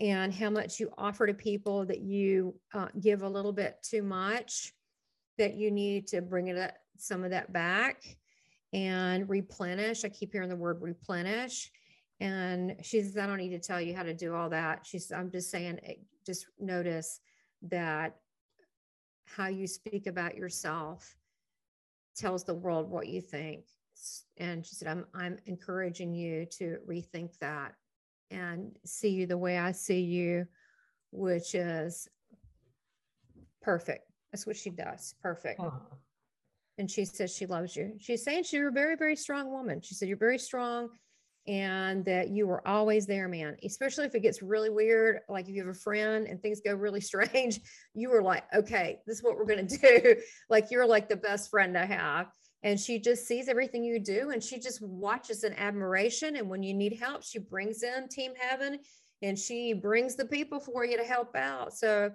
and 0.00 0.32
how 0.32 0.48
much 0.48 0.80
you 0.80 0.90
offer 0.96 1.26
to 1.26 1.34
people 1.34 1.84
that 1.84 2.00
you 2.00 2.54
uh, 2.72 2.88
give 3.00 3.22
a 3.22 3.28
little 3.28 3.52
bit 3.52 3.76
too 3.82 4.02
much, 4.02 4.72
that 5.36 5.54
you 5.54 5.70
need 5.70 6.06
to 6.06 6.22
bring 6.22 6.48
it 6.48 6.72
some 6.96 7.22
of 7.22 7.30
that 7.30 7.52
back 7.52 8.02
and 8.72 9.28
replenish. 9.28 10.04
I 10.04 10.08
keep 10.08 10.32
hearing 10.32 10.48
the 10.48 10.56
word 10.56 10.80
replenish. 10.80 11.70
And 12.20 12.76
she 12.82 13.02
says, 13.02 13.16
I 13.18 13.26
don't 13.26 13.36
need 13.36 13.50
to 13.50 13.58
tell 13.58 13.80
you 13.80 13.94
how 13.94 14.02
to 14.02 14.14
do 14.14 14.34
all 14.34 14.48
that. 14.48 14.86
She's, 14.86 15.12
I'm 15.12 15.30
just 15.30 15.50
saying, 15.50 15.78
eh, 15.84 15.94
just 16.26 16.46
notice 16.58 17.20
that 17.62 18.16
how 19.24 19.48
you 19.48 19.66
speak 19.66 20.06
about 20.06 20.36
yourself 20.36 21.16
tells 22.16 22.44
the 22.44 22.54
world 22.54 22.90
what 22.90 23.08
you 23.08 23.20
think. 23.20 23.64
And 24.36 24.64
she 24.64 24.74
said, 24.74 24.88
I'm, 24.88 25.06
I'm 25.14 25.38
encouraging 25.46 26.14
you 26.14 26.46
to 26.58 26.78
rethink 26.88 27.38
that 27.40 27.74
and 28.30 28.76
see 28.84 29.10
you 29.10 29.26
the 29.26 29.38
way 29.38 29.58
I 29.58 29.72
see 29.72 30.00
you, 30.00 30.46
which 31.10 31.54
is 31.54 32.08
perfect. 33.62 34.10
That's 34.32 34.46
what 34.46 34.56
she 34.56 34.70
does. 34.70 35.14
Perfect. 35.22 35.60
And 36.78 36.90
she 36.90 37.04
says 37.04 37.34
she 37.34 37.46
loves 37.46 37.74
you. 37.74 37.94
She's 37.98 38.22
saying 38.22 38.44
she's 38.44 38.60
a 38.60 38.70
very, 38.70 38.94
very 38.94 39.16
strong 39.16 39.50
woman. 39.50 39.80
She 39.80 39.94
said, 39.94 40.06
You're 40.06 40.16
very 40.16 40.38
strong 40.38 40.90
and 41.48 42.04
that 42.04 42.28
you 42.28 42.46
were 42.46 42.66
always 42.68 43.06
there, 43.06 43.26
man. 43.26 43.56
Especially 43.64 44.04
if 44.04 44.14
it 44.14 44.20
gets 44.20 44.42
really 44.42 44.68
weird, 44.68 45.20
like 45.30 45.48
if 45.48 45.54
you 45.54 45.62
have 45.64 45.74
a 45.74 45.78
friend 45.78 46.26
and 46.26 46.40
things 46.40 46.60
go 46.60 46.74
really 46.74 47.00
strange, 47.12 47.60
you 47.94 48.10
were 48.10 48.22
like, 48.22 48.44
okay, 48.54 48.98
this 49.06 49.16
is 49.16 49.24
what 49.24 49.36
we're 49.36 49.46
going 49.46 49.66
to 49.66 49.78
do. 49.78 50.16
like 50.50 50.70
you're 50.70 50.86
like 50.86 51.08
the 51.08 51.16
best 51.16 51.50
friend 51.50 51.76
I 51.76 51.86
have. 51.86 52.26
And 52.62 52.78
she 52.78 52.98
just 52.98 53.26
sees 53.26 53.48
everything 53.48 53.84
you 53.84 54.00
do 54.00 54.30
and 54.30 54.42
she 54.42 54.58
just 54.58 54.82
watches 54.82 55.44
in 55.44 55.54
admiration. 55.54 56.36
And 56.36 56.50
when 56.50 56.62
you 56.62 56.74
need 56.74 56.98
help, 57.00 57.22
she 57.22 57.38
brings 57.38 57.82
in 57.82 58.08
Team 58.08 58.32
Heaven 58.38 58.80
and 59.22 59.38
she 59.38 59.72
brings 59.72 60.16
the 60.16 60.26
people 60.26 60.60
for 60.60 60.84
you 60.84 60.96
to 60.98 61.04
help 61.04 61.34
out. 61.34 61.72
So, 61.72 62.10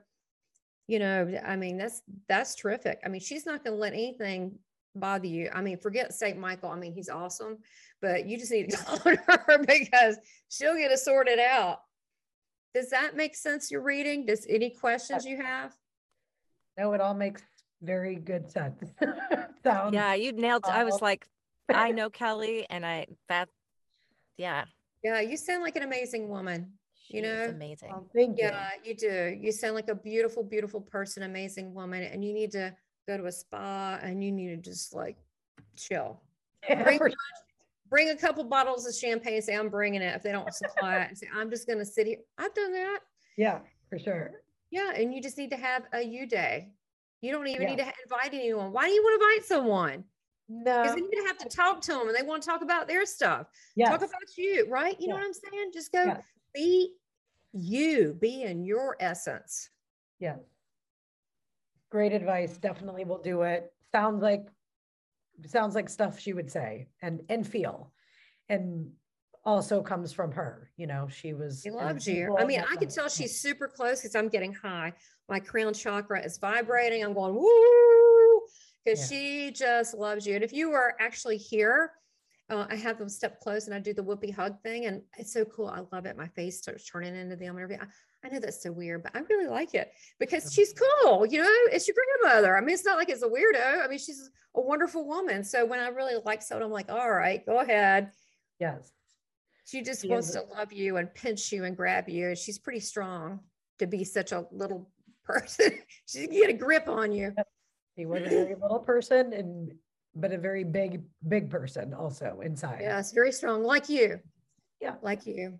you 0.87 0.99
know, 0.99 1.33
I 1.45 1.55
mean, 1.55 1.77
that's 1.77 2.01
that's 2.27 2.55
terrific. 2.55 2.99
I 3.05 3.09
mean, 3.09 3.21
she's 3.21 3.45
not 3.45 3.63
going 3.63 3.75
to 3.75 3.81
let 3.81 3.93
anything 3.93 4.59
bother 4.95 5.27
you. 5.27 5.49
I 5.53 5.61
mean, 5.61 5.77
forget 5.77 6.13
St. 6.13 6.37
Michael. 6.37 6.69
I 6.69 6.75
mean, 6.77 6.93
he's 6.93 7.09
awesome, 7.09 7.57
but 8.01 8.25
you 8.25 8.37
just 8.37 8.51
need 8.51 8.69
to 8.71 8.77
call 8.85 8.97
her 8.99 9.57
because 9.59 10.17
she'll 10.49 10.75
get 10.75 10.91
it 10.91 10.99
sorted 10.99 11.39
out. 11.39 11.79
Does 12.73 12.89
that 12.89 13.15
make 13.15 13.35
sense? 13.35 13.69
You're 13.69 13.81
reading? 13.81 14.25
Does 14.25 14.45
any 14.49 14.71
questions 14.71 15.25
you 15.25 15.37
have? 15.37 15.73
No, 16.77 16.93
it 16.93 17.01
all 17.01 17.13
makes 17.13 17.43
very 17.81 18.15
good 18.15 18.49
sense. 18.49 18.81
Sounds 19.63 19.93
yeah, 19.93 20.13
you 20.15 20.31
nailed. 20.31 20.65
I 20.65 20.83
was 20.83 21.01
like, 21.01 21.27
I 21.69 21.91
know 21.91 22.09
Kelly, 22.09 22.65
and 22.69 22.85
I 22.85 23.07
that, 23.29 23.47
yeah, 24.37 24.65
yeah. 25.03 25.21
You 25.21 25.37
sound 25.37 25.63
like 25.63 25.75
an 25.75 25.83
amazing 25.83 26.27
woman. 26.27 26.73
She 26.93 27.17
you 27.17 27.23
know, 27.23 27.45
amazing. 27.49 27.91
Oh, 27.93 28.05
thank 28.13 28.37
you. 28.37 28.45
Yeah, 28.45 28.69
you 28.83 28.95
do. 28.95 29.37
You 29.39 29.51
sound 29.51 29.75
like 29.75 29.89
a 29.89 29.95
beautiful, 29.95 30.43
beautiful 30.43 30.81
person, 30.81 31.23
amazing 31.23 31.73
woman, 31.73 32.03
and 32.03 32.23
you 32.23 32.33
need 32.33 32.51
to 32.51 32.75
go 33.07 33.17
to 33.17 33.25
a 33.25 33.31
spa 33.31 33.99
and 34.01 34.23
you 34.23 34.31
need 34.31 34.49
to 34.49 34.57
just 34.57 34.93
like 34.93 35.17
chill. 35.75 36.21
Bring, 36.83 36.99
bring 37.89 38.09
a 38.09 38.15
couple 38.15 38.43
bottles 38.45 38.87
of 38.87 38.95
champagne. 38.95 39.41
Say 39.41 39.55
I'm 39.55 39.69
bringing 39.69 40.01
it 40.01 40.15
if 40.15 40.23
they 40.23 40.31
don't 40.31 40.53
supply 40.53 41.01
it. 41.01 41.17
Say 41.17 41.27
I'm 41.35 41.49
just 41.49 41.67
going 41.67 41.79
to 41.79 41.85
sit 41.85 42.07
here. 42.07 42.19
I've 42.37 42.53
done 42.53 42.71
that. 42.71 42.99
Yeah, 43.37 43.59
for 43.89 43.99
sure. 43.99 44.31
Yeah, 44.71 44.91
and 44.95 45.13
you 45.13 45.21
just 45.21 45.37
need 45.37 45.51
to 45.51 45.57
have 45.57 45.83
a 45.93 46.01
you 46.01 46.25
day. 46.25 46.71
You 47.21 47.31
don't 47.31 47.47
even 47.47 47.63
yeah. 47.63 47.69
need 47.69 47.77
to 47.79 47.93
invite 48.03 48.33
anyone. 48.33 48.71
Why 48.71 48.87
do 48.87 48.93
you 48.93 49.03
want 49.03 49.21
to 49.21 49.27
invite 49.27 49.45
someone? 49.45 50.03
No, 50.49 50.83
because 50.83 50.95
then 50.95 51.07
you 51.11 51.25
have 51.25 51.37
to 51.37 51.49
talk 51.49 51.81
to 51.81 51.91
them 51.91 52.07
and 52.07 52.15
they 52.17 52.23
want 52.25 52.43
to 52.43 52.49
talk 52.49 52.61
about 52.61 52.87
their 52.87 53.05
stuff. 53.05 53.47
Yeah, 53.75 53.89
talk 53.89 53.99
about 53.99 54.37
you, 54.37 54.65
right? 54.69 54.95
You 54.99 55.07
yes. 55.07 55.09
know 55.09 55.15
what 55.15 55.25
I'm 55.25 55.33
saying? 55.33 55.71
Just 55.73 55.91
go 55.91 56.03
yes. 56.03 56.23
be 56.53 56.93
you, 57.53 58.17
be 58.19 58.43
in 58.43 58.63
your 58.63 58.97
essence. 58.99 59.69
Yeah. 60.19 60.35
Great 61.93 62.11
advice. 62.11 62.57
Definitely 62.57 63.05
will 63.05 63.21
do 63.21 63.43
it. 63.43 63.71
Sounds 63.91 64.23
like 64.23 64.47
sounds 65.45 65.75
like 65.75 65.89
stuff 65.89 66.19
she 66.19 66.33
would 66.33 66.49
say 66.49 66.87
and 67.03 67.21
and 67.29 67.45
feel. 67.45 67.93
And 68.49 68.89
also 69.45 69.83
comes 69.83 70.11
from 70.11 70.31
her. 70.31 70.71
You 70.75 70.87
know, 70.87 71.07
she 71.07 71.35
was. 71.35 71.61
She 71.61 71.69
loves 71.69 72.07
you. 72.07 72.35
I 72.35 72.45
mean, 72.45 72.63
I 72.67 72.77
can 72.77 72.89
tell 72.89 73.09
she's 73.09 73.39
super 73.39 73.67
close 73.67 74.01
because 74.01 74.15
I'm 74.15 74.27
getting 74.27 74.53
high. 74.53 74.93
My 75.29 75.39
crown 75.39 75.75
chakra 75.75 76.19
is 76.19 76.39
vibrating. 76.39 77.03
I'm 77.03 77.13
going 77.13 77.35
woo 77.35 78.41
because 78.83 79.11
yeah. 79.11 79.17
she 79.19 79.51
just 79.51 79.93
loves 79.93 80.25
you. 80.25 80.33
And 80.33 80.43
if 80.43 80.51
you 80.51 80.71
were 80.71 80.95
actually 80.99 81.37
here, 81.37 81.91
uh, 82.49 82.65
I 82.71 82.75
have 82.75 82.97
them 82.97 83.07
step 83.07 83.39
close 83.39 83.67
and 83.67 83.75
I 83.75 83.79
do 83.79 83.93
the 83.93 84.01
whoopee 84.01 84.31
hug 84.31 84.59
thing, 84.63 84.87
and 84.87 85.03
it's 85.19 85.31
so 85.31 85.45
cool. 85.45 85.67
I 85.67 85.83
love 85.91 86.07
it. 86.07 86.17
My 86.17 86.27
face 86.29 86.57
starts 86.57 86.89
turning 86.89 87.15
into 87.15 87.33
and 87.33 87.59
everything. 87.59 87.81
I 87.81 87.85
know 88.29 88.39
that's 88.39 88.61
so 88.61 88.71
weird, 88.71 89.03
but 89.03 89.15
I 89.15 89.19
really 89.29 89.47
like 89.47 89.73
it 89.73 89.91
because 90.19 90.43
mm-hmm. 90.43 90.53
she's 90.53 90.73
cool. 90.73 91.25
You 91.25 91.39
know, 91.41 91.49
it's 91.71 91.87
your 91.87 91.95
grandmother. 92.21 92.57
I 92.57 92.61
mean, 92.61 92.73
it's 92.73 92.85
not 92.85 92.97
like 92.97 93.09
it's 93.09 93.23
a 93.23 93.27
weirdo. 93.27 93.83
I 93.83 93.87
mean, 93.87 93.99
she's 93.99 94.29
a 94.55 94.61
wonderful 94.61 95.07
woman. 95.07 95.43
So 95.43 95.65
when 95.65 95.79
I 95.79 95.87
really 95.87 96.15
like 96.25 96.41
someone, 96.41 96.63
I'm 96.63 96.71
like, 96.71 96.91
all 96.91 97.11
right, 97.11 97.45
go 97.45 97.59
ahead. 97.59 98.11
Yes. 98.59 98.91
She 99.65 99.81
just 99.81 100.07
wants 100.07 100.31
to 100.31 100.43
love 100.55 100.73
you 100.73 100.97
and 100.97 101.13
pinch 101.13 101.51
you 101.51 101.63
and 101.63 101.75
grab 101.75 102.09
you. 102.09 102.35
She's 102.35 102.59
pretty 102.59 102.81
strong 102.81 103.39
to 103.79 103.87
be 103.87 104.03
such 104.03 104.31
a 104.31 104.45
little 104.51 104.89
person. 105.23 105.71
she 106.05 106.27
can 106.27 106.35
get 106.35 106.49
a 106.49 106.53
grip 106.53 106.87
on 106.87 107.11
you. 107.11 107.33
He 107.95 108.05
was 108.05 108.23
a 108.23 108.29
very 108.29 108.55
little 108.55 108.79
person 108.79 109.33
and 109.33 109.73
but 110.15 110.31
a 110.31 110.37
very 110.37 110.63
big, 110.63 111.01
big 111.27 111.49
person 111.49 111.93
also 111.93 112.39
inside. 112.43 112.79
Yes, 112.81 113.11
very 113.11 113.31
strong, 113.31 113.63
like 113.63 113.89
you. 113.89 114.19
Yeah. 114.79 114.95
Like 115.01 115.25
you. 115.25 115.59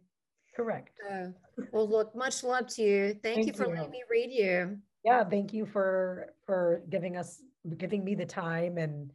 Correct. 0.56 1.00
Uh, 1.10 1.28
well, 1.72 1.90
look, 1.90 2.16
much 2.16 2.44
love 2.44 2.68
to 2.76 2.82
you. 2.82 3.08
Thank, 3.08 3.36
thank 3.36 3.48
you 3.48 3.54
for 3.54 3.68
you. 3.68 3.76
letting 3.76 3.92
me 3.92 4.04
read 4.10 4.32
you. 4.32 4.78
Yeah, 5.04 5.24
thank 5.24 5.54
you 5.54 5.66
for 5.66 6.34
for 6.46 6.84
giving 6.90 7.18
us 7.18 7.42
giving 7.78 8.04
me 8.04 8.16
the 8.16 8.26
time 8.26 8.78
and 8.78 9.12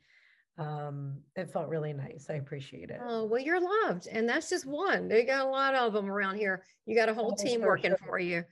um 0.59 1.19
it 1.37 1.51
felt 1.51 1.69
really 1.69 1.93
nice. 1.93 2.27
I 2.29 2.35
appreciate 2.35 2.91
it. 2.91 3.01
Oh, 3.07 3.25
well, 3.25 3.41
you're 3.41 3.61
loved. 3.61 4.09
And 4.11 4.29
that's 4.29 4.51
just 4.51 4.67
one. 4.67 5.09
They 5.09 5.25
got 5.25 5.47
a 5.47 5.49
lot 5.49 5.75
of 5.75 5.93
them 5.93 6.11
around 6.11 6.37
here. 6.37 6.65
You 6.87 6.97
got 6.97 7.09
a 7.09 7.15
whole 7.15 7.35
team 7.35 7.61
working 7.61 7.91
sure. 7.91 7.99
for 8.07 8.19
you. 8.19 8.45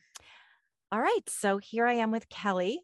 All 0.93 1.01
right. 1.01 1.29
So 1.29 1.59
here 1.59 1.87
I 1.87 1.95
am 1.95 2.13
with 2.13 2.29
Kelly. 2.29 2.81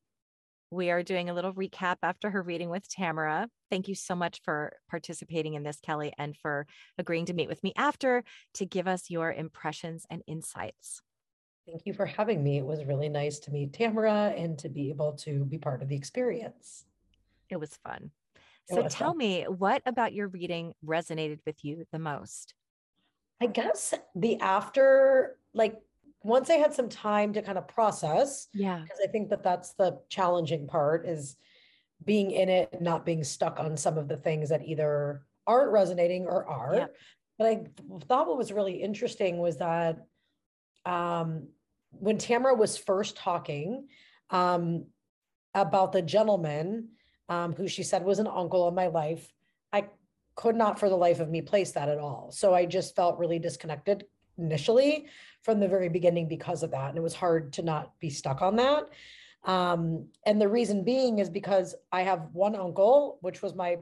We 0.72 0.90
are 0.90 1.02
doing 1.02 1.28
a 1.28 1.34
little 1.34 1.52
recap 1.52 1.96
after 2.02 2.30
her 2.30 2.42
reading 2.42 2.70
with 2.70 2.88
Tamara. 2.88 3.46
Thank 3.70 3.88
you 3.88 3.94
so 3.94 4.14
much 4.14 4.40
for 4.42 4.72
participating 4.88 5.52
in 5.52 5.64
this, 5.64 5.78
Kelly, 5.80 6.14
and 6.16 6.34
for 6.34 6.66
agreeing 6.96 7.26
to 7.26 7.34
meet 7.34 7.50
with 7.50 7.62
me 7.62 7.74
after 7.76 8.24
to 8.54 8.64
give 8.64 8.88
us 8.88 9.10
your 9.10 9.30
impressions 9.30 10.06
and 10.08 10.22
insights. 10.26 11.02
Thank 11.68 11.82
you 11.84 11.92
for 11.92 12.06
having 12.06 12.42
me. 12.42 12.56
It 12.56 12.64
was 12.64 12.86
really 12.86 13.10
nice 13.10 13.38
to 13.40 13.50
meet 13.50 13.74
Tamara 13.74 14.32
and 14.34 14.58
to 14.60 14.70
be 14.70 14.88
able 14.88 15.12
to 15.18 15.44
be 15.44 15.58
part 15.58 15.82
of 15.82 15.88
the 15.90 15.94
experience. 15.94 16.86
It 17.50 17.60
was 17.60 17.76
fun. 17.84 18.10
It 18.70 18.76
so 18.76 18.82
was 18.82 18.94
tell 18.94 19.10
fun. 19.10 19.18
me, 19.18 19.42
what 19.42 19.82
about 19.84 20.14
your 20.14 20.28
reading 20.28 20.72
resonated 20.82 21.40
with 21.44 21.62
you 21.66 21.84
the 21.92 21.98
most? 21.98 22.54
I 23.42 23.46
guess 23.46 23.92
the 24.14 24.40
after, 24.40 25.36
like 25.52 25.76
once 26.24 26.50
I 26.50 26.54
had 26.54 26.72
some 26.72 26.88
time 26.88 27.32
to 27.32 27.42
kind 27.42 27.58
of 27.58 27.68
process, 27.68 28.48
yeah, 28.54 28.80
because 28.82 28.98
I 29.02 29.08
think 29.08 29.30
that 29.30 29.42
that's 29.42 29.74
the 29.74 30.00
challenging 30.08 30.66
part 30.66 31.06
is 31.06 31.36
being 32.04 32.30
in 32.30 32.48
it 32.48 32.70
and 32.72 32.82
not 32.82 33.04
being 33.04 33.24
stuck 33.24 33.60
on 33.60 33.76
some 33.76 33.98
of 33.98 34.08
the 34.08 34.16
things 34.16 34.48
that 34.48 34.66
either 34.66 35.22
aren't 35.46 35.72
resonating 35.72 36.26
or 36.26 36.46
are. 36.46 36.74
Yeah. 36.74 36.86
But 37.38 37.46
I 37.46 37.64
thought 38.06 38.28
what 38.28 38.38
was 38.38 38.52
really 38.52 38.82
interesting 38.82 39.38
was 39.38 39.58
that 39.58 40.04
um, 40.84 41.48
when 41.90 42.18
Tamara 42.18 42.54
was 42.54 42.76
first 42.76 43.16
talking 43.16 43.88
um, 44.30 44.86
about 45.54 45.92
the 45.92 46.02
gentleman 46.02 46.88
um, 47.28 47.52
who 47.52 47.68
she 47.68 47.82
said 47.82 48.04
was 48.04 48.18
an 48.18 48.26
uncle 48.26 48.68
in 48.68 48.74
my 48.74 48.88
life, 48.88 49.32
I 49.72 49.86
could 50.34 50.56
not 50.56 50.78
for 50.78 50.88
the 50.88 50.96
life 50.96 51.20
of 51.20 51.30
me 51.30 51.42
place 51.42 51.72
that 51.72 51.88
at 51.88 51.98
all. 51.98 52.30
So 52.32 52.54
I 52.54 52.66
just 52.66 52.96
felt 52.96 53.18
really 53.18 53.38
disconnected 53.38 54.04
initially 54.42 55.06
from 55.42 55.60
the 55.60 55.68
very 55.68 55.88
beginning 55.88 56.28
because 56.28 56.62
of 56.62 56.70
that. 56.72 56.90
And 56.90 56.98
it 56.98 57.02
was 57.02 57.14
hard 57.14 57.52
to 57.54 57.62
not 57.62 57.98
be 58.00 58.10
stuck 58.10 58.42
on 58.42 58.56
that. 58.56 58.88
Um, 59.44 60.06
and 60.26 60.40
the 60.40 60.48
reason 60.48 60.84
being 60.84 61.18
is 61.18 61.28
because 61.28 61.74
I 61.90 62.02
have 62.02 62.28
one 62.32 62.54
uncle, 62.54 63.18
which 63.22 63.42
was 63.42 63.54
my 63.54 63.78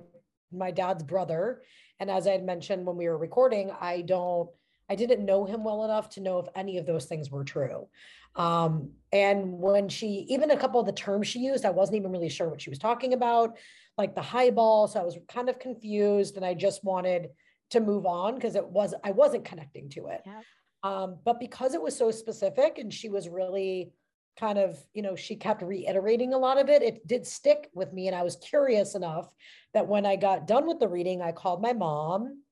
my 0.53 0.71
dad's 0.71 1.05
brother. 1.05 1.63
And 2.01 2.11
as 2.11 2.27
I 2.27 2.33
had 2.33 2.45
mentioned 2.45 2.87
when 2.87 2.97
we 2.97 3.09
were 3.09 3.19
recording, 3.19 3.71
I 3.81 4.03
don't 4.03 4.49
I 4.91 4.97
didn't 4.97 5.25
know 5.25 5.45
him 5.45 5.63
well 5.63 5.85
enough 5.85 6.09
to 6.11 6.21
know 6.21 6.41
if 6.41 6.49
any 6.57 6.77
of 6.77 6.85
those 6.85 7.05
things 7.05 7.31
were 7.31 7.45
true. 7.45 7.87
Um, 8.35 8.91
and 9.13 9.53
when 9.53 9.89
she, 9.89 10.27
even 10.29 10.51
a 10.51 10.57
couple 10.57 10.81
of 10.81 10.87
the 10.87 10.93
terms 10.93 11.29
she 11.29 11.39
used, 11.39 11.65
I 11.65 11.71
wasn't 11.71 11.99
even 11.99 12.11
really 12.11 12.29
sure 12.29 12.49
what 12.49 12.61
she 12.61 12.71
was 12.71 12.79
talking 12.79 13.13
about, 13.13 13.57
like 13.97 14.17
the 14.17 14.23
highball. 14.23 14.89
So 14.89 15.01
I 15.01 15.05
was 15.05 15.17
kind 15.29 15.49
of 15.49 15.61
confused 15.61 16.37
and 16.37 16.45
I 16.45 16.55
just 16.55 16.83
wanted 16.83 17.29
to 17.71 17.81
move 17.81 18.07
on 18.07 18.35
because 18.35 18.57
it 18.57 18.67
was, 18.67 18.95
I 19.05 19.13
wasn't 19.13 19.45
connecting 19.45 19.89
to 19.91 20.09
it. 20.09 20.23
Yeah. 20.27 20.41
Um, 20.83 21.19
but 21.25 21.41
because 21.41 21.75
it 21.75 21.83
was 21.83 21.97
so 21.97 22.11
specific 22.11 22.79
and 22.79 22.93
she 22.93 23.09
was 23.09 23.29
really 23.29 23.93
kind 24.39 24.59
of, 24.59 24.79
you 24.95 25.03
know, 25.03 25.15
she 25.15 25.37
kept 25.37 25.63
reiterating 25.63 26.33
a 26.33 26.39
lot 26.39 26.59
of 26.59 26.69
it, 26.69 26.83
it 26.83 27.07
did 27.07 27.27
stick 27.27 27.69
with 27.75 27.93
me. 27.93 28.07
And 28.07 28.17
I 28.17 28.23
was 28.23 28.37
curious 28.37 28.95
enough 28.95 29.29
that 29.75 29.87
when 29.87 30.07
I 30.07 30.17
got 30.17 30.47
done 30.47 30.67
with 30.67 30.81
the 30.81 30.89
reading, 30.89 31.21
I 31.21 31.33
called 31.33 31.61
my 31.61 31.73
mom 31.73 32.43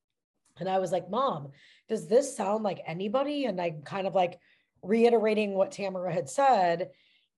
and 0.61 0.69
I 0.69 0.79
was 0.79 0.93
like, 0.93 1.09
Mom, 1.09 1.53
does 1.89 2.09
this 2.09 2.37
sound 2.37 2.65
like 2.65 2.83
anybody? 2.87 3.47
And 3.47 3.61
I 3.61 3.77
kind 3.85 4.07
of 4.07 4.15
like 4.15 4.39
reiterating 4.83 5.55
what 5.55 5.73
Tamara 5.73 6.13
had 6.13 6.29
said. 6.29 6.91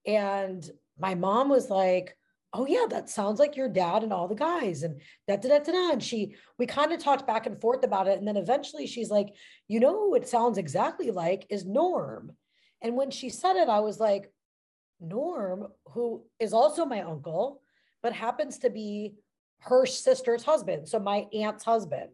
And 0.07 0.69
my 0.99 1.15
mom 1.15 1.49
was 1.49 1.71
like, 1.71 2.17
oh 2.53 2.67
yeah 2.67 2.87
that 2.89 3.09
sounds 3.09 3.39
like 3.39 3.57
your 3.57 3.69
dad 3.69 4.03
and 4.03 4.13
all 4.13 4.29
the 4.29 4.35
guys 4.35 4.83
and 4.83 5.01
da, 5.29 5.37
da, 5.37 5.59
da, 5.59 5.73
da. 5.73 5.93
and 5.93 6.03
she 6.03 6.35
we 6.59 6.67
kind 6.67 6.93
of 6.93 6.99
talked 7.03 7.27
back 7.27 7.47
and 7.47 7.61
forth 7.61 7.85
about 7.85 8.09
it 8.09 8.19
and 8.19 8.27
then 8.27 8.37
eventually 8.37 8.87
she's 8.87 9.11
like 9.11 9.29
you 9.69 9.81
know 9.81 9.93
who 9.93 10.15
it 10.15 10.29
sounds 10.29 10.59
exactly 10.59 11.11
like 11.11 11.47
is 11.49 11.65
norm 11.65 12.33
and 12.83 12.97
when 12.97 13.11
she 13.11 13.29
said 13.29 13.57
it 13.57 13.69
i 13.69 13.81
was 13.81 14.01
like 14.01 14.33
norm 15.01 15.69
who 15.87 16.25
is 16.39 16.53
also 16.53 16.85
my 16.85 17.03
uncle 17.03 17.63
but 18.03 18.13
happens 18.13 18.59
to 18.59 18.71
be 18.71 19.15
her 19.61 19.87
sister's 19.87 20.43
husband 20.43 20.89
so 20.89 20.99
my 20.99 21.27
aunt's 21.33 21.65
husband 21.65 22.11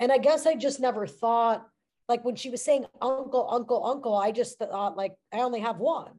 and 0.00 0.10
I 0.10 0.16
guess 0.16 0.46
I 0.46 0.54
just 0.54 0.80
never 0.80 1.06
thought, 1.06 1.68
like 2.08 2.24
when 2.24 2.34
she 2.34 2.48
was 2.48 2.64
saying 2.64 2.86
uncle, 3.00 3.46
uncle, 3.52 3.84
uncle, 3.84 4.16
I 4.16 4.32
just 4.32 4.58
thought 4.58 4.96
like 4.96 5.14
I 5.32 5.40
only 5.40 5.60
have 5.60 5.78
one, 5.78 6.12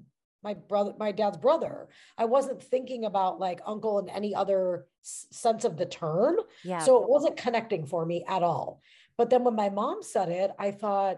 my 0.44 0.54
brother, 0.54 0.94
my 0.98 1.12
dad's 1.12 1.38
brother. 1.38 1.90
I 2.18 2.26
wasn't 2.26 2.62
thinking 2.62 3.06
about 3.06 3.40
like 3.40 3.62
uncle 3.66 4.00
in 4.00 4.10
any 4.10 4.34
other 4.34 4.88
sense 5.02 5.66
of 5.66 5.78
the 5.78 5.86
term. 5.86 6.38
Yeah. 6.64 6.80
So 6.80 7.04
it 7.04 7.10
wasn't 7.10 7.38
connecting 7.38 7.86
for 7.86 8.06
me 8.06 8.26
at 8.28 8.44
all. 8.44 8.82
But 9.18 9.30
then 9.30 9.44
when 9.44 9.56
my 9.56 9.70
mom 9.70 10.02
said 10.02 10.30
it, 10.30 10.52
I 10.58 10.72
thought, 10.72 11.18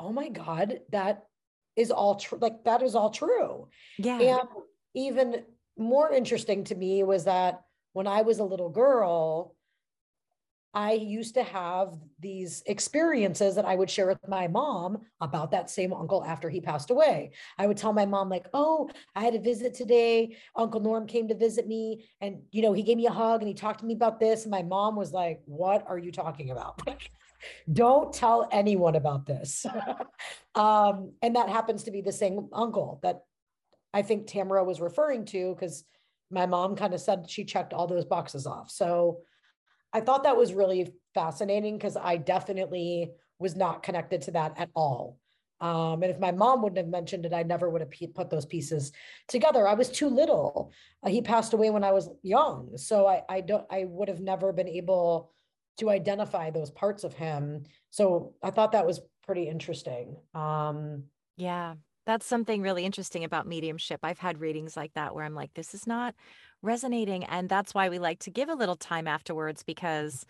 oh 0.00 0.12
my 0.12 0.28
God, 0.28 0.80
that 0.90 1.24
is 1.76 1.90
all 1.90 2.16
true. 2.16 2.38
Like 2.40 2.64
that 2.64 2.82
is 2.82 2.94
all 2.94 3.10
true. 3.10 3.68
Yeah. 3.98 4.18
And 4.18 4.48
even 4.94 5.44
more 5.76 6.10
interesting 6.10 6.64
to 6.64 6.74
me 6.74 7.02
was 7.02 7.24
that 7.24 7.62
when 7.92 8.06
I 8.06 8.22
was 8.22 8.38
a 8.38 8.44
little 8.44 8.70
girl, 8.70 9.54
I 10.74 10.92
used 10.92 11.34
to 11.34 11.44
have 11.44 11.94
these 12.18 12.62
experiences 12.66 13.54
that 13.54 13.64
I 13.64 13.76
would 13.76 13.88
share 13.88 14.08
with 14.08 14.18
my 14.26 14.48
mom 14.48 14.98
about 15.20 15.52
that 15.52 15.70
same 15.70 15.92
uncle 15.92 16.24
after 16.24 16.50
he 16.50 16.60
passed 16.60 16.90
away. 16.90 17.30
I 17.58 17.68
would 17.68 17.76
tell 17.76 17.92
my 17.92 18.06
mom, 18.06 18.28
like, 18.28 18.46
oh, 18.54 18.90
I 19.14 19.22
had 19.22 19.36
a 19.36 19.40
visit 19.40 19.74
today. 19.74 20.36
Uncle 20.56 20.80
Norm 20.80 21.06
came 21.06 21.28
to 21.28 21.34
visit 21.34 21.68
me 21.68 22.06
and, 22.20 22.42
you 22.50 22.60
know, 22.60 22.72
he 22.72 22.82
gave 22.82 22.96
me 22.96 23.06
a 23.06 23.12
hug 23.12 23.40
and 23.40 23.48
he 23.48 23.54
talked 23.54 23.80
to 23.80 23.86
me 23.86 23.94
about 23.94 24.18
this. 24.18 24.42
And 24.42 24.50
my 24.50 24.62
mom 24.62 24.96
was 24.96 25.12
like, 25.12 25.40
what 25.44 25.84
are 25.86 25.98
you 25.98 26.10
talking 26.10 26.50
about? 26.50 26.80
Don't 27.72 28.12
tell 28.12 28.48
anyone 28.50 28.96
about 28.96 29.26
this. 29.26 29.64
um, 30.56 31.12
and 31.22 31.36
that 31.36 31.48
happens 31.48 31.84
to 31.84 31.92
be 31.92 32.00
the 32.00 32.12
same 32.12 32.48
uncle 32.52 32.98
that 33.02 33.22
I 33.92 34.02
think 34.02 34.26
Tamara 34.26 34.64
was 34.64 34.80
referring 34.80 35.24
to 35.26 35.54
because 35.54 35.84
my 36.30 36.46
mom 36.46 36.74
kind 36.74 36.94
of 36.94 37.00
said 37.00 37.30
she 37.30 37.44
checked 37.44 37.72
all 37.72 37.86
those 37.86 38.04
boxes 38.04 38.46
off. 38.46 38.70
So, 38.70 39.20
I 39.94 40.00
thought 40.00 40.24
that 40.24 40.36
was 40.36 40.52
really 40.52 40.92
fascinating 41.14 41.78
because 41.78 41.96
I 41.96 42.16
definitely 42.16 43.12
was 43.38 43.56
not 43.56 43.82
connected 43.82 44.22
to 44.22 44.32
that 44.32 44.54
at 44.58 44.68
all. 44.74 45.18
Um, 45.60 46.02
and 46.02 46.10
if 46.10 46.18
my 46.18 46.32
mom 46.32 46.60
wouldn't 46.60 46.78
have 46.78 46.88
mentioned 46.88 47.24
it, 47.24 47.32
I 47.32 47.44
never 47.44 47.70
would 47.70 47.80
have 47.80 47.92
put 48.14 48.28
those 48.28 48.44
pieces 48.44 48.92
together. 49.28 49.66
I 49.66 49.74
was 49.74 49.88
too 49.88 50.08
little. 50.08 50.72
Uh, 51.02 51.08
he 51.08 51.22
passed 51.22 51.54
away 51.54 51.70
when 51.70 51.84
I 51.84 51.92
was 51.92 52.10
young, 52.22 52.76
so 52.76 53.06
I, 53.06 53.22
I 53.28 53.40
don't. 53.40 53.64
I 53.70 53.84
would 53.84 54.08
have 54.08 54.20
never 54.20 54.52
been 54.52 54.68
able 54.68 55.30
to 55.78 55.90
identify 55.90 56.50
those 56.50 56.70
parts 56.70 57.04
of 57.04 57.14
him. 57.14 57.62
So 57.90 58.34
I 58.42 58.50
thought 58.50 58.72
that 58.72 58.86
was 58.86 59.00
pretty 59.24 59.48
interesting. 59.48 60.16
Um, 60.34 61.04
yeah, 61.36 61.74
that's 62.06 62.26
something 62.26 62.60
really 62.60 62.84
interesting 62.84 63.24
about 63.24 63.46
mediumship. 63.46 64.00
I've 64.02 64.18
had 64.18 64.40
readings 64.40 64.76
like 64.76 64.92
that 64.94 65.14
where 65.14 65.24
I'm 65.24 65.34
like, 65.34 65.54
this 65.54 65.72
is 65.72 65.86
not 65.86 66.14
resonating. 66.64 67.24
And 67.24 67.48
that's 67.48 67.74
why 67.74 67.88
we 67.88 67.98
like 67.98 68.18
to 68.20 68.30
give 68.30 68.48
a 68.48 68.54
little 68.54 68.76
time 68.76 69.06
afterwards 69.06 69.62
because 69.62 70.24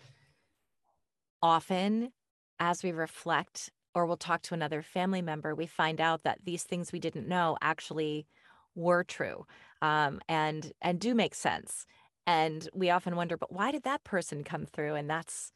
often 1.41 2.11
as 2.59 2.83
we 2.83 2.91
reflect 2.91 3.71
or 3.93 4.05
we'll 4.05 4.17
talk 4.17 4.41
to 4.43 4.53
another 4.53 4.81
family 4.81 5.21
member, 5.21 5.55
we 5.55 5.65
find 5.65 6.01
out 6.01 6.23
that 6.23 6.39
these 6.43 6.63
things 6.63 6.91
we 6.91 6.99
didn't 6.99 7.27
know 7.27 7.57
actually 7.61 8.27
were 8.75 9.03
true 9.03 9.45
um, 9.81 10.19
and 10.27 10.73
and 10.81 10.99
do 10.99 11.15
make 11.15 11.33
sense. 11.33 11.85
And 12.27 12.67
we 12.73 12.89
often 12.89 13.15
wonder, 13.15 13.37
but 13.37 13.53
why 13.53 13.71
did 13.71 13.83
that 13.83 14.03
person 14.03 14.43
come 14.43 14.65
through? 14.65 14.95
And 14.95 15.09
that's 15.09 15.53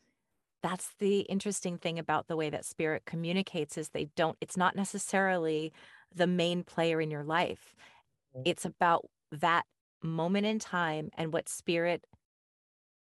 that's 0.61 0.93
the 0.99 1.21
interesting 1.21 1.77
thing 1.77 1.99
about 1.99 2.27
the 2.27 2.35
way 2.35 2.49
that 2.49 2.65
spirit 2.65 3.03
communicates 3.05 3.77
is 3.77 3.89
they 3.89 4.09
don't 4.15 4.37
it's 4.41 4.57
not 4.57 4.75
necessarily 4.75 5.71
the 6.13 6.27
main 6.27 6.63
player 6.63 6.99
in 6.99 7.11
your 7.11 7.23
life 7.23 7.75
it's 8.45 8.65
about 8.65 9.05
that 9.31 9.63
moment 10.01 10.45
in 10.45 10.59
time 10.59 11.09
and 11.17 11.33
what 11.33 11.49
spirit 11.49 12.05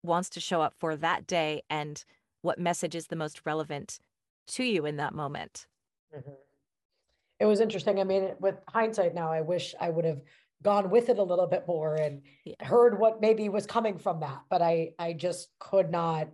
wants 0.02 0.30
to 0.30 0.40
show 0.40 0.62
up 0.62 0.74
for 0.78 0.96
that 0.96 1.26
day 1.26 1.62
and 1.68 2.04
what 2.42 2.58
message 2.58 2.94
is 2.94 3.08
the 3.08 3.16
most 3.16 3.42
relevant 3.44 3.98
to 4.46 4.64
you 4.64 4.86
in 4.86 4.96
that 4.96 5.14
moment. 5.14 5.66
Mm-hmm. 6.16 6.30
It 7.38 7.46
was 7.46 7.60
interesting. 7.60 8.00
I 8.00 8.04
mean, 8.04 8.32
with 8.38 8.56
hindsight 8.68 9.14
now, 9.14 9.30
I 9.30 9.40
wish 9.40 9.74
I 9.80 9.90
would 9.90 10.04
have 10.04 10.20
gone 10.62 10.90
with 10.90 11.08
it 11.08 11.18
a 11.18 11.22
little 11.22 11.46
bit 11.46 11.64
more 11.66 11.94
and 11.94 12.22
yeah. 12.44 12.54
heard 12.60 12.98
what 12.98 13.20
maybe 13.20 13.48
was 13.48 13.66
coming 13.66 13.98
from 13.98 14.20
that, 14.20 14.42
but 14.50 14.60
I 14.60 14.92
I 14.98 15.14
just 15.14 15.48
could 15.58 15.90
not 15.90 16.28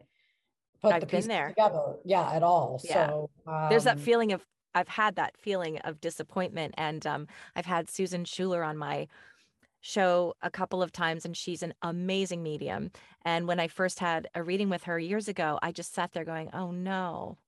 put 0.82 0.94
I've 0.94 1.00
the 1.00 1.06
pieces 1.06 1.28
there. 1.28 1.48
together. 1.48 1.96
Yeah, 2.04 2.28
at 2.32 2.42
all. 2.42 2.80
Yeah. 2.84 3.06
So 3.06 3.30
um, 3.46 3.68
there's 3.70 3.84
that 3.84 3.96
um 3.96 4.02
feeling 4.02 4.32
of 4.32 4.44
I've 4.74 4.88
had 4.88 5.16
that 5.16 5.36
feeling 5.38 5.78
of 5.80 6.00
disappointment, 6.00 6.74
and 6.76 7.06
um, 7.06 7.28
I've 7.54 7.66
had 7.66 7.88
Susan 7.88 8.24
Schuler 8.24 8.62
on 8.62 8.76
my 8.76 9.08
show 9.86 10.34
a 10.42 10.50
couple 10.50 10.82
of 10.82 10.90
times 10.92 11.24
and 11.24 11.36
she's 11.36 11.62
an 11.62 11.72
amazing 11.82 12.42
medium. 12.42 12.90
And 13.24 13.46
when 13.46 13.60
I 13.60 13.68
first 13.68 14.00
had 14.00 14.28
a 14.34 14.42
reading 14.42 14.68
with 14.68 14.84
her 14.84 14.98
years 14.98 15.28
ago, 15.28 15.58
I 15.62 15.70
just 15.72 15.94
sat 15.94 16.12
there 16.12 16.24
going, 16.24 16.50
"Oh 16.52 16.70
no. 16.72 17.38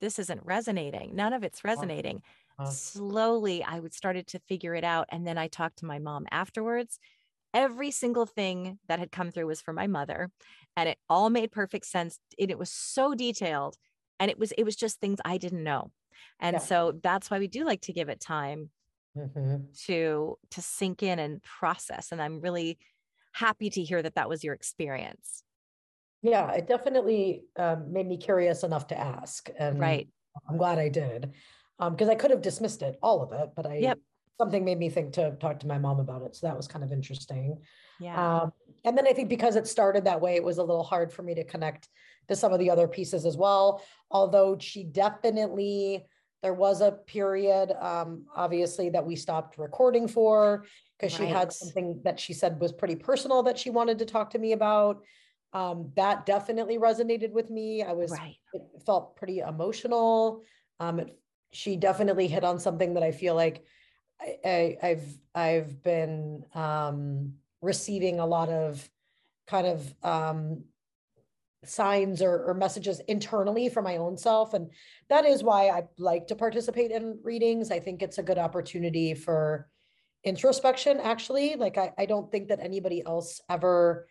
This 0.00 0.18
isn't 0.18 0.44
resonating. 0.44 1.14
None 1.14 1.32
of 1.32 1.44
it's 1.44 1.64
resonating." 1.64 2.22
Slowly 2.64 3.62
I 3.62 3.80
would 3.80 3.94
started 3.94 4.26
to 4.28 4.38
figure 4.40 4.74
it 4.74 4.84
out 4.84 5.06
and 5.10 5.26
then 5.26 5.38
I 5.38 5.48
talked 5.48 5.78
to 5.78 5.86
my 5.86 5.98
mom 5.98 6.26
afterwards. 6.30 6.98
Every 7.52 7.90
single 7.92 8.26
thing 8.26 8.78
that 8.88 8.98
had 8.98 9.12
come 9.12 9.30
through 9.30 9.46
was 9.46 9.60
for 9.60 9.72
my 9.72 9.86
mother 9.86 10.30
and 10.76 10.88
it 10.88 10.98
all 11.08 11.30
made 11.30 11.52
perfect 11.52 11.86
sense. 11.86 12.18
And 12.38 12.50
it 12.50 12.58
was 12.58 12.70
so 12.70 13.14
detailed 13.14 13.76
and 14.18 14.30
it 14.30 14.38
was 14.38 14.52
it 14.52 14.64
was 14.64 14.76
just 14.76 15.00
things 15.00 15.20
I 15.24 15.38
didn't 15.38 15.62
know. 15.64 15.92
And 16.40 16.54
yeah. 16.54 16.60
so 16.60 17.00
that's 17.02 17.30
why 17.30 17.38
we 17.38 17.48
do 17.48 17.64
like 17.64 17.82
to 17.82 17.92
give 17.92 18.08
it 18.08 18.20
time 18.20 18.70
mm-hmm. 19.16 19.56
to 19.86 20.38
to 20.50 20.62
sink 20.62 21.02
in 21.02 21.18
and 21.18 21.42
process 21.42 22.12
and 22.12 22.20
i'm 22.20 22.40
really 22.40 22.78
happy 23.32 23.70
to 23.70 23.82
hear 23.82 24.02
that 24.02 24.14
that 24.14 24.28
was 24.28 24.44
your 24.44 24.54
experience 24.54 25.42
yeah 26.22 26.52
it 26.52 26.66
definitely 26.66 27.44
um, 27.58 27.92
made 27.92 28.06
me 28.06 28.16
curious 28.16 28.62
enough 28.62 28.86
to 28.86 28.98
ask 28.98 29.48
and 29.58 29.78
right 29.78 30.08
i'm 30.48 30.56
glad 30.56 30.78
i 30.78 30.88
did 30.88 31.32
because 31.78 32.08
um, 32.08 32.10
i 32.10 32.14
could 32.14 32.30
have 32.30 32.42
dismissed 32.42 32.82
it 32.82 32.96
all 33.02 33.22
of 33.22 33.32
it 33.32 33.50
but 33.56 33.66
i 33.66 33.76
yep. 33.76 33.98
something 34.38 34.64
made 34.64 34.78
me 34.78 34.88
think 34.88 35.12
to 35.12 35.32
talk 35.40 35.58
to 35.58 35.66
my 35.66 35.78
mom 35.78 36.00
about 36.00 36.22
it 36.22 36.34
so 36.34 36.46
that 36.46 36.56
was 36.56 36.68
kind 36.68 36.84
of 36.84 36.92
interesting 36.92 37.58
yeah 38.00 38.42
um, 38.42 38.52
and 38.84 38.96
then 38.96 39.06
i 39.06 39.12
think 39.12 39.28
because 39.28 39.56
it 39.56 39.66
started 39.66 40.04
that 40.04 40.20
way 40.20 40.34
it 40.34 40.44
was 40.44 40.58
a 40.58 40.62
little 40.62 40.84
hard 40.84 41.12
for 41.12 41.22
me 41.22 41.34
to 41.34 41.44
connect 41.44 41.88
to 42.28 42.34
some 42.34 42.52
of 42.52 42.58
the 42.58 42.70
other 42.70 42.88
pieces 42.88 43.26
as 43.26 43.36
well 43.36 43.82
although 44.10 44.56
she 44.58 44.84
definitely 44.84 46.06
there 46.44 46.52
was 46.52 46.82
a 46.82 46.92
period, 46.92 47.72
um, 47.80 48.26
obviously, 48.36 48.90
that 48.90 49.06
we 49.06 49.16
stopped 49.16 49.56
recording 49.56 50.06
for 50.06 50.66
because 50.98 51.18
right. 51.18 51.26
she 51.26 51.32
had 51.32 51.50
something 51.50 51.98
that 52.04 52.20
she 52.20 52.34
said 52.34 52.60
was 52.60 52.70
pretty 52.70 52.96
personal 52.96 53.42
that 53.44 53.58
she 53.58 53.70
wanted 53.70 53.98
to 54.00 54.04
talk 54.04 54.28
to 54.28 54.38
me 54.38 54.52
about. 54.52 55.02
Um, 55.54 55.90
that 55.96 56.26
definitely 56.26 56.76
resonated 56.76 57.32
with 57.32 57.48
me. 57.48 57.82
I 57.82 57.94
was, 57.94 58.10
right. 58.10 58.36
it 58.52 58.62
felt 58.84 59.16
pretty 59.16 59.38
emotional. 59.38 60.42
Um, 60.80 61.00
it, 61.00 61.18
she 61.52 61.76
definitely 61.76 62.28
hit 62.28 62.44
on 62.44 62.58
something 62.58 62.92
that 62.92 63.02
I 63.02 63.10
feel 63.10 63.34
like 63.34 63.64
I, 64.20 64.76
I, 64.82 64.86
have 64.86 65.04
I've 65.34 65.82
been 65.82 66.44
um, 66.52 67.36
receiving 67.62 68.20
a 68.20 68.26
lot 68.26 68.50
of 68.50 68.86
kind 69.46 69.66
of 69.66 69.94
um, 70.02 70.64
signs 71.68 72.22
or, 72.22 72.44
or 72.44 72.54
messages 72.54 73.00
internally 73.08 73.68
for 73.68 73.82
my 73.82 73.96
own 73.96 74.16
self. 74.16 74.54
And 74.54 74.70
that 75.08 75.24
is 75.24 75.42
why 75.42 75.68
I 75.68 75.84
like 75.98 76.26
to 76.28 76.34
participate 76.34 76.90
in 76.90 77.18
readings. 77.22 77.70
I 77.70 77.80
think 77.80 78.02
it's 78.02 78.18
a 78.18 78.22
good 78.22 78.38
opportunity 78.38 79.14
for 79.14 79.68
introspection, 80.24 81.00
actually. 81.00 81.56
Like, 81.56 81.78
I, 81.78 81.92
I 81.98 82.06
don't 82.06 82.30
think 82.30 82.48
that 82.48 82.60
anybody 82.60 83.02
else 83.04 83.40
ever 83.48 84.08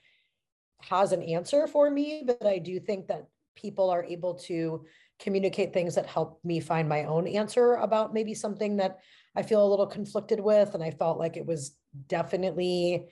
has 0.81 1.11
an 1.11 1.23
answer 1.23 1.67
for 1.67 1.89
me, 1.89 2.23
but 2.25 2.45
I 2.45 2.59
do 2.59 2.79
think 2.79 3.07
that 3.07 3.27
people 3.55 3.89
are 3.89 4.03
able 4.03 4.35
to 4.35 4.85
communicate 5.19 5.73
things 5.73 5.95
that 5.95 6.05
help 6.05 6.39
me 6.43 6.59
find 6.59 6.89
my 6.89 7.05
own 7.05 7.27
answer 7.27 7.75
about 7.75 8.13
maybe 8.13 8.33
something 8.33 8.77
that 8.77 8.99
I 9.35 9.43
feel 9.43 9.65
a 9.65 9.69
little 9.69 9.87
conflicted 9.87 10.39
with. 10.39 10.73
And 10.73 10.83
I 10.83 10.91
felt 10.91 11.19
like 11.19 11.37
it 11.37 11.45
was 11.45 11.75
definitely 12.07 13.07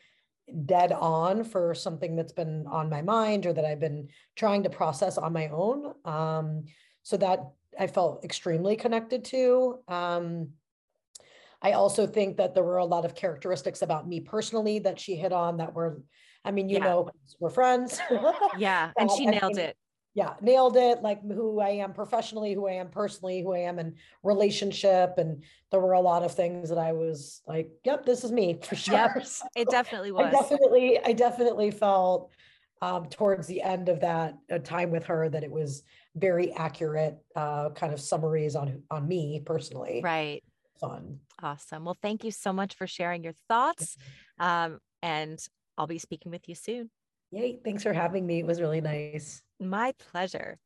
dead 0.66 0.92
on 0.92 1.44
for 1.44 1.74
something 1.74 2.16
that's 2.16 2.34
been 2.34 2.66
on 2.68 2.90
my 2.90 3.02
mind 3.02 3.46
or 3.46 3.54
that 3.54 3.66
I've 3.66 3.80
been 3.80 4.10
trying 4.36 4.64
to 4.64 4.70
process 4.70 5.18
on 5.18 5.34
my 5.34 5.48
own. 5.50 5.94
Um, 6.06 6.66
so 7.04 7.18
that 7.18 7.52
I 7.80 7.88
felt 7.88 8.24
extremely 8.24 8.76
connected 8.76 9.26
to. 9.26 9.80
Um, 9.88 10.50
I 11.62 11.74
also 11.74 12.08
think 12.08 12.38
that 12.38 12.54
there 12.54 12.64
were 12.64 12.78
a 12.78 12.86
lot 12.86 13.06
of 13.06 13.16
characteristics 13.16 13.82
about 13.82 14.08
me 14.08 14.20
personally 14.20 14.80
that 14.80 15.00
she 15.00 15.16
hit 15.16 15.32
on 15.32 15.58
that 15.58 15.74
were, 15.74 16.02
I 16.44 16.52
mean, 16.52 16.70
you 16.70 16.78
yeah. 16.78 16.86
know, 16.86 17.10
we're 17.40 17.50
friends. 17.50 18.00
yeah. 18.58 18.92
And 18.98 19.10
she 19.12 19.26
nailed 19.26 19.58
it 19.58 19.78
yeah 20.14 20.34
nailed 20.42 20.76
it 20.76 21.02
like 21.02 21.22
who 21.24 21.60
i 21.60 21.70
am 21.70 21.94
professionally 21.94 22.54
who 22.54 22.68
i 22.68 22.74
am 22.74 22.90
personally 22.90 23.42
who 23.42 23.54
i 23.54 23.60
am 23.60 23.80
in 23.80 23.96
relationship 24.24 25.18
and 25.18 25.44
there 25.72 25.80
were 25.80 25.94
a 25.94 26.02
lot 26.02 26.24
of 26.24 26.34
things 26.34 26.70
that 26.70 26.78
i 26.78 26.92
was 26.92 27.42
like 27.48 27.70
yep 27.86 28.06
this 28.06 28.24
is 28.24 28.32
me 28.32 28.60
for 28.64 28.76
sure 28.76 28.96
yep, 28.96 29.26
so 29.26 29.46
it 29.56 29.70
definitely 29.70 30.12
was. 30.12 30.26
i 30.26 30.32
definitely 30.32 31.00
i 31.06 31.14
definitely 31.14 31.72
felt 31.72 32.32
um, 32.84 33.06
towards 33.10 33.46
the 33.46 33.62
end 33.62 33.90
of 33.90 34.00
that 34.00 34.34
uh, 34.52 34.58
time 34.58 34.90
with 34.90 35.06
her 35.06 35.30
that 35.30 35.44
it 35.44 35.52
was 35.52 35.84
very 36.16 36.52
accurate 36.54 37.16
uh, 37.36 37.70
kind 37.70 37.94
of 37.94 38.02
summaries 38.02 38.56
on 38.56 38.82
on 38.90 39.08
me 39.08 39.40
personally. 39.46 40.02
Right. 40.04 40.44
Fun. 40.80 41.20
Awesome. 41.44 41.86
Well 41.86 41.98
thank 42.02 42.24
you 42.24 42.32
so 42.32 42.52
much 42.52 42.74
for 42.74 42.88
sharing 42.88 43.24
your 43.24 43.36
thoughts 43.48 43.98
um, 44.40 44.80
and 45.02 45.40
i'll 45.78 45.88
be 45.88 46.00
speaking 46.00 46.32
with 46.32 46.48
you 46.48 46.56
soon 46.56 46.90
yay 47.32 47.60
thanks 47.64 47.84
for 47.84 47.94
having 47.94 48.26
me 48.26 48.40
it 48.40 48.46
was 48.46 48.62
really 48.62 48.82
nice 48.82 49.42
my 49.62 49.94
pleasure. 50.12 50.58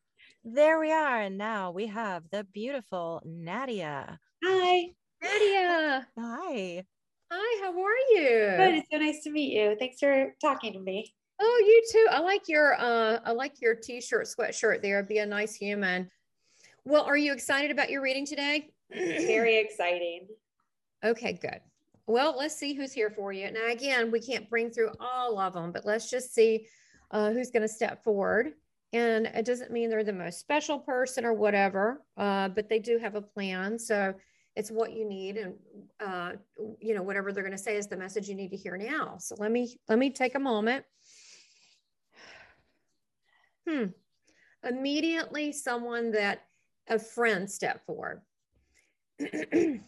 There 0.44 0.80
we 0.80 0.92
are. 0.92 1.22
And 1.22 1.38
now 1.38 1.72
we 1.72 1.88
have 1.88 2.24
the 2.32 2.44
beautiful 2.46 3.22
Nadia. 3.26 4.20
Hi. 4.44 4.92
Nadia. 5.22 6.08
Hi. 6.18 6.86
Hi, 7.32 7.62
how 7.64 7.72
are 7.72 7.98
you? 8.12 8.30
Good. 8.58 8.76
It's 8.76 8.88
so 8.92 8.98
nice 8.98 9.24
to 9.24 9.32
meet 9.32 9.54
you. 9.54 9.76
Thanks 9.78 10.00
for 10.00 10.34
talking 10.40 10.74
to 10.74 10.80
me. 10.80 11.14
Oh, 11.42 11.64
you 11.66 11.84
too. 11.92 12.08
I 12.12 12.20
like 12.20 12.48
your 12.48 12.76
uh 12.80 13.20
I 13.26 13.32
like 13.32 13.60
your 13.62 13.76
t-shirt, 13.76 14.28
sweatshirt 14.28 14.82
there. 14.82 15.04
Be 15.04 15.18
a 15.18 15.26
nice 15.26 15.56
human. 15.56 16.10
Well, 16.86 17.04
are 17.04 17.18
you 17.18 17.34
excited 17.34 17.72
about 17.72 17.90
your 17.90 18.02
reading 18.02 18.26
today? 18.26 18.70
Very 18.94 19.58
exciting. 19.58 20.28
Okay, 21.04 21.34
good. 21.34 21.60
Well, 22.08 22.36
let's 22.38 22.56
see 22.56 22.74
who's 22.74 22.94
here 22.94 23.10
for 23.10 23.34
you. 23.34 23.52
Now, 23.52 23.68
again, 23.68 24.12
we 24.12 24.20
can't 24.20 24.50
bring 24.50 24.70
through 24.70 24.92
all 25.00 25.40
of 25.40 25.54
them, 25.54 25.72
but 25.72 25.86
let's 25.86 26.10
just 26.10 26.34
see 26.34 26.68
uh, 27.12 27.32
who's 27.32 27.50
going 27.50 27.64
to 27.64 27.68
step 27.68 28.04
forward. 28.04 28.54
And 28.94 29.26
it 29.26 29.46
doesn't 29.46 29.72
mean 29.72 29.90
they're 29.90 30.04
the 30.04 30.14
most 30.14 30.40
special 30.40 30.80
person 30.80 31.26
or 31.26 31.34
whatever, 31.34 32.04
uh, 32.18 32.50
but 32.50 32.70
they 32.70 32.80
do 32.80 33.00
have 33.00 33.16
a 33.16 33.22
plan. 33.22 33.80
So 33.80 34.14
it's 34.56 34.72
what 34.72 34.94
you 34.94 35.06
need, 35.06 35.38
and 35.38 35.56
uh, 36.00 36.34
you 36.80 36.96
know 36.96 37.04
whatever 37.04 37.34
they're 37.34 37.44
going 37.44 37.52
to 37.52 37.62
say 37.62 37.76
is 37.76 37.88
the 37.88 37.98
message 37.98 38.30
you 38.30 38.36
need 38.36 38.52
to 38.52 38.58
hear 38.58 38.78
now. 38.78 39.18
So 39.20 39.36
let 39.38 39.52
me 39.52 39.78
let 39.90 40.00
me 40.00 40.12
take 40.12 40.36
a 40.36 40.40
moment. 40.40 40.86
Hmm. 43.68 43.88
Immediately, 44.64 45.52
someone 45.52 46.12
that 46.12 46.46
a 46.88 47.00
friend 47.00 47.50
step 47.50 47.86
forward. 47.86 48.22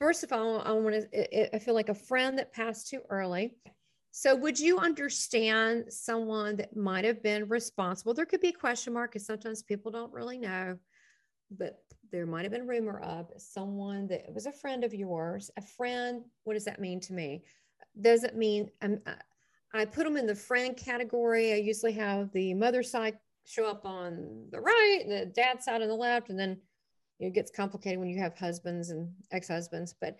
First 0.00 0.24
of 0.24 0.32
all, 0.32 0.62
I 0.62 0.72
want 0.72 0.94
to. 1.12 1.54
I 1.54 1.58
feel 1.58 1.74
like 1.74 1.90
a 1.90 1.94
friend 1.94 2.38
that 2.38 2.54
passed 2.54 2.88
too 2.88 3.02
early. 3.10 3.54
So, 4.12 4.34
would 4.34 4.58
you 4.58 4.78
understand 4.78 5.92
someone 5.92 6.56
that 6.56 6.74
might 6.74 7.04
have 7.04 7.22
been 7.22 7.46
responsible? 7.48 8.14
There 8.14 8.24
could 8.24 8.40
be 8.40 8.48
a 8.48 8.52
question 8.52 8.94
mark 8.94 9.12
because 9.12 9.26
sometimes 9.26 9.62
people 9.62 9.92
don't 9.92 10.12
really 10.12 10.38
know, 10.38 10.78
but 11.50 11.82
there 12.10 12.26
might 12.26 12.42
have 12.42 12.50
been 12.50 12.66
rumor 12.66 12.98
of 13.00 13.30
someone 13.36 14.06
that 14.08 14.32
was 14.32 14.46
a 14.46 14.52
friend 14.52 14.84
of 14.84 14.94
yours. 14.94 15.50
A 15.58 15.62
friend, 15.62 16.22
what 16.44 16.54
does 16.54 16.64
that 16.64 16.80
mean 16.80 16.98
to 17.00 17.12
me? 17.12 17.44
Does 18.00 18.24
it 18.24 18.34
mean 18.34 18.70
um, 18.80 19.00
I 19.74 19.84
put 19.84 20.04
them 20.04 20.16
in 20.16 20.26
the 20.26 20.34
friend 20.34 20.76
category? 20.76 21.52
I 21.52 21.56
usually 21.56 21.92
have 21.92 22.32
the 22.32 22.54
mother 22.54 22.82
side 22.82 23.18
show 23.44 23.66
up 23.66 23.84
on 23.84 24.46
the 24.50 24.60
right 24.60 25.04
the 25.06 25.26
dad 25.26 25.62
side 25.62 25.82
on 25.82 25.88
the 25.88 25.94
left, 25.94 26.30
and 26.30 26.38
then 26.38 26.58
it 27.20 27.34
gets 27.34 27.50
complicated 27.50 27.98
when 27.98 28.08
you 28.08 28.18
have 28.18 28.36
husbands 28.36 28.90
and 28.90 29.12
ex 29.30 29.48
husbands. 29.48 29.94
But 30.00 30.16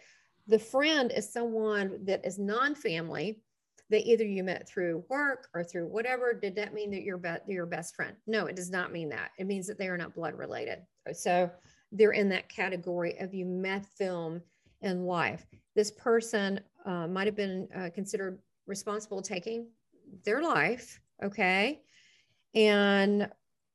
the 0.46 0.58
friend 0.58 1.12
is 1.14 1.32
someone 1.32 1.98
that 2.04 2.24
is 2.24 2.38
non 2.38 2.74
family 2.74 3.40
that 3.88 4.08
either 4.08 4.24
you 4.24 4.44
met 4.44 4.68
through 4.68 5.04
work 5.08 5.48
or 5.52 5.64
through 5.64 5.86
whatever, 5.86 6.32
did 6.32 6.54
that 6.54 6.72
mean 6.72 6.90
that 6.92 7.02
you're 7.02 7.18
be- 7.18 7.36
your 7.48 7.66
best 7.66 7.96
friend? 7.96 8.16
No, 8.26 8.46
it 8.46 8.54
does 8.54 8.70
not 8.70 8.92
mean 8.92 9.08
that. 9.08 9.30
It 9.38 9.46
means 9.46 9.66
that 9.66 9.78
they 9.78 9.88
are 9.88 9.98
not 9.98 10.14
blood 10.14 10.34
related. 10.34 10.78
So 11.12 11.50
they're 11.90 12.12
in 12.12 12.28
that 12.28 12.48
category 12.48 13.18
of 13.18 13.34
you 13.34 13.44
met 13.46 13.84
them 13.98 14.42
in 14.82 15.04
life. 15.06 15.44
This 15.74 15.90
person 15.90 16.60
uh, 16.86 17.08
might 17.08 17.26
have 17.26 17.36
been 17.36 17.68
uh, 17.74 17.90
considered 17.92 18.38
responsible 18.66 19.22
taking 19.22 19.66
their 20.24 20.42
life, 20.42 21.00
okay? 21.22 21.82
And 22.54 23.28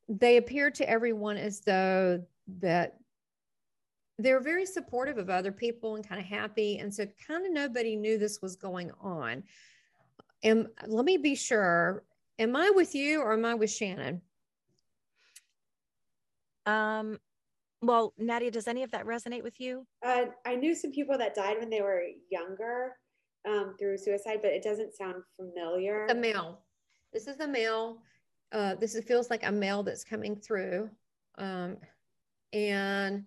they 0.08 0.38
appear 0.38 0.72
to 0.72 0.90
everyone 0.90 1.38
as 1.38 1.62
though 1.62 2.24
that 2.60 3.00
they're 4.18 4.40
very 4.40 4.66
supportive 4.66 5.18
of 5.18 5.30
other 5.30 5.52
people 5.52 5.96
and 5.96 6.08
kind 6.08 6.22
of 6.22 6.28
happy. 6.28 6.78
And 6.78 6.94
so 6.94 7.06
kind 7.28 7.46
of 7.46 7.52
nobody 7.52 7.96
knew 7.96 8.18
this 8.18 8.42
was 8.42 8.56
going 8.56 8.92
on. 9.02 9.44
Am 10.44 10.68
let 10.88 11.06
me 11.06 11.18
be 11.18 11.36
sure 11.36 12.04
am 12.38 12.56
i 12.56 12.70
with 12.70 12.94
you 12.94 13.22
or 13.22 13.34
am 13.34 13.46
i 13.46 13.54
with 13.54 13.72
shannon? 13.72 14.22
Um 16.66 17.20
well 17.82 18.14
nadia 18.18 18.52
does 18.52 18.68
any 18.68 18.84
of 18.84 18.92
that 18.92 19.06
resonate 19.06 19.44
with 19.44 19.60
you? 19.60 19.86
Uh, 20.06 20.26
i 20.46 20.56
knew 20.56 20.76
some 20.76 20.92
people 20.92 21.18
that 21.18 21.36
died 21.36 21.58
when 21.60 21.70
they 21.70 21.82
were 21.82 22.04
younger 22.30 22.94
um, 23.48 23.76
through 23.80 23.98
suicide 23.98 24.40
but 24.42 24.52
it 24.52 24.64
doesn't 24.64 24.96
sound 24.96 25.24
familiar. 25.36 26.06
The 26.08 26.16
male. 26.16 26.62
This 27.12 27.28
is 27.28 27.38
the 27.38 27.48
male 27.48 28.02
uh, 28.52 28.76
this 28.76 28.96
is, 28.96 29.04
feels 29.04 29.30
like 29.30 29.46
a 29.46 29.52
male 29.52 29.84
that's 29.84 30.04
coming 30.04 30.36
through 30.36 30.90
um, 31.38 31.78
and 32.54 33.26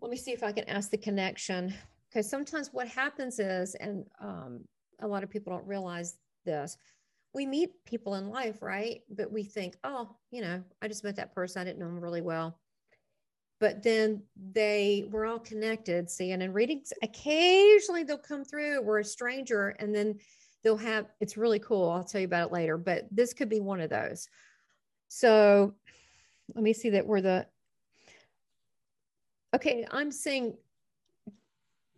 let 0.00 0.10
me 0.10 0.16
see 0.16 0.32
if 0.32 0.42
i 0.42 0.52
can 0.52 0.68
ask 0.68 0.90
the 0.90 0.98
connection 0.98 1.72
because 2.08 2.28
sometimes 2.28 2.70
what 2.72 2.88
happens 2.88 3.38
is 3.38 3.74
and 3.76 4.04
um, 4.20 4.60
a 5.00 5.06
lot 5.06 5.22
of 5.22 5.30
people 5.30 5.52
don't 5.52 5.66
realize 5.66 6.16
this. 6.44 6.76
We 7.32 7.46
meet 7.46 7.70
people 7.84 8.16
in 8.16 8.28
life, 8.28 8.60
right? 8.60 9.02
But 9.08 9.32
we 9.32 9.44
think, 9.44 9.76
oh, 9.84 10.16
you 10.30 10.42
know, 10.42 10.62
I 10.82 10.88
just 10.88 11.04
met 11.04 11.16
that 11.16 11.34
person. 11.34 11.62
I 11.62 11.64
didn't 11.64 11.78
know 11.78 11.86
them 11.86 12.00
really 12.00 12.22
well. 12.22 12.58
But 13.60 13.82
then 13.82 14.22
they 14.52 15.06
were 15.10 15.26
all 15.26 15.38
connected. 15.38 16.10
See, 16.10 16.32
and 16.32 16.42
in 16.42 16.52
readings, 16.52 16.92
occasionally 17.02 18.04
they'll 18.04 18.18
come 18.18 18.44
through, 18.44 18.82
we're 18.82 19.00
a 19.00 19.04
stranger, 19.04 19.76
and 19.78 19.94
then 19.94 20.18
they'll 20.64 20.76
have 20.78 21.06
it's 21.20 21.36
really 21.36 21.58
cool. 21.58 21.90
I'll 21.90 22.04
tell 22.04 22.20
you 22.20 22.26
about 22.26 22.48
it 22.48 22.52
later, 22.52 22.78
but 22.78 23.06
this 23.10 23.32
could 23.32 23.48
be 23.48 23.60
one 23.60 23.80
of 23.80 23.90
those. 23.90 24.28
So 25.08 25.74
let 26.54 26.64
me 26.64 26.72
see 26.72 26.90
that 26.90 27.06
we're 27.06 27.20
the 27.20 27.46
okay. 29.54 29.86
I'm 29.90 30.10
seeing 30.12 30.54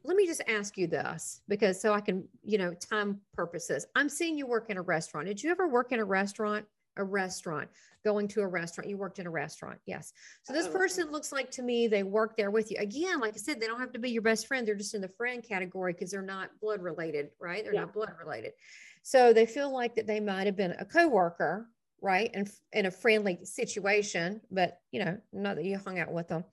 let 0.05 0.17
me 0.17 0.27
just 0.27 0.43
ask 0.49 0.77
you 0.77 0.87
this 0.87 1.43
because 1.49 1.81
so 1.81 1.93
I 1.93 2.01
can, 2.01 2.27
you 2.43 2.59
know, 2.59 2.75
time 2.75 3.21
purposes. 3.35 3.87
I'm 3.95 4.09
seeing 4.09 4.37
you 4.37 4.47
work 4.47 4.71
in 4.71 4.77
a 4.77 4.83
restaurant. 4.83 5.27
Did 5.27 5.43
you 5.43 5.51
ever 5.51 5.69
work 5.69 5.93
in 5.93 6.01
a 6.01 6.05
restaurant? 6.05 6.67
A 6.99 7.05
restaurant, 7.05 7.71
going 8.05 8.29
to 8.29 8.43
a 8.43 8.47
restaurant. 8.47 8.91
You 8.91 8.99
worked 8.99 9.19
in 9.19 9.27
a 9.27 9.31
restaurant. 9.31 9.79
Yes. 9.87 10.13
So 10.43 10.53
this 10.53 10.67
oh, 10.67 10.73
person 10.73 11.11
looks 11.11 11.33
like 11.33 11.51
to 11.53 11.63
me 11.63 11.89
they 11.89 12.03
work 12.03 12.37
there 12.37 12.51
with 12.51 12.71
you. 12.71 12.77
Again, 12.79 13.19
like 13.19 13.33
I 13.33 13.39
said, 13.39 13.59
they 13.59 13.67
don't 13.67 13.81
have 13.81 13.93
to 13.93 13.99
be 13.99 14.11
your 14.11 14.21
best 14.21 14.47
friend. 14.47 14.69
They're 14.69 14.75
just 14.75 14.93
in 14.93 15.01
the 15.01 15.09
friend 15.09 15.43
category 15.43 15.95
because 15.95 16.11
they're 16.11 16.21
not 16.21 16.51
blood 16.61 16.83
related, 16.83 17.31
right? 17.41 17.65
They're 17.65 17.73
yeah. 17.73 17.81
not 17.81 17.95
blood 17.95 18.13
related. 18.23 18.53
So 19.03 19.33
they 19.33 19.47
feel 19.47 19.73
like 19.73 19.95
that 19.95 20.07
they 20.07 20.21
might 20.21 20.45
have 20.45 20.57
been 20.57 20.75
a 20.79 20.85
coworker, 20.85 21.71
right? 22.03 22.31
And 22.35 22.51
in 22.75 22.85
a 22.85 22.91
friendly 22.91 23.39
situation, 23.45 24.43
but 24.51 24.81
you 24.91 25.03
know, 25.03 25.17
not 25.33 25.57
that 25.57 25.65
you 25.65 25.79
hung 25.79 25.99
out 25.99 26.13
with 26.13 26.29
them. 26.29 26.45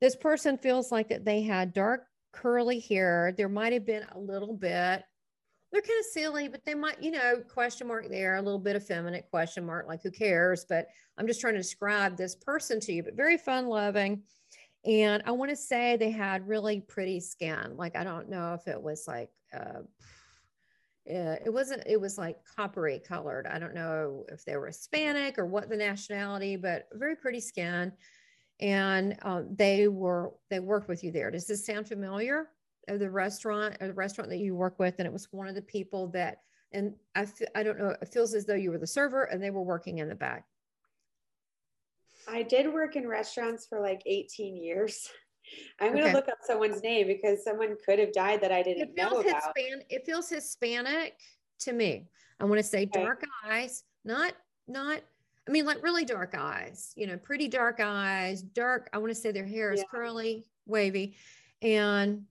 This 0.00 0.16
person 0.16 0.58
feels 0.58 0.92
like 0.92 1.08
that 1.08 1.24
they 1.24 1.42
had 1.42 1.72
dark 1.72 2.06
curly 2.32 2.80
hair. 2.80 3.34
There 3.36 3.48
might 3.48 3.72
have 3.72 3.86
been 3.86 4.04
a 4.12 4.18
little 4.18 4.54
bit. 4.54 5.02
They're 5.70 5.82
kind 5.82 6.00
of 6.00 6.06
silly, 6.12 6.48
but 6.48 6.64
they 6.64 6.74
might, 6.74 7.02
you 7.02 7.10
know, 7.10 7.42
question 7.52 7.88
mark 7.88 8.08
there, 8.08 8.36
a 8.36 8.42
little 8.42 8.58
bit 8.58 8.76
effeminate 8.76 9.28
question 9.30 9.66
mark, 9.66 9.86
like 9.86 10.02
who 10.02 10.10
cares? 10.10 10.64
But 10.66 10.86
I'm 11.18 11.26
just 11.26 11.40
trying 11.40 11.54
to 11.54 11.60
describe 11.60 12.16
this 12.16 12.34
person 12.34 12.80
to 12.80 12.92
you, 12.92 13.02
but 13.02 13.16
very 13.16 13.36
fun 13.36 13.66
loving. 13.66 14.22
And 14.86 15.22
I 15.26 15.32
want 15.32 15.50
to 15.50 15.56
say 15.56 15.96
they 15.96 16.10
had 16.10 16.48
really 16.48 16.80
pretty 16.80 17.20
skin. 17.20 17.76
Like, 17.76 17.96
I 17.96 18.04
don't 18.04 18.30
know 18.30 18.54
if 18.54 18.66
it 18.66 18.80
was 18.80 19.04
like, 19.06 19.30
uh, 19.52 19.80
it 21.10 21.52
wasn't 21.52 21.82
it 21.86 21.98
was 21.98 22.18
like 22.18 22.36
coppery 22.54 22.98
colored 22.98 23.46
i 23.46 23.58
don't 23.58 23.74
know 23.74 24.26
if 24.28 24.44
they 24.44 24.56
were 24.56 24.66
hispanic 24.66 25.38
or 25.38 25.46
what 25.46 25.68
the 25.68 25.76
nationality 25.76 26.54
but 26.56 26.86
very 26.92 27.16
pretty 27.16 27.40
skin 27.40 27.90
and 28.60 29.16
um, 29.22 29.48
they 29.54 29.88
were 29.88 30.32
they 30.50 30.60
worked 30.60 30.88
with 30.88 31.04
you 31.04 31.10
there 31.12 31.30
does 31.30 31.46
this 31.46 31.64
sound 31.64 31.86
familiar 31.86 32.48
of 32.88 32.98
the 32.98 33.10
restaurant 33.10 33.76
or 33.80 33.86
the 33.88 33.94
restaurant 33.94 34.30
that 34.30 34.38
you 34.38 34.54
work 34.54 34.78
with 34.78 34.94
and 34.98 35.06
it 35.06 35.12
was 35.12 35.28
one 35.32 35.46
of 35.48 35.54
the 35.54 35.62
people 35.62 36.08
that 36.08 36.42
and 36.72 36.94
I 37.14 37.22
f- 37.22 37.40
I 37.54 37.62
don't 37.62 37.78
know 37.78 37.94
it 38.00 38.08
feels 38.08 38.34
as 38.34 38.44
though 38.46 38.54
you 38.54 38.70
were 38.70 38.78
the 38.78 38.86
server 38.86 39.24
and 39.24 39.42
they 39.42 39.50
were 39.50 39.62
working 39.62 39.98
in 39.98 40.08
the 40.08 40.14
back 40.14 40.44
I 42.26 42.42
did 42.42 42.72
work 42.72 42.96
in 42.96 43.06
restaurants 43.08 43.66
for 43.66 43.80
like 43.80 44.02
18 44.04 44.54
years. 44.56 45.08
I'm 45.80 45.92
going 45.92 46.02
to 46.02 46.08
Okay. 46.08 46.12
look 46.14 46.28
up 46.28 46.38
someone's 46.42 46.82
name 46.82 47.06
because 47.06 47.42
someone 47.42 47.76
could 47.86 47.98
have 47.98 48.12
died 48.12 48.42
that 48.42 48.52
I 48.52 48.62
didn't 48.62 48.90
it 48.90 48.94
know 48.94 49.08
feels 49.08 49.24
about. 49.24 49.56
Hispan- 49.56 49.84
it 49.88 50.04
feels 50.04 50.28
hispanic 50.28 51.14
to 51.60 51.72
me 51.72 52.06
i 52.38 52.44
want 52.44 52.58
to 52.58 52.62
say 52.62 52.82
Okay. 52.82 53.00
dark 53.02 53.24
eyes 53.44 53.84
not 54.04 54.34
not 54.68 55.00
i 55.48 55.50
mean 55.50 55.64
like 55.64 55.82
really 55.82 56.04
dark 56.04 56.34
eyes 56.36 56.92
you 56.96 57.06
know 57.06 57.16
pretty 57.16 57.48
dark 57.48 57.80
eyes 57.80 58.42
dark 58.42 58.88
i 58.92 58.98
want 58.98 59.10
to 59.10 59.14
say 59.14 59.32
their 59.32 59.46
hair 59.46 59.72
is 59.72 59.80
Yeah. 59.80 59.84
curly 59.90 60.44
wavy 60.66 61.16
and 61.62 62.24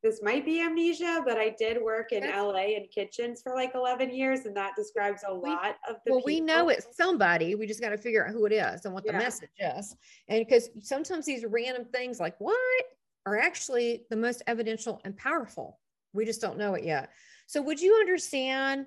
This 0.00 0.22
might 0.22 0.44
be 0.44 0.60
amnesia, 0.60 1.22
but 1.26 1.38
I 1.38 1.48
did 1.58 1.82
work 1.82 2.12
in 2.12 2.22
LA 2.22 2.76
in 2.78 2.86
kitchens 2.86 3.42
for 3.42 3.52
like 3.56 3.74
11 3.74 4.14
years, 4.14 4.46
and 4.46 4.56
that 4.56 4.76
describes 4.76 5.24
a 5.26 5.34
We- 5.34 5.50
lot 5.50 5.76
of 5.88 5.96
the 6.06 6.12
well 6.12 6.22
we 6.24 6.40
know 6.40 6.68
people. 6.68 6.68
it's 6.70 6.96
somebody 6.96 7.56
we 7.56 7.66
just 7.66 7.80
got 7.80 7.88
to 7.90 7.98
figure 7.98 8.24
out 8.24 8.32
who 8.32 8.46
it 8.46 8.52
is 8.52 8.84
and 8.84 8.94
what 8.94 9.04
the 9.04 9.12
message 9.12 9.50
is 9.58 9.96
and 10.28 10.38
because 10.46 10.70
sometimes 10.80 11.26
these 11.26 11.44
random 11.44 11.84
things 11.84 12.20
like 12.20 12.36
what 12.38 12.84
are 13.26 13.36
actually 13.38 14.06
the 14.08 14.16
most 14.16 14.40
evidential 14.46 15.00
and 15.04 15.16
powerful 15.16 15.80
we 16.12 16.24
just 16.24 16.40
don't 16.40 16.56
know 16.58 16.74
it 16.74 16.84
yet 16.84 17.10
so 17.48 17.60
would 17.60 17.80
you 17.80 17.92
understand 17.96 18.86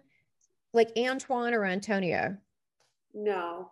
like 0.73 0.91
antoine 0.98 1.53
or 1.53 1.65
antonio 1.65 2.38
No. 3.14 3.72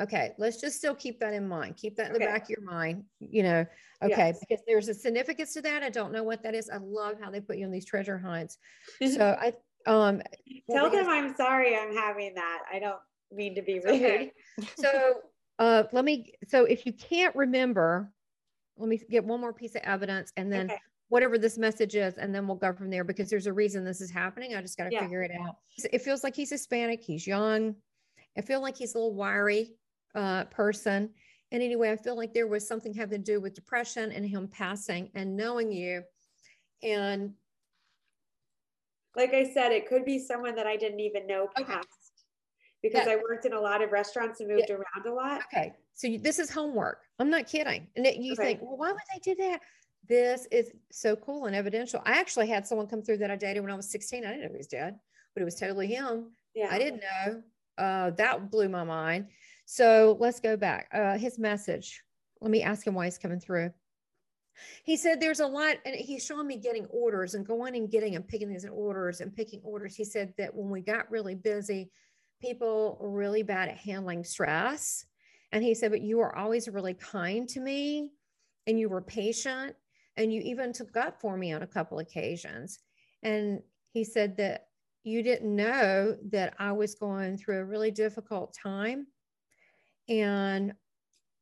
Okay, 0.00 0.32
let's 0.38 0.58
just 0.58 0.78
still 0.78 0.94
keep 0.94 1.20
that 1.20 1.34
in 1.34 1.46
mind. 1.46 1.76
Keep 1.76 1.96
that 1.96 2.06
in 2.06 2.12
the 2.14 2.18
back 2.18 2.44
of 2.44 2.50
your 2.50 2.62
mind, 2.62 3.04
you 3.20 3.42
know. 3.42 3.66
Okay, 4.02 4.28
Yes. 4.28 4.40
because 4.40 4.64
there's 4.66 4.88
a 4.88 4.94
significance 4.94 5.52
to 5.52 5.60
that. 5.62 5.82
I 5.82 5.90
don't 5.90 6.12
know 6.12 6.22
what 6.22 6.42
that 6.44 6.54
is. 6.54 6.70
I 6.70 6.78
love 6.78 7.20
how 7.20 7.30
they 7.30 7.40
put 7.40 7.58
you 7.58 7.66
on 7.66 7.70
these 7.70 7.84
treasure 7.84 8.18
hunts. 8.18 8.56
So 9.06 9.36
I 9.38 9.52
um 9.86 10.22
Tell 10.70 10.88
them 10.90 11.06
I'm 11.08 11.36
sorry 11.36 11.76
I'm 11.76 11.94
having 11.94 12.34
that. 12.36 12.62
I 12.72 12.78
don't 12.78 13.00
mean 13.30 13.54
to 13.54 13.62
be 13.62 13.80
rude. 13.80 13.86
okay. 13.94 14.32
so 14.76 15.16
uh 15.58 15.84
let 15.92 16.04
me 16.06 16.32
so 16.48 16.64
if 16.64 16.86
you 16.86 16.94
can't 16.94 17.36
remember, 17.36 18.10
let 18.78 18.88
me 18.88 18.98
get 19.10 19.24
one 19.24 19.40
more 19.42 19.52
piece 19.52 19.74
of 19.74 19.82
evidence 19.82 20.32
and 20.38 20.50
then 20.50 20.70
Okay. 20.70 20.78
Whatever 21.12 21.36
this 21.36 21.58
message 21.58 21.94
is, 21.94 22.14
and 22.14 22.34
then 22.34 22.46
we'll 22.46 22.56
go 22.56 22.72
from 22.72 22.88
there 22.88 23.04
because 23.04 23.28
there's 23.28 23.46
a 23.46 23.52
reason 23.52 23.84
this 23.84 24.00
is 24.00 24.10
happening. 24.10 24.54
I 24.54 24.62
just 24.62 24.78
got 24.78 24.84
to 24.84 24.90
Yeah. 24.92 25.02
figure 25.02 25.22
it 25.22 25.30
out. 25.30 25.58
It 25.92 25.98
feels 26.00 26.24
like 26.24 26.34
he's 26.34 26.48
Hispanic, 26.48 27.02
he's 27.02 27.26
young. 27.26 27.76
I 28.34 28.40
feel 28.40 28.62
like 28.62 28.78
he's 28.78 28.94
a 28.94 28.98
little 28.98 29.12
wiry 29.14 29.76
uh, 30.14 30.44
person. 30.46 31.12
And 31.50 31.62
anyway, 31.62 31.90
I 31.90 31.96
feel 31.96 32.16
like 32.16 32.32
there 32.32 32.46
was 32.46 32.66
something 32.66 32.94
having 32.94 33.22
to 33.22 33.32
do 33.32 33.42
with 33.42 33.52
depression 33.52 34.10
and 34.10 34.24
him 34.26 34.48
passing 34.48 35.10
and 35.14 35.36
knowing 35.36 35.70
you. 35.70 36.02
And 36.82 37.34
Like 39.14 39.34
I 39.34 39.52
said, 39.52 39.70
it 39.72 39.86
could 39.86 40.06
be 40.06 40.18
someone 40.18 40.54
that 40.54 40.66
I 40.66 40.78
didn't 40.78 41.00
even 41.00 41.26
know 41.26 41.42
Okay. 41.60 41.64
past 41.64 42.24
because 42.82 43.06
Yeah. 43.06 43.12
I 43.12 43.16
worked 43.16 43.44
in 43.44 43.52
a 43.52 43.60
lot 43.60 43.82
of 43.82 43.92
restaurants 43.92 44.40
and 44.40 44.48
moved 44.48 44.70
around 44.70 45.06
a 45.06 45.12
lot. 45.12 45.42
okay, 45.52 45.74
so 45.92 46.06
you, 46.06 46.18
this 46.18 46.38
is 46.38 46.48
homework. 46.50 47.02
I'm 47.18 47.28
not 47.28 47.46
kidding. 47.46 47.86
And 47.96 48.06
you 48.06 48.32
Okay. 48.32 48.42
think, 48.54 48.62
well, 48.62 48.78
why 48.78 48.92
would 48.92 49.00
they 49.12 49.18
do 49.18 49.34
that? 49.42 49.60
This 50.08 50.46
is 50.50 50.70
so 50.90 51.16
cool 51.16 51.46
and 51.46 51.54
evidential. 51.54 52.02
I 52.04 52.12
actually 52.12 52.48
had 52.48 52.66
someone 52.66 52.86
come 52.86 53.02
through 53.02 53.18
that 53.18 53.30
I 53.30 53.36
dated 53.36 53.62
when 53.62 53.72
I 53.72 53.76
was 53.76 53.90
16. 53.90 54.24
I 54.24 54.28
didn't 54.28 54.42
know 54.42 54.48
he 54.50 54.56
was 54.56 54.66
dead, 54.66 54.98
but 55.34 55.42
it 55.42 55.44
was 55.44 55.54
totally 55.54 55.86
him. 55.86 56.32
Yeah. 56.54 56.68
I 56.70 56.78
didn't 56.78 57.02
know. 57.02 57.42
Uh, 57.78 58.10
that 58.10 58.50
blew 58.50 58.68
my 58.68 58.84
mind. 58.84 59.28
So 59.64 60.16
let's 60.20 60.40
go 60.40 60.56
back. 60.56 60.88
Uh, 60.92 61.16
his 61.16 61.38
message. 61.38 62.02
Let 62.40 62.50
me 62.50 62.62
ask 62.62 62.86
him 62.86 62.94
why 62.94 63.04
he's 63.04 63.18
coming 63.18 63.40
through. 63.40 63.70
He 64.84 64.96
said 64.96 65.20
there's 65.20 65.40
a 65.40 65.46
lot, 65.46 65.76
and 65.86 65.94
he's 65.94 66.26
showing 66.26 66.46
me 66.46 66.56
getting 66.56 66.86
orders 66.86 67.34
and 67.34 67.46
going 67.46 67.74
and 67.76 67.90
getting 67.90 68.16
and 68.16 68.26
picking 68.26 68.48
these 68.48 68.66
orders 68.66 69.20
and 69.20 69.34
picking 69.34 69.60
orders. 69.62 69.96
He 69.96 70.04
said 70.04 70.34
that 70.36 70.54
when 70.54 70.68
we 70.68 70.82
got 70.82 71.10
really 71.10 71.34
busy, 71.34 71.90
people 72.42 72.98
were 73.00 73.10
really 73.10 73.42
bad 73.42 73.68
at 73.68 73.78
handling 73.78 74.24
stress. 74.24 75.06
And 75.52 75.62
he 75.62 75.74
said, 75.74 75.90
but 75.90 76.02
you 76.02 76.18
were 76.18 76.36
always 76.36 76.68
really 76.68 76.94
kind 76.94 77.48
to 77.50 77.60
me 77.60 78.10
and 78.66 78.78
you 78.78 78.88
were 78.88 79.00
patient 79.00 79.76
and 80.16 80.32
you 80.32 80.40
even 80.42 80.72
took 80.72 80.96
up 80.96 81.20
for 81.20 81.36
me 81.36 81.52
on 81.52 81.62
a 81.62 81.66
couple 81.66 81.98
occasions. 81.98 82.78
And 83.22 83.60
he 83.92 84.04
said 84.04 84.36
that 84.38 84.66
you 85.04 85.22
didn't 85.22 85.54
know 85.54 86.16
that 86.30 86.54
I 86.58 86.72
was 86.72 86.94
going 86.94 87.36
through 87.36 87.58
a 87.58 87.64
really 87.64 87.90
difficult 87.90 88.54
time. 88.60 89.06
And 90.08 90.74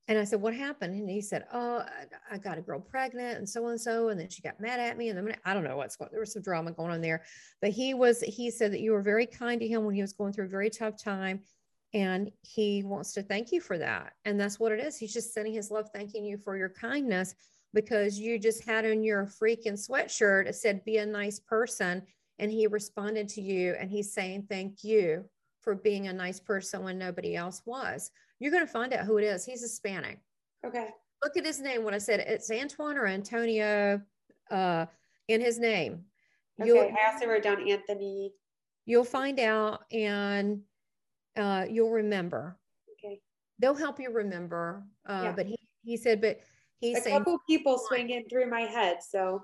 and 0.09 0.19
I 0.19 0.25
said, 0.25 0.41
what 0.41 0.55
happened? 0.55 0.95
And 0.95 1.09
he 1.09 1.21
said, 1.21 1.45
oh, 1.53 1.85
I, 2.29 2.39
got 2.39 2.59
a 2.59 2.61
girl 2.61 2.81
pregnant 2.81 3.39
and 3.39 3.49
so 3.49 3.69
and 3.69 3.81
so. 3.81 4.09
And 4.09 4.19
then 4.19 4.29
she 4.29 4.43
got 4.43 4.59
mad 4.59 4.81
at 4.81 4.99
me. 4.99 5.09
And 5.09 5.17
then 5.17 5.37
I 5.45 5.55
don't 5.55 5.63
know 5.63 5.77
what's 5.77 5.95
going, 5.95 6.11
there 6.11 6.19
was 6.19 6.33
some 6.33 6.43
drama 6.43 6.73
going 6.73 6.91
on 6.91 7.01
there. 7.01 7.23
But 7.63 7.71
he 7.71 7.95
was, 7.95 8.21
he 8.21 8.51
said 8.51 8.73
that 8.73 8.81
you 8.81 8.91
were 8.91 9.03
very 9.03 9.25
kind 9.25 9.61
to 9.61 9.69
him 9.69 9.85
when 9.85 9.95
he 9.95 10.01
was 10.01 10.13
going 10.13 10.33
through 10.33 10.47
a 10.47 10.49
very 10.49 10.69
tough 10.69 11.01
time. 11.01 11.43
And 11.95 12.33
he 12.43 12.83
wants 12.83 13.13
to 13.13 13.23
thank 13.23 13.53
you 13.53 13.61
for 13.61 13.79
that. 13.79 14.15
And 14.25 14.41
that's 14.41 14.59
what 14.59 14.73
it 14.73 14.81
is. 14.81 14.97
He's 14.97 15.13
just 15.13 15.33
sending 15.33 15.55
his 15.55 15.71
love, 15.71 15.91
thanking 15.95 16.25
you 16.25 16.39
for 16.39 16.57
your 16.57 16.71
kindness 16.71 17.37
because 17.75 18.19
you 18.19 18.39
just 18.39 18.65
had 18.65 18.85
on 18.85 19.03
your 19.03 19.27
freaking 19.27 19.79
sweatshirt. 19.79 20.47
It 20.47 20.55
said, 20.55 20.85
be 20.85 20.99
a 20.99 21.07
nice 21.07 21.39
person. 21.39 22.03
And 22.39 22.51
he 22.51 22.67
responded 22.67 23.29
to 23.31 23.43
you 23.43 23.75
and 23.79 23.91
he's 23.91 24.13
saying, 24.13 24.47
thank 24.49 24.83
you 24.83 25.25
for 25.63 25.75
being 25.75 26.09
a 26.09 26.13
nice 26.13 26.41
person 26.41 26.83
when 26.83 26.99
nobody 26.99 27.37
else 27.37 27.63
was. 27.67 28.11
You're 28.39 28.51
going 28.53 28.67
to 28.67 28.73
find 28.73 28.93
out 28.95 29.05
who 29.05 29.19
it 29.19 29.25
is. 29.25 29.45
He's 29.45 29.61
Hispanic. 29.61 30.19
Okay. 30.65 30.89
Look 31.23 31.37
at 31.37 31.45
his 31.45 31.61
name. 31.61 31.85
When 31.85 31.93
I 31.95 31.99
said 31.99 32.21
it's 32.21 32.51
Antoine 32.51 32.97
or 32.97 33.07
Antonio 33.07 34.01
uh, 34.51 34.87
in 35.29 35.41
his 35.41 35.59
name. 35.59 36.05
You'll, 36.59 36.79
Okay. 36.79 36.95
I 37.07 37.13
also 37.13 37.27
wrote 37.27 37.43
down 37.43 37.69
Anthony. 37.69 38.33
you'll 38.87 39.05
find 39.05 39.39
out 39.39 39.85
and 39.93 40.63
uh, 41.37 41.67
you'll 41.71 41.91
remember. 41.91 42.59
Okay. 42.99 43.21
They'll 43.59 43.75
help 43.75 44.01
you 44.01 44.11
remember. 44.11 44.83
Uh, 45.07 45.21
Yeah. 45.25 45.33
But 45.37 45.47
he, 45.47 45.57
he 45.85 45.97
said, 45.99 46.21
but 46.23 46.41
he's 46.81 46.99
A 46.99 47.03
saying 47.03 47.19
couple 47.19 47.39
people 47.47 47.79
swinging 47.79 48.25
through 48.29 48.51
my 48.51 48.63
head. 48.63 48.99
So 49.09 49.43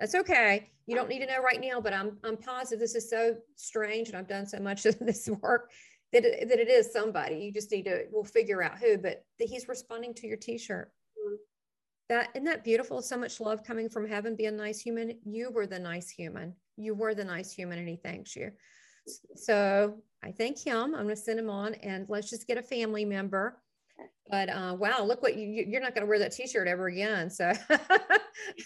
that's 0.00 0.14
okay. 0.14 0.70
You 0.86 0.96
don't 0.96 1.08
need 1.08 1.20
to 1.20 1.26
know 1.26 1.40
right 1.42 1.60
now, 1.60 1.80
but 1.80 1.92
I'm 1.92 2.18
I'm 2.24 2.36
positive 2.36 2.80
this 2.80 2.94
is 2.94 3.08
so 3.08 3.36
strange, 3.56 4.08
and 4.08 4.16
I've 4.16 4.28
done 4.28 4.46
so 4.46 4.58
much 4.58 4.86
of 4.86 4.98
this 4.98 5.28
work 5.42 5.70
that 6.12 6.24
it, 6.24 6.48
that 6.48 6.58
it 6.58 6.68
is 6.68 6.92
somebody. 6.92 7.36
You 7.36 7.52
just 7.52 7.70
need 7.70 7.84
to 7.84 8.04
we'll 8.10 8.24
figure 8.24 8.62
out 8.62 8.78
who. 8.78 8.98
But 8.98 9.24
that 9.38 9.48
he's 9.48 9.68
responding 9.68 10.14
to 10.14 10.26
your 10.26 10.36
T-shirt. 10.36 10.92
Mhm. 11.18 11.36
That 12.08 12.28
isn't 12.34 12.44
that 12.44 12.64
beautiful? 12.64 13.00
So 13.02 13.16
much 13.16 13.40
love 13.40 13.62
coming 13.64 13.88
from 13.88 14.06
heaven. 14.06 14.36
Be 14.36 14.46
a 14.46 14.50
nice 14.50 14.80
human. 14.80 15.18
You 15.24 15.50
were 15.50 15.66
the 15.66 15.78
nice 15.78 16.10
human. 16.10 16.54
You 16.76 16.94
were 16.94 17.14
the 17.14 17.24
nice 17.24 17.52
human, 17.52 17.78
and 17.78 17.88
he 17.88 17.96
thanks 17.96 18.34
you. 18.34 18.50
So 19.36 20.02
I 20.22 20.32
thank 20.32 20.58
him. 20.58 20.94
I'm 20.94 21.04
going 21.04 21.08
to 21.08 21.16
send 21.16 21.38
him 21.38 21.50
on, 21.50 21.74
and 21.74 22.06
let's 22.08 22.30
just 22.30 22.46
get 22.46 22.58
a 22.58 22.62
family 22.62 23.04
member. 23.04 23.60
But 24.30 24.48
uh, 24.48 24.76
wow, 24.78 25.04
look 25.04 25.22
what 25.22 25.36
you 25.36 25.46
you- 25.46 25.66
you're 25.68 25.80
not 25.80 25.94
going 25.94 26.02
to 26.02 26.08
wear 26.08 26.18
that 26.18 26.32
T-shirt 26.32 26.66
ever 26.66 26.86
again. 26.88 27.30
So 27.30 27.52
yes, 27.70 27.80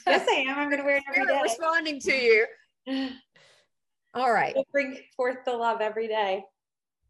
I 0.06 0.44
am. 0.48 0.59
I'm 0.59 0.68
going 0.70 0.80
to 0.80 0.84
wear 0.84 0.96
it 0.96 1.05
every 1.09 1.24
Spirit 1.24 1.42
responding 1.42 2.00
to 2.00 2.12
you. 2.14 2.46
All 4.14 4.32
right. 4.32 4.55
We'll 4.55 4.66
bring 4.72 4.98
forth 5.16 5.38
the 5.44 5.52
love 5.52 5.80
every 5.80 6.09
day. 6.09 6.44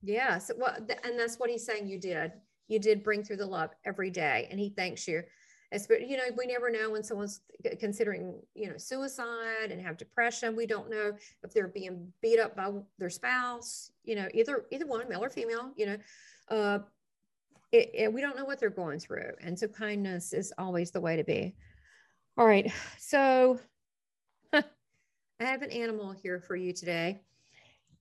Yes. 0.02 0.50
Well, 0.56 0.74
th- 0.86 0.98
and 1.04 1.18
that's 1.18 1.36
what 1.38 1.50
he's 1.50 1.64
saying 1.64 1.88
you 1.88 1.98
did. 2.00 2.32
You 2.68 2.78
did 2.78 3.02
bring 3.02 3.22
through 3.22 3.36
the 3.36 3.46
love 3.46 3.70
every 3.84 4.10
day, 4.10 4.48
and 4.50 4.58
he 4.60 4.70
thanks 4.70 5.06
you. 5.08 5.22
As, 5.70 5.86
you 5.90 6.16
know, 6.16 6.24
we 6.36 6.46
never 6.46 6.70
know 6.70 6.90
when 6.90 7.02
someone's 7.02 7.40
considering, 7.78 8.40
you 8.54 8.70
know, 8.70 8.78
suicide 8.78 9.70
and 9.70 9.80
have 9.82 9.98
depression. 9.98 10.56
We 10.56 10.66
don't 10.66 10.90
know 10.90 11.12
if 11.42 11.52
they're 11.52 11.68
being 11.68 12.10
beat 12.22 12.38
up 12.38 12.56
by 12.56 12.70
their 12.98 13.10
spouse. 13.10 13.90
You 14.04 14.16
know, 14.16 14.28
either 14.32 14.64
either 14.72 14.86
one, 14.86 15.06
male 15.08 15.22
or 15.22 15.28
female. 15.30 15.72
You 15.76 15.86
know, 15.86 15.96
uh, 16.50 16.78
it, 17.72 17.90
it, 17.94 18.12
we 18.12 18.20
don't 18.20 18.36
know 18.36 18.44
what 18.44 18.60
they're 18.60 18.70
going 18.70 18.98
through, 18.98 19.32
and 19.40 19.58
so 19.58 19.68
kindness 19.68 20.32
is 20.32 20.52
always 20.58 20.90
the 20.90 21.00
way 21.00 21.16
to 21.16 21.24
be. 21.24 21.54
All 22.36 22.46
right. 22.46 22.72
So 22.98 23.58
I 24.52 24.64
have 25.40 25.62
an 25.62 25.70
animal 25.70 26.12
here 26.12 26.40
for 26.40 26.54
you 26.54 26.72
today. 26.72 27.20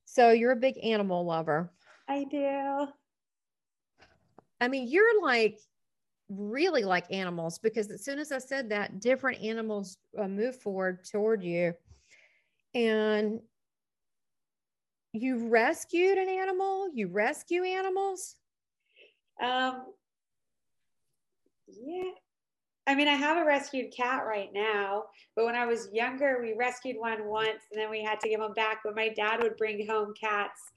So 0.05 0.31
you're 0.31 0.51
a 0.51 0.55
big 0.55 0.77
animal 0.83 1.25
lover. 1.25 1.71
I 2.07 2.23
do. 2.23 2.87
I 4.61 4.67
mean, 4.67 4.87
you're 4.87 5.21
like 5.21 5.59
really 6.29 6.83
like 6.83 7.11
animals 7.11 7.59
because 7.59 7.89
as 7.89 8.03
soon 8.03 8.19
as 8.19 8.31
I 8.31 8.37
said 8.37 8.69
that, 8.69 8.99
different 8.99 9.41
animals 9.41 9.97
uh, 10.17 10.27
move 10.27 10.55
forward 10.61 11.03
toward 11.03 11.43
you. 11.43 11.73
And 12.73 13.39
you 15.13 15.47
rescued 15.47 16.17
an 16.17 16.29
animal, 16.29 16.89
you 16.93 17.07
rescue 17.07 17.63
animals. 17.63 18.35
Um, 19.41 19.85
yeah, 21.67 22.11
I 22.87 22.95
mean, 22.95 23.07
I 23.07 23.13
have 23.13 23.37
a 23.37 23.45
rescued 23.45 23.93
cat 23.95 24.25
right 24.25 24.49
now, 24.53 25.03
but 25.35 25.45
when 25.45 25.55
I 25.55 25.65
was 25.65 25.89
younger, 25.91 26.39
we 26.41 26.53
rescued 26.53 26.95
one 26.97 27.25
once 27.25 27.63
and 27.71 27.81
then 27.81 27.89
we 27.89 28.01
had 28.01 28.19
to 28.21 28.29
give 28.29 28.39
them 28.39 28.53
back. 28.53 28.79
But 28.83 28.95
my 28.95 29.09
dad 29.09 29.43
would 29.43 29.57
bring 29.57 29.85
home 29.85 30.13
cats, 30.19 30.71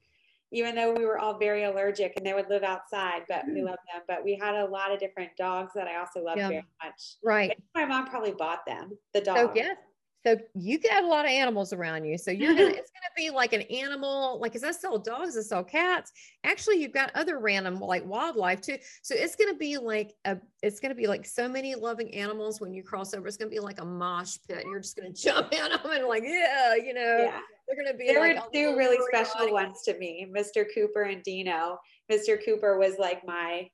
even 0.51 0.75
though 0.75 0.93
we 0.93 1.07
were 1.07 1.21
all 1.21 1.39
very 1.39 1.65
allergic 1.65 2.15
and 2.17 2.27
they 2.27 2.35
would 2.35 2.49
live 2.49 2.65
outside, 2.65 3.23
but 3.29 3.45
we 3.47 3.63
loved 3.63 3.79
them. 3.93 4.03
But 4.09 4.25
we 4.25 4.35
had 4.35 4.57
a 4.57 4.67
lot 4.67 4.93
of 4.93 4.99
different 4.99 5.31
dogs 5.39 5.73
that 5.77 5.87
I 5.87 6.01
also 6.01 6.21
loved 6.21 6.39
Yeah. 6.39 6.49
very 6.49 6.65
much. 6.83 7.17
Right. 7.23 7.57
My 7.77 7.85
mom 7.85 8.07
probably 8.07 8.33
bought 8.33 8.67
them, 8.67 8.99
the 9.15 9.21
dogs. 9.21 9.39
So 9.39 9.55
dogs. 9.55 9.77
So 10.27 10.37
you 10.55 10.79
got 10.79 11.03
a 11.03 11.07
lot 11.07 11.25
of 11.25 11.31
animals 11.31 11.73
around 11.73 12.05
you. 12.05 12.19
So 12.19 12.31
you're 12.31 12.53
gonna 12.55 12.65
it's 12.69 12.91
gonna 12.91 13.15
be 13.17 13.31
like 13.31 13.53
an 13.55 13.63
animal, 13.63 14.39
like 14.41 14.55
as 14.55 14.63
I 14.65 14.71
sell 14.71 14.99
dogs, 14.99 15.37
I 15.37 15.41
sell 15.41 15.65
cats. 15.65 16.13
Actually, 16.45 16.83
you've 16.83 16.93
got 16.93 17.11
other 17.15 17.39
random 17.39 17.81
like 17.81 18.05
wildlife 18.05 18.61
too. 18.61 18.77
So 19.03 19.15
it's 19.17 19.35
gonna 19.37 19.55
be 19.55 19.79
like 19.79 20.13
a 20.27 20.37
it's 20.63 20.79
gonna 20.81 20.95
be 20.95 21.07
like 21.07 21.25
so 21.27 21.49
many 21.49 21.75
loving 21.75 22.15
animals 22.15 22.61
when 22.61 22.75
you 22.75 22.83
cross 22.83 23.15
over. 23.15 23.27
It's 23.27 23.37
gonna 23.39 23.51
be 23.51 23.61
like 23.61 23.81
a 23.81 23.85
mosh 23.85 24.37
pit. 24.47 24.65
You're 24.67 24.81
just 24.81 24.97
gonna 24.97 25.13
jump 25.15 25.53
in 25.53 25.71
them 25.71 25.81
and 25.91 26.07
like, 26.07 26.23
yeah, 26.25 26.75
you 26.75 26.93
know, 26.93 27.19
Yeah. 27.25 27.41
they're 27.67 27.83
gonna 27.83 27.97
be 27.97 28.07
There 28.09 28.21
like 28.21 28.37
were 28.37 28.53
two 28.53 28.77
really 28.77 28.99
special 29.13 29.41
body. 29.41 29.53
ones 29.53 29.83
to 29.85 29.99
me, 29.99 30.31
Mr. 30.37 30.65
Cooper 30.75 31.03
and 31.03 31.23
Dino. 31.23 31.79
Mr. 32.13 32.43
Cooper 32.45 32.79
was 32.79 32.99
like 32.99 33.25
my 33.27 33.69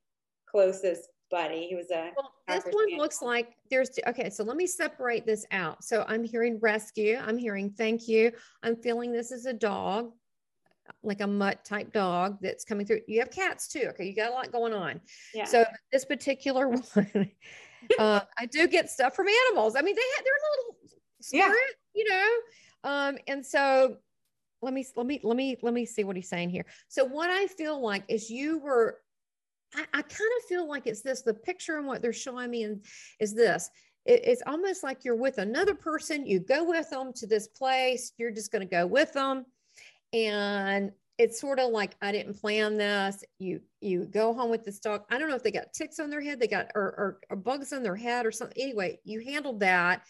closest 0.49 1.09
buddy. 1.31 1.67
He 1.69 1.75
was 1.75 1.91
a 1.91 2.11
Well, 2.17 2.33
this 2.49 2.65
one 2.71 2.97
looks 2.97 3.23
like 3.23 3.57
there's 3.71 3.91
okay. 4.07 4.31
So 4.31 4.45
let 4.45 4.57
me 4.57 4.67
separate 4.67 5.27
this 5.27 5.45
out. 5.51 5.85
So 5.85 6.05
I'm 6.09 6.25
hearing 6.25 6.59
rescue. 6.61 7.19
I'm 7.25 7.39
hearing 7.39 7.71
thank 7.71 8.09
you. 8.09 8.33
I'm 8.63 8.77
feeling 8.77 9.13
this 9.13 9.33
is 9.33 9.47
a 9.47 9.53
dog, 9.53 10.13
like 11.03 11.21
a 11.21 11.27
mutt 11.27 11.65
type 11.65 11.93
dog 11.93 12.39
that's 12.41 12.65
coming 12.65 12.87
through. 12.87 13.01
You 13.07 13.21
have 13.21 13.31
cats 13.31 13.69
too. 13.69 13.87
Okay, 13.91 14.05
you 14.07 14.15
got 14.15 14.31
a 14.31 14.35
lot 14.35 14.53
going 14.53 14.73
on. 14.73 15.01
yeah. 15.35 15.45
So 15.45 15.65
this 15.93 16.05
particular 16.05 16.69
one, 16.95 17.31
uh, 17.99 18.21
I 18.39 18.47
do 18.47 18.69
get 18.69 18.91
stuff 18.91 19.15
from 19.15 19.27
animals. 19.49 19.77
I 19.77 19.83
mean, 19.83 19.95
they 19.95 20.03
had 20.17 20.25
they're 20.25 20.33
a 20.33 20.51
little 20.57 20.77
Yeah. 21.33 21.53
you 21.95 22.09
know. 22.09 22.31
Um, 22.85 23.19
and 23.27 23.45
so 23.45 23.97
let 24.63 24.73
me 24.73 24.87
let 24.97 25.07
me 25.07 25.21
let 25.23 25.37
me 25.37 25.57
let 25.63 25.75
me 25.75 25.85
see 25.85 26.05
what 26.05 26.17
he's 26.17 26.29
saying 26.29 26.51
here. 26.51 26.65
So 26.89 27.05
what 27.05 27.31
I 27.31 27.47
feel 27.47 27.81
like 27.81 28.05
is 28.09 28.31
you 28.31 28.59
were 28.59 28.99
I, 29.75 29.85
I 29.93 30.03
kind 30.03 30.31
of 30.39 30.45
feel 30.49 30.69
like 30.69 30.87
it's 30.87 31.03
this 31.03 31.23
the 31.23 31.35
picture 31.35 31.79
and 31.79 31.87
what 31.87 32.03
they're 32.03 32.13
showing 32.13 32.51
me 32.51 32.65
and 32.65 32.85
is 33.21 33.35
this. 33.35 33.71
It's 34.09 34.43
almost 34.47 34.85
like 34.85 35.05
you're 35.05 35.17
with 35.17 35.39
another 35.39 35.75
person. 35.75 36.27
You 36.27 36.39
go 36.39 36.63
with 36.63 36.91
them 36.91 37.13
to 37.15 37.27
this 37.27 37.49
place. 37.49 38.13
You're 38.17 38.31
just 38.31 38.53
going 38.53 38.63
to 38.63 38.71
go 38.71 38.87
with 38.87 39.13
them, 39.13 39.45
and 40.13 40.93
it's 41.19 41.41
sort 41.41 41.59
of 41.59 41.71
like 41.71 41.97
I 42.01 42.13
didn't 42.13 42.41
plan 42.41 42.77
this. 42.77 43.25
You 43.39 43.61
you 43.81 44.05
go 44.05 44.33
home 44.33 44.51
with 44.51 44.65
this 44.65 44.79
dog. 44.79 45.03
I 45.11 45.19
don't 45.19 45.29
know 45.29 45.35
if 45.35 45.43
they 45.43 45.51
got 45.51 45.73
ticks 45.73 45.99
on 45.99 46.11
their 46.11 46.21
head, 46.21 46.39
they 46.39 46.47
got 46.47 46.71
or, 46.75 46.83
or, 46.83 47.19
or 47.31 47.37
bugs 47.37 47.73
on 47.73 47.83
their 47.83 47.97
head 47.97 48.27
or 48.27 48.33
something. 48.33 48.63
Anyway, 48.63 49.01
you 49.05 49.21
handled 49.21 49.61
that, 49.61 50.03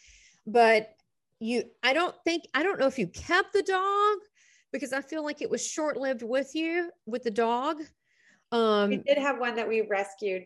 but 0.46 0.94
you 1.40 1.64
I 1.82 1.92
don't 1.92 2.14
think 2.24 2.44
I 2.54 2.62
don't 2.62 2.78
know 2.78 2.86
if 2.86 2.98
you 2.98 3.06
kept 3.06 3.52
the 3.52 3.62
dog 3.62 4.18
because 4.72 4.92
I 4.92 5.00
feel 5.00 5.24
like 5.24 5.42
it 5.42 5.50
was 5.50 5.66
short 5.66 5.96
lived 5.96 6.22
with 6.22 6.54
you 6.54 6.90
with 7.06 7.22
the 7.22 7.30
dog. 7.30 7.78
Um, 8.52 8.90
we 8.90 8.96
did 8.98 9.18
have 9.18 9.38
one 9.38 9.56
that 9.56 9.68
we 9.68 9.82
rescued 9.82 10.44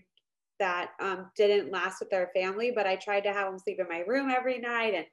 that 0.58 0.90
um, 1.00 1.30
didn't 1.36 1.72
last 1.72 2.00
with 2.00 2.12
our 2.12 2.30
family, 2.34 2.70
but 2.74 2.86
I 2.86 2.96
tried 2.96 3.22
to 3.22 3.32
have 3.32 3.48
him 3.48 3.58
sleep 3.58 3.80
in 3.80 3.88
my 3.88 4.00
room 4.00 4.30
every 4.30 4.58
night. 4.58 4.94
And 4.94 5.06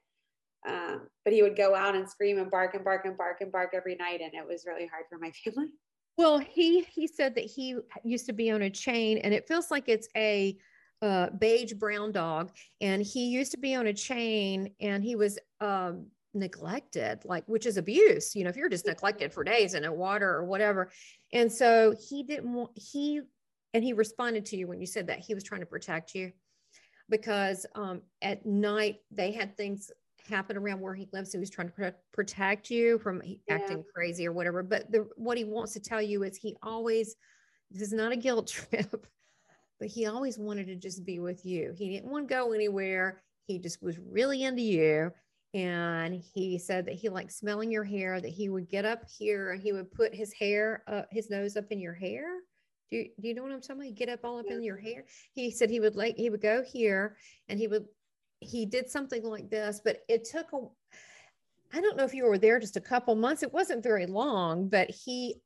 um, 0.66 1.08
but 1.24 1.32
he 1.32 1.42
would 1.42 1.56
go 1.56 1.74
out 1.74 1.94
and 1.94 2.08
scream 2.08 2.38
and 2.38 2.50
bark 2.50 2.74
and 2.74 2.84
bark 2.84 3.04
and 3.04 3.16
bark 3.16 3.40
and 3.40 3.52
bark 3.52 3.70
every 3.74 3.94
night, 3.94 4.20
and 4.20 4.34
it 4.34 4.46
was 4.46 4.64
really 4.66 4.86
hard 4.86 5.04
for 5.08 5.18
my 5.18 5.30
family. 5.44 5.68
Well, 6.16 6.38
he 6.38 6.82
he 6.82 7.06
said 7.06 7.34
that 7.36 7.44
he 7.44 7.76
used 8.04 8.26
to 8.26 8.32
be 8.32 8.50
on 8.50 8.62
a 8.62 8.70
chain, 8.70 9.18
and 9.18 9.32
it 9.32 9.46
feels 9.46 9.70
like 9.70 9.88
it's 9.88 10.08
a 10.16 10.56
uh, 11.00 11.30
beige 11.38 11.74
brown 11.74 12.12
dog, 12.12 12.50
and 12.80 13.02
he 13.02 13.28
used 13.28 13.52
to 13.52 13.58
be 13.58 13.74
on 13.74 13.86
a 13.86 13.92
chain, 13.92 14.74
and 14.80 15.04
he 15.04 15.14
was 15.14 15.38
um, 15.60 16.06
neglected, 16.34 17.20
like 17.24 17.44
which 17.46 17.66
is 17.66 17.76
abuse. 17.76 18.34
You 18.34 18.44
know, 18.44 18.50
if 18.50 18.56
you're 18.56 18.68
just 18.68 18.86
neglected 18.86 19.32
for 19.32 19.44
days 19.44 19.74
in 19.74 19.84
a 19.84 19.92
water 19.92 20.30
or 20.30 20.44
whatever, 20.44 20.90
and 21.32 21.50
so 21.50 21.94
he 22.08 22.22
didn't 22.22 22.52
want 22.52 22.70
he, 22.74 23.20
and 23.74 23.84
he 23.84 23.92
responded 23.92 24.46
to 24.46 24.56
you 24.56 24.66
when 24.66 24.80
you 24.80 24.86
said 24.86 25.06
that 25.08 25.20
he 25.20 25.34
was 25.34 25.44
trying 25.44 25.60
to 25.60 25.66
protect 25.66 26.14
you, 26.14 26.32
because 27.08 27.66
um, 27.74 28.02
at 28.22 28.44
night 28.46 28.96
they 29.10 29.32
had 29.32 29.56
things 29.56 29.90
happen 30.28 30.56
around 30.56 30.80
where 30.80 30.94
he 30.94 31.08
lives. 31.12 31.32
So 31.32 31.38
he 31.38 31.40
was 31.40 31.50
trying 31.50 31.70
to 31.70 31.94
protect 32.12 32.70
you 32.70 32.98
from 32.98 33.22
Yeah. 33.24 33.36
acting 33.48 33.84
crazy 33.94 34.26
or 34.26 34.32
whatever. 34.32 34.62
But 34.62 34.90
the, 34.90 35.08
what 35.16 35.38
he 35.38 35.44
wants 35.44 35.72
to 35.72 35.80
tell 35.80 36.02
you 36.02 36.22
is 36.22 36.36
he 36.36 36.56
always, 36.62 37.16
this 37.70 37.82
is 37.82 37.92
not 37.92 38.12
a 38.12 38.16
guilt 38.16 38.46
trip, 38.70 39.06
but 39.78 39.88
he 39.88 40.06
always 40.06 40.38
wanted 40.38 40.66
to 40.66 40.76
just 40.76 41.04
be 41.04 41.18
with 41.18 41.44
you. 41.44 41.72
He 41.76 41.90
didn't 41.90 42.10
want 42.10 42.28
to 42.28 42.34
go 42.34 42.52
anywhere. 42.52 43.22
He 43.46 43.58
just 43.58 43.82
was 43.82 43.98
really 43.98 44.44
into 44.44 44.62
you. 44.62 45.12
And 45.54 46.22
he 46.34 46.58
said 46.58 46.86
that 46.86 46.94
he 46.94 47.08
liked 47.08 47.32
smelling 47.32 47.70
your 47.70 47.84
hair, 47.84 48.20
that 48.20 48.28
he 48.28 48.48
would 48.48 48.68
get 48.68 48.84
up 48.84 49.02
here 49.18 49.52
and 49.52 49.62
he 49.62 49.72
would 49.72 49.90
put 49.90 50.14
his 50.14 50.32
hair, 50.32 50.82
uh, 50.86 51.02
his 51.10 51.30
nose 51.30 51.56
up 51.56 51.66
in 51.70 51.80
your 51.80 51.94
hair. 51.94 52.26
Do 52.90 52.98
you, 52.98 53.10
do 53.20 53.28
you 53.28 53.34
know 53.34 53.42
what 53.42 53.52
I'm 53.52 53.60
talking 53.60 53.82
about? 53.82 53.94
Get 53.94 54.08
up 54.08 54.20
all 54.24 54.38
up 54.38 54.46
in 54.50 54.62
your 54.62 54.76
hair. 54.76 55.04
He 55.32 55.50
said 55.50 55.70
he 55.70 55.80
would 55.80 55.96
like, 55.96 56.16
he 56.16 56.30
would 56.30 56.40
go 56.42 56.62
here 56.62 57.16
and 57.48 57.58
he 57.58 57.66
would 57.66 57.86
he 58.40 58.66
did 58.66 58.88
something 58.88 59.24
like 59.24 59.50
this, 59.50 59.80
but 59.84 59.98
it 60.08 60.24
took 60.24 60.52
a 60.52 60.58
I 61.74 61.80
don't 61.80 61.96
know 61.96 62.04
if 62.04 62.14
you 62.14 62.24
were 62.24 62.38
there 62.38 62.58
just 62.58 62.76
a 62.76 62.80
couple 62.80 63.14
months. 63.14 63.42
It 63.42 63.52
wasn't 63.52 63.82
very 63.82 64.06
long, 64.06 64.68
but 64.68 64.90
he 64.90 65.36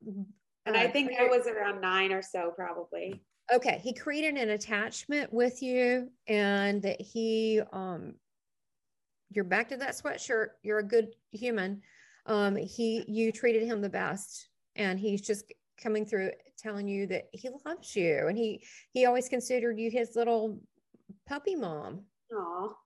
And 0.66 0.76
I 0.76 0.86
uh, 0.86 0.92
think 0.92 1.12
I 1.18 1.24
was 1.24 1.46
around 1.46 1.80
nine 1.80 2.12
or 2.12 2.22
so, 2.22 2.52
probably. 2.54 3.22
okay, 3.52 3.80
he 3.82 3.92
created 3.92 4.36
an 4.36 4.50
attachment 4.50 5.32
with 5.32 5.62
you 5.62 6.10
and 6.28 6.82
that 6.82 7.00
he 7.00 7.60
um 7.72 8.14
you're 9.34 9.44
back 9.44 9.68
to 9.68 9.76
that 9.78 9.94
sweatshirt. 9.94 10.48
You're 10.62 10.78
a 10.78 10.84
good 10.84 11.14
human. 11.30 11.82
Um 12.26 12.56
he 12.56 13.04
you 13.08 13.32
treated 13.32 13.64
him 13.64 13.80
the 13.80 13.88
best 13.88 14.48
and 14.76 14.98
he's 14.98 15.22
just 15.22 15.52
coming 15.80 16.06
through 16.06 16.30
telling 16.58 16.86
you 16.86 17.06
that 17.08 17.24
he 17.32 17.48
loves 17.66 17.96
you 17.96 18.26
and 18.28 18.38
he 18.38 18.64
he 18.92 19.06
always 19.06 19.28
considered 19.28 19.78
you 19.78 19.90
his 19.90 20.14
little 20.14 20.60
puppy 21.26 21.56
mom. 21.56 22.02
Oh, 22.32 22.76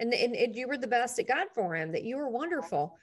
and, 0.00 0.14
and, 0.14 0.34
and 0.34 0.56
you 0.56 0.66
were 0.66 0.78
the 0.78 0.86
best 0.86 1.18
at 1.18 1.28
God 1.28 1.48
for 1.54 1.76
him, 1.76 1.92
that 1.92 2.04
you 2.04 2.16
were 2.16 2.28
wonderful. 2.28 2.96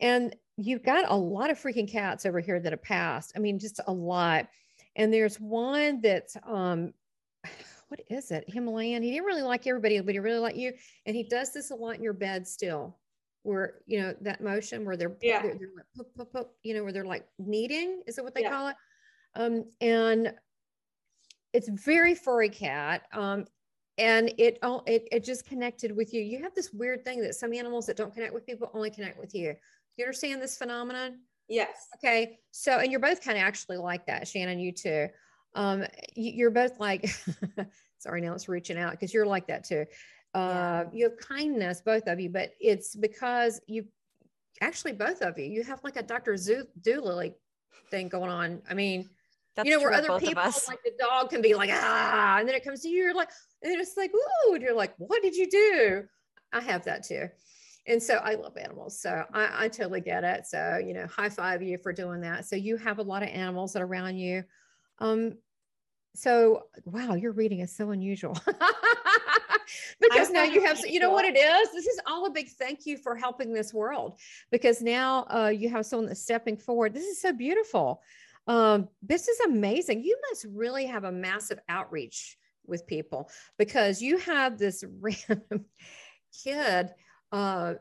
And 0.00 0.36
you've 0.58 0.84
got 0.84 1.10
a 1.10 1.16
lot 1.16 1.50
of 1.50 1.58
freaking 1.58 1.90
cats 1.90 2.26
over 2.26 2.40
here 2.40 2.60
that 2.60 2.72
have 2.72 2.82
passed. 2.82 3.32
I 3.34 3.38
mean, 3.38 3.58
just 3.58 3.80
a 3.86 3.92
lot. 3.92 4.48
And 4.94 5.12
there's 5.12 5.40
one 5.40 6.00
that's 6.02 6.36
um 6.46 6.92
what 7.92 8.00
is 8.08 8.30
it? 8.30 8.44
Himalayan. 8.48 9.02
He 9.02 9.10
didn't 9.10 9.26
really 9.26 9.42
like 9.42 9.66
everybody, 9.66 10.00
but 10.00 10.14
he 10.14 10.18
really 10.18 10.38
liked 10.38 10.56
you. 10.56 10.72
And 11.04 11.14
he 11.14 11.24
does 11.24 11.52
this 11.52 11.70
a 11.70 11.74
lot 11.74 11.96
in 11.96 12.02
your 12.02 12.14
bed 12.14 12.48
still, 12.48 12.96
where 13.42 13.80
you 13.84 14.00
know 14.00 14.14
that 14.22 14.40
motion 14.40 14.86
where 14.86 14.96
they're 14.96 15.14
Yeah. 15.20 15.42
they're, 15.42 15.58
they're 15.58 15.68
like 16.34 16.46
you 16.62 16.72
know, 16.72 16.84
where 16.84 16.92
they're 16.92 17.04
like 17.04 17.26
kneading, 17.38 18.02
is 18.06 18.16
it 18.16 18.24
what 18.24 18.34
they 18.34 18.40
Yeah. 18.40 18.50
call 18.50 18.68
it? 18.68 18.76
Um, 19.34 19.64
and 19.82 20.32
it's 21.52 21.68
very 21.68 22.14
furry 22.14 22.48
cat. 22.48 23.02
Um, 23.12 23.44
and 23.98 24.32
it, 24.38 24.58
all 24.62 24.84
it 24.86 25.06
it 25.12 25.22
just 25.22 25.44
connected 25.44 25.94
with 25.94 26.14
you. 26.14 26.22
You 26.22 26.42
have 26.42 26.54
this 26.54 26.72
weird 26.72 27.04
thing 27.04 27.20
that 27.20 27.34
some 27.34 27.52
animals 27.52 27.84
that 27.88 27.96
don't 27.98 28.14
connect 28.14 28.32
with 28.32 28.46
people 28.46 28.70
only 28.72 28.90
connect 28.90 29.18
with 29.18 29.34
you. 29.34 29.52
Do 29.52 29.58
you 29.98 30.04
understand 30.06 30.40
this 30.40 30.56
phenomenon? 30.56 31.18
yes. 31.46 31.88
Okay. 31.96 32.38
So, 32.52 32.78
and 32.78 32.90
you're 32.90 33.00
both 33.00 33.22
kind 33.22 33.36
of 33.36 33.44
actually 33.44 33.76
like 33.76 34.06
that, 34.06 34.26
Shannon, 34.26 34.58
you 34.58 34.72
too. 34.72 35.08
Um, 35.54 35.84
you, 36.14 36.32
you're 36.32 36.50
both 36.50 36.80
like, 36.80 37.08
sorry, 37.98 38.20
now 38.20 38.34
it's 38.34 38.48
reaching 38.48 38.78
out 38.78 38.92
because 38.92 39.12
you're 39.12 39.26
like 39.26 39.46
that 39.48 39.64
too. 39.64 39.84
Uh, 40.34 40.84
you 40.92 41.04
have 41.04 41.18
kindness, 41.18 41.82
both 41.84 42.06
of 42.06 42.18
you, 42.18 42.30
but 42.30 42.52
it's 42.60 42.96
because 42.96 43.60
you 43.66 43.84
actually, 44.60 44.92
both 44.92 45.20
of 45.20 45.38
you, 45.38 45.44
you 45.44 45.62
have 45.62 45.82
like 45.84 45.96
a 45.96 46.02
Dr. 46.02 46.36
Zoo, 46.36 46.64
Dolittle 46.82 47.34
thing 47.90 48.08
going 48.08 48.30
on. 48.30 48.62
I 48.70 48.74
mean, 48.74 49.08
That's 49.54 49.68
you 49.68 49.76
know, 49.76 49.82
where 49.82 49.92
other 49.92 50.18
people, 50.18 50.42
like 50.42 50.82
the 50.84 50.92
dog 50.98 51.30
can 51.30 51.42
be 51.42 51.54
like, 51.54 51.70
ah, 51.72 52.38
and 52.38 52.48
then 52.48 52.54
it 52.54 52.64
comes 52.64 52.80
to 52.80 52.88
you, 52.88 53.04
you're 53.04 53.14
like, 53.14 53.28
and 53.62 53.78
it's 53.80 53.96
like, 53.96 54.12
ooh, 54.14 54.54
and 54.54 54.62
you're 54.62 54.74
like, 54.74 54.94
what 54.96 55.22
did 55.22 55.36
you 55.36 55.50
do? 55.50 56.04
I 56.52 56.60
have 56.60 56.84
that 56.84 57.04
too. 57.04 57.28
And 57.86 58.02
so 58.02 58.16
I 58.16 58.34
love 58.34 58.56
animals. 58.56 59.00
So 59.00 59.24
I, 59.32 59.64
I 59.64 59.68
totally 59.68 60.00
get 60.00 60.24
it. 60.24 60.46
So, 60.46 60.80
you 60.84 60.94
know, 60.94 61.06
high 61.06 61.28
five 61.28 61.62
you 61.62 61.78
for 61.78 61.92
doing 61.92 62.20
that. 62.20 62.46
So 62.46 62.56
you 62.56 62.76
have 62.76 62.98
a 62.98 63.02
lot 63.02 63.22
of 63.22 63.28
animals 63.28 63.72
that 63.72 63.82
are 63.82 63.86
around 63.86 64.16
you. 64.16 64.44
Um, 65.02 65.32
so 66.14 66.64
wow, 66.84 67.14
your 67.14 67.32
reading 67.32 67.60
is 67.60 67.74
so 67.74 67.90
unusual. 67.90 68.38
because 70.00 70.30
now 70.30 70.44
you 70.44 70.64
have, 70.64 70.78
you 70.86 71.00
know 71.00 71.10
what 71.10 71.24
it 71.24 71.36
is? 71.36 71.72
This 71.72 71.86
is 71.86 72.00
all 72.06 72.26
a 72.26 72.30
big 72.30 72.48
thank 72.50 72.86
you 72.86 72.96
for 72.96 73.16
helping 73.16 73.52
this 73.52 73.74
world 73.74 74.18
because 74.50 74.80
now 74.80 75.26
uh, 75.34 75.48
you 75.48 75.68
have 75.70 75.86
someone 75.86 76.06
that's 76.06 76.22
stepping 76.22 76.56
forward. 76.56 76.94
This 76.94 77.06
is 77.06 77.20
so 77.20 77.32
beautiful. 77.32 78.00
Um, 78.46 78.88
this 79.02 79.26
is 79.26 79.40
amazing. 79.40 80.04
You 80.04 80.16
must 80.30 80.46
really 80.52 80.86
have 80.86 81.04
a 81.04 81.12
massive 81.12 81.58
outreach 81.68 82.36
with 82.66 82.86
people 82.86 83.28
because 83.58 84.00
you 84.00 84.18
have 84.18 84.58
this 84.58 84.84
random 85.00 85.64
kid. 86.44 86.90
Uh, 87.32 87.74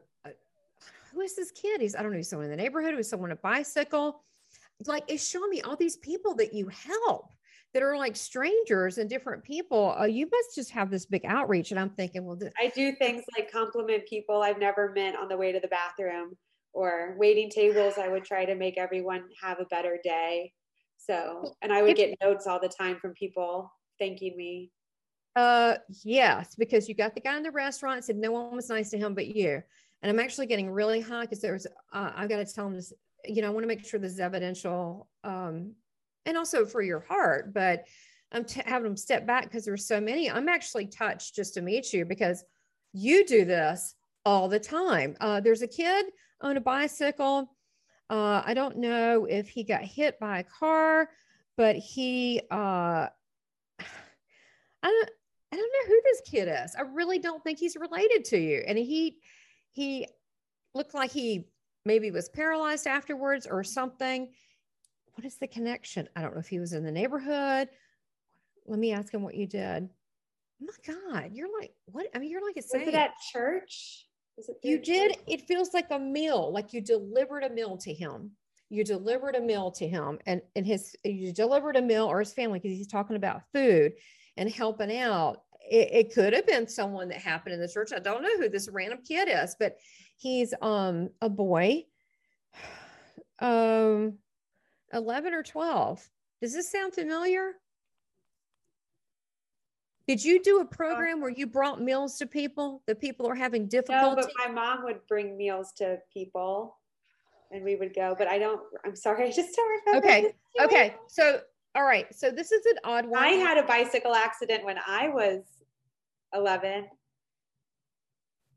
who 1.11 1.21
is 1.21 1.35
this 1.35 1.51
kid? 1.51 1.81
He's, 1.81 1.95
I 1.95 2.01
don't 2.01 2.11
know, 2.11 2.17
he's 2.17 2.29
someone 2.29 2.45
in 2.45 2.51
the 2.51 2.57
neighborhood, 2.57 2.95
who's 2.95 3.09
someone 3.09 3.31
on 3.31 3.37
a 3.37 3.41
bicycle. 3.41 4.23
Like, 4.87 5.03
it's 5.07 5.27
showing 5.27 5.49
me 5.49 5.61
all 5.61 5.75
these 5.75 5.97
people 5.97 6.35
that 6.35 6.53
you 6.53 6.67
help 6.67 7.33
that 7.73 7.83
are 7.83 7.97
like 7.97 8.15
strangers 8.15 8.97
and 8.97 9.09
different 9.09 9.43
people. 9.43 9.95
Uh, 9.97 10.05
you 10.05 10.27
must 10.31 10.55
just 10.55 10.71
have 10.71 10.89
this 10.91 11.05
big 11.05 11.25
outreach. 11.25 11.71
And 11.71 11.79
I'm 11.79 11.91
thinking, 11.91 12.25
well, 12.25 12.35
this- 12.35 12.53
I 12.59 12.67
do 12.67 12.93
things 12.93 13.23
like 13.37 13.51
compliment 13.51 14.05
people 14.07 14.41
I've 14.41 14.59
never 14.59 14.91
met 14.91 15.15
on 15.15 15.27
the 15.29 15.37
way 15.37 15.51
to 15.51 15.59
the 15.59 15.69
bathroom 15.69 16.37
or 16.73 17.15
waiting 17.17 17.49
tables. 17.49 17.97
I 17.97 18.07
would 18.07 18.25
try 18.25 18.45
to 18.45 18.55
make 18.55 18.77
everyone 18.77 19.23
have 19.41 19.59
a 19.59 19.65
better 19.65 19.99
day. 20.03 20.53
So, 20.97 21.55
and 21.61 21.73
I 21.73 21.81
would 21.81 21.95
get 21.95 22.15
notes 22.21 22.45
all 22.45 22.59
the 22.59 22.69
time 22.69 22.97
from 22.97 23.13
people 23.13 23.71
thanking 23.99 24.35
me. 24.37 24.71
Uh, 25.35 25.77
yes, 26.03 26.55
because 26.55 26.89
you 26.89 26.95
got 26.95 27.15
the 27.15 27.21
guy 27.21 27.37
in 27.37 27.43
the 27.43 27.51
restaurant 27.51 28.03
said 28.03 28.17
no 28.17 28.31
one 28.31 28.55
was 28.55 28.69
nice 28.69 28.89
to 28.89 28.97
him 28.97 29.15
but 29.15 29.27
you. 29.27 29.63
And 30.01 30.09
I'm 30.09 30.19
actually 30.19 30.47
getting 30.47 30.69
really 30.69 30.99
hot 30.99 31.21
because 31.21 31.41
there's, 31.41 31.65
uh, 31.93 32.11
I've 32.15 32.29
got 32.29 32.45
to 32.45 32.53
tell 32.53 32.67
him 32.67 32.75
this, 32.75 32.91
you 33.25 33.41
know, 33.41 33.47
I 33.47 33.51
want 33.51 33.63
to 33.63 33.67
make 33.67 33.85
sure 33.85 33.99
this 33.99 34.13
is 34.13 34.19
evidential 34.19 35.07
um, 35.23 35.73
and 36.25 36.37
also 36.37 36.65
for 36.65 36.81
your 36.81 37.01
heart. 37.01 37.53
But 37.53 37.85
I'm 38.31 38.45
t- 38.45 38.61
having 38.65 38.83
them 38.83 38.97
step 38.97 39.27
back 39.27 39.43
because 39.43 39.65
there's 39.65 39.87
so 39.87 39.99
many. 39.99 40.29
I'm 40.29 40.49
actually 40.49 40.87
touched 40.87 41.35
just 41.35 41.53
to 41.55 41.61
meet 41.61 41.93
you 41.93 42.05
because 42.05 42.43
you 42.93 43.25
do 43.25 43.45
this 43.45 43.95
all 44.25 44.47
the 44.47 44.59
time. 44.59 45.15
Uh, 45.19 45.39
there's 45.39 45.61
a 45.61 45.67
kid 45.67 46.05
on 46.41 46.57
a 46.57 46.61
bicycle. 46.61 47.55
Uh, 48.09 48.41
I 48.45 48.53
don't 48.53 48.77
know 48.77 49.25
if 49.25 49.49
he 49.49 49.63
got 49.63 49.81
hit 49.81 50.19
by 50.19 50.39
a 50.39 50.43
car, 50.43 51.09
but 51.57 51.75
he, 51.75 52.41
uh, 52.51 53.07
I 54.83 54.89
don't, 54.89 55.09
I 55.53 55.57
don't 55.57 55.71
know 55.73 55.93
who 55.93 56.01
this 56.05 56.21
kid 56.25 56.47
is. 56.47 56.75
I 56.77 56.81
really 56.81 57.19
don't 57.19 57.43
think 57.43 57.59
he's 57.59 57.75
related 57.75 58.25
to 58.25 58.37
you. 58.37 58.63
And 58.65 58.77
he, 58.77 59.17
he 59.73 60.07
looked 60.73 60.93
like 60.93 61.11
he 61.11 61.47
maybe 61.85 62.11
was 62.11 62.29
paralyzed 62.29 62.87
afterwards 62.87 63.47
or 63.47 63.63
something. 63.63 64.29
What 65.15 65.25
is 65.25 65.35
the 65.35 65.47
connection? 65.47 66.07
I 66.15 66.21
don't 66.21 66.33
know 66.33 66.39
if 66.39 66.47
he 66.47 66.59
was 66.59 66.73
in 66.73 66.83
the 66.83 66.91
neighborhood. 66.91 67.69
Let 68.65 68.79
me 68.79 68.93
ask 68.93 69.13
him 69.13 69.23
what 69.23 69.35
you 69.35 69.47
did. 69.47 69.89
Oh 70.61 70.65
my 70.65 70.93
God, 70.93 71.31
you're 71.33 71.49
like, 71.59 71.73
what? 71.85 72.07
I 72.13 72.19
mean, 72.19 72.29
you're 72.29 72.45
like 72.45 72.57
a 72.57 72.61
saint. 72.61 72.85
Was 72.85 72.93
it 72.93 72.97
at 72.97 73.11
church? 73.33 74.05
You 74.63 74.79
did. 74.79 75.17
It 75.27 75.41
feels 75.41 75.73
like 75.73 75.87
a 75.91 75.99
meal, 75.99 76.51
like 76.51 76.73
you 76.73 76.81
delivered 76.81 77.43
a 77.43 77.49
meal 77.49 77.77
to 77.77 77.93
him. 77.93 78.31
You 78.69 78.83
delivered 78.83 79.35
a 79.35 79.41
meal 79.41 79.71
to 79.71 79.87
him 79.87 80.19
and, 80.25 80.41
and 80.55 80.65
his, 80.65 80.95
you 81.03 81.33
delivered 81.33 81.75
a 81.75 81.81
meal 81.81 82.05
or 82.05 82.19
his 82.19 82.33
family 82.33 82.59
because 82.59 82.77
he's 82.77 82.87
talking 82.87 83.17
about 83.17 83.41
food 83.53 83.93
and 84.37 84.49
helping 84.49 84.95
out. 84.97 85.41
It, 85.69 85.89
it, 85.91 86.13
could 86.13 86.33
have 86.33 86.47
been 86.47 86.67
someone 86.67 87.09
that 87.09 87.19
happened 87.19 87.53
in 87.53 87.61
the 87.61 87.67
church. 87.67 87.91
I 87.93 87.99
don't 87.99 88.23
know 88.23 88.37
who 88.37 88.49
this 88.49 88.69
random 88.69 88.99
kid 89.05 89.29
is, 89.29 89.55
but 89.59 89.77
he's 90.21 90.53
um 90.61 91.09
a 91.21 91.29
boy, 91.29 91.83
um, 93.39 94.13
11 94.93 95.33
or 95.33 95.43
12. 95.43 96.09
Does 96.41 96.53
this 96.53 96.71
sound 96.71 96.93
familiar? 96.93 97.53
Did 100.07 100.23
you 100.23 100.41
do 100.41 100.59
a 100.59 100.65
program 100.65 101.21
where 101.21 101.29
you 101.29 101.47
brought 101.47 101.81
meals 101.81 102.17
to 102.17 102.25
people? 102.25 102.81
The 102.87 102.95
people 102.95 103.27
are 103.27 103.35
having 103.35 103.67
difficulty. 103.67 104.21
No, 104.21 104.27
but 104.27 104.31
my 104.35 104.51
mom 104.51 104.83
would 104.83 104.99
bring 105.07 105.37
meals 105.37 105.71
to 105.77 105.99
people, 106.11 106.77
and 107.51 107.63
we 107.63 107.75
would 107.75 107.93
go. 107.93 108.15
But 108.17 108.27
I 108.27 108.37
don't. 108.37 108.59
I'm 108.85 108.95
sorry, 108.95 109.25
I 109.27 109.31
just 109.31 109.55
don't 109.55 109.81
remember. 109.85 110.07
Okay. 110.07 110.33
Okay. 110.59 110.95
So, 111.07 111.41
all 111.75 111.83
right. 111.83 112.13
So 112.13 112.31
this 112.31 112.51
is 112.51 112.65
an 112.65 112.79
odd 112.83 113.05
one. 113.05 113.23
I 113.23 113.29
had 113.29 113.57
a 113.57 113.63
bicycle 113.63 114.13
accident 114.13 114.65
when 114.65 114.77
I 114.85 115.07
was 115.07 115.43
11, 116.33 116.87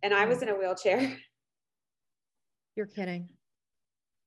and 0.02 0.14
I 0.14 0.24
was 0.24 0.42
in 0.42 0.48
a 0.48 0.54
wheelchair. 0.54 1.16
You're 2.76 2.86
kidding. 2.86 3.28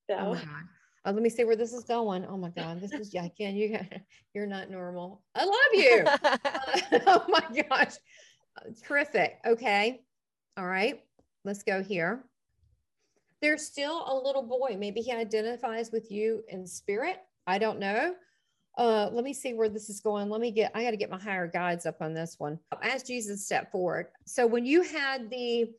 So. 0.10 0.18
Oh 0.18 0.34
my 0.34 0.40
god. 0.40 0.64
Oh, 1.08 1.12
let 1.12 1.24
me 1.24 1.30
see 1.30 1.46
where 1.46 1.56
this 1.56 1.72
is 1.72 1.86
going. 1.86 2.26
Oh 2.26 2.36
my 2.36 2.50
God, 2.50 2.82
this 2.82 2.92
is 2.92 3.14
yeah, 3.14 3.30
Ken, 3.30 3.56
you 3.56 3.80
you're 4.34 4.46
not 4.46 4.70
normal. 4.70 5.24
I 5.36 5.46
love 5.46 5.54
you. 5.74 6.04
uh, 6.06 6.38
oh 7.08 7.26
my 7.30 7.64
gosh, 7.70 7.94
terrific. 8.86 9.38
Okay, 9.48 10.02
all 10.58 10.68
right, 10.68 11.00
let's 11.46 11.64
go 11.64 11.82
here. 11.82 12.26
There's 13.42 13.66
still 13.66 14.04
a 14.06 14.16
little 14.16 14.44
boy. 14.44 14.76
Maybe 14.78 15.00
he 15.00 15.14
identifies 15.14 15.94
with 15.94 16.12
you 16.12 16.44
in 16.50 16.68
spirit. 16.68 17.20
I 17.46 17.58
don't 17.58 17.80
know. 17.80 18.16
Uh, 18.78 19.10
let 19.14 19.24
me 19.24 19.34
see 19.34 19.54
where 19.54 19.70
this 19.70 19.90
is 19.90 20.02
going. 20.02 20.30
Let 20.30 20.42
me 20.42 20.52
get. 20.52 20.72
I 20.76 20.84
got 20.84 20.92
to 20.92 20.98
get 20.98 21.10
my 21.10 21.20
higher 21.20 21.48
guides 21.48 21.86
up 21.86 22.02
on 22.02 22.14
this 22.14 22.36
one. 22.38 22.60
As 22.84 23.04
Jesus 23.04 23.46
stepped 23.46 23.72
forward. 23.72 24.08
So 24.26 24.46
when 24.46 24.66
you 24.66 24.82
had 24.82 25.30
the 25.30 25.72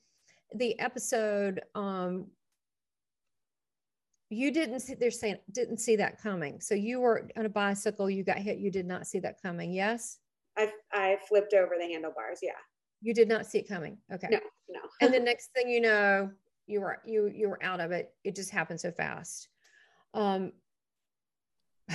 the 0.54 0.78
episode 0.80 1.60
um, 1.74 2.28
you 4.30 4.50
didn't 4.50 4.80
see 4.80 4.94
they're 4.94 5.10
saying 5.10 5.38
didn't 5.52 5.78
see 5.78 5.96
that 5.96 6.20
coming. 6.20 6.60
So 6.60 6.74
you 6.74 7.00
were 7.00 7.28
on 7.36 7.46
a 7.46 7.48
bicycle 7.48 8.10
you 8.10 8.24
got 8.24 8.38
hit 8.38 8.58
you 8.58 8.70
did 8.70 8.86
not 8.86 9.06
see 9.06 9.18
that 9.20 9.40
coming 9.42 9.72
yes? 9.72 10.18
I 10.56 10.70
i 10.92 11.18
flipped 11.28 11.54
over 11.54 11.76
the 11.78 11.86
handlebars 11.86 12.40
yeah. 12.42 12.52
You 13.00 13.14
did 13.14 13.28
not 13.28 13.46
see 13.46 13.58
it 13.58 13.68
coming 13.68 13.96
okay. 14.12 14.28
No 14.30 14.40
no. 14.68 14.80
And 15.00 15.14
the 15.14 15.20
next 15.30 15.52
thing 15.54 15.68
you 15.68 15.80
know 15.80 16.30
you 16.66 16.80
were 16.80 16.98
you 17.06 17.30
you 17.34 17.48
were 17.48 17.62
out 17.62 17.80
of 17.80 17.90
it. 17.90 18.12
It 18.24 18.34
just 18.34 18.50
happened 18.50 18.80
so 18.80 18.90
fast. 18.92 19.48
Um 20.14 20.52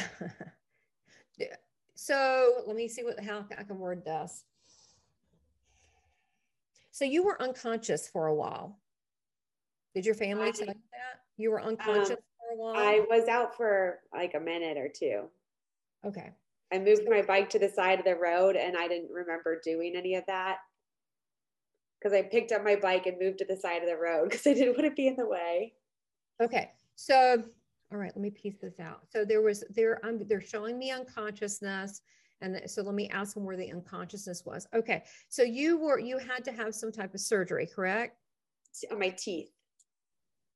so 1.96 2.64
let 2.66 2.76
me 2.76 2.88
see 2.88 3.04
what 3.04 3.24
how 3.24 3.46
i 3.58 3.64
can 3.64 3.78
word 3.78 4.04
this. 4.04 4.44
So 6.92 7.06
you 7.06 7.24
were 7.24 7.40
unconscious 7.42 8.08
for 8.08 8.28
a 8.28 8.34
while. 8.34 8.80
Did 9.94 10.06
your 10.06 10.16
family 10.16 10.52
tell 10.52 10.68
you 10.68 10.74
that 10.74 11.13
you 11.38 11.52
were 11.52 11.62
unconscious 11.62 12.12
um, 12.12 12.18
for 12.18 12.54
a 12.54 12.58
while? 12.58 12.76
I 12.76 13.06
was 13.10 13.28
out 13.28 13.56
for 13.56 14.00
like 14.14 14.34
a 14.36 14.40
minute 14.40 14.78
or 14.78 14.90
two. 14.90 15.24
Okay. 16.06 16.32
I 16.72 16.80
moved 16.80 17.04
my 17.08 17.22
bike 17.22 17.50
to 17.52 17.60
the 17.60 17.70
side 17.70 18.00
of 18.00 18.06
the 18.06 18.16
road 18.16 18.56
and 18.56 18.76
I 18.76 18.88
didn't 18.88 19.12
remember 19.12 19.62
doing 19.64 19.96
any 19.96 20.16
of 20.16 20.26
that 20.28 20.58
because 22.00 22.18
I 22.18 22.24
picked 22.24 22.52
up 22.52 22.64
my 22.64 22.76
bike 22.76 23.06
and 23.06 23.18
moved 23.20 23.40
to 23.40 23.46
the 23.46 23.56
side 23.56 23.84
of 23.84 23.90
the 23.90 23.98
road 23.98 24.30
because 24.30 24.46
I 24.48 24.54
didn't 24.54 24.78
want 24.78 24.90
to 24.90 24.96
be 24.96 25.08
in 25.08 25.16
the 25.16 25.28
way. 25.28 25.74
Okay. 26.42 26.72
So, 26.96 27.44
all 27.92 27.98
right, 27.98 28.12
let 28.16 28.22
me 28.22 28.32
piece 28.32 28.58
this 28.62 28.80
out. 28.80 29.02
So 29.10 29.24
there 29.24 29.42
was 29.42 29.64
there 29.70 30.00
I'm 30.04 30.28
they're 30.28 30.42
showing 30.42 30.78
me 30.78 30.92
unconsciousness 30.92 32.02
and 32.42 32.62
so 32.66 32.82
let 32.82 32.94
me 32.94 33.08
ask 33.10 33.36
them 33.36 33.46
where 33.46 33.56
the 33.56 33.72
unconsciousness 33.72 34.44
was. 34.46 34.68
Okay. 34.76 35.04
So 35.30 35.44
you 35.44 35.78
were 35.78 36.00
you 36.00 36.18
had 36.18 36.44
to 36.46 36.52
have 36.52 36.76
some 36.76 36.92
type 36.92 37.14
of 37.14 37.22
surgery, 37.22 37.68
correct? 37.68 38.18
On 38.92 39.00
my 39.00 39.10
teeth. 39.10 39.50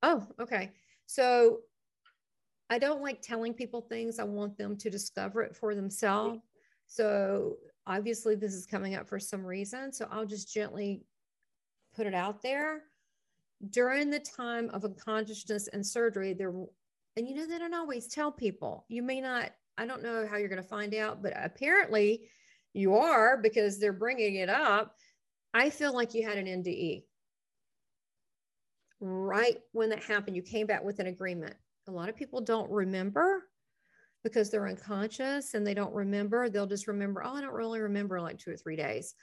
Oh, 0.02 0.26
okay. 0.40 0.72
So 1.06 1.60
I 2.70 2.78
don't 2.78 3.02
like 3.02 3.22
telling 3.22 3.54
people 3.54 3.80
things. 3.80 4.18
I 4.18 4.24
want 4.24 4.56
them 4.56 4.76
to 4.76 4.90
discover 4.90 5.42
it 5.42 5.56
for 5.56 5.74
themselves. 5.74 6.40
So 6.86 7.56
obviously, 7.86 8.34
this 8.34 8.54
is 8.54 8.66
coming 8.66 8.94
up 8.94 9.08
for 9.08 9.18
some 9.18 9.44
reason. 9.44 9.92
So 9.92 10.06
I'll 10.10 10.26
just 10.26 10.52
gently 10.52 11.02
put 11.94 12.06
it 12.06 12.14
out 12.14 12.42
there. 12.42 12.82
During 13.70 14.10
the 14.10 14.20
time 14.20 14.70
of 14.70 14.84
unconsciousness 14.84 15.68
and 15.68 15.84
surgery, 15.84 16.32
there, 16.32 16.52
and 17.16 17.28
you 17.28 17.34
know, 17.34 17.46
they 17.46 17.58
don't 17.58 17.74
always 17.74 18.06
tell 18.06 18.30
people. 18.30 18.84
You 18.88 19.02
may 19.02 19.20
not, 19.20 19.50
I 19.76 19.86
don't 19.86 20.02
know 20.02 20.26
how 20.30 20.36
you're 20.36 20.48
going 20.48 20.62
to 20.62 20.68
find 20.68 20.94
out, 20.94 21.22
but 21.22 21.32
apparently 21.36 22.28
you 22.72 22.94
are 22.94 23.36
because 23.36 23.80
they're 23.80 23.92
bringing 23.92 24.36
it 24.36 24.48
up. 24.48 24.94
I 25.54 25.70
feel 25.70 25.92
like 25.92 26.14
you 26.14 26.22
had 26.22 26.38
an 26.38 26.46
NDE 26.46 27.04
right 29.00 29.58
when 29.72 29.90
that 29.90 30.02
happened, 30.02 30.36
you 30.36 30.42
came 30.42 30.66
back 30.66 30.84
with 30.84 30.98
an 30.98 31.06
agreement. 31.06 31.54
A 31.88 31.90
lot 31.90 32.08
of 32.08 32.16
people 32.16 32.40
don't 32.40 32.70
remember 32.70 33.44
because 34.24 34.50
they're 34.50 34.68
unconscious 34.68 35.54
and 35.54 35.66
they 35.66 35.74
don't 35.74 35.94
remember. 35.94 36.48
They'll 36.48 36.66
just 36.66 36.88
remember, 36.88 37.22
oh, 37.24 37.34
I 37.34 37.40
don't 37.40 37.54
really 37.54 37.80
remember 37.80 38.20
like 38.20 38.38
two 38.38 38.50
or 38.50 38.56
three 38.56 38.76
days. 38.76 39.14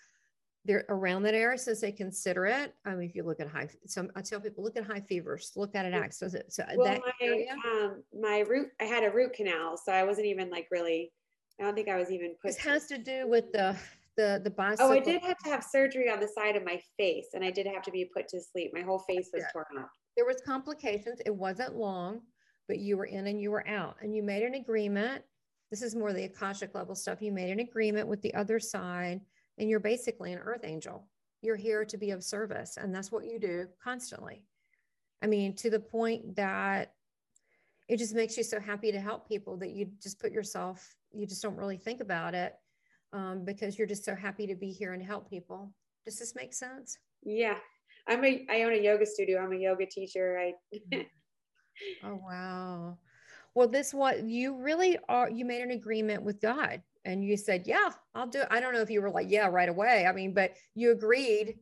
They're 0.63 0.85
around 0.89 1.23
that 1.23 1.35
area, 1.35 1.59
so 1.59 1.75
they 1.75 1.91
consider 1.91 2.47
it. 2.47 2.73
I 2.85 2.95
mean, 2.95 3.07
if 3.07 3.15
you 3.15 3.23
look 3.23 3.39
at 3.39 3.47
high, 3.47 3.69
some 3.85 4.09
I 4.15 4.21
tell 4.21 4.39
people, 4.39 4.63
look 4.63 4.77
at 4.77 4.83
high 4.83 5.01
fevers, 5.01 5.51
look 5.55 5.75
at 5.75 5.85
an 5.85 5.93
act. 5.93 6.15
So, 6.15 6.27
so 6.27 6.63
well, 6.75 6.87
that 6.87 7.01
my, 7.01 7.11
area, 7.21 7.53
um, 7.67 8.01
my 8.19 8.39
root, 8.39 8.69
I 8.81 8.85
had 8.85 9.03
a 9.03 9.11
root 9.11 9.33
canal, 9.33 9.77
so 9.77 9.91
I 9.91 10.03
wasn't 10.03 10.25
even 10.25 10.49
like 10.49 10.67
really. 10.71 11.11
I 11.59 11.63
don't 11.63 11.75
think 11.75 11.87
I 11.87 11.97
was 11.97 12.09
even. 12.09 12.33
This 12.43 12.57
has 12.57 12.87
to 12.87 12.97
do 12.97 13.27
with 13.27 13.51
the 13.51 13.77
the 14.17 14.41
the 14.43 14.49
bicycle. 14.49 14.87
Oh, 14.87 14.91
I 14.91 14.99
did 14.99 15.21
have 15.21 15.37
to 15.39 15.49
have 15.49 15.63
surgery 15.63 16.09
on 16.09 16.19
the 16.19 16.27
side 16.27 16.55
of 16.55 16.63
my 16.63 16.79
face, 16.97 17.27
and 17.33 17.43
I 17.43 17.51
did 17.51 17.67
have 17.67 17.81
to 17.83 17.91
be 17.91 18.05
put 18.05 18.27
to 18.29 18.41
sleep. 18.41 18.71
My 18.73 18.81
whole 18.81 18.99
face 18.99 19.29
was 19.33 19.43
yeah. 19.43 19.51
torn 19.51 19.83
up. 19.83 19.89
There 20.15 20.25
was 20.25 20.41
complications. 20.45 21.19
It 21.25 21.35
wasn't 21.35 21.75
long, 21.75 22.21
but 22.67 22.79
you 22.79 22.97
were 22.97 23.05
in 23.05 23.27
and 23.27 23.41
you 23.41 23.51
were 23.51 23.67
out, 23.67 23.97
and 24.01 24.15
you 24.15 24.23
made 24.23 24.43
an 24.43 24.55
agreement. 24.55 25.23
This 25.71 25.81
is 25.81 25.95
more 25.95 26.13
the 26.13 26.23
akashic 26.23 26.75
level 26.75 26.95
stuff. 26.95 27.21
You 27.21 27.31
made 27.31 27.51
an 27.51 27.59
agreement 27.59 28.07
with 28.07 28.21
the 28.21 28.33
other 28.33 28.59
side, 28.59 29.21
and 29.57 29.69
you're 29.69 29.79
basically 29.79 30.33
an 30.33 30.39
earth 30.39 30.63
angel. 30.63 31.07
You're 31.41 31.55
here 31.55 31.85
to 31.85 31.97
be 31.97 32.11
of 32.11 32.23
service, 32.23 32.77
and 32.77 32.93
that's 32.93 33.11
what 33.11 33.25
you 33.25 33.39
do 33.39 33.67
constantly. 33.83 34.43
I 35.21 35.27
mean, 35.27 35.55
to 35.57 35.69
the 35.69 35.79
point 35.79 36.35
that 36.35 36.93
it 37.87 37.97
just 37.97 38.15
makes 38.15 38.37
you 38.37 38.43
so 38.43 38.59
happy 38.59 38.91
to 38.91 38.99
help 38.99 39.27
people 39.27 39.57
that 39.57 39.71
you 39.71 39.87
just 40.01 40.19
put 40.19 40.31
yourself, 40.31 40.95
you 41.11 41.25
just 41.27 41.41
don't 41.41 41.55
really 41.55 41.77
think 41.77 42.01
about 42.01 42.33
it 42.33 42.55
um, 43.15 43.45
because 43.45 43.77
you're 43.77 43.87
just 43.87 44.03
so 44.03 44.13
happy 44.13 44.45
to 44.45 44.55
be 44.55 44.71
here 44.71 44.93
and 44.93 45.01
help 45.01 45.29
people. 45.29 45.71
Does 46.05 46.19
this 46.19 46.35
make 46.35 46.53
sense? 46.53 46.97
Yeah. 47.23 47.57
I'm 48.07 48.23
a, 48.25 48.45
I 48.49 48.63
own 48.63 48.73
a 48.73 48.83
yoga 48.83 49.05
studio. 49.05 49.41
I'm 49.41 49.53
a 49.53 49.57
yoga 49.57 49.85
teacher. 49.85 50.37
I, 50.37 50.53
oh, 52.03 52.19
wow. 52.21 52.97
Well, 53.55 53.69
this 53.69 53.93
what 53.93 54.23
you 54.25 54.57
really 54.57 54.99
are, 55.07 55.29
you 55.29 55.45
made 55.45 55.61
an 55.61 55.71
agreement 55.71 56.23
with 56.23 56.41
God 56.41 56.81
and 57.05 57.23
you 57.23 57.37
said, 57.37 57.63
yeah, 57.65 57.89
I'll 58.13 58.27
do 58.27 58.41
it. 58.41 58.47
I 58.51 58.59
don't 58.59 58.73
know 58.73 58.81
if 58.81 58.89
you 58.89 59.01
were 59.01 59.09
like, 59.09 59.27
yeah, 59.29 59.47
right 59.47 59.69
away. 59.69 60.05
I 60.05 60.11
mean, 60.11 60.33
but 60.33 60.51
you 60.75 60.91
agreed 60.91 61.55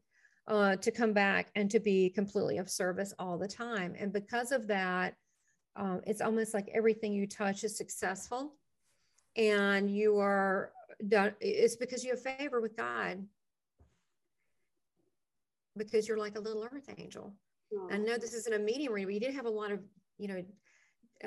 uh, 0.48 0.78
to 0.78 0.90
come 0.90 1.14
back 1.14 1.50
and 1.56 1.70
to 1.70 1.80
be 1.80 2.10
completely 2.10 2.58
of 2.58 2.70
service 2.70 3.14
all 3.20 3.38
the 3.38 3.48
time. 3.48 3.94
And 3.98 4.12
because 4.12 4.52
of 4.52 4.68
that, 4.68 5.14
um, 5.76 6.02
it's 6.08 6.22
almost 6.22 6.56
like 6.56 6.68
everything 6.74 7.14
you 7.14 7.28
touch 7.28 7.64
is 7.64 7.78
successful 7.78 8.56
and 9.36 9.90
you 9.90 10.18
are 10.20 10.72
done. 11.08 11.34
It's 11.40 11.76
because 11.76 12.04
you 12.04 12.12
have 12.12 12.22
favor 12.22 12.62
with 12.62 12.76
God 12.76 13.26
because 15.78 16.08
you're 16.08 16.18
like 16.18 16.38
a 16.38 16.42
little 16.42 16.64
earth 16.64 16.90
angel. 16.98 17.34
I 17.92 17.98
know 17.98 18.18
this 18.18 18.34
isn't 18.34 18.54
a 18.54 18.60
medium 18.60 18.94
reading, 18.94 19.08
but 19.08 19.14
you 19.16 19.20
did 19.20 19.34
have 19.34 19.46
a 19.46 19.50
lot 19.50 19.72
of, 19.72 19.80
you 20.20 20.28
know, 20.28 20.44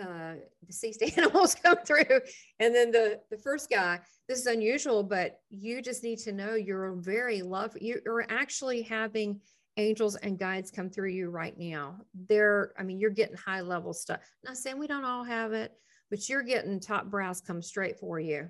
uh, 0.01 0.35
deceased 0.65 1.03
animals 1.17 1.55
come 1.55 1.79
through. 1.79 2.21
And 2.61 2.75
then 2.75 2.93
the, 2.93 3.21
the 3.31 3.39
first 3.39 3.69
guy, 3.69 4.01
this 4.29 4.39
is 4.39 4.47
unusual, 4.47 5.03
but 5.03 5.41
you 5.51 5.83
just 5.83 6.05
need 6.05 6.19
to 6.21 6.33
know 6.33 6.55
you're 6.55 6.93
very 6.95 7.43
love. 7.43 7.77
You're 7.81 8.27
actually 8.29 8.83
having 8.83 9.41
angels 9.77 10.17
and 10.17 10.39
guides 10.39 10.71
come 10.71 10.89
through 10.89 11.11
you 11.11 11.31
right 11.31 11.59
now. 11.59 11.97
They're, 12.29 12.73
I 12.79 12.83
mean, 12.83 12.99
you're 12.99 13.11
getting 13.11 13.37
high 13.37 13.61
level 13.61 13.93
stuff. 13.93 14.21
Not 14.45 14.57
saying 14.57 14.79
we 14.79 14.87
don't 14.87 15.05
all 15.05 15.25
have 15.25 15.53
it, 15.53 15.73
but 16.11 16.29
you're 16.29 16.43
getting 16.43 16.79
top 16.79 17.07
brows 17.07 17.41
come 17.41 17.61
straight 17.61 17.99
for 17.99 18.21
you. 18.21 18.49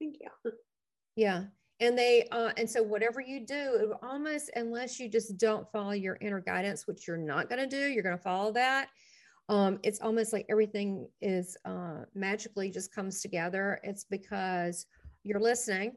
Thank 0.00 0.16
you. 0.20 0.52
Yeah. 1.16 1.44
And 1.80 1.96
they, 1.96 2.26
uh, 2.30 2.52
and 2.56 2.68
so 2.68 2.82
whatever 2.82 3.20
you 3.20 3.44
do, 3.46 3.94
almost 4.02 4.50
unless 4.56 4.98
you 4.98 5.10
just 5.10 5.36
don't 5.38 5.70
follow 5.70 5.92
your 5.92 6.16
inner 6.20 6.40
guidance, 6.40 6.86
which 6.86 7.06
you're 7.06 7.18
not 7.18 7.48
going 7.48 7.58
to 7.58 7.66
do, 7.66 7.88
you're 7.88 8.02
going 8.02 8.16
to 8.16 8.22
follow 8.22 8.52
that 8.52 8.88
um, 9.48 9.78
it's 9.82 10.00
almost 10.00 10.32
like 10.32 10.46
everything 10.48 11.08
is 11.20 11.56
uh, 11.64 12.02
magically 12.14 12.70
just 12.70 12.94
comes 12.94 13.20
together. 13.20 13.80
It's 13.84 14.04
because 14.04 14.86
you're 15.22 15.40
listening 15.40 15.92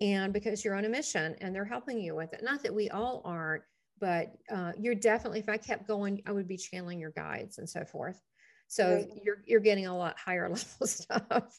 and 0.00 0.32
because 0.32 0.64
you're 0.64 0.74
on 0.74 0.84
a 0.84 0.88
mission 0.88 1.34
and 1.40 1.54
they're 1.54 1.64
helping 1.64 1.98
you 1.98 2.14
with 2.14 2.32
it. 2.34 2.42
Not 2.42 2.62
that 2.62 2.74
we 2.74 2.90
all 2.90 3.22
aren't, 3.24 3.62
but 4.00 4.32
uh, 4.52 4.72
you're 4.78 4.94
definitely, 4.94 5.40
if 5.40 5.48
I 5.48 5.56
kept 5.56 5.88
going, 5.88 6.22
I 6.26 6.32
would 6.32 6.48
be 6.48 6.58
channeling 6.58 7.00
your 7.00 7.12
guides 7.12 7.58
and 7.58 7.68
so 7.68 7.84
forth. 7.84 8.20
So 8.66 8.96
right. 8.96 9.08
you're, 9.22 9.42
you're 9.46 9.60
getting 9.60 9.86
a 9.86 9.96
lot 9.96 10.18
higher 10.18 10.48
level 10.50 10.86
stuff. 10.86 11.58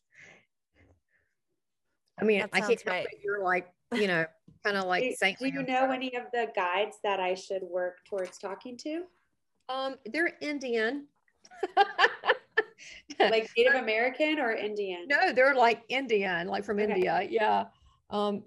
I 2.19 2.23
mean, 2.23 2.45
I 2.53 2.61
can't 2.61 2.81
right. 2.85 3.07
you're 3.23 3.43
like, 3.43 3.67
you 3.93 4.07
know, 4.07 4.25
kind 4.63 4.77
of 4.77 4.85
like 4.85 5.03
do, 5.03 5.15
saying. 5.17 5.37
Do 5.39 5.47
you 5.47 5.63
know 5.63 5.91
any 5.91 6.15
of 6.15 6.23
the 6.31 6.49
guides 6.55 6.97
that 7.03 7.19
I 7.19 7.33
should 7.33 7.63
work 7.63 7.97
towards 8.09 8.37
talking 8.37 8.77
to? 8.77 9.03
Um, 9.67 9.95
they're 10.05 10.33
Indian. 10.41 11.07
like 13.19 13.49
Native 13.57 13.75
American 13.75 14.39
or 14.39 14.51
Indian? 14.51 15.07
No, 15.07 15.33
they're 15.33 15.55
like 15.55 15.83
Indian, 15.89 16.47
like 16.47 16.63
from 16.63 16.79
okay. 16.79 16.93
India. 16.93 17.27
Yeah. 17.29 17.65
Um, 18.09 18.43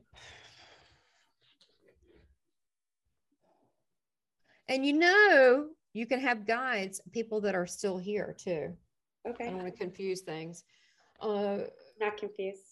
and 4.68 4.86
you 4.86 4.92
know, 4.92 5.68
you 5.92 6.06
can 6.06 6.20
have 6.20 6.46
guides, 6.46 7.00
people 7.12 7.40
that 7.42 7.54
are 7.54 7.66
still 7.66 7.98
here 7.98 8.36
too. 8.38 8.72
Okay. 9.28 9.46
I 9.46 9.50
don't 9.50 9.62
want 9.62 9.72
to 9.72 9.78
confuse 9.78 10.20
things. 10.20 10.64
Uh, 11.20 11.58
Not 12.00 12.16
confused. 12.16 12.67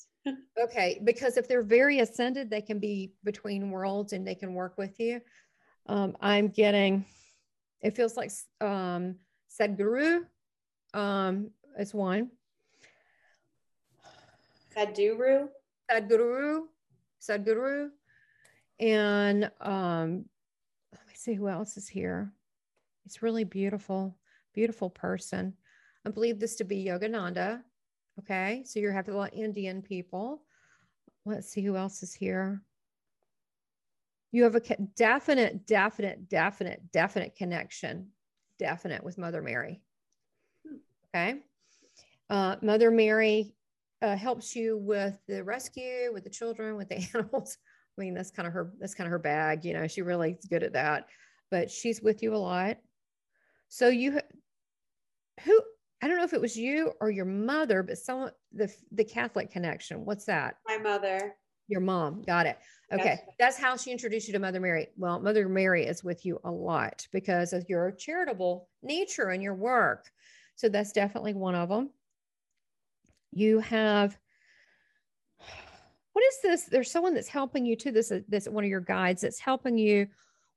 Okay, 0.61 1.01
because 1.05 1.37
if 1.37 1.49
they're 1.49 1.63
very 1.63 2.01
ascended, 2.01 2.51
they 2.51 2.63
can 2.63 2.79
be 2.79 3.13
between 3.25 3.71
worlds 3.71 4.13
and 4.13 4.27
they 4.27 4.35
can 4.35 4.55
work 4.55 4.77
with 4.79 4.99
you. 4.99 5.21
Um, 5.87 6.17
I'm 6.21 6.49
getting, 6.49 7.05
it 7.81 7.97
feels 7.97 8.17
like 8.17 8.31
um, 8.61 9.17
Sadhguru 9.61 10.23
um, 10.95 11.51
is 11.79 11.95
one. 11.95 12.31
Sadhguru. 14.77 15.49
Sadhguru. 15.91 16.63
Sadhguru. 17.21 17.91
And 18.79 19.51
um, 19.61 20.25
let 20.93 21.07
me 21.07 21.15
see 21.15 21.35
who 21.35 21.49
else 21.49 21.77
is 21.77 21.89
here. 21.89 22.33
It's 23.07 23.23
really 23.23 23.45
beautiful, 23.45 24.17
beautiful 24.53 24.91
person. 24.91 25.55
I 26.05 26.11
believe 26.11 26.39
this 26.39 26.57
to 26.57 26.65
be 26.65 26.85
Yogananda. 26.85 27.63
Okay, 28.21 28.63
so 28.65 28.81
you 28.81 28.91
have 28.91 29.09
a 29.09 29.17
lot 29.17 29.33
of 29.33 29.39
Indian 29.39 29.83
people. 29.83 30.43
Let's 31.25 31.49
see 31.49 31.63
who 31.63 31.77
else 31.77 32.03
is 32.03 32.15
here. 32.15 32.63
You 34.33 34.45
have 34.45 34.55
a 34.55 34.61
definite, 34.97 35.67
definite, 35.67 36.29
definite, 36.29 36.93
definite 36.93 37.37
connection 37.37 38.09
definite 38.59 39.05
with 39.05 39.19
Mother 39.19 39.43
Mary. 39.43 39.81
Okay. 41.09 41.41
Uh, 42.29 42.57
Mother 42.63 42.91
Mary 42.91 43.55
uh, 44.03 44.17
helps 44.17 44.55
you 44.55 44.79
with 44.79 45.19
the 45.29 45.43
rescue, 45.45 46.11
with 46.13 46.25
the 46.25 46.31
children, 46.31 46.77
with 46.77 46.89
the 46.89 46.97
animals. 47.15 47.59
I 47.99 48.03
mean, 48.03 48.15
that's 48.15 48.31
kind 48.31 48.47
of 48.47 48.53
her, 48.53 48.73
that's 48.79 48.95
kind 48.95 49.07
of 49.07 49.13
her 49.13 49.19
bag. 49.19 49.65
You 49.65 49.75
know, 49.75 49.87
she 49.87 50.03
really 50.03 50.33
is 50.33 50.47
good 50.47 50.63
at 50.63 50.75
that, 50.75 51.07
but 51.51 51.71
she's 51.71 52.03
with 52.03 52.23
you 52.23 52.35
a 52.35 52.37
lot. 52.37 52.79
So 53.69 53.89
you, 53.89 54.21
who, 55.43 55.63
I 56.03 56.09
don't 56.09 56.19
know 56.19 56.25
if 56.25 56.35
it 56.35 56.41
was 56.41 56.57
you 56.57 56.93
or 57.01 57.11
your 57.11 57.25
mother, 57.25 57.83
but 57.83 57.99
someone, 57.99 58.33
the, 58.53 58.73
the 58.93 59.05
Catholic 59.05 59.51
connection, 59.51 60.05
what's 60.05 60.27
that? 60.27 60.57
My 60.67 60.79
mother. 60.79 61.35
Your 61.69 61.81
mom. 61.81 62.23
Got 62.23 62.47
it. 62.47 62.59
Okay. 62.93 63.05
Yes. 63.05 63.23
That's 63.39 63.59
how 63.59 63.77
she 63.77 63.91
introduced 63.91 64.29
you 64.29 64.33
to 64.35 64.39
Mother 64.39 64.61
Mary. 64.61 64.89
Well, 64.97 65.19
Mother 65.19 65.49
Mary 65.49 65.85
is 65.87 66.05
with 66.05 66.25
you 66.25 66.39
a 66.45 66.51
lot 66.51 67.07
because 67.13 67.53
of 67.53 67.65
your 67.69 67.91
charitable 67.93 68.69
nature 68.83 69.31
and 69.31 69.43
your 69.43 69.55
work. 69.55 70.11
So 70.55 70.69
that's 70.69 70.93
definitely 70.93 71.35
one 71.35 71.55
of 71.55 71.69
them. 71.69 71.91
You 73.33 73.59
have, 73.61 74.17
what 76.13 76.25
is 76.25 76.39
this? 76.43 76.65
There's 76.65 76.91
someone 76.91 77.15
that's 77.15 77.29
helping 77.29 77.67
you 77.67 77.75
too. 77.75 77.91
This 77.91 78.11
is 78.11 78.23
this 78.29 78.49
one 78.49 78.65
of 78.65 78.71
your 78.71 78.81
guides 78.81 79.23
that's 79.23 79.41
helping 79.41 79.77
you 79.77 80.07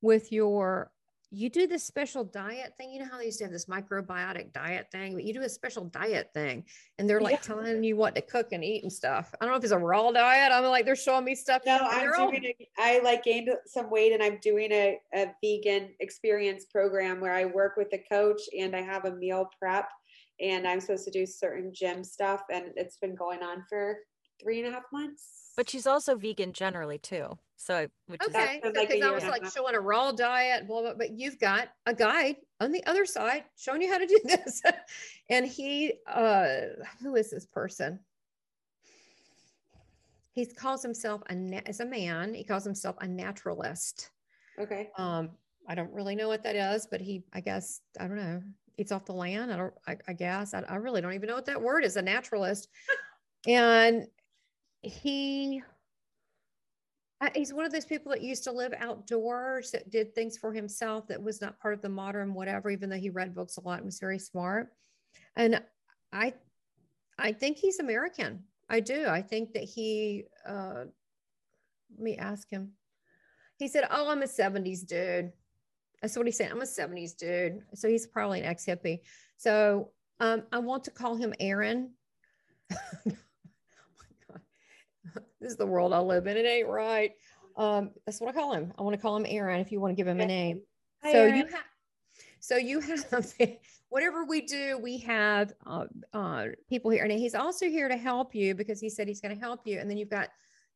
with 0.02 0.32
your 0.32 0.92
you 1.32 1.50
do 1.50 1.68
this 1.68 1.84
special 1.84 2.24
diet 2.24 2.74
thing. 2.78 2.92
You 2.92 3.00
know 3.00 3.08
how 3.10 3.18
they 3.18 3.26
used 3.26 3.38
to 3.40 3.46
have 3.46 3.52
this 3.52 3.66
microbiotic 3.66 4.52
diet 4.52 4.88
thing, 4.92 5.14
but 5.14 5.24
you 5.24 5.34
do 5.34 5.42
a 5.42 5.50
special 5.50 5.86
diet 5.86 6.32
thing 6.34 6.66
and 6.98 7.08
they're 7.08 7.22
like 7.22 7.34
yeah. 7.34 7.42
telling 7.42 7.84
you 7.84 7.96
what 7.96 8.16
to 8.16 8.22
cook 8.22 8.48
and 8.52 8.64
eat 8.64 8.82
and 8.84 8.92
stuff. 8.92 9.34
I 9.40 9.46
don't 9.46 9.54
know 9.54 9.58
if 9.58 9.64
it's 9.64 9.72
a 9.72 9.78
raw 9.78 10.12
diet. 10.12 10.52
I'm 10.52 10.64
like, 10.66 10.86
they're 10.86 10.96
showing 10.96 11.26
me 11.26 11.36
stuff. 11.36 11.62
No, 11.66 11.78
I'm 11.82 12.12
doing 12.32 12.46
a, 12.46 12.68
I 12.80 13.00
like 13.00 13.24
gained 13.24 13.50
some 13.68 13.92
weight 13.92 14.14
and 14.14 14.24
I'm 14.24 14.40
doing 14.42 14.72
a, 14.72 15.00
a 15.14 15.28
vegan 15.44 15.90
experience 16.00 16.66
program 16.66 17.22
where 17.22 17.34
I 17.34 17.46
work 17.46 17.78
with 17.78 17.94
a 17.94 18.04
coach 18.10 18.42
and 18.58 18.76
I 18.76 18.82
have 18.82 19.06
a 19.06 19.12
meal 19.12 19.50
prep 19.60 19.88
and 20.40 20.68
I'm 20.68 20.80
supposed 20.80 21.06
to 21.06 21.12
do 21.12 21.26
certain 21.28 21.72
gym 21.74 22.04
stuff. 22.04 22.42
And 22.52 22.72
it's 22.76 22.98
been 22.98 23.16
going 23.16 23.44
on 23.44 23.66
for 23.70 24.00
three 24.42 24.60
and 24.60 24.68
a 24.68 24.72
half 24.72 24.84
months. 24.92 25.49
But 25.60 25.70
she's 25.70 25.88
also 25.88 26.16
vegan 26.16 26.54
generally 26.54 27.00
too. 27.00 27.38
So, 27.58 27.90
which 28.08 28.22
okay, 28.26 28.62
because 28.64 28.78
like 28.78 29.04
I 29.04 29.12
was 29.12 29.26
like 29.26 29.46
showing 29.46 29.76
a 29.76 29.80
raw 29.82 30.14
diet, 30.14 30.66
blah, 30.66 30.80
blah, 30.80 30.94
but 30.94 31.12
you've 31.12 31.38
got 31.38 31.68
a 31.86 31.94
guide 31.94 32.38
on 32.62 32.72
the 32.72 32.82
other 32.86 33.06
side 33.06 33.44
showing 33.58 33.82
you 33.82 33.92
how 33.92 33.98
to 33.98 34.08
do 34.08 34.22
this. 34.24 34.62
and 35.30 35.46
he, 35.46 35.96
uh, 36.08 36.60
who 37.02 37.18
is 37.18 37.30
this 37.30 37.46
person? 37.46 38.00
He 40.32 40.46
calls 40.46 40.82
himself 40.82 41.24
a 41.30 41.62
as 41.68 41.82
a 41.82 41.86
man. 41.86 42.34
He 42.34 42.46
calls 42.46 42.64
himself 42.64 42.96
a 43.02 43.08
naturalist. 43.10 44.12
Okay. 44.58 44.88
Um, 44.98 45.32
I 45.68 45.76
don't 45.76 45.92
really 45.92 46.16
know 46.16 46.30
what 46.30 46.42
that 46.44 46.56
is, 46.56 46.88
but 46.90 47.02
he, 47.02 47.26
I 47.34 47.42
guess, 47.42 47.82
I 48.00 48.08
don't 48.08 48.16
know, 48.16 48.42
eats 48.78 48.94
off 48.94 49.04
the 49.04 49.12
land. 49.12 49.52
I 49.52 49.58
don't, 49.58 49.74
I, 49.86 49.98
I 50.08 50.14
guess, 50.14 50.54
I, 50.54 50.64
I 50.70 50.76
really 50.76 51.02
don't 51.02 51.16
even 51.16 51.28
know 51.28 51.36
what 51.36 51.48
that 51.48 51.62
word 51.62 51.84
is. 51.84 51.98
A 51.98 52.02
naturalist, 52.02 52.70
and 53.46 54.08
he 54.82 55.62
he's 57.36 57.54
one 57.54 57.66
of 57.66 57.72
those 57.72 57.86
people 57.86 58.12
that 58.12 58.22
used 58.22 58.46
to 58.46 58.52
live 58.52 58.74
outdoors 58.80 59.72
that 59.72 59.90
did 59.90 60.16
things 60.16 60.38
for 60.38 60.54
himself 60.54 61.08
that 61.08 61.22
was 61.22 61.42
not 61.42 61.60
part 61.60 61.74
of 61.74 61.82
the 61.82 61.90
modern 61.90 62.34
whatever 62.34 62.70
even 62.70 62.90
though 62.90 62.96
he 62.96 63.10
read 63.10 63.36
books 63.36 63.58
a 63.58 63.62
lot 63.62 63.78
and 63.78 63.86
was 63.86 64.00
very 64.00 64.20
smart. 64.20 64.70
And 65.36 65.62
i 66.14 66.34
i 67.18 67.32
think 67.32 67.58
he's 67.58 67.80
american. 67.80 68.44
I 68.72 68.82
do. 68.82 69.08
I 69.08 69.24
think 69.24 69.54
that 69.54 69.64
he 69.64 70.26
uh 70.48 70.86
let 71.92 72.00
me 72.00 72.18
ask 72.18 72.50
him. 72.50 72.74
He 73.58 73.68
said 73.68 73.86
oh 73.92 74.10
i'm 74.10 74.24
a 74.24 74.28
70s 74.28 74.86
dude. 74.86 75.32
That's 76.02 76.16
what 76.16 76.26
he 76.26 76.32
said. 76.32 76.52
I'm 76.52 76.62
a 76.62 76.66
70s 76.66 77.18
dude. 77.18 77.62
So 77.74 77.90
he's 77.90 78.08
probably 78.08 78.40
an 78.40 78.46
ex-hippie. 78.46 79.02
So 79.36 79.92
um, 80.22 80.44
i 80.52 80.60
want 80.60 80.84
to 80.86 80.92
call 80.92 81.16
him 81.16 81.34
aaron 81.40 81.92
this 85.40 85.52
is 85.52 85.58
the 85.58 85.66
world 85.66 85.94
I 85.94 86.00
live 86.00 86.28
in. 86.28 86.38
It 86.38 86.46
ain't 86.46 86.68
right. 86.68 87.12
Um, 87.56 87.92
that's 88.06 88.22
what 88.22 88.30
I 88.30 88.34
call 88.34 88.54
him. 88.54 88.74
I 88.78 88.82
want 88.82 88.96
to 88.96 89.02
call 89.02 89.16
him 89.18 89.26
Aaron 89.28 89.60
if 89.60 89.72
you 89.72 89.80
want 89.80 89.92
to 89.92 89.96
give 89.96 90.08
him 90.08 90.20
a 90.20 90.26
name. 90.26 90.62
Hi, 91.04 91.12
so 91.12 91.18
Aaron. 91.20 91.36
you 91.36 91.46
have 91.46 91.64
so 92.40 92.56
you 92.56 92.80
have 92.80 93.34
whatever 93.90 94.24
we 94.24 94.42
do, 94.42 94.78
we 94.82 94.98
have 95.00 95.54
uh, 95.66 95.86
uh, 96.14 96.46
people 96.70 96.92
here. 96.92 97.04
And 97.04 97.12
he's 97.12 97.36
also 97.36 97.66
here 97.66 97.90
to 97.90 97.98
help 97.98 98.34
you 98.34 98.56
because 98.56 98.80
he 98.80 98.90
said 98.90 99.08
he's 99.08 99.22
going 99.22 99.36
to 99.36 99.42
help 99.42 99.62
you. 99.66 99.80
And 99.80 99.90
then 99.90 99.98
you've 99.98 100.10
got 100.10 100.30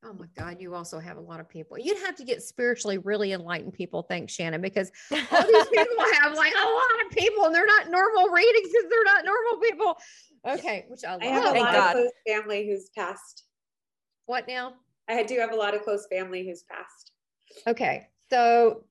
Oh 0.06 0.14
my 0.14 0.26
God, 0.36 0.58
you 0.60 0.76
also 0.76 1.00
have 1.00 1.16
a 1.16 1.22
lot 1.22 1.40
of 1.40 1.48
people. 1.48 1.80
You'd 1.80 2.00
have 2.00 2.16
to 2.18 2.26
get 2.26 2.44
spiritually 2.44 2.98
really 2.98 3.32
enlightened 3.32 3.74
people. 3.74 4.04
Thanks, 4.04 4.34
Shannon, 4.34 4.60
because 4.60 4.92
all 5.12 5.18
these 5.18 5.68
people 5.74 6.06
have 6.22 6.36
like 6.36 6.54
a 6.54 6.68
lot 6.68 7.06
of 7.06 7.18
people 7.18 7.46
and 7.46 7.56
they're 7.56 7.66
not 7.66 7.90
normal 7.90 8.28
readings 8.28 8.68
because 8.68 8.90
they're 8.90 9.04
not 9.06 9.24
normal 9.24 9.62
people. 9.62 9.98
Okay, 10.46 10.86
which 10.90 11.06
I 11.06 11.14
love. 11.14 11.22
I 11.22 11.26
have 11.28 11.46
a 11.46 11.52
Thank 11.52 11.66
lot 11.66 11.74
God. 11.74 11.96
of 11.96 12.02
close 12.02 12.12
family 12.28 12.68
who's 12.68 12.90
passed. 12.90 13.46
What 14.26 14.48
now? 14.48 14.74
I 15.10 15.24
do 15.24 15.40
have 15.40 15.52
a 15.52 15.56
lot 15.56 15.76
of 15.76 15.84
close 15.84 16.08
family 16.08 16.48
who's 16.48 16.64
passed. 16.64 17.12
Okay, 17.68 18.08
so 18.30 18.84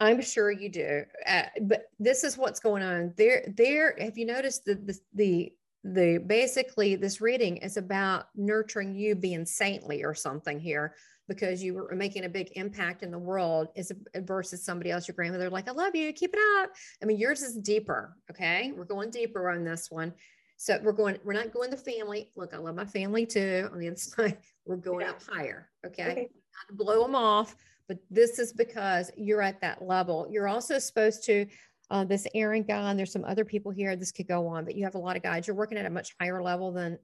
I'm 0.00 0.20
sure 0.20 0.50
you 0.50 0.68
do, 0.68 1.02
uh, 1.26 1.42
but 1.62 1.86
this 1.98 2.24
is 2.24 2.38
what's 2.38 2.60
going 2.60 2.82
on. 2.82 3.12
There, 3.16 3.44
there. 3.56 3.96
Have 4.00 4.16
you 4.16 4.26
noticed 4.26 4.64
the 4.64 4.74
the 4.74 4.98
the 5.14 5.52
the 5.84 6.18
basically 6.26 6.96
this 6.96 7.20
reading 7.20 7.58
is 7.58 7.76
about 7.76 8.26
nurturing 8.34 8.94
you 8.94 9.14
being 9.14 9.44
saintly 9.44 10.02
or 10.02 10.14
something 10.14 10.58
here 10.58 10.94
because 11.28 11.62
you 11.62 11.74
were 11.74 11.94
making 11.94 12.24
a 12.24 12.28
big 12.28 12.50
impact 12.54 13.02
in 13.02 13.10
the 13.10 13.18
world 13.18 13.68
is 13.76 13.92
versus 14.16 14.64
somebody 14.64 14.90
else 14.90 15.06
your 15.06 15.14
grandmother 15.14 15.50
like 15.50 15.68
i 15.68 15.72
love 15.72 15.94
you 15.94 16.10
keep 16.14 16.30
it 16.32 16.40
up 16.58 16.70
i 17.02 17.04
mean 17.04 17.18
yours 17.18 17.42
is 17.42 17.56
deeper 17.56 18.16
okay 18.30 18.72
we're 18.74 18.84
going 18.84 19.10
deeper 19.10 19.50
on 19.50 19.62
this 19.62 19.90
one 19.90 20.12
so 20.56 20.78
we're 20.82 20.92
going 20.92 21.18
we're 21.24 21.32
not 21.32 21.52
going 21.52 21.70
the 21.70 21.76
family 21.76 22.30
look 22.36 22.54
i 22.54 22.56
love 22.58 22.74
my 22.74 22.84
family 22.84 23.26
too 23.26 23.68
on 23.72 23.78
the 23.78 23.88
other 23.88 23.96
side 23.96 24.38
we're 24.66 24.76
going 24.76 25.06
up 25.06 25.20
higher 25.22 25.68
okay, 25.84 26.10
Okay. 26.10 26.20
not 26.22 26.68
to 26.68 26.74
blow 26.74 27.02
them 27.02 27.14
off 27.14 27.56
but 27.88 27.98
this 28.10 28.38
is 28.38 28.52
because 28.52 29.10
you're 29.16 29.42
at 29.42 29.60
that 29.60 29.82
level 29.82 30.26
you're 30.30 30.48
also 30.48 30.78
supposed 30.78 31.24
to 31.24 31.46
uh, 31.90 32.04
this 32.04 32.26
Aaron 32.34 32.62
guy, 32.62 32.90
and 32.90 32.98
there's 32.98 33.12
some 33.12 33.24
other 33.24 33.44
people 33.44 33.70
here. 33.70 33.94
This 33.94 34.10
could 34.10 34.26
go 34.26 34.46
on, 34.46 34.64
but 34.64 34.74
you 34.74 34.84
have 34.84 34.94
a 34.94 34.98
lot 34.98 35.16
of 35.16 35.22
guys. 35.22 35.46
You're 35.46 35.56
working 35.56 35.78
at 35.78 35.86
a 35.86 35.90
much 35.90 36.14
higher 36.18 36.42
level 36.42 36.72
than 36.72 36.98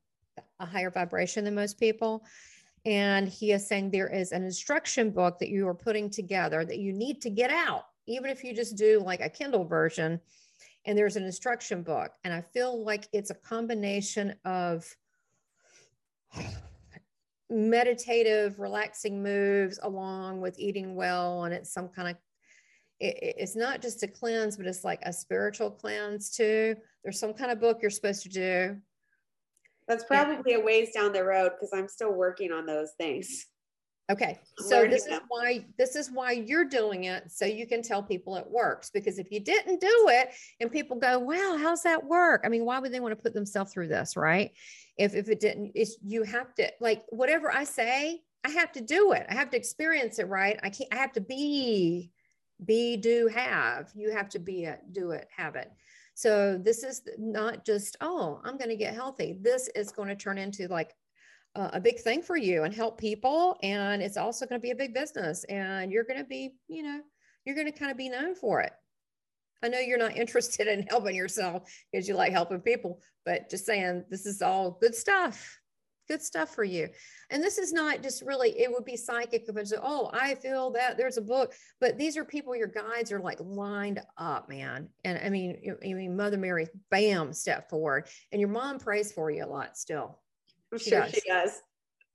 a 0.59 0.67
higher 0.67 0.91
vibration 0.91 1.45
than 1.45 1.55
most 1.55 1.79
people. 1.79 2.25
And 2.87 3.29
he 3.29 3.53
is 3.53 3.67
saying 3.67 3.91
there 3.91 4.09
is 4.09 4.33
an 4.33 4.43
instruction 4.43 5.11
book 5.11 5.39
that 5.39 5.51
you 5.51 5.69
are 5.69 5.75
putting 5.75 6.09
together 6.09 6.65
that 6.65 6.79
you 6.79 6.93
need 6.95 7.21
to 7.23 7.31
get 7.31 7.51
out, 7.51 7.85
even 8.07 8.31
if 8.31 8.43
you 8.43 8.55
just 8.55 8.77
do 8.77 9.03
like 9.05 9.21
a 9.21 9.29
Kindle 9.29 9.65
version. 9.65 10.19
And 10.87 10.97
there's 10.97 11.17
an 11.17 11.25
instruction 11.25 11.83
book. 11.83 12.13
And 12.25 12.33
I 12.33 12.41
feel 12.41 12.85
like 12.85 13.09
it's 13.13 13.31
a 13.31 13.35
combination 13.35 14.35
of 14.45 14.87
meditative, 17.51 18.59
relaxing 18.59 19.23
moves 19.23 19.79
along 19.83 20.41
with 20.41 20.59
eating 20.59 20.95
well. 20.95 21.45
And 21.45 21.53
it's 21.53 21.73
some 21.73 21.89
kind 21.89 22.09
of 22.09 22.17
it, 23.01 23.17
it- 23.23 23.35
it's 23.39 23.57
not 23.57 23.81
just 23.81 24.03
a 24.03 24.09
cleanse, 24.09 24.57
but 24.57 24.67
it's 24.67 24.85
like 24.85 25.01
a 25.05 25.13
spiritual 25.13 25.71
cleanse 25.71 26.31
too. 26.31 26.77
There's 27.03 27.19
some 27.19 27.33
kind 27.33 27.51
of 27.51 27.59
book 27.59 27.79
you're 27.81 27.91
supposed 27.91 28.23
to 28.25 28.29
do. 28.29 28.77
That's 29.89 30.05
probably 30.05 30.55
a 30.55 30.61
ways 30.61 30.91
down 30.95 31.13
the 31.13 31.25
road 31.25 31.53
because 31.53 31.71
I'm 31.73 31.89
still 31.89 32.13
working 32.13 32.53
on 32.53 32.67
those 32.67 32.93
things. 32.93 33.47
Okay, 34.11 34.41
so 34.59 34.89
this 34.89 35.07
is 35.07 35.21
why 35.29 35.65
this 35.79 35.95
is 35.95 36.11
why 36.11 36.33
you're 36.33 36.65
doing 36.65 37.05
it, 37.05 37.31
so 37.31 37.45
you 37.45 37.65
can 37.65 37.81
tell 37.81 38.03
people 38.03 38.35
it 38.37 38.51
works. 38.51 38.91
Because 38.91 39.21
if 39.21 39.31
you 39.31 39.39
didn't 39.39 39.81
do 39.81 40.09
it, 40.11 40.31
and 40.59 40.73
people 40.73 40.97
go, 40.97 41.21
"Wow, 41.21 41.57
how's 41.61 41.85
that 41.85 42.05
work?" 42.05 42.43
I 42.45 42.49
mean, 42.49 42.65
why 42.65 42.81
would 42.81 42.93
they 42.93 42.99
want 42.99 43.17
to 43.17 43.23
put 43.23 43.35
themselves 43.35 43.73
through 43.73 43.87
this, 43.89 44.17
right? 44.17 44.51
If 44.99 45.15
if 45.15 45.29
it 45.29 45.39
didn't, 45.39 45.73
it's 45.77 45.97
you 46.05 46.25
have 46.25 46.53
to 46.57 46.73
like 46.81 47.05
whatever 47.11 47.53
I 47.53 47.63
say, 47.63 48.23
I 48.45 48.51
have 48.51 48.73
to 48.73 48.81
do 48.81 49.13
it. 49.13 49.27
I 49.29 49.35
have 49.35 49.51
to 49.51 49.57
experience 49.57 50.19
it, 50.19 50.29
right? 50.29 50.59
I 50.63 50.71
can't. 50.71 50.93
I 50.93 50.97
have 50.97 51.13
to 51.13 51.21
be, 51.21 52.11
be, 52.65 52.97
do, 52.97 53.29
have. 53.29 53.91
You 53.95 54.11
have 54.11 54.29
to 54.31 54.39
be 54.39 54.65
it, 54.65 54.81
do 54.93 55.13
it, 55.13 55.29
have 55.37 55.57
it. 55.57 55.71
So 56.15 56.59
this 56.59 56.83
is 56.83 57.03
not 57.19 57.65
just, 57.65 57.97
oh, 58.01 58.41
I'm 58.45 58.59
going 58.59 58.71
to 58.71 58.77
get 58.77 58.95
healthy. 58.95 59.39
This 59.41 59.69
is 59.75 59.93
going 59.93 60.09
to 60.09 60.17
turn 60.17 60.39
into 60.39 60.69
like 60.69 60.95
uh, 61.55 61.71
a 61.73 61.81
big 61.81 61.99
thing 62.01 62.23
for 62.23 62.37
you 62.37 62.65
and 62.65 62.75
help 62.75 62.99
people. 62.99 63.59
And 63.63 64.03
it's 64.03 64.17
also 64.17 64.47
going 64.47 64.61
to 64.61 64.63
be 64.63 64.71
a 64.71 64.77
big 64.77 64.95
business. 64.95 65.45
And 65.45 65.91
you're 65.91 66.05
going 66.05 66.21
to 66.21 66.25
be, 66.25 66.55
you 66.69 66.83
know, 66.83 67.01
you're 67.45 67.57
going 67.57 67.71
to 67.71 67.79
kind 67.79 67.91
of 67.91 67.97
be 67.97 68.09
known 68.09 68.35
for 68.35 68.61
it. 68.61 68.73
I 69.63 69.69
know 69.69 69.79
you're 69.79 69.99
not 69.99 70.17
interested 70.17 70.67
in 70.69 70.87
helping 70.89 71.17
yourself 71.17 71.71
because 71.91 72.09
you 72.09 72.15
like 72.15 72.33
helping 72.33 72.61
people, 72.61 73.01
but 73.25 73.51
just 73.51 73.67
saying 73.67 74.05
this 74.11 74.27
is 74.27 74.43
all 74.43 74.79
good 74.81 74.95
stuff. 74.95 75.59
Good 76.09 76.23
stuff 76.23 76.53
for 76.53 76.65
you. 76.65 76.89
And 77.31 77.41
this 77.41 77.57
is 77.57 77.73
not 77.73 78.03
just 78.03 78.23
really, 78.23 78.51
it 78.59 78.69
would 78.69 78.85
be 78.85 78.97
psychic 78.97 79.45
if 79.47 79.57
it's, 79.57 79.73
oh, 79.81 80.11
I 80.13 80.35
feel 80.35 80.73
that 80.73 80.97
there's 80.97 81.19
a 81.19 81.23
book, 81.23 81.55
but 81.81 81.99
these 81.99 82.17
are 82.17 82.25
people, 82.25 82.57
your 82.57 82.67
guides 82.67 83.13
are 83.13 83.21
like 83.21 83.39
lined 83.41 84.01
up, 84.19 84.49
man. 84.49 84.89
And 85.05 85.21
I 85.25 85.31
mean, 85.31 85.77
I 85.85 85.95
mean, 85.95 86.17
Mother 86.17 86.37
Mary, 86.37 86.67
bam, 86.91 87.33
step 87.33 87.71
forward. 87.71 88.09
And 88.33 88.41
your 88.41 88.51
mom 88.51 88.81
prays 88.81 89.13
for 89.13 89.31
you 89.31 89.45
a 89.45 89.47
lot 89.47 89.79
still. 89.79 90.19
I'm 90.73 90.79
She 90.79 90.91
sure 90.91 91.01
does. 91.01 91.11
she 91.13 91.21
does. 91.27 91.63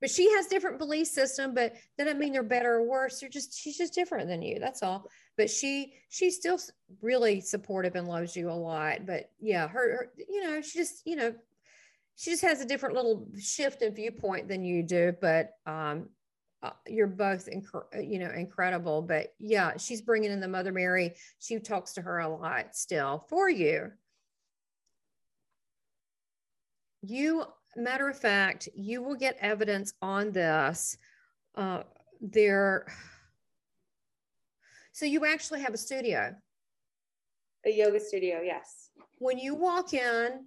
But 0.00 0.10
she 0.10 0.30
has 0.32 0.46
different 0.46 0.78
belief 0.78 1.06
system, 1.06 1.54
but 1.54 1.74
that 1.96 2.04
doesn't 2.04 2.18
mean 2.18 2.32
they're 2.32 2.42
better 2.42 2.74
or 2.74 2.86
worse. 2.86 3.18
They're 3.18 3.30
just, 3.30 3.58
she's 3.58 3.78
just 3.78 3.94
different 3.94 4.28
than 4.28 4.42
you. 4.42 4.58
That's 4.60 4.82
all. 4.82 5.08
But 5.38 5.48
she, 5.48 5.94
she's 6.10 6.36
still 6.36 6.58
really 7.00 7.40
supportive 7.40 7.94
and 7.96 8.06
loves 8.06 8.36
you 8.36 8.50
a 8.50 8.52
lot. 8.52 9.06
But 9.06 9.30
yeah, 9.40 9.66
her, 9.68 9.96
her 9.96 10.12
you 10.28 10.44
know, 10.44 10.60
she 10.60 10.78
just, 10.78 11.00
you 11.06 11.16
know, 11.16 11.34
she 12.14 12.30
just 12.30 12.42
has 12.42 12.60
a 12.60 12.66
different 12.66 12.94
little 12.94 13.26
shift 13.38 13.80
in 13.80 13.94
viewpoint 13.94 14.48
than 14.48 14.64
you 14.64 14.82
do. 14.82 15.14
But 15.18 15.52
um, 15.64 16.10
uh, 16.62 16.70
you're 16.86 17.06
both, 17.06 17.48
inc- 17.48 18.06
you 18.06 18.18
know, 18.18 18.30
incredible. 18.30 19.00
But 19.00 19.28
yeah, 19.38 19.78
she's 19.78 20.02
bringing 20.02 20.30
in 20.30 20.40
the 20.40 20.48
Mother 20.48 20.72
Mary. 20.72 21.14
She 21.38 21.58
talks 21.58 21.94
to 21.94 22.02
her 22.02 22.18
a 22.18 22.28
lot 22.28 22.76
still 22.76 23.24
for 23.30 23.48
you. 23.48 23.92
You, 27.02 27.44
matter 27.76 28.08
of 28.08 28.18
fact, 28.18 28.68
you 28.74 29.02
will 29.02 29.16
get 29.16 29.36
evidence 29.40 29.92
on 30.02 30.32
this. 30.32 30.96
Uh, 31.54 31.82
there. 32.20 32.86
So 34.92 35.06
you 35.06 35.26
actually 35.26 35.60
have 35.60 35.74
a 35.74 35.78
studio. 35.78 36.34
A 37.66 37.70
yoga 37.70 38.00
studio, 38.00 38.40
yes. 38.42 38.90
When 39.18 39.38
you 39.38 39.54
walk 39.54 39.92
in, 39.92 40.46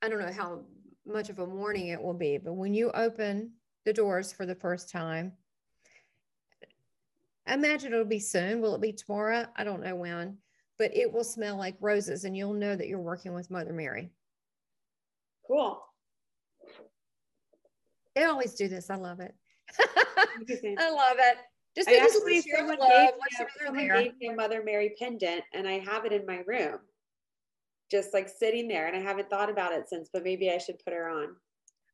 I 0.00 0.08
don't 0.08 0.20
know 0.20 0.32
how 0.32 0.62
much 1.06 1.28
of 1.28 1.38
a 1.38 1.46
morning 1.46 1.88
it 1.88 2.00
will 2.00 2.14
be, 2.14 2.38
but 2.38 2.54
when 2.54 2.72
you 2.72 2.90
open 2.92 3.52
the 3.84 3.92
doors 3.92 4.32
for 4.32 4.46
the 4.46 4.54
first 4.54 4.90
time, 4.90 5.32
I 7.46 7.54
imagine 7.54 7.92
it'll 7.92 8.04
be 8.04 8.20
soon. 8.20 8.60
Will 8.60 8.76
it 8.76 8.80
be 8.80 8.92
tomorrow? 8.92 9.46
I 9.56 9.64
don't 9.64 9.82
know 9.82 9.96
when, 9.96 10.38
but 10.78 10.96
it 10.96 11.12
will 11.12 11.24
smell 11.24 11.56
like 11.56 11.76
roses 11.80 12.24
and 12.24 12.36
you'll 12.36 12.54
know 12.54 12.76
that 12.76 12.86
you're 12.86 13.00
working 13.00 13.34
with 13.34 13.50
Mother 13.50 13.72
Mary. 13.72 14.12
Cool. 15.48 15.82
They 18.14 18.24
always 18.24 18.54
do 18.54 18.68
this. 18.68 18.90
I 18.90 18.96
love 18.96 19.20
it. 19.20 19.34
I 19.78 20.90
love 20.90 21.16
it. 21.18 21.38
Just 21.74 21.88
I 21.88 21.96
actually, 21.96 22.42
someone 22.42 22.78
love, 22.78 22.90
gave, 22.90 23.10
what's 23.16 23.38
me, 23.38 23.38
your 23.38 23.48
a- 23.48 23.66
someone 23.66 24.02
gave 24.04 24.18
me 24.18 24.28
a 24.28 24.34
Mother 24.34 24.62
Mary 24.62 24.94
pendant 24.98 25.42
and 25.54 25.66
I 25.66 25.78
have 25.78 26.04
it 26.04 26.12
in 26.12 26.26
my 26.26 26.42
room, 26.46 26.78
just 27.90 28.12
like 28.12 28.28
sitting 28.28 28.68
there. 28.68 28.86
And 28.86 28.96
I 28.96 29.00
haven't 29.00 29.30
thought 29.30 29.48
about 29.48 29.72
it 29.72 29.88
since, 29.88 30.10
but 30.12 30.22
maybe 30.22 30.50
I 30.50 30.58
should 30.58 30.78
put 30.84 30.92
her 30.92 31.08
on. 31.08 31.34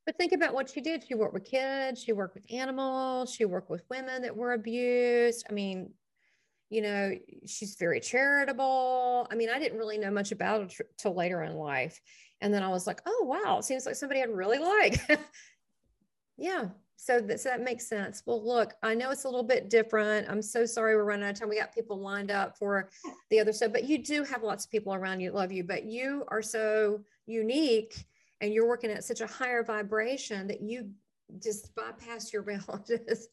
But 0.05 0.17
think 0.17 0.33
about 0.33 0.55
what 0.55 0.71
she 0.71 0.81
did. 0.81 1.05
She 1.07 1.15
worked 1.15 1.35
with 1.35 1.45
kids, 1.45 2.03
she 2.03 2.13
worked 2.13 2.35
with 2.35 2.47
animals, 2.51 3.33
she 3.33 3.45
worked 3.45 3.71
with 3.71 3.83
women 3.89 4.23
that 4.23 4.37
were 4.37 4.55
abused. 4.55 5.47
I 5.49 5.53
mean, 5.53 5.93
you 6.71 6.83
know, 6.83 7.13
she's 7.47 7.77
very 7.77 8.01
charitable. 8.01 9.29
I 9.31 9.35
mean, 9.37 9.49
I 9.49 9.59
didn't 9.59 9.79
really 9.79 9.99
know 9.99 10.11
much 10.11 10.33
about 10.33 10.73
her 10.73 10.87
till 10.99 11.15
later 11.15 11.43
in 11.43 11.55
life. 11.55 12.01
And 12.41 12.53
then 12.53 12.63
I 12.63 12.69
was 12.69 12.87
like, 12.87 13.01
oh, 13.07 13.25
wow, 13.25 13.59
it 13.59 13.65
seems 13.65 13.87
like 13.87 13.95
somebody 13.95 14.23
I'd 14.23 14.31
really 14.31 14.59
like. 14.59 15.01
yeah. 16.39 16.69
So 16.97 17.21
that, 17.21 17.41
so 17.41 17.51
that 17.51 17.63
makes 17.63 17.87
sense. 17.87 18.23
Well, 18.27 18.45
look, 18.45 18.75
I 18.83 18.95
know 18.95 19.11
it's 19.11 19.25
a 19.25 19.29
little 19.29 19.45
bit 19.45 19.71
different. 19.71 20.29
I'm 20.29 20.43
so 20.43 20.67
sorry 20.67 20.97
we're 20.97 21.05
running 21.05 21.27
out 21.27 21.35
of 21.35 21.39
time. 21.39 21.49
We 21.49 21.59
got 21.59 21.73
people 21.73 22.01
lined 22.01 22.31
up 22.31 22.59
for 22.59 22.91
the 23.31 23.39
other 23.39 23.53
stuff, 23.53 23.73
but 23.73 23.85
you 23.85 24.03
do 24.03 24.25
have 24.25 24.43
lots 24.43 24.65
of 24.65 24.71
people 24.71 24.93
around 24.93 25.21
you 25.21 25.31
love 25.31 25.53
you, 25.53 25.63
but 25.63 25.85
you 25.85 26.25
are 26.29 26.43
so 26.43 27.01
unique 27.27 28.05
and 28.41 28.53
you're 28.53 28.67
working 28.67 28.91
at 28.91 29.05
such 29.05 29.21
a 29.21 29.27
higher 29.27 29.63
vibration 29.63 30.49
that 30.49 30.61
you 30.61 30.91
just 31.41 31.75
bypass 31.75 32.33
your 32.33 32.43
relatives 32.69 33.29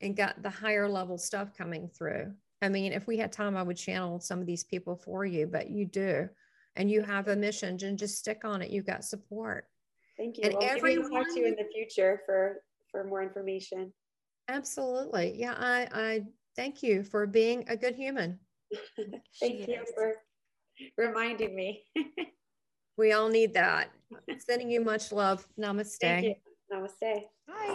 and 0.00 0.16
got 0.16 0.42
the 0.42 0.50
higher 0.50 0.88
level 0.88 1.18
stuff 1.18 1.56
coming 1.56 1.88
through. 1.88 2.32
I 2.62 2.68
mean, 2.68 2.92
if 2.92 3.06
we 3.06 3.16
had 3.16 3.32
time, 3.32 3.56
I 3.56 3.62
would 3.62 3.76
channel 3.76 4.20
some 4.20 4.40
of 4.40 4.46
these 4.46 4.64
people 4.64 4.96
for 4.96 5.24
you, 5.24 5.46
but 5.46 5.70
you 5.70 5.86
do. 5.86 6.28
And 6.76 6.90
you 6.90 7.02
have 7.02 7.28
a 7.28 7.36
mission 7.36 7.78
and 7.82 7.98
just 7.98 8.18
stick 8.18 8.44
on 8.44 8.62
it. 8.62 8.70
You've 8.70 8.86
got 8.86 9.04
support. 9.04 9.66
Thank 10.18 10.38
you. 10.38 10.44
And 10.44 10.54
well, 10.54 10.78
maybe 10.82 11.02
I'll 11.02 11.10
talk 11.10 11.26
to 11.34 11.40
you 11.40 11.46
in 11.46 11.56
the 11.56 11.68
future 11.72 12.22
for 12.26 12.62
for 12.90 13.04
more 13.04 13.22
information. 13.22 13.92
Absolutely. 14.48 15.34
Yeah. 15.36 15.54
I, 15.58 15.88
I 15.92 16.20
thank 16.54 16.82
you 16.82 17.02
for 17.02 17.26
being 17.26 17.64
a 17.68 17.76
good 17.76 17.96
human. 17.96 18.38
Thank 19.40 19.64
She 19.64 19.72
you 19.72 19.82
is. 19.82 19.92
for 19.94 20.14
reminding 20.96 21.54
me. 21.54 21.84
We 22.98 23.12
all 23.12 23.28
need 23.28 23.54
that. 23.54 23.90
Sending 24.38 24.70
you 24.70 24.82
much 24.82 25.12
love. 25.12 25.46
Namaste. 25.60 25.98
Thank 26.00 26.24
you. 26.24 26.34
Namaste. 26.72 27.24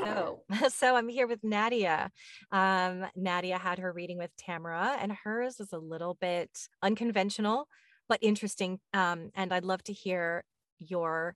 So, 0.03 0.41
so 0.69 0.95
I'm 0.95 1.09
here 1.09 1.27
with 1.27 1.43
Nadia. 1.43 2.09
Um, 2.51 3.05
Nadia 3.15 3.57
had 3.57 3.79
her 3.79 3.93
reading 3.93 4.17
with 4.17 4.31
Tamara, 4.37 4.97
and 4.99 5.11
hers 5.11 5.57
was 5.59 5.73
a 5.73 5.77
little 5.77 6.17
bit 6.19 6.49
unconventional, 6.81 7.67
but 8.09 8.19
interesting. 8.21 8.79
Um, 8.93 9.29
and 9.35 9.53
I'd 9.53 9.63
love 9.63 9.83
to 9.83 9.93
hear 9.93 10.43
your 10.79 11.35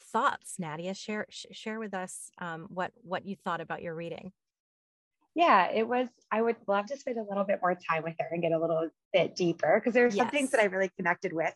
thoughts, 0.00 0.56
Nadia. 0.58 0.94
Share 0.94 1.26
share 1.30 1.78
with 1.78 1.94
us 1.94 2.30
um, 2.38 2.66
what 2.68 2.92
what 3.02 3.24
you 3.26 3.36
thought 3.36 3.60
about 3.60 3.82
your 3.82 3.94
reading. 3.94 4.32
yeah, 5.34 5.70
it 5.72 5.86
was. 5.88 6.08
I 6.30 6.40
would 6.42 6.56
love 6.68 6.86
to 6.86 6.96
spend 6.96 7.18
a 7.18 7.24
little 7.28 7.44
bit 7.44 7.58
more 7.62 7.74
time 7.74 8.04
with 8.04 8.14
her 8.20 8.28
and 8.30 8.42
get 8.42 8.52
a 8.52 8.58
little 8.58 8.88
bit 9.12 9.34
deeper 9.34 9.80
because 9.80 9.94
there's 9.94 10.16
some 10.16 10.30
things 10.30 10.50
that 10.52 10.60
I 10.60 10.64
really 10.64 10.90
connected 10.96 11.32
with. 11.32 11.54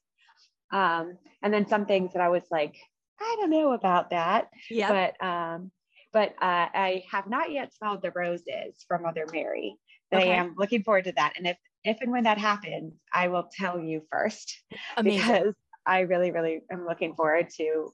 Um, 0.73 1.19
and 1.43 1.53
then 1.55 1.67
some 1.67 1.87
things 1.87 2.13
that 2.13 2.23
I 2.23 2.29
was 2.29 2.43
like, 2.51 2.77
I 3.21 3.37
don't 3.41 3.51
know 3.51 3.73
about 3.73 4.11
that. 4.11 4.49
Yeah. 4.71 4.89
But 4.89 5.25
um, 5.27 5.71
but 6.13 6.31
uh, 6.41 6.69
I 6.75 7.05
have 7.11 7.29
not 7.29 7.51
yet 7.53 7.73
smelled 7.75 8.03
the 8.03 8.11
roses 8.11 8.85
from 8.89 9.03
Mother 9.03 9.27
Mary. 9.33 9.77
But 10.11 10.21
Okay. 10.21 10.33
I 10.33 10.37
am 10.37 10.55
looking 10.57 10.83
forward 10.83 11.05
to 11.05 11.13
that. 11.13 11.35
And 11.37 11.47
if 11.47 11.57
if 11.85 11.99
and 12.01 12.11
when 12.11 12.25
that 12.25 12.39
happens, 12.39 12.95
I 13.13 13.29
will 13.29 13.49
tell 13.53 13.79
you 13.79 14.03
first 14.11 14.63
Amazing. 14.97 15.21
because 15.21 15.55
I 15.87 16.01
really, 16.01 16.31
really 16.33 16.61
am 16.71 16.85
looking 16.87 17.15
forward 17.15 17.49
to 17.59 17.93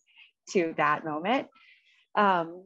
to 0.51 0.75
that 0.77 1.05
moment. 1.05 1.49
Um, 2.15 2.65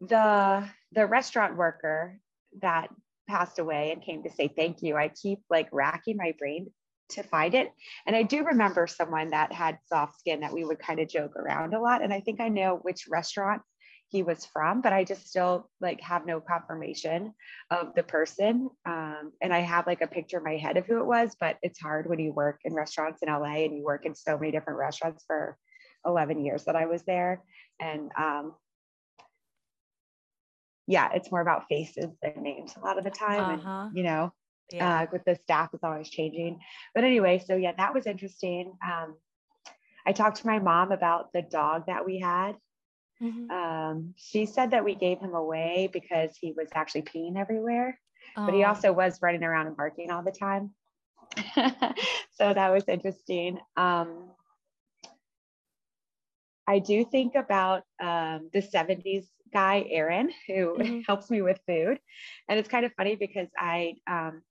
the 0.00 0.68
the 0.92 1.06
restaurant 1.06 1.56
worker 1.56 2.18
that 2.60 2.88
passed 3.28 3.58
away 3.58 3.92
and 3.92 4.02
came 4.02 4.22
to 4.22 4.30
say 4.30 4.48
thank 4.48 4.82
you. 4.82 4.96
I 4.96 5.08
keep 5.08 5.40
like 5.50 5.68
racking 5.72 6.16
my 6.16 6.34
brain 6.38 6.70
to 7.10 7.22
find 7.22 7.54
it. 7.54 7.72
And 8.06 8.14
I 8.14 8.22
do 8.22 8.44
remember 8.44 8.86
someone 8.86 9.30
that 9.30 9.52
had 9.52 9.78
soft 9.86 10.18
skin 10.18 10.40
that 10.40 10.52
we 10.52 10.64
would 10.64 10.78
kind 10.78 11.00
of 11.00 11.08
joke 11.08 11.36
around 11.36 11.74
a 11.74 11.80
lot. 11.80 12.02
And 12.02 12.12
I 12.12 12.20
think 12.20 12.40
I 12.40 12.48
know 12.48 12.78
which 12.82 13.06
restaurant 13.08 13.62
he 14.08 14.22
was 14.22 14.46
from, 14.46 14.80
but 14.80 14.92
I 14.92 15.04
just 15.04 15.28
still 15.28 15.68
like 15.80 16.00
have 16.00 16.24
no 16.24 16.40
confirmation 16.40 17.34
of 17.70 17.94
the 17.94 18.02
person. 18.02 18.70
Um, 18.86 19.32
and 19.42 19.52
I 19.52 19.60
have 19.60 19.86
like 19.86 20.00
a 20.00 20.06
picture 20.06 20.38
in 20.38 20.44
my 20.44 20.56
head 20.56 20.78
of 20.78 20.86
who 20.86 20.98
it 20.98 21.06
was, 21.06 21.36
but 21.38 21.58
it's 21.62 21.78
hard 21.78 22.08
when 22.08 22.18
you 22.18 22.32
work 22.32 22.60
in 22.64 22.74
restaurants 22.74 23.22
in 23.22 23.28
LA 23.28 23.64
and 23.64 23.76
you 23.76 23.84
work 23.84 24.06
in 24.06 24.14
so 24.14 24.38
many 24.38 24.50
different 24.50 24.78
restaurants 24.78 25.24
for 25.26 25.58
11 26.06 26.44
years 26.44 26.64
that 26.64 26.76
I 26.76 26.86
was 26.86 27.04
there. 27.04 27.44
And 27.80 28.10
um, 28.18 28.56
yeah, 30.86 31.10
it's 31.14 31.30
more 31.30 31.40
about 31.40 31.68
faces 31.68 32.16
than 32.22 32.42
names 32.42 32.74
a 32.76 32.80
lot 32.80 32.98
of 32.98 33.04
the 33.04 33.10
time. 33.10 33.50
Uh-huh. 33.50 33.50
And, 33.50 33.96
you 33.96 34.02
know, 34.02 34.32
Yeah. 34.70 35.00
uh, 35.02 35.06
with 35.12 35.24
the 35.24 35.34
staff 35.36 35.70
it's 35.74 35.84
always 35.84 36.08
changing. 36.10 36.60
But 36.94 37.04
anyway, 37.04 37.38
so 37.38 37.56
yeah, 37.56 37.72
that 37.76 37.94
was 37.94 38.06
interesting. 38.06 38.76
Um, 38.84 39.18
I 40.06 40.12
talked 40.12 40.38
to 40.38 40.46
my 40.46 40.58
mom 40.60 40.92
about 40.92 41.32
the 41.32 41.42
dog 41.42 41.86
that 41.86 42.06
we 42.06 42.20
had. 42.20 42.56
Mhm. 43.20 43.52
Um, 43.52 44.14
she 44.16 44.46
said 44.46 44.72
that 44.72 44.84
we 44.84 44.94
gave 44.94 45.20
him 45.20 45.34
away 45.34 45.88
because 45.92 46.36
he 46.36 46.52
was 46.52 46.68
actually 46.74 47.02
peeing 47.02 47.38
everywhere, 47.38 48.00
but 48.46 48.54
he 48.54 48.64
Oh. 48.64 48.64
also 48.64 48.92
was 48.92 49.22
running 49.22 49.44
around 49.44 49.68
and 49.68 49.76
barking 49.76 50.10
all 50.10 50.24
the 50.24 50.32
time. 50.32 50.74
so 52.32 52.54
that 52.54 52.70
was 52.70 52.88
interesting. 52.88 53.58
Um, 53.76 54.30
I 56.68 56.78
do 56.80 57.02
think 57.04 57.34
about 57.34 57.82
um, 57.98 58.50
the 58.52 58.60
70s 58.60 59.26
guy, 59.52 59.86
Aaron, 59.88 60.30
who 60.46 60.76
Mhm. 60.76 61.06
helps 61.06 61.30
me 61.30 61.40
with 61.40 61.58
food. 61.66 61.98
And 62.48 62.58
it's 62.58 62.68
kind 62.68 62.84
of 62.84 62.92
funny 62.92 63.16
because 63.16 63.48
I, 63.58 63.94
um, 64.06 64.42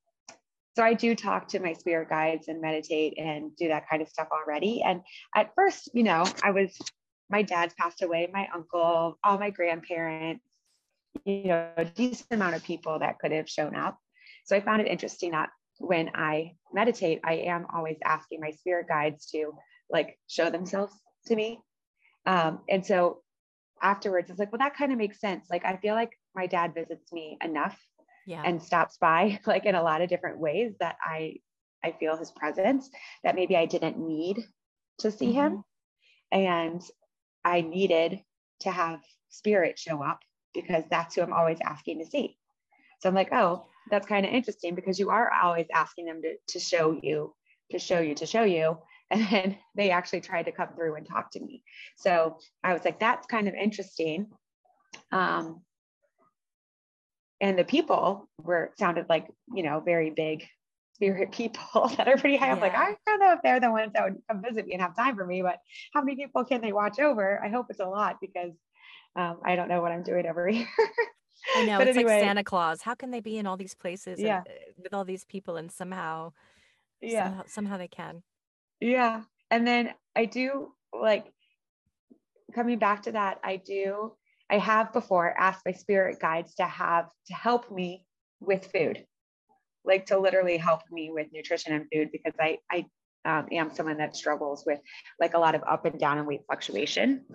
so 0.76 0.84
I 0.84 0.95
do 0.95 1.14
talk 1.15 1.48
to 1.49 1.60
my 1.60 1.73
spirit 1.73 2.10
guides 2.10 2.48
and 2.48 2.60
meditate 2.60 3.18
and 3.19 3.56
do 3.56 3.68
that 3.68 3.88
kind 3.88 4.02
of 4.02 4.10
stuff 4.10 4.30
already. 4.31 4.81
And 4.81 5.02
at 5.35 5.53
first, 5.56 5.89
you 5.94 6.03
know, 6.03 6.26
I 6.44 6.52
was, 6.52 6.76
my 7.30 7.44
dad's 7.44 7.76
passed 7.76 8.02
away, 8.02 8.27
my 8.34 8.48
uncle, 8.53 9.19
all 9.23 9.38
my 9.38 9.52
grandparents, 9.52 10.44
you 11.26 11.45
know, 11.45 11.69
a 11.77 11.85
decent 11.85 12.31
amount 12.31 12.56
of 12.56 12.64
people 12.64 12.98
that 12.99 13.19
could 13.19 13.31
have 13.31 13.49
shown 13.49 13.76
up. 13.76 13.99
So 14.45 14.56
I 14.56 14.61
found 14.61 14.81
it 14.81 14.88
interesting 14.88 15.31
that 15.31 15.49
when 15.80 16.10
I 16.15 16.56
meditate, 16.73 17.19
I 17.23 17.34
am 17.35 17.68
always 17.72 17.98
asking 18.03 18.39
my 18.39 18.52
spirit 18.52 18.88
guides 18.88 19.27
to 19.31 19.53
like 19.89 20.18
show 20.27 20.49
themselves 20.49 20.94
to 21.27 21.35
me. 21.35 21.60
Um, 22.28 22.60
and 22.70 22.86
so 22.86 23.24
afterwards, 23.82 24.30
it's 24.30 24.38
like, 24.38 24.52
well, 24.52 24.60
that 24.60 24.76
kind 24.76 24.91
of 24.91 24.98
makes 24.99 25.20
sense. 25.20 25.48
Like, 25.49 25.66
I 25.66 25.78
feel 25.78 25.95
like 25.95 26.12
my 26.36 26.45
dad 26.45 26.74
visits 26.76 27.12
me 27.12 27.38
enough 27.44 27.80
Yeah. 28.28 28.44
and 28.45 28.62
stops 28.62 28.98
by 28.98 29.40
like 29.48 29.66
in 29.66 29.74
a 29.76 29.82
lot 29.82 30.02
of 30.02 30.10
different 30.10 30.40
ways 30.40 30.76
that 30.80 30.98
I 31.04 31.38
I 31.84 31.91
feel 31.99 32.18
his 32.18 32.32
presence 32.32 32.90
that 33.24 33.36
maybe 33.36 33.56
I 33.56 33.66
didn't 33.66 33.98
need 33.98 34.44
to 34.99 35.12
see 35.12 35.32
him 35.32 35.64
and 36.32 36.82
I 37.45 37.62
needed 37.62 38.20
to 38.62 38.72
have 38.72 38.99
spirit 39.30 39.78
show 39.80 40.04
up 40.04 40.20
because 40.54 40.84
that's 40.90 41.16
who 41.16 41.22
I'm 41.22 41.34
always 41.34 41.60
asking 41.64 41.99
to 41.99 42.06
see. 42.06 42.38
So 42.99 43.08
I'm 43.10 43.16
like, 43.16 43.32
oh, 43.32 43.68
that's 43.91 44.08
kind 44.08 44.26
of 44.26 44.34
interesting 44.34 44.74
because 44.76 44.99
you 44.99 45.12
are 45.12 45.32
always 45.32 45.68
asking 45.74 46.06
them 46.08 46.22
to, 46.24 46.36
to 46.48 46.60
show 46.60 46.99
you, 47.02 47.36
to 47.72 47.80
show 47.80 47.99
you, 47.99 48.16
to 48.16 48.26
show 48.26 48.44
you. 48.44 48.80
And 49.11 49.25
then 49.31 49.57
they 49.73 49.91
actually 49.91 50.19
tried 50.19 50.43
to 50.43 50.51
come 50.51 50.69
through 50.75 50.95
and 50.95 51.07
talk 51.07 51.31
to 51.31 51.39
me. 51.39 51.63
So 51.95 52.39
I 52.61 52.73
was 52.73 52.84
like, 52.84 52.99
that's 52.99 53.25
kind 53.25 53.47
of 53.47 53.53
interesting. 53.53 54.27
Um, 55.13 55.61
and 57.41 57.57
the 57.57 57.63
people 57.63 58.29
were 58.41 58.71
sounded 58.77 59.05
like 59.09 59.27
you 59.53 59.63
know 59.63 59.79
very 59.79 60.09
big 60.09 60.45
spirit 60.93 61.31
people 61.41 61.88
that 61.97 62.07
are 62.07 62.17
pretty 62.17 62.38
high 62.38 62.49
i'm 62.49 62.59
like 62.59 62.75
i 62.75 62.95
don't 63.05 63.19
know 63.19 63.34
if 63.34 63.39
they're 63.43 63.59
the 63.59 63.71
ones 63.71 63.91
that 63.93 64.03
would 64.03 64.17
come 64.29 64.41
visit 64.41 64.65
me 64.65 64.73
and 64.73 64.81
have 64.81 64.95
time 64.95 65.15
for 65.15 65.25
me 65.25 65.41
but 65.41 65.59
how 65.93 66.01
many 66.01 66.15
people 66.15 66.43
can 66.43 66.61
they 66.61 66.73
watch 66.73 66.99
over 66.99 67.43
i 67.43 67.49
hope 67.49 67.67
it's 67.69 67.79
a 67.79 67.85
lot 67.85 68.17
because 68.21 68.51
um, 69.15 69.38
i 69.45 69.55
don't 69.55 69.67
know 69.67 69.81
what 69.81 69.91
i'm 69.91 70.03
doing 70.03 70.25
over 70.25 70.47
here 70.47 70.67
I 71.55 71.63
know 71.63 71.77
but 71.77 71.88
it's 71.88 71.97
anyway, 71.97 72.13
like 72.13 72.23
Santa 72.23 72.43
Claus. 72.43 72.81
How 72.81 72.93
can 72.93 73.11
they 73.11 73.21
be 73.21 73.38
in 73.38 73.45
all 73.45 73.55
these 73.55 73.75
places 73.75 74.19
Yeah. 74.19 74.39
and, 74.39 74.47
uh, 74.47 74.71
with 74.84 74.93
all 74.93 75.05
these 75.05 75.23
people 75.23 75.55
and 75.55 75.71
somehow, 75.71 76.34
yeah 76.99 77.27
somehow, 77.27 77.43
somehow 77.47 77.77
they 77.77 77.88
can. 77.88 78.23
Yeah. 78.80 79.24
And 79.49 79.66
then 79.66 79.94
I 80.16 80.26
do 80.26 80.74
like 80.94 81.26
coming 82.54 82.80
back 82.80 83.04
to 83.04 83.12
that, 83.12 83.40
I 83.44 83.58
do, 83.58 84.14
I 84.49 84.58
have 84.58 84.94
before 84.94 85.38
asked 85.38 85.66
my 85.66 85.74
spirit 85.74 86.20
guides 86.20 86.56
to 86.56 86.66
have 86.66 87.10
to 87.28 87.34
help 87.34 87.72
me 87.72 88.06
with 88.40 88.72
food, 88.72 89.06
like 89.84 90.06
to 90.08 90.20
literally 90.20 90.58
help 90.58 90.82
me 90.91 91.10
with 91.12 91.28
nutrition 91.34 91.74
and 91.74 91.86
food 91.94 92.10
because 92.12 92.34
I, 92.40 92.60
I 92.72 92.86
um, 93.28 93.48
am 93.52 93.74
someone 93.74 93.98
that 93.98 94.16
struggles 94.16 94.64
with 94.66 94.80
like 95.20 95.34
a 95.36 95.40
lot 95.40 95.56
of 95.56 95.64
up 95.70 95.86
and 95.86 95.99
down 95.99 96.18
and 96.18 96.28
weight 96.28 96.41
fluctuation. 96.48 97.26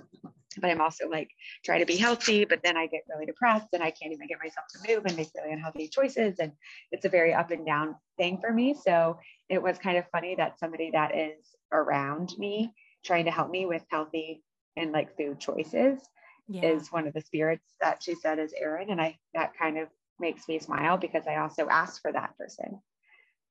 But 0.60 0.70
I'm 0.70 0.80
also 0.82 1.08
like 1.08 1.30
trying 1.64 1.80
to 1.80 1.86
be 1.86 1.96
healthy, 1.96 2.44
but 2.44 2.62
then 2.62 2.76
I 2.76 2.86
get 2.86 3.02
really 3.08 3.26
depressed 3.26 3.68
and 3.72 3.82
I 3.82 3.90
can't 3.90 4.12
even 4.12 4.28
get 4.28 4.38
myself 4.42 4.66
to 4.72 4.94
move 4.94 5.06
and 5.06 5.16
make 5.16 5.30
really 5.36 5.52
unhealthy 5.52 5.88
choices. 5.88 6.38
And 6.40 6.52
it's 6.90 7.04
a 7.06 7.08
very 7.08 7.32
up 7.34 7.50
and 7.50 7.64
down 7.66 7.96
thing 8.18 8.38
for 8.40 8.52
me. 8.52 8.74
So 8.74 9.18
it 9.48 9.62
was 9.62 9.78
kind 9.78 9.96
of 9.98 10.04
funny 10.10 10.34
that 10.36 10.58
somebody 10.58 10.90
that 10.92 11.16
is 11.16 11.56
around 11.72 12.32
me 12.38 12.74
trying 13.04 13.24
to 13.26 13.30
help 13.30 13.50
me 13.50 13.66
with 13.66 13.82
healthy 13.90 14.42
and 14.76 14.92
like 14.92 15.16
food 15.16 15.40
choices 15.40 16.00
Yeah. 16.48 16.70
is 16.70 16.92
one 16.92 17.06
of 17.06 17.14
the 17.14 17.20
spirits 17.22 17.74
that 17.80 18.02
she 18.02 18.14
said 18.14 18.38
is 18.38 18.52
Aaron. 18.56 18.90
And 18.90 19.00
I 19.00 19.18
that 19.34 19.56
kind 19.58 19.78
of 19.78 19.88
makes 20.18 20.48
me 20.48 20.58
smile 20.58 20.98
because 20.98 21.26
I 21.26 21.36
also 21.36 21.68
asked 21.68 22.02
for 22.02 22.12
that 22.12 22.36
person, 22.38 22.80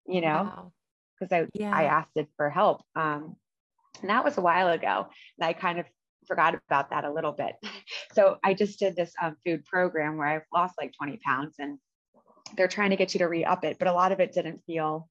you 0.07 0.21
know, 0.21 0.43
Wow. 0.45 0.73
Because 1.21 1.31
I 1.31 1.47
Yeah. 1.53 1.75
I 1.75 1.83
asked 1.85 2.15
it 2.15 2.27
for 2.35 2.49
help. 2.49 2.83
Um, 2.95 3.35
and 4.01 4.09
that 4.09 4.23
was 4.23 4.37
a 4.37 4.41
while 4.41 4.69
ago. 4.69 5.07
And 5.39 5.47
I 5.47 5.53
kind 5.53 5.79
of 5.79 5.85
forgot 6.27 6.55
about 6.69 6.89
that 6.89 7.05
a 7.05 7.11
little 7.13 7.31
bit. 7.31 7.55
So 8.13 8.39
I 8.43 8.53
just 8.53 8.77
did 8.77 8.97
this 8.97 9.13
um, 9.21 9.37
food 9.45 9.63
program 9.63 10.17
where 10.17 10.27
I've 10.27 10.41
lost 10.53 10.75
like 10.77 10.91
20 10.97 11.17
pounds 11.25 11.55
and 11.59 11.77
they're 12.57 12.67
trying 12.67 12.89
to 12.89 12.97
get 12.97 13.13
you 13.13 13.19
to 13.19 13.27
re-up 13.29 13.63
it, 13.63 13.79
but 13.79 13.87
a 13.87 13.93
lot 13.93 14.11
of 14.11 14.19
it 14.19 14.33
didn't 14.33 14.65
feel 14.65 15.07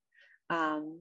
um, 0.51 1.01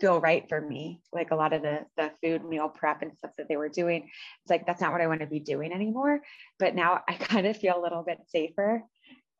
feel 0.00 0.20
right 0.20 0.48
for 0.48 0.60
me. 0.60 1.00
Like 1.12 1.32
a 1.32 1.34
lot 1.34 1.52
of 1.52 1.62
the 1.62 1.80
the 1.96 2.12
food 2.22 2.44
meal 2.44 2.68
prep 2.68 3.02
and 3.02 3.16
stuff 3.18 3.32
that 3.38 3.48
they 3.48 3.56
were 3.56 3.68
doing, 3.68 4.02
it's 4.04 4.50
like 4.50 4.66
that's 4.66 4.80
not 4.80 4.92
what 4.92 5.00
I 5.00 5.08
want 5.08 5.20
to 5.22 5.26
be 5.26 5.40
doing 5.40 5.72
anymore. 5.72 6.20
But 6.60 6.76
now 6.76 7.02
I 7.08 7.14
kind 7.32 7.48
of 7.48 7.56
feel 7.56 7.76
a 7.76 7.82
little 7.82 8.04
bit 8.04 8.18
safer 8.28 8.84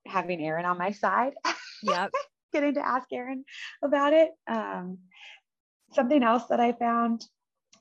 having 0.05 0.45
Aaron 0.45 0.65
on 0.65 0.79
my 0.79 0.91
side, 0.91 1.35
Yep. 1.85 2.11
getting 2.53 2.75
to 2.75 2.87
ask 2.87 3.09
Aaron 3.13 3.45
about 3.83 4.13
it. 4.13 4.31
Um, 4.47 4.99
something 5.93 6.23
else 6.23 6.47
that 6.49 6.61
I 6.61 6.73
found 6.73 7.25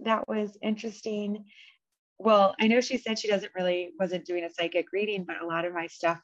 that 0.02 0.28
was 0.28 0.58
interesting. 0.62 1.46
Well, 2.18 2.56
I 2.60 2.68
know 2.68 2.82
she 2.82 2.98
said 2.98 3.20
she 3.20 3.28
doesn't 3.28 3.52
really 3.56 3.92
wasn't 4.00 4.26
doing 4.26 4.44
a 4.44 4.50
psychic 4.50 4.88
reading, 4.94 5.24
but 5.26 5.42
a 5.42 5.46
lot 5.46 5.66
of 5.66 5.74
my 5.74 5.88
stuff 5.88 6.20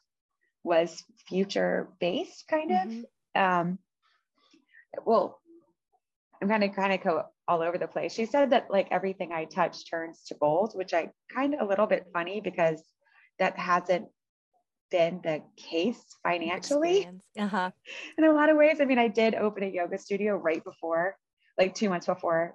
was 0.64 1.04
future 1.28 1.88
based 2.00 2.44
kind 2.48 2.70
of 2.72 2.88
Mhm. 2.88 3.04
um 3.34 3.78
well 5.06 5.40
i'm 6.42 6.48
kind 6.48 6.64
of 6.64 6.74
kind 6.74 6.92
of 6.92 7.02
go 7.02 7.24
all 7.46 7.62
over 7.62 7.78
the 7.78 7.86
place 7.88 8.12
she 8.12 8.26
said 8.26 8.50
that 8.50 8.70
like 8.70 8.88
everything 8.90 9.32
i 9.32 9.44
touch 9.44 9.88
turns 9.88 10.24
to 10.24 10.34
gold 10.34 10.72
which 10.74 10.92
i 10.94 11.10
kind 11.32 11.54
of 11.54 11.60
a 11.60 11.64
little 11.64 11.86
bit 11.86 12.06
funny 12.12 12.40
because 12.40 12.82
that 13.38 13.58
hasn't 13.58 14.08
been 14.90 15.20
the 15.22 15.42
case 15.56 16.00
financially 16.22 17.06
Uh-huh. 17.38 17.70
in 18.16 18.24
a 18.24 18.32
lot 18.32 18.48
of 18.50 18.56
ways 18.56 18.80
i 18.80 18.84
mean 18.84 18.98
i 18.98 19.08
did 19.08 19.34
open 19.34 19.62
a 19.62 19.66
yoga 19.66 19.98
studio 19.98 20.36
right 20.36 20.62
before 20.64 21.16
like 21.58 21.74
two 21.74 21.88
months 21.88 22.06
before 22.06 22.54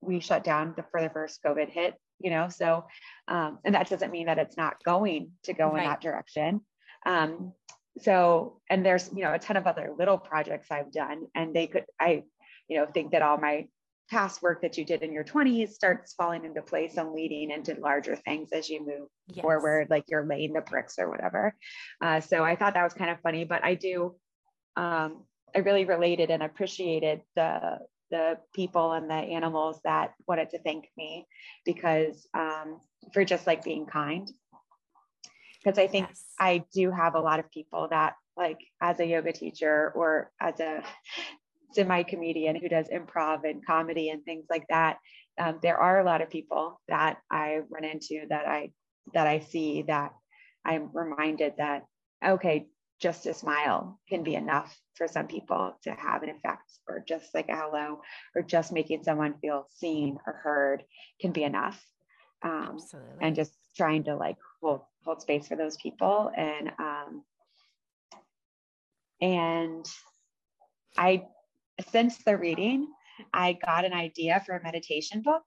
we 0.00 0.20
shut 0.20 0.44
down 0.44 0.74
the, 0.76 0.84
for 0.90 1.00
the 1.02 1.10
first 1.10 1.40
covid 1.44 1.68
hit 1.68 1.94
you 2.20 2.30
know 2.30 2.48
so 2.48 2.84
um 3.28 3.58
and 3.64 3.74
that 3.74 3.88
doesn't 3.88 4.10
mean 4.12 4.26
that 4.26 4.38
it's 4.38 4.56
not 4.56 4.82
going 4.84 5.30
to 5.44 5.52
go 5.52 5.70
Right. 5.70 5.84
in 5.84 5.88
that 5.90 6.00
direction 6.00 6.60
um 7.06 7.52
so 8.00 8.60
and 8.70 8.84
there's 8.84 9.10
you 9.14 9.22
know 9.22 9.32
a 9.34 9.38
ton 9.38 9.56
of 9.56 9.66
other 9.66 9.92
little 9.98 10.18
projects 10.18 10.68
i've 10.70 10.92
done 10.92 11.26
and 11.34 11.54
they 11.54 11.66
could 11.66 11.84
i 12.00 12.22
you 12.68 12.78
know 12.78 12.86
think 12.86 13.12
that 13.12 13.22
all 13.22 13.38
my 13.38 13.66
past 14.10 14.42
work 14.42 14.62
that 14.62 14.76
you 14.76 14.84
did 14.84 15.02
in 15.02 15.12
your 15.12 15.24
20s 15.24 15.70
starts 15.70 16.12
falling 16.14 16.44
into 16.44 16.60
place 16.60 16.96
and 16.98 17.12
leading 17.12 17.50
into 17.50 17.74
larger 17.80 18.16
things 18.16 18.50
as 18.52 18.68
you 18.68 18.80
move 18.84 19.08
Yes. 19.28 19.42
forward 19.42 19.88
like 19.88 20.04
you're 20.08 20.26
laying 20.26 20.52
the 20.52 20.60
bricks 20.60 20.98
or 20.98 21.08
whatever 21.08 21.56
uh, 22.02 22.20
so 22.20 22.44
i 22.44 22.56
thought 22.56 22.74
that 22.74 22.84
was 22.84 22.92
kind 22.92 23.10
of 23.10 23.18
funny 23.20 23.44
but 23.44 23.64
i 23.64 23.74
do 23.74 24.14
um, 24.76 25.24
i 25.56 25.60
really 25.60 25.86
related 25.86 26.30
and 26.30 26.42
appreciated 26.42 27.22
the 27.34 27.78
the 28.14 28.38
people 28.54 28.92
and 28.92 29.10
the 29.10 29.14
animals 29.14 29.80
that 29.82 30.14
wanted 30.28 30.50
to 30.50 30.58
thank 30.60 30.88
me 30.96 31.26
because 31.64 32.28
um, 32.32 32.80
for 33.12 33.24
just 33.24 33.46
like 33.46 33.64
being 33.64 33.86
kind. 33.86 34.30
Because 35.62 35.78
I 35.78 35.88
think 35.88 36.08
yes. 36.10 36.24
I 36.38 36.64
do 36.72 36.92
have 36.92 37.16
a 37.16 37.20
lot 37.20 37.40
of 37.40 37.50
people 37.50 37.88
that 37.90 38.14
like 38.36 38.58
as 38.80 39.00
a 39.00 39.06
yoga 39.06 39.32
teacher 39.32 39.92
or 39.96 40.30
as 40.40 40.60
a 40.60 40.82
semi 41.72 42.02
comedian 42.04 42.54
who 42.54 42.68
does 42.68 42.88
improv 42.88 43.48
and 43.48 43.66
comedy 43.66 44.10
and 44.10 44.22
things 44.24 44.46
like 44.48 44.66
that. 44.68 44.98
Um, 45.36 45.58
there 45.62 45.78
are 45.78 45.98
a 45.98 46.04
lot 46.04 46.22
of 46.22 46.30
people 46.30 46.80
that 46.86 47.18
I 47.30 47.60
run 47.68 47.82
into 47.82 48.26
that 48.28 48.46
I 48.46 48.70
that 49.12 49.26
I 49.26 49.40
see 49.40 49.82
that 49.82 50.12
I'm 50.64 50.90
reminded 50.92 51.54
that 51.58 51.84
okay, 52.24 52.66
just 53.00 53.26
a 53.26 53.34
smile 53.34 54.00
can 54.08 54.22
be 54.22 54.34
enough 54.34 54.74
for 54.94 55.06
some 55.06 55.26
people 55.26 55.76
to 55.82 55.90
have 55.92 56.22
an 56.22 56.30
effect, 56.30 56.72
or 56.88 57.04
just 57.06 57.34
like 57.34 57.48
a 57.48 57.56
hello, 57.56 58.00
or 58.34 58.42
just 58.42 58.72
making 58.72 59.02
someone 59.02 59.34
feel 59.40 59.66
seen 59.76 60.18
or 60.26 60.32
heard 60.32 60.84
can 61.20 61.32
be 61.32 61.44
enough. 61.44 61.84
Um. 62.42 62.78
And 63.20 63.36
just 63.36 63.52
trying 63.76 64.04
to 64.04 64.16
like 64.16 64.36
hold 64.60 64.82
hold 65.04 65.20
space 65.20 65.48
for 65.48 65.56
those 65.56 65.76
people 65.76 66.30
and 66.34 66.72
um, 66.78 67.22
and 69.20 69.86
I 70.96 71.26
since 71.90 72.18
the 72.18 72.36
reading, 72.36 72.88
I 73.32 73.54
got 73.54 73.84
an 73.84 73.92
idea 73.92 74.42
for 74.46 74.56
a 74.56 74.62
meditation 74.62 75.22
book, 75.22 75.42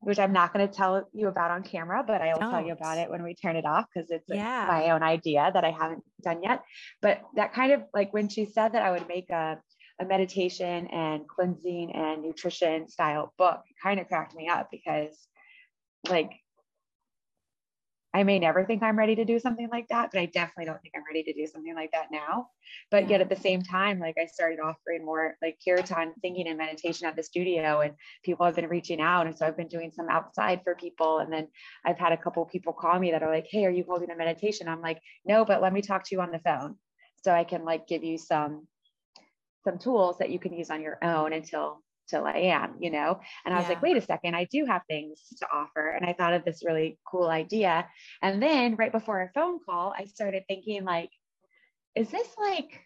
which 0.00 0.18
I'm 0.18 0.32
not 0.32 0.52
going 0.52 0.66
to 0.66 0.72
tell 0.72 1.08
you 1.12 1.28
about 1.28 1.50
on 1.50 1.62
camera, 1.62 2.02
but 2.06 2.22
I 2.22 2.32
will 2.32 2.40
Don't. 2.40 2.50
tell 2.50 2.64
you 2.64 2.72
about 2.72 2.98
it 2.98 3.10
when 3.10 3.22
we 3.22 3.34
turn 3.34 3.56
it 3.56 3.66
off 3.66 3.86
because 3.92 4.10
it's 4.10 4.28
yeah. 4.28 4.66
my 4.68 4.90
own 4.90 5.02
idea 5.02 5.50
that 5.52 5.64
I 5.64 5.70
haven't 5.70 6.02
done 6.22 6.42
yet. 6.42 6.62
But 7.02 7.22
that 7.36 7.52
kind 7.52 7.72
of 7.72 7.82
like 7.92 8.12
when 8.12 8.28
she 8.28 8.46
said 8.46 8.72
that 8.72 8.82
I 8.82 8.90
would 8.90 9.08
make 9.08 9.30
a, 9.30 9.58
a 10.00 10.04
meditation 10.04 10.86
and 10.88 11.28
cleansing 11.28 11.92
and 11.94 12.22
nutrition 12.22 12.88
style 12.88 13.32
book, 13.36 13.60
kind 13.82 14.00
of 14.00 14.08
cracked 14.08 14.34
me 14.34 14.48
up 14.48 14.68
because 14.70 15.28
like 16.08 16.30
I 18.12 18.24
may 18.24 18.40
never 18.40 18.64
think 18.64 18.82
I'm 18.82 18.98
ready 18.98 19.14
to 19.16 19.24
do 19.24 19.38
something 19.38 19.68
like 19.70 19.86
that, 19.88 20.10
but 20.12 20.20
I 20.20 20.26
definitely 20.26 20.64
don't 20.64 20.82
think 20.82 20.94
I'm 20.96 21.04
ready 21.06 21.22
to 21.22 21.32
do 21.32 21.46
something 21.46 21.74
like 21.74 21.92
that 21.92 22.08
now. 22.10 22.48
But 22.90 23.08
yet 23.08 23.20
at 23.20 23.28
the 23.28 23.36
same 23.36 23.62
time, 23.62 24.00
like 24.00 24.16
I 24.20 24.26
started 24.26 24.58
offering 24.58 25.04
more 25.04 25.36
like 25.40 25.58
kirtan 25.64 26.14
thinking 26.20 26.48
and 26.48 26.58
meditation 26.58 27.06
at 27.06 27.14
the 27.14 27.22
studio, 27.22 27.80
and 27.80 27.94
people 28.24 28.46
have 28.46 28.56
been 28.56 28.68
reaching 28.68 29.00
out. 29.00 29.26
And 29.26 29.38
so 29.38 29.46
I've 29.46 29.56
been 29.56 29.68
doing 29.68 29.92
some 29.92 30.08
outside 30.08 30.62
for 30.64 30.74
people. 30.74 31.18
And 31.18 31.32
then 31.32 31.46
I've 31.84 31.98
had 31.98 32.12
a 32.12 32.16
couple 32.16 32.44
people 32.46 32.72
call 32.72 32.98
me 32.98 33.12
that 33.12 33.22
are 33.22 33.32
like, 33.32 33.46
Hey, 33.48 33.64
are 33.64 33.70
you 33.70 33.84
holding 33.86 34.10
a 34.10 34.16
meditation? 34.16 34.68
I'm 34.68 34.82
like, 34.82 35.00
No, 35.24 35.44
but 35.44 35.62
let 35.62 35.72
me 35.72 35.80
talk 35.80 36.02
to 36.04 36.14
you 36.14 36.20
on 36.20 36.32
the 36.32 36.40
phone. 36.40 36.76
So 37.22 37.32
I 37.32 37.44
can 37.44 37.64
like 37.64 37.86
give 37.86 38.02
you 38.02 38.18
some 38.18 38.66
some 39.64 39.78
tools 39.78 40.18
that 40.18 40.30
you 40.30 40.38
can 40.38 40.52
use 40.52 40.70
on 40.70 40.82
your 40.82 40.98
own 41.02 41.32
until 41.32 41.82
till 42.10 42.26
I 42.26 42.38
am, 42.38 42.74
you 42.80 42.90
know? 42.90 43.20
And 43.44 43.54
I 43.54 43.58
was 43.58 43.68
like, 43.68 43.82
wait 43.82 43.96
a 43.96 44.00
second, 44.00 44.34
I 44.34 44.44
do 44.50 44.66
have 44.66 44.82
things 44.88 45.22
to 45.38 45.46
offer. 45.52 45.90
And 45.90 46.04
I 46.04 46.12
thought 46.12 46.34
of 46.34 46.44
this 46.44 46.64
really 46.64 46.98
cool 47.06 47.28
idea. 47.28 47.86
And 48.22 48.42
then 48.42 48.76
right 48.76 48.92
before 48.92 49.22
a 49.22 49.30
phone 49.32 49.60
call, 49.64 49.94
I 49.96 50.04
started 50.04 50.44
thinking, 50.48 50.84
like, 50.84 51.10
is 51.94 52.10
this 52.10 52.28
like 52.38 52.80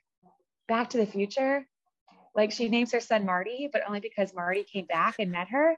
back 0.68 0.90
to 0.90 0.98
the 0.98 1.06
future? 1.06 1.66
Like 2.34 2.51
she 2.51 2.68
names 2.68 2.92
her 2.92 3.01
son 3.01 3.24
Marty, 3.24 3.68
but 3.72 3.82
only 3.86 4.01
because 4.01 4.34
Marty 4.34 4.64
came 4.64 4.86
back 4.86 5.16
and 5.18 5.30
met 5.30 5.48
her. 5.51 5.76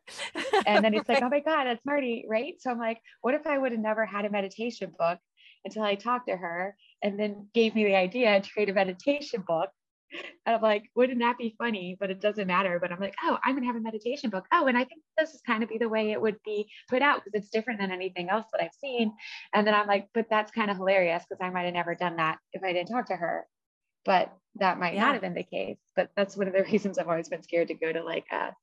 And 0.66 0.84
then 0.84 0.94
it's 0.94 1.08
like, 1.08 1.22
oh 1.22 1.28
my 1.28 1.40
God, 1.40 1.64
that's 1.64 1.84
Marty, 1.84 2.24
right? 2.28 2.54
So 2.60 2.70
I'm 2.70 2.78
like, 2.78 3.00
what 3.20 3.34
if 3.34 3.46
I 3.46 3.58
would 3.58 3.72
have 3.72 3.80
never 3.80 4.06
had 4.06 4.24
a 4.24 4.30
meditation 4.30 4.92
book 4.98 5.18
until 5.64 5.82
I 5.82 5.96
talked 5.96 6.28
to 6.28 6.36
her 6.36 6.76
and 7.02 7.18
then 7.18 7.48
gave 7.52 7.74
me 7.74 7.84
the 7.84 7.96
idea 7.96 8.40
to 8.40 8.50
create 8.50 8.70
a 8.70 8.72
meditation 8.72 9.44
book 9.46 9.70
and 10.12 10.56
I'm 10.56 10.62
like, 10.62 10.84
wouldn't 10.94 11.20
that 11.20 11.38
be 11.38 11.54
funny? 11.58 11.96
But 11.98 12.10
it 12.10 12.20
doesn't 12.20 12.46
matter. 12.46 12.78
But 12.80 12.92
I'm 12.92 13.00
like, 13.00 13.14
oh, 13.22 13.38
I'm 13.44 13.54
gonna 13.54 13.66
have 13.66 13.76
a 13.76 13.80
meditation 13.80 14.30
book. 14.30 14.46
Oh, 14.52 14.66
and 14.66 14.76
I 14.76 14.84
think 14.84 15.02
this 15.18 15.34
is 15.34 15.40
kind 15.42 15.62
of 15.62 15.68
be 15.68 15.78
the 15.78 15.88
way 15.88 16.12
it 16.12 16.20
would 16.20 16.36
be 16.44 16.68
put 16.88 17.02
out 17.02 17.24
because 17.24 17.40
it's 17.40 17.50
different 17.50 17.80
than 17.80 17.90
anything 17.90 18.28
else 18.28 18.46
that 18.52 18.62
I've 18.62 18.74
seen. 18.80 19.12
And 19.54 19.66
then 19.66 19.74
I'm 19.74 19.86
like, 19.86 20.08
but 20.14 20.26
that's 20.30 20.52
kind 20.52 20.70
of 20.70 20.76
hilarious 20.76 21.24
because 21.28 21.44
I 21.44 21.50
might 21.50 21.64
have 21.64 21.74
never 21.74 21.94
done 21.94 22.16
that 22.16 22.38
if 22.52 22.62
I 22.62 22.72
didn't 22.72 22.88
talk 22.88 23.06
to 23.06 23.16
her. 23.16 23.46
But 24.04 24.32
that 24.56 24.78
might 24.78 24.94
yeah. 24.94 25.06
not 25.06 25.12
have 25.14 25.22
been 25.22 25.34
the 25.34 25.42
case. 25.42 25.78
But 25.94 26.10
that's 26.16 26.36
one 26.36 26.46
of 26.46 26.54
the 26.54 26.62
reasons 26.72 26.98
I've 26.98 27.08
always 27.08 27.28
been 27.28 27.42
scared 27.42 27.68
to 27.68 27.74
go 27.74 27.92
to 27.92 28.02
like 28.02 28.26
a 28.32 28.54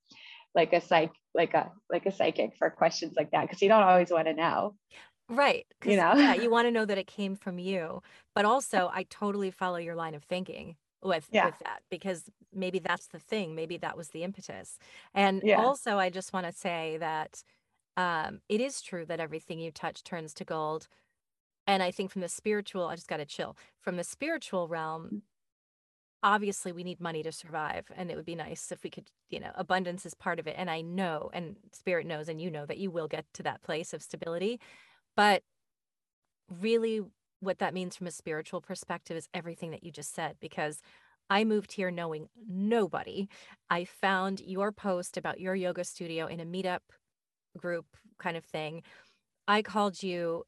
like 0.56 0.74
a 0.74 0.82
psych 0.82 1.12
like 1.34 1.54
a 1.54 1.72
like 1.90 2.06
a 2.06 2.12
psychic 2.12 2.56
for 2.58 2.70
questions 2.70 3.14
like 3.18 3.32
that 3.32 3.42
because 3.42 3.62
you 3.62 3.70
don't 3.70 3.84
always 3.84 4.12
want 4.12 4.28
to 4.28 4.34
know. 4.34 4.76
Right. 5.30 5.66
You 5.86 5.96
know, 5.98 6.14
yeah, 6.16 6.36
you 6.36 6.50
want 6.52 6.68
to 6.68 6.72
know 6.72 6.86
that 6.86 6.98
it 6.98 7.08
came 7.08 7.36
from 7.36 7.58
you. 7.58 8.02
But 8.36 8.46
also 8.46 8.90
I 8.94 9.04
totally 9.04 9.52
follow 9.52 9.78
your 9.78 9.96
line 9.96 10.16
of 10.16 10.24
thinking 10.24 10.76
with 11.04 11.28
yeah. 11.32 11.46
with 11.46 11.60
that 11.60 11.82
because 11.90 12.24
maybe 12.54 12.80
that's 12.80 13.08
the 13.08 13.20
thing 13.20 13.56
maybe 13.56 13.78
that 13.78 13.98
was 13.98 14.10
the 14.10 14.24
impetus 14.24 14.78
and 15.14 15.42
yeah. 15.44 15.62
also 15.62 15.98
i 15.98 16.10
just 16.10 16.34
want 16.34 16.46
to 16.46 16.52
say 16.52 16.98
that 17.00 17.44
um, 17.96 18.40
it 18.50 18.60
is 18.60 18.82
true 18.82 19.06
that 19.06 19.20
everything 19.20 19.60
you 19.60 19.70
touch 19.70 20.04
turns 20.04 20.34
to 20.34 20.44
gold 20.44 20.88
and 21.68 21.84
i 21.84 21.92
think 21.92 22.12
from 22.12 22.22
the 22.22 22.30
spiritual 22.30 22.88
i 22.88 22.96
just 22.96 23.08
got 23.08 23.18
to 23.18 23.26
chill 23.26 23.56
from 23.80 23.98
the 23.98 24.04
spiritual 24.04 24.68
realm 24.68 25.10
mm. 25.14 25.22
obviously 26.24 26.72
we 26.72 26.84
need 26.84 27.00
money 27.00 27.22
to 27.22 27.32
survive 27.32 27.86
and 27.96 28.10
it 28.10 28.16
would 28.16 28.26
be 28.26 28.36
nice 28.36 28.72
if 28.72 28.84
we 28.84 28.90
could 28.90 29.10
you 29.30 29.40
know 29.40 29.52
abundance 29.56 30.06
is 30.06 30.14
part 30.14 30.40
of 30.40 30.48
it 30.48 30.56
and 30.58 30.70
i 30.70 30.82
know 30.82 31.30
and 31.34 31.56
spirit 31.72 32.08
knows 32.08 32.28
and 32.28 32.42
you 32.42 32.50
know 32.50 32.66
that 32.66 32.78
you 32.78 32.90
will 32.90 33.08
get 33.08 33.26
to 33.34 33.44
that 33.44 33.62
place 33.62 33.94
of 33.94 34.02
stability 34.02 34.60
but 35.16 35.44
really 36.62 37.02
what 37.44 37.60
that 37.60 37.74
means 37.74 37.96
from 37.96 38.08
a 38.08 38.12
spiritual 38.12 38.62
perspective 38.62 39.18
is 39.18 39.28
everything 39.34 39.72
that 39.72 39.84
you 39.84 39.92
just 39.92 40.14
said 40.16 40.38
because 40.40 40.82
I 41.30 41.44
moved 41.44 41.74
here 41.74 41.92
knowing 41.92 42.30
nobody. 42.48 43.28
I 43.70 43.86
found 43.86 44.42
your 44.42 44.72
post 44.72 45.18
about 45.18 45.40
your 45.40 45.56
yoga 45.56 45.84
studio 45.84 46.28
in 46.28 46.40
a 46.40 46.46
meetup 46.46 46.80
group 47.58 47.86
kind 48.20 48.38
of 48.38 48.44
thing. 48.46 48.84
I 49.48 49.62
called 49.62 50.04
you. 50.04 50.44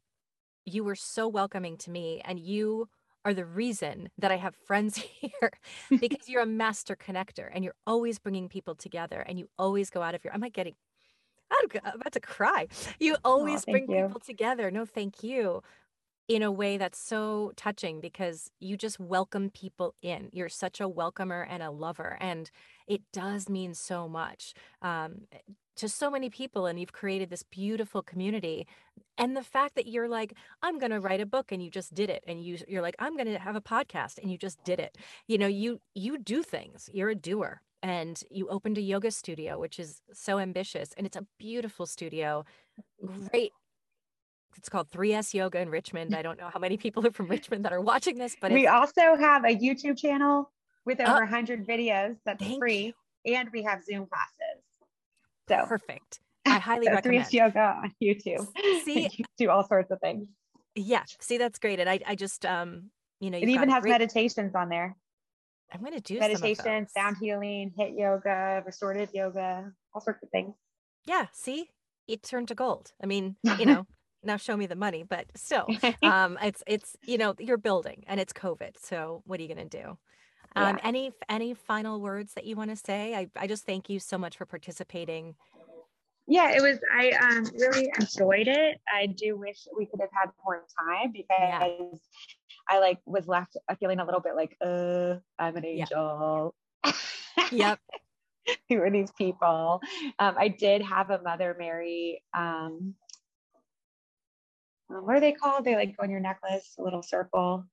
You 0.64 0.84
were 0.84 0.96
so 0.96 1.28
welcoming 1.28 1.76
to 1.78 1.90
me, 1.90 2.20
and 2.24 2.40
you 2.40 2.88
are 3.24 3.34
the 3.34 3.44
reason 3.44 4.10
that 4.18 4.30
I 4.30 4.36
have 4.36 4.54
friends 4.54 4.96
here 5.20 5.50
because 6.00 6.28
you're 6.28 6.42
a 6.42 6.46
master 6.46 6.96
connector 6.96 7.48
and 7.52 7.64
you're 7.64 7.74
always 7.86 8.18
bringing 8.18 8.48
people 8.48 8.74
together 8.74 9.20
and 9.20 9.38
you 9.38 9.48
always 9.58 9.90
go 9.90 10.02
out 10.02 10.14
of 10.14 10.24
your. 10.24 10.32
I'm 10.32 10.40
not 10.40 10.52
getting. 10.52 10.74
I'm 11.50 12.00
about 12.00 12.12
to 12.12 12.20
cry. 12.20 12.66
You 12.98 13.16
always 13.24 13.64
oh, 13.68 13.70
bring 13.70 13.88
you. 13.88 14.06
people 14.06 14.20
together. 14.20 14.68
No, 14.72 14.84
thank 14.84 15.22
you 15.22 15.62
in 16.28 16.42
a 16.42 16.50
way 16.50 16.76
that's 16.76 16.98
so 16.98 17.52
touching 17.56 18.00
because 18.00 18.50
you 18.58 18.76
just 18.76 18.98
welcome 18.98 19.50
people 19.50 19.94
in. 20.02 20.28
You're 20.32 20.48
such 20.48 20.80
a 20.80 20.88
welcomer 20.88 21.46
and 21.48 21.62
a 21.62 21.70
lover, 21.70 22.16
and 22.20 22.50
it 22.88 23.02
does 23.12 23.48
mean 23.48 23.74
so 23.74 24.08
much 24.08 24.54
um, 24.82 25.22
eh, 25.32 25.38
to 25.76 25.88
so 25.88 26.10
many 26.10 26.28
people. 26.30 26.66
And 26.66 26.80
you've 26.80 26.92
created 26.92 27.30
this 27.30 27.42
beautiful 27.44 28.02
community. 28.02 28.66
And 29.18 29.36
the 29.36 29.42
fact 29.42 29.76
that 29.76 29.86
you're 29.86 30.08
like, 30.08 30.34
I'm 30.62 30.78
going 30.78 30.90
to 30.90 31.00
write 31.00 31.20
a 31.20 31.26
book, 31.26 31.52
and 31.52 31.62
you 31.62 31.70
just 31.70 31.94
did 31.94 32.10
it, 32.10 32.24
and 32.26 32.42
you 32.42 32.58
you're 32.66 32.82
like, 32.82 32.96
I'm 32.98 33.16
going 33.16 33.32
to 33.32 33.38
have 33.38 33.56
a 33.56 33.60
podcast, 33.60 34.18
and 34.18 34.30
you 34.30 34.38
just 34.38 34.62
did 34.64 34.80
it. 34.80 34.98
You 35.28 35.38
know, 35.38 35.46
you 35.46 35.80
you 35.94 36.18
do 36.18 36.42
things. 36.42 36.90
You're 36.92 37.10
a 37.10 37.14
doer. 37.14 37.60
And 37.82 38.20
you 38.30 38.48
opened 38.48 38.78
a 38.78 38.80
yoga 38.80 39.12
studio, 39.12 39.60
which 39.60 39.78
is 39.78 40.00
so 40.12 40.38
ambitious. 40.40 40.90
And 40.96 41.06
it's 41.06 41.16
a 41.16 41.26
beautiful 41.38 41.86
studio, 41.86 42.44
great 43.30 43.52
it's 44.56 44.68
called 44.68 44.90
3S 44.90 45.34
Yoga 45.34 45.60
in 45.60 45.68
Richmond. 45.68 46.14
I 46.14 46.22
don't 46.22 46.38
know 46.38 46.50
how 46.52 46.58
many 46.58 46.76
people 46.76 47.06
are 47.06 47.10
from 47.10 47.28
Richmond 47.28 47.64
that 47.64 47.72
are 47.72 47.80
watching 47.80 48.18
this, 48.18 48.36
but 48.40 48.52
we 48.52 48.66
also 48.66 49.16
have 49.16 49.44
a 49.44 49.54
YouTube 49.54 49.98
channel 49.98 50.50
with 50.84 51.00
over 51.00 51.10
oh, 51.10 51.20
100 51.20 51.66
videos 51.66 52.16
that's 52.24 52.44
free, 52.56 52.94
you. 53.24 53.34
and 53.34 53.48
we 53.52 53.62
have 53.62 53.84
Zoom 53.84 54.06
classes. 54.06 54.62
So 55.48 55.66
perfect. 55.66 56.20
I 56.46 56.58
highly 56.58 56.86
so 56.86 56.92
recommend 56.92 57.24
3S 57.24 57.32
Yoga 57.32 57.76
on 57.82 57.92
YouTube. 58.02 58.46
See, 58.84 59.08
you 59.16 59.24
do 59.36 59.50
all 59.50 59.66
sorts 59.66 59.90
of 59.90 60.00
things. 60.00 60.28
Yeah, 60.74 61.02
see, 61.20 61.38
that's 61.38 61.58
great. 61.58 61.80
And 61.80 61.88
I, 61.88 62.00
I 62.06 62.14
just, 62.14 62.44
um, 62.46 62.90
you 63.20 63.30
know, 63.30 63.38
it 63.38 63.48
even 63.48 63.68
has 63.68 63.82
great... 63.82 63.92
meditations 63.92 64.54
on 64.54 64.68
there. 64.68 64.96
I'm 65.72 65.80
going 65.80 65.94
to 65.94 66.00
do 66.00 66.20
meditation, 66.20 66.86
sound 66.88 67.16
healing, 67.20 67.72
hit 67.76 67.94
yoga, 67.94 68.62
restorative 68.64 69.10
yoga, 69.12 69.72
all 69.92 70.00
sorts 70.00 70.22
of 70.22 70.30
things. 70.30 70.54
Yeah, 71.06 71.26
see, 71.32 71.70
it 72.06 72.22
turned 72.22 72.48
to 72.48 72.54
gold. 72.54 72.92
I 73.02 73.06
mean, 73.06 73.36
you 73.58 73.66
know, 73.66 73.86
now 74.26 74.36
show 74.36 74.56
me 74.56 74.66
the 74.66 74.76
money 74.76 75.02
but 75.02 75.26
still 75.34 75.66
um 76.02 76.38
it's 76.42 76.62
it's 76.66 76.96
you 77.04 77.18
know 77.18 77.34
you're 77.38 77.56
building 77.56 78.04
and 78.06 78.20
it's 78.20 78.32
covid 78.32 78.76
so 78.78 79.22
what 79.26 79.40
are 79.40 79.42
you 79.42 79.54
going 79.54 79.68
to 79.68 79.82
do? 79.82 79.98
Um 80.54 80.76
yeah. 80.76 80.88
any 80.88 81.12
any 81.28 81.54
final 81.54 82.00
words 82.00 82.34
that 82.34 82.44
you 82.44 82.56
want 82.56 82.70
to 82.70 82.76
say? 82.76 83.14
I, 83.14 83.28
I 83.36 83.46
just 83.46 83.66
thank 83.66 83.90
you 83.90 83.98
so 83.98 84.16
much 84.16 84.36
for 84.36 84.46
participating. 84.46 85.34
Yeah 86.26 86.50
it 86.50 86.62
was 86.62 86.78
i 86.92 87.10
um 87.10 87.44
really 87.58 87.90
enjoyed 88.00 88.48
it. 88.48 88.80
I 88.92 89.06
do 89.06 89.36
wish 89.36 89.66
we 89.76 89.86
could 89.86 90.00
have 90.00 90.10
had 90.12 90.30
more 90.44 90.64
time 90.78 91.12
because 91.12 91.30
yeah. 91.38 91.78
i 92.68 92.78
like 92.78 92.98
was 93.06 93.26
left 93.26 93.56
feeling 93.78 94.00
a 94.00 94.04
little 94.04 94.20
bit 94.20 94.34
like 94.34 94.56
uh 94.64 95.16
i'm 95.38 95.56
an 95.56 95.64
angel. 95.64 96.54
Yep. 97.52 97.78
Who 98.68 98.80
are 98.80 98.90
these 98.90 99.10
people? 99.12 99.80
Um 100.18 100.34
i 100.38 100.48
did 100.48 100.82
have 100.82 101.10
a 101.10 101.20
mother 101.22 101.54
mary 101.58 102.22
um, 102.36 102.94
what 104.88 105.16
are 105.16 105.20
they 105.20 105.32
called? 105.32 105.64
They 105.64 105.74
like 105.74 105.96
go 105.96 106.04
on 106.04 106.10
your 106.10 106.20
necklace, 106.20 106.74
a 106.78 106.82
little 106.82 107.02
circle. 107.02 107.64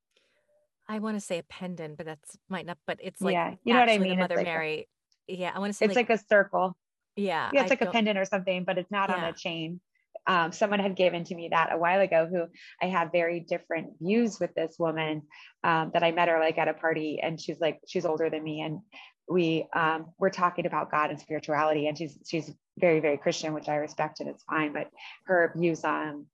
I 0.88 1.00
want 1.00 1.16
to 1.16 1.22
say 1.22 1.40
a 1.40 1.44
pendant, 1.44 1.98
but 1.98 2.06
that's 2.06 2.38
might 2.50 2.66
not. 2.66 2.78
But 2.86 3.00
it's 3.02 3.22
like 3.22 3.34
yeah, 3.34 3.56
you 3.64 3.74
know 3.74 3.80
what 3.80 3.90
I 3.90 3.98
mean. 3.98 4.20
Mother 4.20 4.36
like 4.36 4.46
Mary. 4.46 4.88
Yeah, 5.28 5.52
I 5.56 5.60
want 5.60 5.72
to 5.72 5.78
say 5.78 5.86
it's 5.86 5.96
like, 5.96 6.10
like, 6.10 6.20
a 6.20 6.24
circle. 6.28 6.76
Yeah. 7.16 7.50
Yeah, 7.54 7.62
it's 7.62 7.72
I 7.72 7.76
like 7.76 7.82
a 7.82 7.92
pendant 7.92 8.18
or 8.18 8.26
something, 8.26 8.64
but 8.64 8.78
it's 8.78 8.92
not 8.92 9.10
yeah. 9.10 9.16
on 9.16 9.24
a 9.26 9.34
chain. 9.34 9.80
Um, 10.26 10.52
someone 10.52 10.80
had 10.80 10.96
given 10.96 11.26
to 11.26 11.36
me 11.36 11.50
that 11.52 11.74
a 11.74 11.78
while 11.78 12.00
ago 12.00 12.28
who 12.30 12.46
I 12.82 12.90
have 12.90 13.12
very 13.12 13.42
different 13.42 13.94
views 14.02 14.40
with 14.40 14.54
this 14.56 14.76
woman 14.80 15.24
um, 15.64 15.92
that 15.94 16.04
I 16.04 16.12
met 16.12 16.30
her 16.30 16.40
like 16.40 16.58
at 16.58 16.70
a 16.70 16.74
party 16.74 17.20
and 17.22 17.40
she's 17.40 17.60
like 17.60 17.82
she's 17.88 18.06
older 18.06 18.30
than 18.30 18.42
me 18.42 18.62
and 18.62 18.80
we 19.28 19.68
um, 19.76 20.14
we're 20.18 20.30
talking 20.30 20.66
about 20.66 20.92
God 20.92 21.10
and 21.10 21.20
spirituality 21.20 21.88
and 21.88 21.98
she's 21.98 22.18
she's 22.26 22.50
very 22.78 23.02
very 23.02 23.18
Christian 23.18 23.54
which 23.54 23.68
I 23.68 23.76
respect 23.76 24.22
and 24.22 24.30
it's 24.30 24.44
fine 24.44 24.72
but 24.72 24.88
her 25.26 25.52
views 25.58 25.84
on 25.84 26.26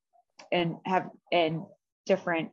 and 0.52 0.78
have 0.86 1.10
in 1.32 1.66
different 2.06 2.52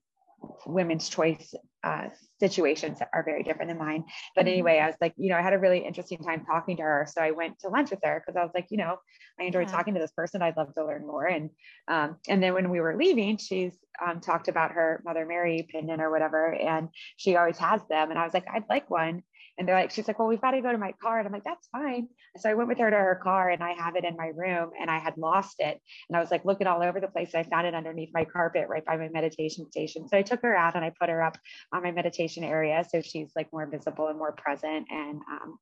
women's 0.66 1.08
choice 1.08 1.54
uh, 1.86 2.08
situations 2.40 2.98
are 3.12 3.22
very 3.22 3.44
different 3.44 3.68
than 3.68 3.78
mine. 3.78 4.04
But 4.34 4.42
mm-hmm. 4.42 4.52
anyway, 4.52 4.78
I 4.80 4.86
was 4.86 4.96
like, 5.00 5.14
you 5.16 5.30
know, 5.30 5.36
I 5.36 5.42
had 5.42 5.52
a 5.52 5.58
really 5.58 5.78
interesting 5.78 6.18
time 6.18 6.44
talking 6.44 6.76
to 6.78 6.82
her. 6.82 7.06
So 7.08 7.22
I 7.22 7.30
went 7.30 7.60
to 7.60 7.68
lunch 7.68 7.90
with 7.90 8.00
her 8.02 8.20
because 8.20 8.36
I 8.36 8.42
was 8.42 8.50
like, 8.54 8.66
you 8.70 8.76
know, 8.76 8.96
I 9.38 9.44
enjoyed 9.44 9.68
yeah. 9.68 9.72
talking 9.72 9.94
to 9.94 10.00
this 10.00 10.10
person. 10.10 10.42
I'd 10.42 10.56
love 10.56 10.74
to 10.74 10.84
learn 10.84 11.06
more. 11.06 11.26
And 11.26 11.50
um, 11.86 12.16
and 12.28 12.42
then 12.42 12.54
when 12.54 12.70
we 12.70 12.80
were 12.80 12.96
leaving, 12.96 13.36
she's 13.36 13.72
um, 14.04 14.20
talked 14.20 14.48
about 14.48 14.72
her 14.72 15.00
Mother 15.04 15.26
Mary 15.26 15.68
pendant 15.70 16.02
or 16.02 16.10
whatever, 16.10 16.52
and 16.52 16.88
she 17.16 17.36
always 17.36 17.58
has 17.58 17.80
them. 17.88 18.10
And 18.10 18.18
I 18.18 18.24
was 18.24 18.34
like, 18.34 18.46
I'd 18.52 18.64
like 18.68 18.90
one. 18.90 19.22
And 19.58 19.66
they're 19.66 19.74
like, 19.74 19.90
she's 19.90 20.06
like, 20.06 20.18
well, 20.18 20.28
we've 20.28 20.40
got 20.40 20.50
to 20.50 20.60
go 20.60 20.70
to 20.70 20.78
my 20.78 20.92
car. 21.00 21.18
And 21.18 21.26
I'm 21.26 21.32
like, 21.32 21.44
that's 21.44 21.68
fine. 21.68 22.08
So 22.38 22.50
I 22.50 22.54
went 22.54 22.68
with 22.68 22.78
her 22.78 22.90
to 22.90 22.96
her 22.96 23.20
car 23.22 23.50
and 23.50 23.62
I 23.62 23.72
have 23.72 23.96
it 23.96 24.04
in 24.04 24.16
my 24.16 24.28
room 24.34 24.70
and 24.78 24.90
I 24.90 24.98
had 24.98 25.16
lost 25.16 25.56
it. 25.60 25.80
And 26.08 26.16
I 26.16 26.20
was 26.20 26.30
like 26.30 26.44
looking 26.44 26.66
all 26.66 26.82
over 26.82 27.00
the 27.00 27.08
place. 27.08 27.34
I 27.34 27.42
found 27.42 27.66
it 27.66 27.74
underneath 27.74 28.10
my 28.12 28.24
carpet 28.24 28.66
right 28.68 28.84
by 28.84 28.96
my 28.96 29.08
meditation 29.08 29.70
station. 29.70 30.08
So 30.08 30.18
I 30.18 30.22
took 30.22 30.42
her 30.42 30.54
out 30.54 30.76
and 30.76 30.84
I 30.84 30.92
put 30.98 31.08
her 31.08 31.22
up 31.22 31.38
on 31.72 31.82
my 31.82 31.90
meditation 31.90 32.44
area. 32.44 32.84
So 32.88 33.00
she's 33.00 33.30
like 33.34 33.50
more 33.52 33.66
visible 33.66 34.08
and 34.08 34.18
more 34.18 34.32
present. 34.32 34.86
And 34.90 35.20
um, 35.30 35.58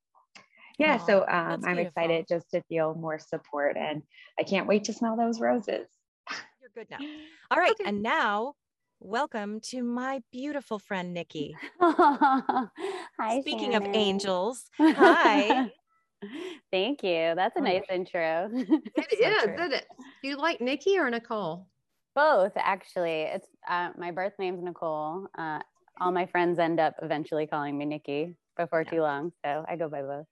yeah, 0.77 0.97
Aww, 0.97 1.05
so 1.05 1.25
um, 1.27 1.61
I'm 1.65 1.79
excited 1.79 2.25
just 2.27 2.49
to 2.51 2.61
feel 2.63 2.95
more 2.95 3.19
support 3.19 3.77
and 3.77 4.03
I 4.37 4.43
can't 4.43 4.67
wait 4.67 4.85
to 4.85 4.93
smell 4.93 5.15
those 5.15 5.39
roses. 5.39 5.87
You're 6.61 6.71
good 6.73 6.87
now. 6.89 6.97
All 7.51 7.57
right. 7.57 7.71
Okay. 7.71 7.87
And 7.87 8.03
now 8.03 8.55
welcome 8.99 9.59
to 9.59 9.83
my 9.83 10.21
beautiful 10.31 10.79
friend 10.79 11.13
Nikki. 11.13 11.55
hi. 11.79 13.41
Speaking 13.41 13.71
Shannon. 13.71 13.89
of 13.89 13.95
angels, 13.95 14.69
hi. 14.77 15.71
Thank 16.71 17.03
you. 17.03 17.33
That's 17.35 17.55
a 17.55 17.61
nice 17.61 17.83
intro. 17.91 18.49
it 18.53 19.13
is, 19.13 19.43
isn't 19.43 19.73
it? 19.73 19.85
Do 20.23 20.29
you 20.29 20.37
like 20.37 20.61
Nikki 20.61 20.97
or 20.97 21.09
Nicole? 21.09 21.67
Both, 22.15 22.53
actually. 22.55 23.23
It's 23.23 23.47
uh, 23.69 23.89
my 23.97 24.11
birth 24.11 24.33
name's 24.39 24.63
Nicole. 24.63 25.27
Uh, 25.37 25.59
all 25.99 26.11
my 26.11 26.25
friends 26.25 26.57
end 26.59 26.79
up 26.79 26.95
eventually 27.01 27.47
calling 27.47 27.77
me 27.77 27.85
Nikki 27.85 28.35
before 28.57 28.81
yeah. 28.81 28.89
too 28.91 29.01
long, 29.01 29.31
so 29.43 29.65
I 29.67 29.75
go 29.75 29.89
by 29.89 30.01
both. 30.01 30.25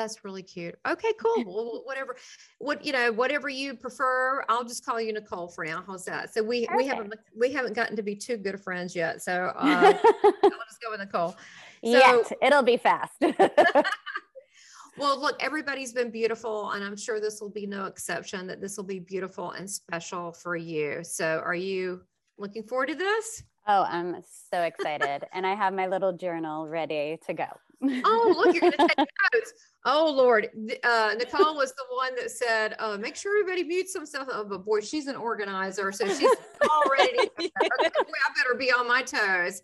That's 0.00 0.24
really 0.24 0.42
cute. 0.42 0.74
Okay, 0.88 1.12
cool. 1.20 1.44
well, 1.46 1.82
whatever, 1.84 2.16
what 2.58 2.84
you 2.84 2.92
know, 2.92 3.12
whatever 3.12 3.50
you 3.50 3.74
prefer, 3.74 4.42
I'll 4.48 4.64
just 4.64 4.84
call 4.84 4.98
you 5.00 5.12
Nicole 5.12 5.48
for 5.48 5.64
now. 5.64 5.84
How's 5.86 6.06
that? 6.06 6.32
So 6.32 6.42
we 6.42 6.66
we 6.74 6.86
haven't 6.86 7.12
we 7.38 7.52
haven't 7.52 7.74
gotten 7.74 7.96
to 7.96 8.02
be 8.02 8.16
too 8.16 8.38
good 8.38 8.54
of 8.54 8.62
friends 8.62 8.96
yet. 8.96 9.22
So 9.22 9.52
uh, 9.56 9.92
I'll 9.94 10.40
just 10.42 10.80
go 10.82 10.90
with 10.90 11.00
Nicole. 11.00 11.36
So, 11.84 11.90
yet 11.90 12.32
it'll 12.42 12.62
be 12.62 12.78
fast. 12.78 13.12
well, 14.98 15.20
look, 15.20 15.36
everybody's 15.42 15.92
been 15.92 16.10
beautiful, 16.10 16.70
and 16.70 16.82
I'm 16.82 16.96
sure 16.96 17.20
this 17.20 17.40
will 17.40 17.50
be 17.50 17.66
no 17.66 17.84
exception. 17.84 18.46
That 18.46 18.60
this 18.60 18.76
will 18.78 18.84
be 18.84 19.00
beautiful 19.00 19.50
and 19.52 19.68
special 19.70 20.32
for 20.32 20.56
you. 20.56 21.00
So, 21.02 21.42
are 21.44 21.54
you 21.54 22.02
looking 22.38 22.62
forward 22.62 22.88
to 22.88 22.94
this? 22.94 23.42
Oh, 23.66 23.84
I'm 23.86 24.16
so 24.50 24.62
excited, 24.62 25.26
and 25.34 25.46
I 25.46 25.54
have 25.54 25.74
my 25.74 25.86
little 25.86 26.14
journal 26.14 26.66
ready 26.66 27.18
to 27.26 27.34
go 27.34 27.46
oh, 27.82 28.34
look, 28.36 28.54
you're 28.54 28.60
going 28.60 28.72
to 28.72 28.78
take 28.78 28.98
notes. 29.34 29.52
Oh, 29.86 30.12
Lord. 30.14 30.48
Uh, 30.84 31.14
Nicole 31.18 31.56
was 31.56 31.72
the 31.72 31.84
one 31.90 32.14
that 32.16 32.30
said, 32.30 32.76
uh, 32.78 32.96
make 32.98 33.16
sure 33.16 33.40
everybody 33.40 33.64
mutes 33.64 33.92
themselves. 33.92 34.30
Oh, 34.32 34.44
but 34.44 34.64
boy, 34.64 34.80
she's 34.80 35.06
an 35.06 35.16
organizer. 35.16 35.90
So 35.92 36.06
she's 36.08 36.34
all 36.70 36.82
ready. 36.90 37.18
okay, 37.40 37.50
boy, 37.80 37.80
I 37.80 38.32
better 38.36 38.58
be 38.58 38.70
on 38.70 38.86
my 38.86 39.02
toes. 39.02 39.62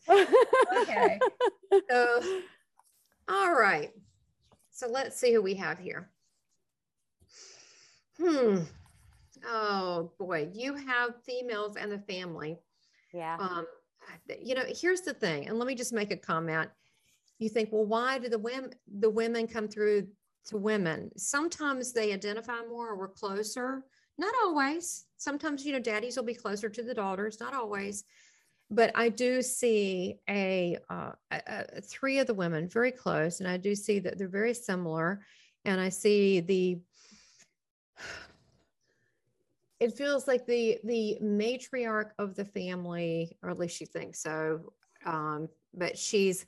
Okay. 0.83 1.19
So, 1.91 2.41
all 3.29 3.53
right. 3.53 3.91
So 4.71 4.87
let's 4.89 5.19
see 5.19 5.33
who 5.33 5.43
we 5.43 5.55
have 5.55 5.79
here. 5.79 6.11
Hmm. 8.19 8.61
Oh, 9.45 10.13
boy. 10.19 10.49
You 10.55 10.75
have 10.75 11.23
females 11.25 11.77
and 11.77 11.91
the 11.91 11.99
family. 11.99 12.57
Yeah. 13.13 13.37
Um, 13.39 13.67
you 14.41 14.55
know, 14.55 14.65
here's 14.69 15.01
the 15.03 15.13
thing, 15.13 15.49
and 15.49 15.59
let 15.59 15.67
me 15.67 15.75
just 15.75 15.93
make 15.93 16.13
a 16.13 16.17
comment 16.17 16.71
you 17.39 17.49
think, 17.49 17.71
well, 17.73 17.85
why 17.85 18.19
do 18.19 18.29
the 18.29 18.39
women 18.39 18.71
the 18.99 19.11
women 19.11 19.47
come 19.47 19.69
through 19.69 20.09
to 20.47 20.57
women? 20.57 21.11
Sometimes 21.17 21.93
they 21.93 22.13
identify 22.13 22.61
more 22.69 22.91
or 22.91 22.99
we're 22.99 23.09
closer. 23.09 23.85
Not 24.19 24.35
always. 24.45 25.05
Sometimes, 25.19 25.65
you 25.65 25.73
know, 25.73 25.79
daddies 25.79 26.17
will 26.17 26.25
be 26.25 26.35
closer 26.35 26.69
to 26.71 26.83
the 26.83 26.95
daughters, 26.95 27.39
not 27.39 27.55
always. 27.55 28.05
But 28.71 28.91
I 28.95 29.11
do 29.11 29.43
see 29.43 30.17
a, 30.29 30.79
uh, 30.91 31.13
a, 31.31 31.41
a 31.77 31.81
three 31.81 32.19
of 32.19 32.27
the 32.27 32.35
women 32.35 32.69
very 32.69 32.91
close, 32.91 33.41
and 33.41 33.49
I 33.49 33.59
do 33.59 33.75
see 33.75 33.99
that 34.01 34.19
they're 34.19 34.29
very 34.29 34.55
similar. 34.55 35.21
And 35.65 35.81
I 35.81 35.91
see 35.91 36.41
the 36.41 36.81
it 39.79 39.97
feels 39.97 40.27
like 40.27 40.47
the 40.47 40.79
the 40.85 41.19
matriarch 41.23 42.11
of 42.19 42.35
the 42.35 42.45
family, 42.45 43.37
or 43.43 43.51
at 43.51 43.59
least 43.59 43.77
she 43.77 43.85
thinks 43.85 44.23
so. 44.23 44.73
Um, 45.05 45.49
but 45.75 45.99
she's 45.99 46.47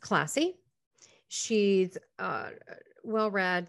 classy. 0.00 0.56
She's 1.28 1.98
uh, 2.18 2.50
well 3.02 3.30
read, 3.30 3.68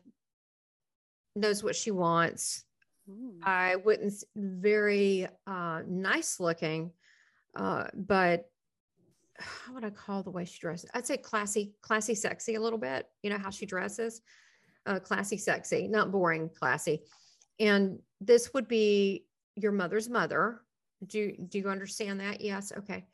knows 1.36 1.64
what 1.64 1.76
she 1.76 1.92
wants. 1.92 2.64
Mm. 3.10 3.40
I 3.44 3.76
wouldn't 3.78 4.14
very 4.36 5.28
uh, 5.48 5.82
nice 5.88 6.40
looking, 6.40 6.92
uh, 7.56 7.86
but 7.94 8.50
how 9.38 9.74
would 9.74 9.86
I 9.86 9.90
call 9.90 10.24
the 10.24 10.32
way 10.32 10.46
she 10.46 10.60
dresses? 10.60 10.90
I'd 10.94 11.08
say 11.08 11.18
classy, 11.18 11.74
classy, 11.82 12.16
sexy 12.16 12.56
a 12.56 12.62
little 12.62 12.80
bit. 12.80 13.08
You 13.24 13.30
know 13.30 13.38
how 13.38 13.50
she 13.50 13.66
dresses, 13.66 14.22
uh, 14.86 15.00
classy, 15.00 15.38
sexy, 15.38 15.88
not 15.88 16.12
boring, 16.12 16.50
classy. 16.50 17.02
And 17.60 18.00
this 18.22 18.54
would 18.54 18.68
be 18.68 19.26
your 19.56 19.72
mother's 19.72 20.10
mother. 20.10 20.62
Do 21.06 21.34
do 21.50 21.60
you 21.60 21.70
understand 21.70 22.20
that? 22.20 22.42
Yes. 22.42 22.72
Okay. 22.78 23.06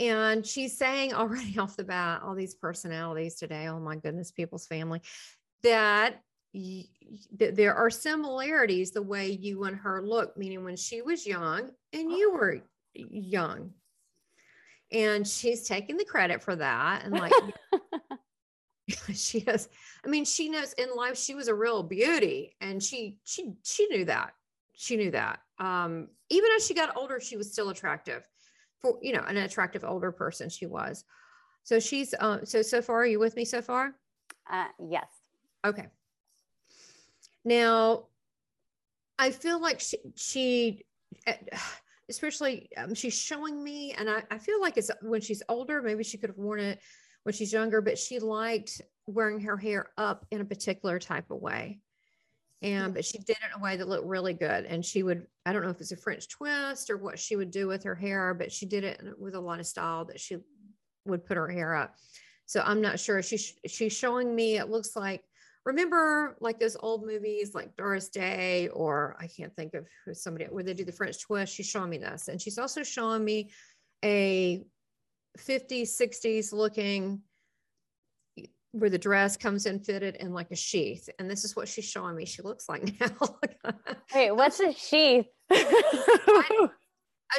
And 0.00 0.44
she's 0.44 0.76
saying 0.76 1.12
already 1.14 1.58
off 1.58 1.76
the 1.76 1.84
bat, 1.84 2.22
all 2.24 2.34
these 2.34 2.54
personalities 2.54 3.36
today, 3.36 3.68
oh 3.68 3.78
my 3.78 3.96
goodness, 3.96 4.32
people's 4.32 4.66
family, 4.66 5.02
that 5.62 6.22
y- 6.54 6.86
there 7.38 7.74
are 7.74 7.90
similarities 7.90 8.90
the 8.90 9.02
way 9.02 9.30
you 9.30 9.64
and 9.64 9.76
her 9.76 10.02
look, 10.02 10.36
meaning 10.36 10.64
when 10.64 10.76
she 10.76 11.02
was 11.02 11.26
young 11.26 11.70
and 11.92 12.10
you 12.10 12.32
were 12.32 12.62
young. 12.94 13.72
And 14.92 15.28
she's 15.28 15.68
taking 15.68 15.96
the 15.96 16.04
credit 16.04 16.42
for 16.42 16.56
that. 16.56 17.04
And 17.04 17.12
like, 17.12 17.32
she 19.14 19.40
has, 19.40 19.68
I 20.04 20.08
mean, 20.08 20.24
she 20.24 20.48
knows 20.48 20.72
in 20.72 20.88
life 20.96 21.16
she 21.16 21.36
was 21.36 21.46
a 21.46 21.54
real 21.54 21.84
beauty 21.84 22.56
and 22.60 22.82
she, 22.82 23.18
she, 23.22 23.52
she 23.62 23.86
knew 23.86 24.04
that. 24.06 24.32
She 24.74 24.96
knew 24.96 25.12
that. 25.12 25.40
Um, 25.58 26.08
even 26.30 26.50
as 26.56 26.66
she 26.66 26.74
got 26.74 26.96
older, 26.96 27.20
she 27.20 27.36
was 27.36 27.52
still 27.52 27.68
attractive 27.68 28.26
for 28.80 28.98
you 29.02 29.12
know 29.12 29.24
an 29.26 29.36
attractive 29.36 29.84
older 29.84 30.12
person 30.12 30.48
she 30.48 30.66
was. 30.66 31.04
So 31.62 31.78
she's 31.78 32.14
um 32.18 32.44
so 32.44 32.62
so 32.62 32.82
far 32.82 33.02
are 33.02 33.06
you 33.06 33.18
with 33.18 33.36
me 33.36 33.44
so 33.44 33.62
far? 33.62 33.94
Uh 34.50 34.68
yes. 34.78 35.06
Okay. 35.64 35.86
Now 37.44 38.06
i 39.20 39.30
feel 39.30 39.60
like 39.60 39.78
she, 39.78 39.98
she 40.16 40.84
eh, 41.26 41.36
especially 42.08 42.68
um, 42.76 42.94
she's 42.94 43.14
showing 43.14 43.62
me 43.62 43.92
and 43.92 44.10
I, 44.10 44.22
I 44.30 44.38
feel 44.38 44.60
like 44.60 44.76
it's 44.76 44.90
when 45.02 45.20
she's 45.20 45.42
older 45.48 45.82
maybe 45.82 46.02
she 46.02 46.18
could 46.18 46.30
have 46.30 46.38
worn 46.38 46.58
it 46.58 46.80
when 47.22 47.34
she's 47.34 47.52
younger 47.52 47.80
but 47.82 47.98
she 47.98 48.18
liked 48.18 48.80
wearing 49.06 49.40
her 49.40 49.56
hair 49.56 49.90
up 49.98 50.26
in 50.30 50.40
a 50.40 50.44
particular 50.44 50.98
type 50.98 51.30
of 51.30 51.40
way 51.40 51.80
and 52.62 52.92
but 52.92 53.04
she 53.04 53.18
did 53.18 53.30
it 53.30 53.54
in 53.54 53.60
a 53.60 53.62
way 53.62 53.76
that 53.76 53.88
looked 53.88 54.06
really 54.06 54.34
good 54.34 54.64
and 54.66 54.84
she 54.84 55.02
would 55.02 55.26
i 55.46 55.52
don't 55.52 55.62
know 55.62 55.70
if 55.70 55.80
it's 55.80 55.92
a 55.92 55.96
french 55.96 56.28
twist 56.28 56.90
or 56.90 56.96
what 56.96 57.18
she 57.18 57.36
would 57.36 57.50
do 57.50 57.66
with 57.66 57.82
her 57.82 57.94
hair 57.94 58.34
but 58.34 58.52
she 58.52 58.66
did 58.66 58.84
it 58.84 59.00
with 59.18 59.34
a 59.34 59.40
lot 59.40 59.60
of 59.60 59.66
style 59.66 60.04
that 60.04 60.20
she 60.20 60.36
would 61.06 61.24
put 61.24 61.36
her 61.36 61.48
hair 61.48 61.74
up. 61.74 61.94
So 62.46 62.62
i'm 62.64 62.80
not 62.80 63.00
sure 63.00 63.22
she's 63.22 63.54
she's 63.66 63.96
showing 63.96 64.34
me 64.34 64.58
it 64.58 64.68
looks 64.68 64.94
like 64.94 65.22
remember 65.64 66.36
like 66.40 66.58
those 66.58 66.76
old 66.80 67.06
movies 67.06 67.54
like 67.54 67.76
doris 67.76 68.08
day 68.08 68.68
or 68.68 69.16
i 69.20 69.26
can't 69.26 69.54
think 69.54 69.74
of 69.74 69.86
who 70.04 70.14
somebody 70.14 70.46
where 70.46 70.64
they 70.64 70.74
do 70.74 70.84
the 70.84 70.92
french 70.92 71.20
twist? 71.20 71.54
She's 71.54 71.66
showing 71.66 71.90
me 71.90 71.98
this 71.98 72.28
and 72.28 72.40
she's 72.40 72.58
also 72.58 72.82
showing 72.82 73.24
me 73.24 73.50
a 74.04 74.64
50s 75.38 75.90
60s 76.00 76.52
looking 76.52 77.22
where 78.72 78.90
the 78.90 78.98
dress 78.98 79.36
comes 79.36 79.66
in 79.66 79.80
fitted 79.80 80.16
in 80.16 80.32
like 80.32 80.50
a 80.50 80.56
sheath. 80.56 81.08
And 81.18 81.28
this 81.30 81.44
is 81.44 81.56
what 81.56 81.68
she's 81.68 81.84
showing 81.84 82.16
me 82.16 82.24
she 82.24 82.42
looks 82.42 82.68
like 82.68 83.00
now. 83.00 83.36
Wait, 84.14 84.30
what's 84.32 84.60
a 84.60 84.72
sheath? 84.72 85.26
a 85.50 86.68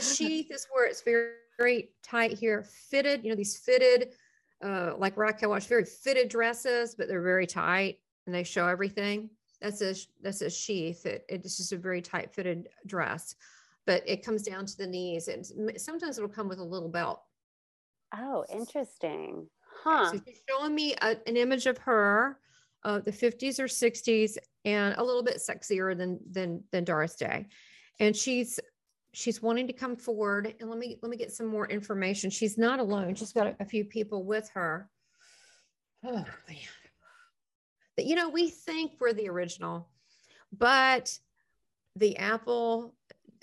sheath 0.02 0.52
is 0.52 0.68
where 0.72 0.86
it's 0.86 1.02
very, 1.04 1.32
very 1.58 1.92
tight 2.04 2.38
here, 2.38 2.66
fitted, 2.90 3.24
you 3.24 3.30
know, 3.30 3.36
these 3.36 3.58
fitted 3.58 4.10
uh, 4.64 4.94
like 4.98 5.18
Raquel 5.18 5.50
Welch, 5.50 5.68
very 5.68 5.86
fitted 5.86 6.30
dresses, 6.30 6.96
but 6.96 7.08
they're 7.08 7.22
very 7.22 7.48
tight 7.48 8.00
and 8.26 8.36
they 8.36 8.44
show 8.44 8.68
everything. 8.68 9.30
That's 9.62 9.82
a 9.82 9.96
that's 10.22 10.42
a 10.42 10.50
sheath. 10.50 11.06
It, 11.06 11.26
it's 11.30 11.58
just 11.58 11.72
a 11.72 11.78
very 11.78 12.02
tight 12.02 12.34
fitted 12.34 12.70
dress, 12.86 13.36
but 13.86 14.04
it 14.08 14.26
comes 14.26 14.44
down 14.44 14.66
to 14.66 14.78
the 14.78 14.88
knees, 14.88 15.28
and 15.28 15.46
sometimes 15.78 16.18
it'll 16.18 16.30
come 16.30 16.48
with 16.48 16.60
a 16.60 16.64
little 16.64 16.90
belt. 16.90 17.22
Oh, 18.16 18.44
interesting. 18.52 19.48
Huh. 19.84 20.12
So 20.12 20.22
she's 20.26 20.42
showing 20.50 20.76
me 20.76 20.96
a, 21.02 21.18
an 21.28 21.38
image 21.38 21.66
of 21.66 21.78
her, 21.80 22.40
uh, 22.84 23.00
the 23.00 23.12
50s 23.12 23.60
or 23.60 23.66
60s, 23.66 24.38
and 24.66 24.96
a 24.98 25.04
little 25.04 25.24
bit 25.24 25.38
sexier 25.38 25.98
than 25.98 26.20
than 26.30 26.64
than 26.72 26.84
Doris 26.84 27.16
Day, 27.16 27.48
and 28.00 28.16
she's 28.16 28.60
she's 29.14 29.42
wanting 29.42 29.68
to 29.68 29.74
come 29.74 29.96
forward. 29.96 30.54
And 30.60 30.70
let 30.70 30.78
me 30.78 30.98
let 31.02 31.10
me 31.10 31.18
get 31.18 31.32
some 31.32 31.48
more 31.48 31.68
information. 31.68 32.30
She's 32.30 32.58
not 32.58 32.80
alone. 32.80 33.16
She's 33.16 33.34
got 33.34 33.48
a, 33.48 33.56
a 33.60 33.66
few 33.66 33.86
people 33.86 34.24
with 34.24 34.50
her. 34.54 34.90
Oh 36.04 36.26
man. 36.50 36.58
That 37.96 38.08
you 38.08 38.16
know 38.16 38.30
we 38.30 38.50
think 38.50 38.94
we're 39.00 39.14
the 39.14 39.30
original, 39.30 39.88
but 40.52 41.16
the 41.96 42.18
apple 42.18 42.96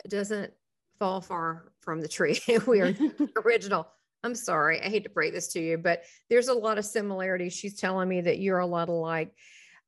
doesn't 0.09 0.53
fall 0.99 1.21
far 1.21 1.71
from 1.81 2.01
the 2.01 2.09
tree. 2.09 2.41
we 2.67 2.81
are 2.81 2.93
original. 3.45 3.87
I'm 4.25 4.35
sorry. 4.35 4.81
I 4.83 4.89
hate 4.89 5.05
to 5.05 5.11
break 5.11 5.33
this 5.33 5.49
to 5.53 5.61
you, 5.61 5.79
but 5.79 6.03
there's 6.29 6.49
a 6.49 6.55
lot 6.55 6.79
of 6.79 6.85
similarities. 6.85 7.53
She's 7.53 7.79
telling 7.79 8.09
me 8.09 8.21
that 8.23 8.41
you're 8.41 8.59
a 8.59 8.67
lot 8.67 8.89
alike. 8.89 9.33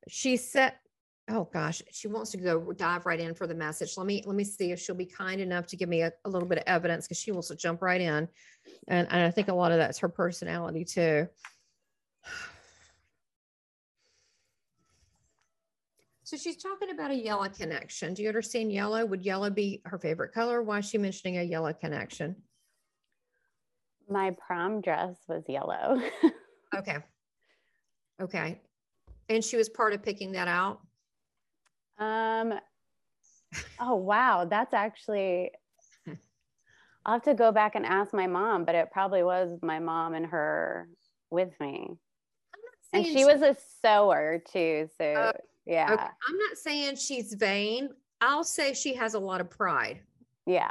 She 0.08 0.36
said, 0.36 0.74
oh 1.28 1.48
gosh, 1.52 1.82
she 1.90 2.08
wants 2.08 2.30
to 2.32 2.36
go 2.36 2.72
dive 2.72 3.06
right 3.06 3.20
in 3.20 3.34
for 3.34 3.46
the 3.46 3.54
message. 3.54 3.96
Let 3.96 4.06
me 4.06 4.22
let 4.26 4.36
me 4.36 4.44
see 4.44 4.72
if 4.72 4.80
she'll 4.80 4.94
be 4.94 5.06
kind 5.06 5.40
enough 5.40 5.66
to 5.68 5.76
give 5.76 5.88
me 5.88 6.02
a, 6.02 6.12
a 6.24 6.30
little 6.30 6.48
bit 6.48 6.58
of 6.58 6.64
evidence 6.66 7.06
because 7.06 7.18
she 7.18 7.32
wants 7.32 7.48
to 7.48 7.56
jump 7.56 7.82
right 7.82 8.00
in. 8.00 8.28
And, 8.88 9.08
and 9.10 9.22
I 9.22 9.30
think 9.30 9.48
a 9.48 9.54
lot 9.54 9.72
of 9.72 9.78
that's 9.78 9.98
her 9.98 10.08
personality 10.08 10.84
too. 10.84 11.28
So 16.22 16.36
she's 16.36 16.62
talking 16.62 16.90
about 16.90 17.10
a 17.10 17.16
yellow 17.16 17.48
connection. 17.48 18.14
Do 18.14 18.22
you 18.22 18.28
understand 18.28 18.72
yellow? 18.72 19.04
Would 19.04 19.24
yellow 19.24 19.50
be 19.50 19.82
her 19.84 19.98
favorite 19.98 20.32
color? 20.32 20.62
Why 20.62 20.78
is 20.78 20.88
she 20.88 20.96
mentioning 20.96 21.38
a 21.38 21.42
yellow 21.42 21.72
connection? 21.72 22.36
My 24.10 24.32
prom 24.32 24.80
dress 24.80 25.16
was 25.28 25.44
yellow. 25.48 26.02
okay. 26.76 26.98
Okay. 28.20 28.60
And 29.28 29.44
she 29.44 29.56
was 29.56 29.68
part 29.68 29.92
of 29.92 30.02
picking 30.02 30.32
that 30.32 30.48
out? 30.48 30.80
Um 31.98 32.54
oh 33.80 33.94
wow, 33.94 34.44
that's 34.44 34.74
actually 34.74 35.52
I'll 37.06 37.14
have 37.14 37.22
to 37.22 37.34
go 37.34 37.52
back 37.52 37.74
and 37.76 37.86
ask 37.86 38.12
my 38.12 38.26
mom, 38.26 38.64
but 38.64 38.74
it 38.74 38.90
probably 38.90 39.22
was 39.22 39.58
my 39.62 39.78
mom 39.78 40.14
and 40.14 40.26
her 40.26 40.88
with 41.30 41.52
me. 41.60 41.96
And 42.92 43.06
she, 43.06 43.18
she, 43.18 43.24
was 43.24 43.40
a 43.42 43.56
sewer 43.80 44.42
too. 44.52 44.88
So 44.98 45.04
uh, 45.04 45.32
yeah. 45.64 45.92
Okay. 45.92 46.02
I'm 46.02 46.38
not 46.38 46.56
saying 46.56 46.96
she's 46.96 47.34
vain. 47.34 47.90
I'll 48.20 48.44
say 48.44 48.74
she 48.74 48.94
has 48.94 49.14
a 49.14 49.18
lot 49.18 49.40
of 49.40 49.48
pride. 49.48 50.00
Yeah. 50.46 50.70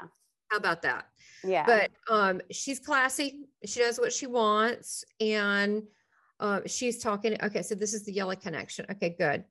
How 0.50 0.58
about 0.58 0.82
that? 0.82 1.06
Yeah. 1.44 1.66
But 1.66 1.92
um, 2.10 2.42
she's 2.52 2.80
classy. 2.80 3.48
She 3.66 3.80
does 3.80 4.00
what 4.00 4.14
she 4.14 4.28
wants. 4.28 5.06
And 5.20 5.84
uh, 6.40 6.62
she's 6.66 7.00
talking. 7.00 7.38
Okay. 7.42 7.62
So 7.62 7.76
this 7.76 7.94
is 7.94 8.04
the 8.04 8.14
yellow 8.14 8.36
connection. 8.36 8.86
Okay. 8.92 9.16
Good. 9.18 9.44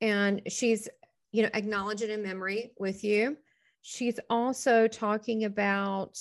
And 0.00 0.42
she's, 0.48 0.88
you 1.32 1.42
know, 1.42 1.50
acknowledging 1.54 2.10
in 2.10 2.22
memory 2.22 2.72
with 2.78 3.04
you. 3.04 3.36
She's 3.82 4.18
also 4.28 4.86
talking 4.88 5.44
about, 5.44 6.18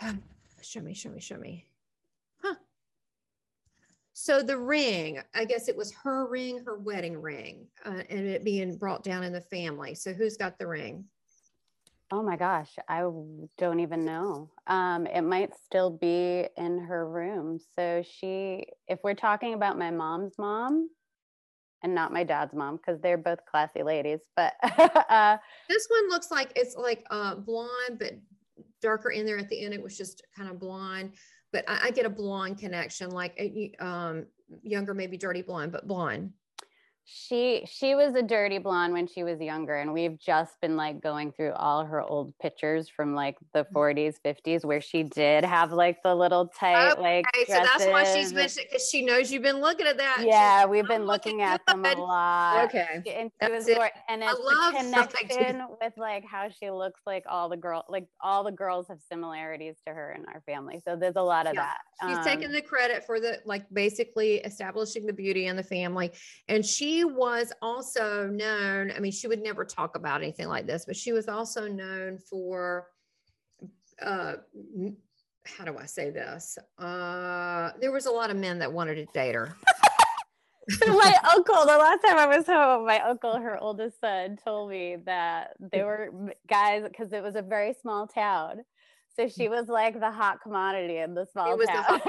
show 0.62 0.80
me, 0.80 0.94
show 0.94 1.10
me, 1.10 1.20
show 1.20 1.36
me. 1.36 1.66
Huh. 2.42 2.54
So 4.12 4.42
the 4.42 4.58
ring, 4.58 5.20
I 5.34 5.44
guess 5.44 5.68
it 5.68 5.76
was 5.76 5.92
her 6.02 6.26
ring, 6.26 6.62
her 6.64 6.78
wedding 6.78 7.20
ring, 7.20 7.66
uh, 7.84 8.02
and 8.10 8.26
it 8.26 8.44
being 8.44 8.76
brought 8.76 9.02
down 9.02 9.24
in 9.24 9.32
the 9.32 9.40
family. 9.40 9.94
So 9.94 10.12
who's 10.12 10.36
got 10.36 10.58
the 10.58 10.66
ring? 10.66 11.04
Oh 12.14 12.22
my 12.22 12.36
gosh, 12.36 12.70
I 12.88 13.00
don't 13.58 13.80
even 13.80 14.04
know. 14.04 14.48
Um, 14.68 15.04
it 15.08 15.22
might 15.22 15.50
still 15.64 15.90
be 15.90 16.46
in 16.56 16.78
her 16.78 17.08
room. 17.10 17.58
So 17.74 18.04
she, 18.08 18.66
if 18.86 19.00
we're 19.02 19.14
talking 19.14 19.52
about 19.52 19.76
my 19.76 19.90
mom's 19.90 20.38
mom, 20.38 20.90
and 21.82 21.92
not 21.92 22.12
my 22.12 22.22
dad's 22.22 22.54
mom 22.54 22.76
because 22.76 23.00
they're 23.00 23.18
both 23.18 23.44
classy 23.46 23.82
ladies. 23.82 24.20
But 24.36 24.52
uh, 24.62 25.38
this 25.68 25.88
one 25.90 26.08
looks 26.08 26.30
like 26.30 26.52
it's 26.54 26.76
like 26.76 27.04
uh, 27.10 27.34
blonde, 27.34 27.98
but 27.98 28.12
darker 28.80 29.10
in 29.10 29.26
there 29.26 29.38
at 29.38 29.48
the 29.48 29.64
end. 29.64 29.74
It 29.74 29.82
was 29.82 29.98
just 29.98 30.22
kind 30.36 30.48
of 30.48 30.60
blonde, 30.60 31.14
but 31.52 31.68
I, 31.68 31.86
I 31.86 31.90
get 31.90 32.06
a 32.06 32.10
blonde 32.10 32.58
connection, 32.58 33.10
like 33.10 33.36
um, 33.80 34.26
younger, 34.62 34.94
maybe 34.94 35.16
dirty 35.16 35.42
blonde, 35.42 35.72
but 35.72 35.88
blonde 35.88 36.30
she 37.06 37.66
she 37.70 37.94
was 37.94 38.14
a 38.14 38.22
dirty 38.22 38.56
blonde 38.56 38.94
when 38.94 39.06
she 39.06 39.22
was 39.24 39.38
younger 39.38 39.74
and 39.74 39.92
we've 39.92 40.18
just 40.18 40.58
been 40.62 40.74
like 40.74 41.02
going 41.02 41.30
through 41.32 41.52
all 41.52 41.84
her 41.84 42.00
old 42.00 42.32
pictures 42.38 42.88
from 42.88 43.14
like 43.14 43.36
the 43.52 43.66
40s 43.74 44.14
mm. 44.24 44.34
50s 44.34 44.64
where 44.64 44.80
she 44.80 45.02
did 45.02 45.44
have 45.44 45.70
like 45.70 46.02
the 46.02 46.14
little 46.14 46.46
tight 46.48 46.92
okay, 46.92 47.02
like 47.02 47.26
so 47.46 47.52
that's 47.52 47.84
why 47.86 48.04
she's 48.04 48.32
mentioned 48.32 48.66
because 48.70 48.88
she 48.88 49.04
knows 49.04 49.30
you've 49.30 49.42
been 49.42 49.60
looking 49.60 49.86
at 49.86 49.98
that 49.98 50.22
yeah 50.24 50.62
she's, 50.62 50.70
we've 50.70 50.88
been 50.88 51.04
looking, 51.04 51.36
looking 51.36 51.42
at 51.42 51.60
them 51.66 51.84
a 51.84 51.94
lot 51.94 52.64
okay 52.64 53.02
and 53.14 53.30
she 53.42 53.52
was 53.52 53.68
it. 53.68 53.76
more, 53.76 53.90
and 54.08 54.22
it's 54.22 54.38
the 54.38 54.72
connection 54.78 55.62
with 55.82 55.92
like 55.98 56.24
how 56.24 56.48
she 56.48 56.70
looks 56.70 57.02
like 57.06 57.24
all 57.28 57.50
the 57.50 57.56
girl 57.56 57.84
like 57.90 58.06
all 58.22 58.42
the 58.42 58.52
girls 58.52 58.88
have 58.88 58.98
similarities 59.12 59.76
to 59.86 59.92
her 59.92 60.12
in 60.12 60.24
our 60.32 60.40
family 60.46 60.80
so 60.82 60.96
there's 60.96 61.16
a 61.16 61.22
lot 61.22 61.46
of 61.46 61.52
yeah. 61.52 61.66
that 61.66 62.08
she's 62.08 62.18
um, 62.18 62.24
taking 62.24 62.50
the 62.50 62.62
credit 62.62 63.04
for 63.04 63.20
the 63.20 63.40
like 63.44 63.66
basically 63.74 64.36
establishing 64.36 65.04
the 65.04 65.12
beauty 65.12 65.48
in 65.48 65.56
the 65.56 65.62
family 65.62 66.10
and 66.48 66.64
she 66.64 66.93
was 67.02 67.52
also 67.60 68.28
known, 68.28 68.92
I 68.92 69.00
mean, 69.00 69.10
she 69.10 69.26
would 69.26 69.42
never 69.42 69.64
talk 69.64 69.96
about 69.96 70.22
anything 70.22 70.48
like 70.48 70.66
this, 70.66 70.84
but 70.84 70.94
she 70.94 71.12
was 71.12 71.26
also 71.26 71.66
known 71.66 72.18
for, 72.18 72.86
uh, 74.00 74.34
how 75.44 75.64
do 75.64 75.76
I 75.76 75.86
say 75.86 76.10
this? 76.10 76.56
Uh, 76.78 77.72
there 77.80 77.90
was 77.90 78.06
a 78.06 78.10
lot 78.10 78.30
of 78.30 78.36
men 78.36 78.58
that 78.60 78.72
wanted 78.72 78.96
to 78.96 79.06
date 79.06 79.34
her. 79.34 79.56
my 80.86 81.18
uncle, 81.34 81.66
the 81.66 81.78
last 81.78 82.02
time 82.06 82.18
I 82.18 82.26
was 82.26 82.46
home, 82.46 82.86
my 82.86 83.00
uncle, 83.00 83.38
her 83.38 83.58
oldest 83.58 84.00
son, 84.00 84.38
told 84.44 84.70
me 84.70 84.96
that 85.06 85.54
there 85.58 85.86
were 85.86 86.32
guys 86.48 86.84
because 86.84 87.12
it 87.12 87.22
was 87.22 87.34
a 87.34 87.42
very 87.42 87.74
small 87.74 88.06
town 88.06 88.62
so 89.16 89.28
she 89.28 89.48
was 89.48 89.68
like 89.68 90.00
the 90.00 90.10
hot 90.10 90.40
commodity 90.42 90.98
in 90.98 91.14
the 91.14 91.26
small 91.26 91.56
town. 91.56 92.00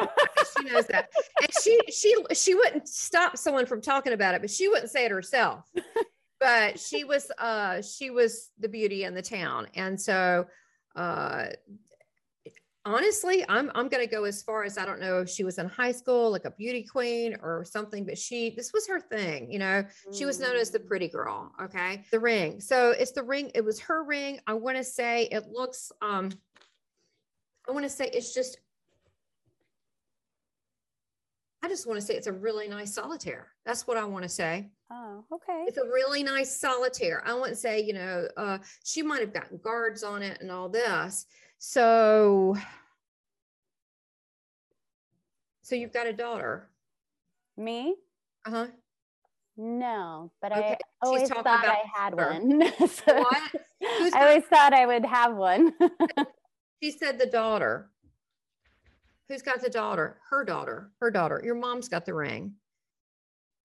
She 0.57 0.65
knows 0.65 0.88
that, 0.88 1.10
and 1.41 1.49
she 1.61 1.80
she 1.91 2.15
she 2.34 2.56
wouldn't 2.56 2.88
stop 2.88 3.38
someone 3.38 3.65
from 3.65 3.82
talking 3.82 4.14
about 4.14 4.36
it, 4.36 4.41
but 4.41 4.49
she 4.49 4.68
wouldn't 4.68 4.91
say 4.91 5.06
it 5.06 5.11
herself. 5.11 5.69
but 6.40 6.80
she 6.80 7.03
was 7.03 7.32
uh 7.40 7.82
she 7.82 8.10
was 8.10 8.52
the 8.60 8.69
beauty 8.69 9.03
in 9.03 9.14
the 9.14 9.22
town, 9.22 9.68
and 9.76 9.99
so 9.99 10.45
uh 10.95 11.48
honestly, 12.86 13.44
I'm 13.49 13.72
I'm 13.76 13.90
gonna 13.90 14.07
go 14.07 14.23
as 14.23 14.44
far 14.44 14.64
as 14.64 14.77
I 14.77 14.86
don't 14.86 14.99
know 14.99 15.19
if 15.19 15.30
she 15.30 15.44
was 15.44 15.57
in 15.57 15.68
high 15.68 15.91
school, 15.91 16.32
like 16.32 16.45
a 16.45 16.52
beauty 16.52 16.84
queen 16.84 17.36
or 17.41 17.65
something, 17.65 18.06
but 18.06 18.18
she 18.18 18.52
this 18.52 18.72
was 18.73 18.88
her 18.88 18.99
thing, 18.99 19.52
you 19.52 19.60
know. 19.60 19.84
She 20.14 20.26
was 20.26 20.40
known 20.40 20.56
as 20.56 20.72
the 20.72 20.80
mm. 20.80 20.88
pretty 20.88 21.07
girl. 21.07 21.52
Okay, 21.61 22.03
the 22.11 22.19
ring. 22.19 22.60
So 22.60 22.91
it's 22.91 23.11
the 23.11 23.23
ring. 23.23 23.52
It 23.56 23.65
was 23.65 23.80
her 23.82 24.03
ring. 24.03 24.40
I 24.48 24.53
want 24.53 24.77
to 24.77 24.84
say 24.84 25.27
it 25.32 25.48
looks 25.52 25.91
um 26.02 26.32
I 27.68 27.72
want 27.72 27.84
to 27.84 27.90
say 27.90 28.10
it's 28.14 28.34
just, 28.34 28.57
I 31.65 31.67
just 31.67 31.87
want 31.87 31.99
to 31.99 32.05
say 32.05 32.13
it's 32.13 32.27
a 32.27 32.31
really 32.31 32.67
nice 32.67 32.93
solitaire. 32.93 33.47
That's 33.65 33.87
what 33.87 33.97
I 33.97 34.03
want 34.03 34.21
to 34.21 34.29
say. 34.29 34.69
Oh, 34.91 35.25
okay. 35.33 35.63
It's 35.67 35.79
a 35.79 35.85
really 35.85 36.21
nice 36.21 36.55
solitaire. 36.55 37.23
I 37.25 37.33
wouldn't 37.33 37.57
say, 37.57 37.81
you 37.81 37.93
know, 37.93 38.27
uh, 38.37 38.59
she 38.83 39.01
might 39.01 39.21
have 39.21 39.33
gotten 39.33 39.57
guards 39.63 40.03
on 40.03 40.21
it 40.21 40.41
and 40.41 40.51
all 40.51 40.69
this. 40.69 41.25
So, 41.57 42.55
so 45.63 45.73
you've 45.73 45.91
got 45.91 46.05
a 46.05 46.13
daughter. 46.13 46.69
Me? 47.57 47.95
Uh 48.45 48.51
huh. 48.51 48.67
No, 49.57 50.31
but 50.43 50.51
okay. 50.51 50.77
I 51.01 51.07
always 51.07 51.27
thought 51.27 51.47
I 51.47 51.81
had 51.95 52.13
her. 52.13 52.31
one. 52.31 52.61
so 52.77 53.21
what? 53.21 53.51
I 53.81 54.27
always 54.27 54.43
thought 54.43 54.71
I 54.71 54.85
would 54.85 55.05
have 55.05 55.35
one. 55.35 55.73
She 56.83 56.91
said 56.91 57.17
the 57.17 57.25
daughter. 57.25 57.89
Who's 59.27 59.41
got 59.41 59.61
the 59.61 59.69
daughter? 59.69 60.18
Her 60.30 60.43
daughter. 60.43 60.91
Her 60.99 61.10
daughter. 61.10 61.41
Your 61.43 61.56
mom's 61.56 61.89
got 61.89 62.06
the 62.06 62.14
ring. 62.14 62.53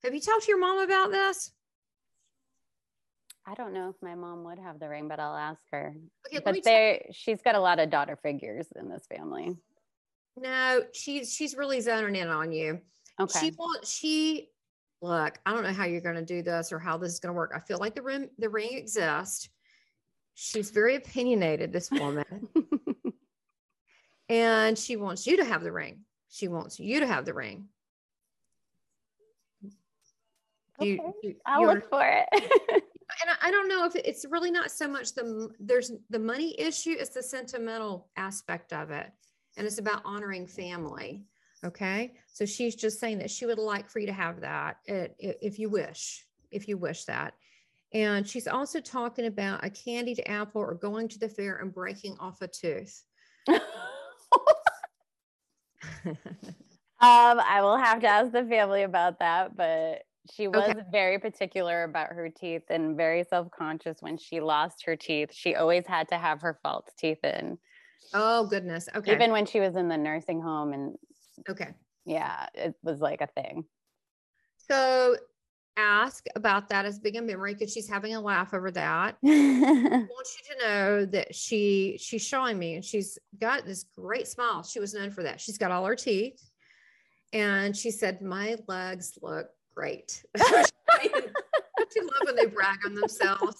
Have 0.02 0.14
you 0.14 0.20
talked 0.20 0.44
to 0.44 0.48
your 0.48 0.58
mom 0.58 0.78
about 0.78 1.10
this? 1.10 1.52
I 3.46 3.54
don't 3.54 3.72
know 3.72 3.88
if 3.90 3.96
my 4.02 4.14
mom 4.14 4.44
would 4.44 4.58
have 4.58 4.78
the 4.78 4.88
ring, 4.88 5.08
but 5.08 5.18
I'll 5.18 5.36
ask 5.36 5.60
her. 5.72 5.94
Okay, 6.26 6.40
but 6.44 6.62
there, 6.62 7.02
she's 7.12 7.42
got 7.42 7.54
a 7.54 7.60
lot 7.60 7.78
of 7.78 7.90
daughter 7.90 8.16
figures 8.22 8.66
in 8.76 8.88
this 8.88 9.06
family. 9.06 9.56
No, 10.36 10.82
she's 10.92 11.34
she's 11.34 11.56
really 11.56 11.80
zoning 11.80 12.16
in 12.16 12.28
on 12.28 12.52
you. 12.52 12.80
Okay. 13.20 13.40
She 13.40 13.50
wants 13.58 13.92
she 13.92 14.48
look. 15.02 15.38
I 15.44 15.52
don't 15.52 15.64
know 15.64 15.72
how 15.72 15.84
you're 15.84 16.00
going 16.00 16.14
to 16.14 16.24
do 16.24 16.42
this 16.42 16.72
or 16.72 16.78
how 16.78 16.96
this 16.96 17.12
is 17.12 17.20
going 17.20 17.34
to 17.34 17.36
work. 17.36 17.52
I 17.54 17.60
feel 17.60 17.78
like 17.78 17.94
the 17.94 18.02
ring 18.02 18.30
the 18.38 18.48
ring 18.48 18.72
exists. 18.72 19.48
She's 20.34 20.70
very 20.70 20.96
opinionated. 20.96 21.72
This 21.72 21.90
woman. 21.90 22.24
and 24.30 24.78
she 24.78 24.96
wants 24.96 25.26
you 25.26 25.36
to 25.36 25.44
have 25.44 25.62
the 25.62 25.72
ring. 25.72 25.98
she 26.30 26.46
wants 26.48 26.78
you 26.78 27.00
to 27.00 27.06
have 27.06 27.24
the 27.24 27.34
ring. 27.34 27.66
Okay. 30.80 30.92
You, 30.92 31.14
you, 31.22 31.34
I'll 31.44 31.66
look 31.66 31.90
for 31.90 32.02
it. 32.02 32.26
and 32.32 33.28
I, 33.28 33.48
I, 33.48 33.50
don't 33.50 33.68
know 33.68 33.84
if 33.84 33.96
it's 33.96 34.24
really 34.30 34.50
not 34.50 34.70
so 34.70 34.88
much 34.88 35.14
the 35.14 35.50
there's 35.58 35.92
the 36.08 36.18
money 36.18 36.58
issue, 36.58 36.96
it's 36.98 37.10
the 37.10 37.22
sentimental 37.22 38.08
aspect 38.16 38.72
of 38.72 38.90
it. 38.90 39.10
And 39.58 39.66
it's 39.66 39.78
about 39.78 40.00
honoring 40.04 40.46
family. 40.46 41.24
Okay. 41.64 42.14
So 42.32 42.46
she's 42.46 42.76
just 42.76 42.98
saying 43.00 43.18
that 43.18 43.30
she 43.30 43.44
would 43.44 43.58
like 43.58 43.90
for 43.90 43.98
you 43.98 44.06
to 44.06 44.12
have 44.12 44.40
that 44.40 44.76
if 44.86 45.58
you 45.58 45.68
wish, 45.68 46.24
if 46.50 46.68
you 46.68 46.78
wish 46.78 47.04
that. 47.04 47.34
And 47.92 48.26
she's 48.26 48.46
also 48.46 48.80
talking 48.80 49.26
about 49.26 49.64
a 49.64 49.68
candied 49.68 50.22
apple 50.26 50.62
or 50.62 50.74
going 50.74 51.08
to 51.08 51.18
the 51.18 51.28
fair 51.28 51.56
and 51.56 51.74
breaking 51.74 52.16
off 52.20 52.40
a 52.40 52.48
tooth. 52.48 53.02
um, 56.06 57.40
I 57.40 57.60
will 57.62 57.76
have 57.76 58.00
to 58.00 58.06
ask 58.06 58.32
the 58.32 58.44
family 58.44 58.82
about 58.82 59.18
that, 59.18 59.56
but 59.56 60.02
she 60.32 60.48
was 60.48 60.70
okay. 60.70 60.80
very 60.92 61.18
particular 61.18 61.84
about 61.84 62.08
her 62.10 62.28
teeth 62.28 62.64
and 62.68 62.96
very 62.96 63.24
self-conscious 63.24 63.98
when 64.00 64.18
she 64.18 64.40
lost 64.40 64.84
her 64.84 64.96
teeth. 64.96 65.30
She 65.32 65.54
always 65.54 65.86
had 65.86 66.08
to 66.08 66.18
have 66.18 66.42
her 66.42 66.58
false 66.62 66.86
teeth 66.98 67.24
in. 67.24 67.58
Oh 68.12 68.46
goodness. 68.46 68.88
Okay. 68.94 69.12
Even 69.12 69.32
when 69.32 69.46
she 69.46 69.60
was 69.60 69.76
in 69.76 69.88
the 69.88 69.96
nursing 69.96 70.40
home 70.40 70.72
and 70.72 70.96
okay. 71.48 71.68
Yeah, 72.04 72.46
it 72.54 72.74
was 72.82 73.00
like 73.00 73.20
a 73.20 73.26
thing. 73.26 73.64
So 74.56 75.16
ask 75.76 76.26
about 76.36 76.68
that 76.68 76.84
as 76.84 76.98
being 76.98 77.16
a 77.16 77.22
memory 77.22 77.54
because 77.54 77.72
she's 77.72 77.88
having 77.88 78.14
a 78.14 78.20
laugh 78.20 78.52
over 78.54 78.70
that. 78.70 79.16
I 79.24 79.28
want 79.28 80.28
you 80.38 80.54
to 80.54 80.66
know 80.66 81.04
that 81.06 81.34
she 81.34 81.96
she's 82.00 82.22
showing 82.22 82.58
me 82.58 82.74
and 82.74 82.84
she's 82.84 83.18
got 83.40 83.64
this 83.64 83.84
great 83.96 84.28
smile. 84.28 84.62
She 84.62 84.80
was 84.80 84.94
known 84.94 85.10
for 85.10 85.22
that. 85.22 85.40
She's 85.40 85.58
got 85.58 85.70
all 85.70 85.84
her 85.84 85.96
teeth. 85.96 86.42
And 87.32 87.76
she 87.76 87.90
said, 87.90 88.22
My 88.22 88.56
legs 88.66 89.18
look 89.22 89.48
great. 89.74 90.24
You 91.96 92.02
love 92.02 92.22
when 92.26 92.36
they 92.36 92.46
brag 92.46 92.78
on 92.86 92.94
themselves? 92.94 93.56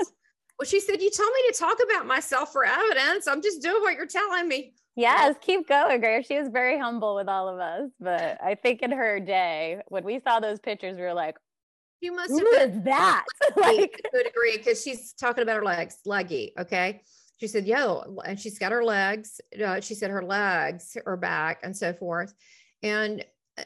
Well, 0.59 0.67
she 0.67 0.81
said, 0.81 1.01
You 1.01 1.11
told 1.11 1.31
me 1.35 1.51
to 1.51 1.59
talk 1.59 1.79
about 1.91 2.07
myself 2.07 2.53
for 2.53 2.65
evidence. 2.65 3.27
I'm 3.27 3.43
just 3.43 3.63
doing 3.63 3.83
what 3.83 3.95
you're 3.95 4.07
telling 4.07 4.47
me. 4.47 4.75
Yes, 4.95 5.37
keep 5.41 5.69
going, 5.69 6.01
Grace. 6.01 6.27
She 6.27 6.39
was 6.39 6.49
very 6.49 6.79
humble 6.79 7.15
with 7.15 7.29
all 7.29 7.49
of 7.49 7.59
us. 7.59 7.91
But 7.99 8.39
I 8.43 8.57
think 8.57 8.83
in 8.83 8.91
her 8.93 9.19
day, 9.21 9.81
when 9.89 10.05
we 10.05 10.21
saw 10.21 10.41
those 10.41 10.61
pictures, 10.61 10.97
we 10.97 11.03
were 11.03 11.15
like, 11.15 11.37
you 12.01 12.15
must 12.15 12.33
have 12.33 12.73
been 12.73 12.85
that 12.85 13.25
like 13.57 14.01
to 14.13 14.21
a 14.21 14.25
degree 14.25 14.57
because 14.57 14.83
she's 14.83 15.13
talking 15.13 15.43
about 15.43 15.57
her 15.57 15.65
legs, 15.65 15.99
leggy. 16.05 16.53
Okay. 16.59 17.03
She 17.39 17.47
said, 17.47 17.67
yo, 17.67 18.19
and 18.25 18.39
she's 18.39 18.59
got 18.59 18.73
her 18.73 18.85
legs. 18.85 19.41
Uh, 19.65 19.81
she 19.81 19.95
said 19.95 20.11
her 20.11 20.23
legs 20.23 20.97
her 21.05 21.17
back 21.17 21.61
and 21.63 21.77
so 21.77 21.93
forth. 21.93 22.35
And 22.83 23.25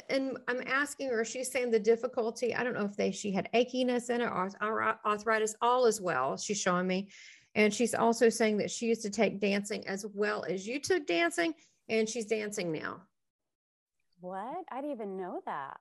and 0.09 0.39
I'm 0.49 0.63
asking 0.67 1.11
her, 1.11 1.25
she's 1.25 1.51
saying 1.51 1.71
the 1.71 1.79
difficulty. 1.79 2.55
I 2.55 2.65
don't 2.65 2.75
know 2.75 2.85
if 2.85 2.97
they 2.97 3.11
she 3.11 3.33
had 3.33 3.49
achiness 3.55 4.11
in 4.11 4.21
it 4.21 4.27
or 4.27 4.99
arthritis, 5.05 5.55
all 5.61 5.87
as 5.87 6.01
well. 6.01 6.37
She's 6.37 6.61
showing 6.61 6.87
me. 6.87 7.09
And 7.55 7.73
she's 7.73 7.95
also 7.95 8.29
saying 8.29 8.59
that 8.59 8.71
she 8.71 8.87
used 8.87 9.03
to 9.03 9.11
take 9.11 9.41
dancing 9.41 9.87
as 9.87 10.05
well 10.13 10.45
as 10.49 10.67
you 10.67 10.81
took 10.81 11.07
dancing, 11.07 11.55
and 11.89 12.09
she's 12.09 12.27
dancing 12.27 12.73
now. 12.73 13.03
What? 14.21 14.65
I 14.73 14.77
didn't 14.81 14.93
even 14.93 15.17
know 15.17 15.41
that. 15.47 15.79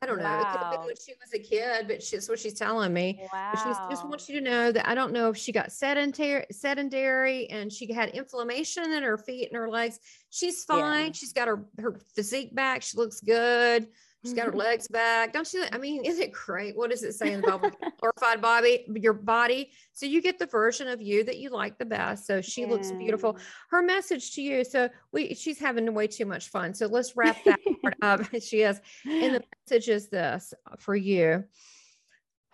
I 0.00 0.06
don't 0.06 0.22
wow. 0.22 0.36
know. 0.36 0.40
It 0.40 0.52
could 0.52 0.60
have 0.60 0.70
been 0.72 0.86
when 0.86 0.96
she 0.96 1.14
was 1.20 1.34
a 1.34 1.38
kid, 1.38 1.88
but 1.88 2.02
she's 2.02 2.28
what 2.28 2.38
she's 2.38 2.54
telling 2.54 2.92
me. 2.92 3.20
Wow. 3.32 3.50
But 3.52 3.60
she 3.60 3.90
just 3.90 4.08
wants 4.08 4.28
you 4.28 4.40
to 4.40 4.44
know 4.44 4.70
that 4.72 4.88
I 4.88 4.94
don't 4.94 5.12
know 5.12 5.28
if 5.30 5.36
she 5.36 5.52
got 5.52 5.72
sedentary, 5.72 6.46
sedentary, 6.52 7.48
and 7.50 7.72
she 7.72 7.92
had 7.92 8.10
inflammation 8.10 8.92
in 8.92 9.02
her 9.02 9.18
feet 9.18 9.48
and 9.48 9.56
her 9.56 9.68
legs. 9.68 9.98
She's 10.30 10.64
fine. 10.64 11.06
Yeah. 11.06 11.12
She's 11.12 11.32
got 11.32 11.48
her 11.48 11.64
her 11.78 12.00
physique 12.14 12.54
back. 12.54 12.82
She 12.82 12.96
looks 12.96 13.20
good. 13.20 13.88
She's 14.28 14.36
got 14.36 14.46
her 14.46 14.52
legs 14.56 14.88
back. 14.88 15.32
Don't 15.32 15.50
you? 15.52 15.64
I 15.72 15.78
mean, 15.78 16.04
isn't 16.04 16.22
it 16.22 16.32
great? 16.32 16.76
What 16.76 16.90
does 16.90 17.02
it 17.02 17.14
say 17.14 17.32
in 17.32 17.40
the 17.40 17.46
Bible? 17.58 17.70
Glorified 17.98 18.42
body, 18.42 18.84
your 18.94 19.14
body. 19.14 19.72
So 19.92 20.06
you 20.06 20.20
get 20.20 20.38
the 20.38 20.46
version 20.46 20.86
of 20.88 21.00
you 21.00 21.24
that 21.24 21.38
you 21.38 21.50
like 21.50 21.78
the 21.78 21.86
best. 21.86 22.26
So 22.26 22.40
she 22.40 22.62
yeah. 22.62 22.68
looks 22.68 22.92
beautiful. 22.92 23.38
Her 23.70 23.82
message 23.82 24.34
to 24.34 24.42
you. 24.42 24.64
So 24.64 24.88
we, 25.12 25.34
she's 25.34 25.58
having 25.58 25.92
way 25.94 26.06
too 26.06 26.26
much 26.26 26.48
fun. 26.48 26.74
So 26.74 26.86
let's 26.86 27.16
wrap 27.16 27.36
that 27.44 27.58
part 27.82 27.94
up. 28.02 28.20
She 28.42 28.62
is. 28.62 28.80
And 29.04 29.36
the 29.36 29.44
message 29.66 29.88
is 29.88 30.08
this 30.08 30.52
for 30.78 30.94
you. 30.94 31.44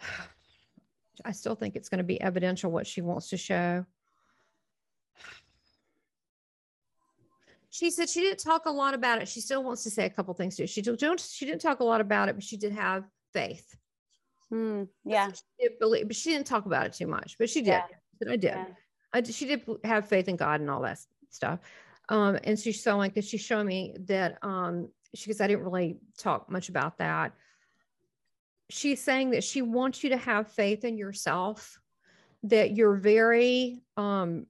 I 1.25 1.33
still 1.33 1.55
think 1.55 1.77
it's 1.77 1.89
going 1.89 1.99
to 1.99 2.05
be 2.05 2.21
evidential 2.21 2.71
what 2.71 2.87
she 2.87 3.01
wants 3.01 3.31
to 3.31 3.37
show. 3.37 3.87
She 7.75 7.91
said 7.91 8.09
she 8.09 8.21
didn't 8.21 8.39
talk 8.39 8.67
a 8.67 8.71
lot 8.71 8.95
about 8.95 9.21
it. 9.21 9.27
She 9.27 9.41
still 9.41 9.65
wants 9.65 9.83
to 9.83 9.91
say 9.91 10.05
a 10.05 10.11
couple 10.11 10.33
things 10.33 10.57
too. 10.57 10.65
She 10.65 10.81
don't. 10.81 11.19
She 11.19 11.45
didn't 11.45 11.61
talk 11.61 11.81
a 11.81 11.85
lot 11.85 12.01
about 12.01 12.29
it, 12.29 12.37
but 12.37 12.45
she 12.45 12.57
did 12.57 12.71
have 12.71 13.03
faith. 13.33 13.75
Mm, 14.53 14.87
yeah, 15.05 15.33
she 15.33 15.43
did 15.59 15.81
believe, 15.81 16.07
but 16.07 16.15
she 16.15 16.31
didn't 16.31 16.47
talk 16.47 16.67
about 16.67 16.87
it 16.87 16.93
too 16.93 17.09
much. 17.09 17.35
But 17.37 17.51
she 17.51 17.63
did. 17.63 17.83
Yeah. 18.23 18.31
I 18.31 18.37
did. 18.37 18.43
Yeah. 18.45 18.67
I 19.13 19.23
she 19.25 19.47
did 19.47 19.65
have 19.83 20.07
faith 20.07 20.29
in 20.29 20.37
God 20.37 20.61
and 20.61 20.71
all 20.71 20.83
that 20.83 21.01
stuff. 21.31 21.59
Um, 22.09 22.39
and 22.45 22.57
she's 22.57 22.81
showing 22.81 23.11
because 23.11 23.29
she's 23.29 23.41
showing 23.41 23.67
me 23.67 23.97
that 24.05 24.39
um, 24.43 24.89
she 25.13 25.27
because 25.27 25.41
I 25.41 25.49
didn't 25.49 25.65
really 25.65 25.99
talk 26.17 26.49
much 26.49 26.69
about 26.69 26.99
that. 26.99 27.33
She's 28.71 29.03
saying 29.03 29.31
that 29.31 29.43
she 29.43 29.63
wants 29.63 30.05
you 30.05 30.11
to 30.11 30.17
have 30.17 30.53
faith 30.53 30.85
in 30.85 30.97
yourself, 30.97 31.81
that 32.45 32.77
you're 32.77 32.95
very 32.95 33.83
um 33.97 34.47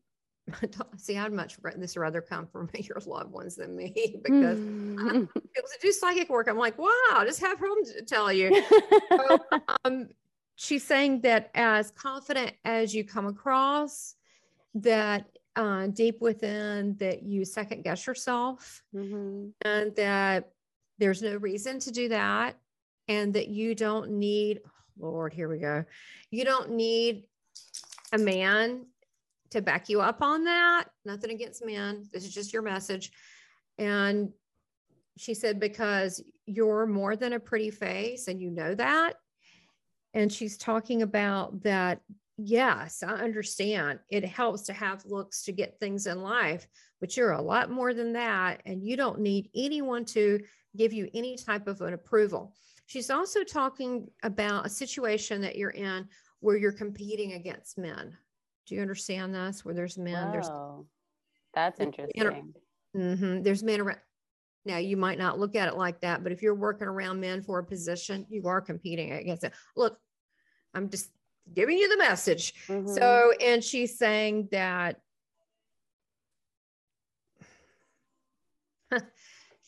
see 0.96 1.14
how 1.14 1.28
much 1.28 1.56
this 1.76 1.96
rather 1.96 2.20
come 2.20 2.46
from 2.46 2.68
your 2.74 3.00
loved 3.06 3.32
ones 3.32 3.56
than 3.56 3.74
me 3.74 4.20
because 4.22 4.58
mm. 4.58 5.28
it 5.36 5.62
was 5.62 5.72
to 5.72 5.78
do 5.80 5.92
psychic 5.92 6.28
work. 6.28 6.48
I'm 6.48 6.58
like, 6.58 6.78
wow, 6.78 7.22
just 7.24 7.40
have 7.40 7.58
her 7.58 7.66
tell 8.06 8.32
you. 8.32 8.62
so, 9.10 9.38
um, 9.84 10.08
she's 10.56 10.84
saying 10.84 11.22
that 11.22 11.50
as 11.54 11.90
confident 11.92 12.52
as 12.64 12.94
you 12.94 13.04
come 13.04 13.26
across, 13.26 14.14
that 14.74 15.26
uh, 15.56 15.86
deep 15.86 16.20
within 16.20 16.96
that 16.96 17.22
you 17.22 17.44
second 17.44 17.84
guess 17.84 18.06
yourself, 18.06 18.82
mm-hmm. 18.94 19.48
and 19.62 19.96
that 19.96 20.50
there's 20.98 21.22
no 21.22 21.36
reason 21.36 21.78
to 21.80 21.90
do 21.90 22.08
that, 22.08 22.56
and 23.08 23.32
that 23.34 23.48
you 23.48 23.74
don't 23.74 24.10
need. 24.10 24.60
Lord, 24.98 25.32
here 25.32 25.48
we 25.48 25.58
go. 25.58 25.84
You 26.30 26.44
don't 26.44 26.70
need 26.70 27.24
a 28.12 28.18
man 28.18 28.86
to 29.55 29.62
back 29.62 29.89
you 29.89 30.01
up 30.01 30.22
on 30.22 30.44
that. 30.44 30.85
Nothing 31.05 31.31
against 31.31 31.64
men. 31.64 32.05
This 32.12 32.24
is 32.24 32.35
just 32.35 32.52
your 32.52 32.62
message. 32.62 33.10
And 33.78 34.31
she 35.16 35.35
said, 35.35 35.59
because 35.59 36.22
you're 36.47 36.86
more 36.86 37.16
than 37.16 37.32
a 37.32 37.40
pretty 37.40 37.70
face 37.70 38.28
and 38.28 38.40
you 38.40 38.51
know 38.51 38.74
that. 38.74 39.14
And 40.12 40.32
she's 40.32 40.56
talking 40.56 41.02
about 41.02 41.62
that. 41.62 42.01
Yes, 42.36 43.02
I 43.02 43.12
understand. 43.12 44.01
It 44.10 44.24
helps 44.24 44.62
to 44.62 44.72
have 44.72 45.05
looks 45.06 45.44
to 45.44 45.52
get 45.52 45.78
things 45.78 46.06
in 46.06 46.20
life, 46.20 46.66
but 47.01 47.16
you're 47.16 47.32
a 47.32 47.43
lot 47.43 47.70
more 47.70 47.94
than 47.94 48.12
that. 48.14 48.60
And 48.66 48.85
you 48.85 48.97
don't 48.97 49.20
need 49.20 49.51
anyone 49.55 50.05
to 50.06 50.40
give 50.76 50.93
you 50.93 51.09
any 51.14 51.36
type 51.36 51.68
of 51.68 51.81
an 51.81 51.94
approval. 51.94 52.55
She's 52.86 53.09
also 53.09 53.44
talking 53.44 54.09
about 54.24 54.66
a 54.66 54.70
situation 54.70 55.40
that 55.43 55.56
you're 55.56 55.70
in 55.70 56.09
where 56.40 56.56
you're 56.56 56.72
competing 56.72 57.35
against 57.35 57.78
men. 57.78 58.16
Do 58.66 58.74
you 58.74 58.80
understand 58.80 59.34
this? 59.34 59.64
Where 59.64 59.74
there's 59.74 59.98
men, 59.98 60.30
there's 60.30 60.50
that's 61.54 61.80
interesting. 61.80 62.54
Mm-hmm, 62.96 63.42
there's 63.42 63.62
men 63.62 63.80
around. 63.80 63.98
Now 64.64 64.78
you 64.78 64.96
might 64.96 65.18
not 65.18 65.38
look 65.38 65.56
at 65.56 65.68
it 65.68 65.76
like 65.76 66.00
that, 66.00 66.22
but 66.22 66.32
if 66.32 66.40
you're 66.42 66.54
working 66.54 66.88
around 66.88 67.20
men 67.20 67.42
for 67.42 67.58
a 67.58 67.64
position, 67.64 68.26
you 68.30 68.46
are 68.48 68.60
competing 68.62 69.12
against 69.12 69.44
it. 69.44 69.52
Look, 69.76 69.98
I'm 70.72 70.88
just 70.88 71.10
giving 71.52 71.76
you 71.76 71.88
the 71.88 71.98
message. 71.98 72.54
Mm-hmm. 72.68 72.94
So, 72.94 73.32
and 73.40 73.62
she's 73.62 73.98
saying 73.98 74.48
that 74.52 75.00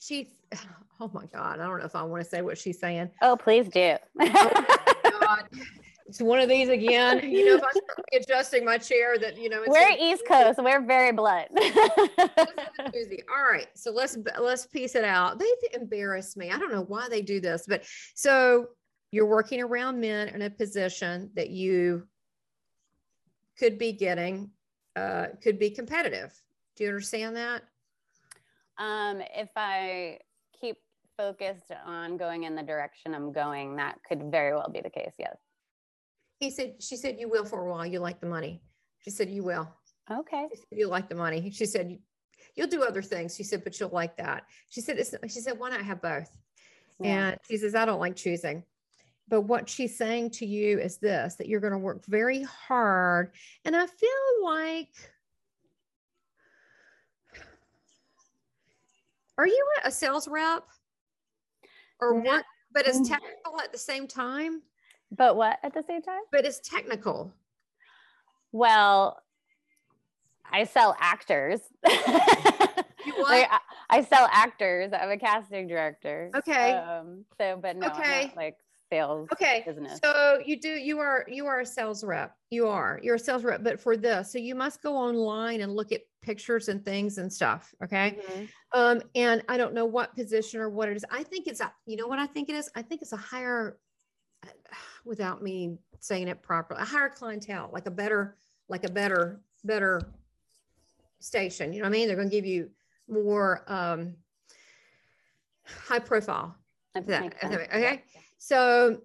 she's 0.01 0.29
oh 1.01 1.11
my 1.13 1.27
god, 1.27 1.61
I 1.61 1.67
don't 1.67 1.79
know 1.79 1.85
if 1.85 1.97
I 1.97 2.03
want 2.03 2.25
to 2.25 2.29
say 2.29 2.43
what 2.43 2.59
she's 2.59 2.81
saying. 2.81 3.11
Oh, 3.21 3.37
please 3.37 3.69
do. 3.69 3.97
oh 4.21 5.37
it's 6.09 6.21
one 6.21 6.39
of 6.39 6.49
these 6.49 6.69
again. 6.69 7.29
You 7.31 7.47
know, 7.47 7.57
if 7.57 7.65
I 7.65 7.71
start 7.71 8.05
adjusting 8.15 8.65
my 8.65 8.79
chair, 8.79 9.19
that 9.19 9.39
you 9.39 9.49
know, 9.49 9.63
we're 9.67 9.97
East 9.99 10.23
Coast. 10.27 10.59
We're 10.63 10.85
very 10.85 11.13
blunt. 11.13 11.49
All 11.59 13.51
right, 13.51 13.67
so 13.75 13.91
let's 13.91 14.17
let's 14.39 14.67
piece 14.67 14.95
it 14.95 15.05
out. 15.05 15.39
They 15.39 15.51
embarrass 15.75 16.37
me. 16.37 16.51
I 16.51 16.59
don't 16.59 16.73
know 16.73 16.85
why 16.85 17.09
they 17.09 17.23
do 17.23 17.41
this, 17.41 17.65
but 17.67 17.85
so 18.15 18.69
you're 19.11 19.27
working 19.27 19.61
around 19.61 20.01
men 20.01 20.29
in 20.29 20.43
a 20.43 20.51
position 20.51 21.31
that 21.35 21.51
you 21.51 22.07
could 23.59 23.79
be 23.79 23.93
getting, 23.93 24.51
uh, 24.95 25.27
could 25.43 25.59
be 25.59 25.71
competitive. 25.71 26.33
Do 26.77 26.85
you 26.85 26.91
understand 26.91 27.37
that? 27.37 27.63
Um, 28.79 29.23
if 29.35 29.49
I 29.57 30.19
keep 30.61 30.77
focused 31.17 31.73
on 31.85 32.19
going 32.19 32.45
in 32.45 32.55
the 32.55 32.63
direction 32.63 33.15
I'm 33.15 33.33
going, 33.33 33.77
that 33.77 33.99
could 34.07 34.31
very 34.31 34.53
well 34.53 34.69
be 34.71 34.83
the 34.83 34.91
case. 34.91 35.15
Yes. 35.19 35.37
He 36.39 36.51
said, 36.51 36.83
she 36.83 36.97
said, 36.97 37.17
you 37.19 37.29
will 37.29 37.45
for 37.45 37.67
a 37.67 37.71
while. 37.71 37.87
You 37.87 38.01
like 38.01 38.21
the 38.21 38.27
money. 38.27 38.61
She 38.99 39.11
said, 39.11 39.31
you 39.31 39.43
will. 39.43 39.69
Okay. 40.11 40.47
Said, 40.55 40.79
you 40.79 40.89
like 40.89 41.09
the 41.09 41.15
money. 41.15 41.51
She 41.51 41.67
said, 41.67 41.99
you'll 42.55 42.69
do 42.69 42.85
other 42.85 43.03
things. 43.03 43.35
She 43.35 43.43
said, 43.43 43.65
but 43.65 43.79
you'll 43.81 43.91
like 43.91 44.17
that. 44.19 44.45
She 44.69 44.81
said, 44.81 44.99
it's, 44.99 45.15
she 45.29 45.41
said, 45.41 45.59
why 45.59 45.71
not 45.71 45.83
have 45.83 46.03
both? 46.03 46.31
Yeah. 47.01 47.29
And 47.29 47.39
she 47.49 47.57
says, 47.57 47.75
I 47.75 47.85
don't 47.85 48.01
like 48.01 48.17
choosing. 48.17 48.65
But 49.29 49.43
what 49.43 49.69
she's 49.69 49.99
saying 49.99 50.31
to 50.33 50.47
you 50.47 50.79
is 50.79 50.99
this 50.99 51.35
that 51.37 51.49
you're 51.49 51.61
going 51.61 51.73
to 51.73 51.79
work 51.79 52.05
very 52.07 52.43
hard. 52.43 53.33
And 53.65 53.75
I 53.75 53.87
feel 53.87 54.45
like, 54.45 54.91
are 59.37 59.47
you 59.47 59.67
a 59.85 59.91
sales 59.91 60.29
rep 60.29 60.65
or 62.01 62.21
what? 62.21 62.45
But 62.73 62.87
it's 62.87 63.09
technical 63.09 63.59
at 63.61 63.73
the 63.73 63.79
same 63.79 64.07
time. 64.07 64.63
But 65.17 65.37
what 65.37 65.59
at 65.63 65.75
the 65.75 65.83
same 65.83 66.03
time? 66.03 66.21
But 66.31 66.45
it's 66.45 66.61
technical. 66.61 67.33
Well, 68.53 69.23
I 70.51 70.65
sell 70.65 70.97
actors. 71.01 71.61
like, 71.85 71.99
I, 73.51 73.59
I, 73.91 74.03
sell 74.03 74.29
actors. 74.31 74.93
I'm 74.93 75.11
a 75.11 75.19
casting 75.19 75.67
director. 75.67 76.31
Okay. 76.35 76.73
Um, 76.73 77.25
so, 77.39 77.59
but 77.61 77.77
no, 77.77 77.89
okay. 77.89 78.33
like 78.37 78.57
sales 78.91 79.29
okay 79.33 79.63
business. 79.67 79.99
so 80.05 80.39
you 80.45 80.61
do 80.61 80.69
you 80.69 80.99
are 80.99 81.25
you 81.29 81.47
are 81.47 81.61
a 81.61 81.67
sales 81.67 82.05
rep 82.05 82.37
you 82.51 82.69
are 82.69 83.01
you're 83.03 83.17
a 83.17 83.19
sales 83.19 83.43
rep 83.43 83.63
but 83.65 83.81
for 83.81 83.97
this 83.97 84.31
so 84.31 84.39
you 84.39 84.55
must 84.55 84.83
go 84.83 84.97
online 84.97 85.61
and 85.61 85.75
look 85.75 85.93
at 85.93 86.03
pictures 86.23 86.69
and 86.69 86.85
things 86.85 87.19
and 87.19 87.33
stuff 87.33 87.75
okay 87.83 88.17
mm-hmm. 88.29 88.45
um 88.79 89.03
and 89.15 89.43
i 89.49 89.57
don't 89.57 89.75
know 89.75 89.85
what 89.85 90.15
position 90.15 90.61
or 90.61 90.71
what 90.71 90.89
it 90.89 90.97
is 90.97 91.05
i 91.11 91.23
think 91.23 91.47
it's 91.47 91.61
a 91.61 91.73
you 91.87 91.97
know 91.97 92.07
what 92.07 92.19
i 92.19 92.27
think 92.27 92.49
it 92.49 92.55
is 92.55 92.71
i 92.77 92.83
think 92.83 93.03
it's 93.03 93.13
a 93.13 93.17
higher 93.17 93.77
without 95.07 95.43
me 95.43 95.79
saying 96.01 96.29
it 96.29 96.43
properly. 96.43 96.83
A 96.83 96.85
higher 96.85 97.09
clientele 97.09 97.71
like 97.73 97.87
a 97.87 97.91
better 97.91 98.37
like 98.69 98.85
a 98.85 98.91
better 98.91 99.41
better 99.65 100.03
station. 101.19 101.73
You 101.73 101.81
know 101.81 101.85
what 101.85 101.95
i 101.95 101.99
mean? 101.99 102.07
They're 102.07 102.17
going 102.17 102.31
to 102.31 102.37
give 102.37 102.47
you 102.47 102.71
more 103.09 103.63
um 103.67 104.15
high 105.65 105.99
profile. 105.99 106.57
That, 106.95 107.35
okay? 107.75 108.05
So 108.39 109.03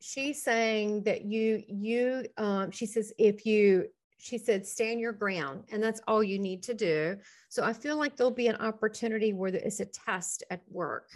she's 0.00 0.42
saying 0.42 1.04
that 1.04 1.24
you 1.24 1.62
you 1.68 2.26
um, 2.36 2.70
she 2.70 2.86
says 2.86 3.12
if 3.18 3.46
you 3.46 3.88
she 4.22 4.38
said 4.38 4.64
stand 4.64 5.00
your 5.00 5.12
ground 5.12 5.64
and 5.72 5.82
that's 5.82 6.00
all 6.06 6.22
you 6.22 6.38
need 6.38 6.62
to 6.62 6.74
do 6.74 7.16
so 7.48 7.64
i 7.64 7.72
feel 7.72 7.96
like 7.96 8.16
there'll 8.16 8.30
be 8.30 8.46
an 8.46 8.56
opportunity 8.56 9.32
where 9.32 9.52
it's 9.52 9.80
a 9.80 9.84
test 9.84 10.44
at 10.50 10.62
work 10.70 11.08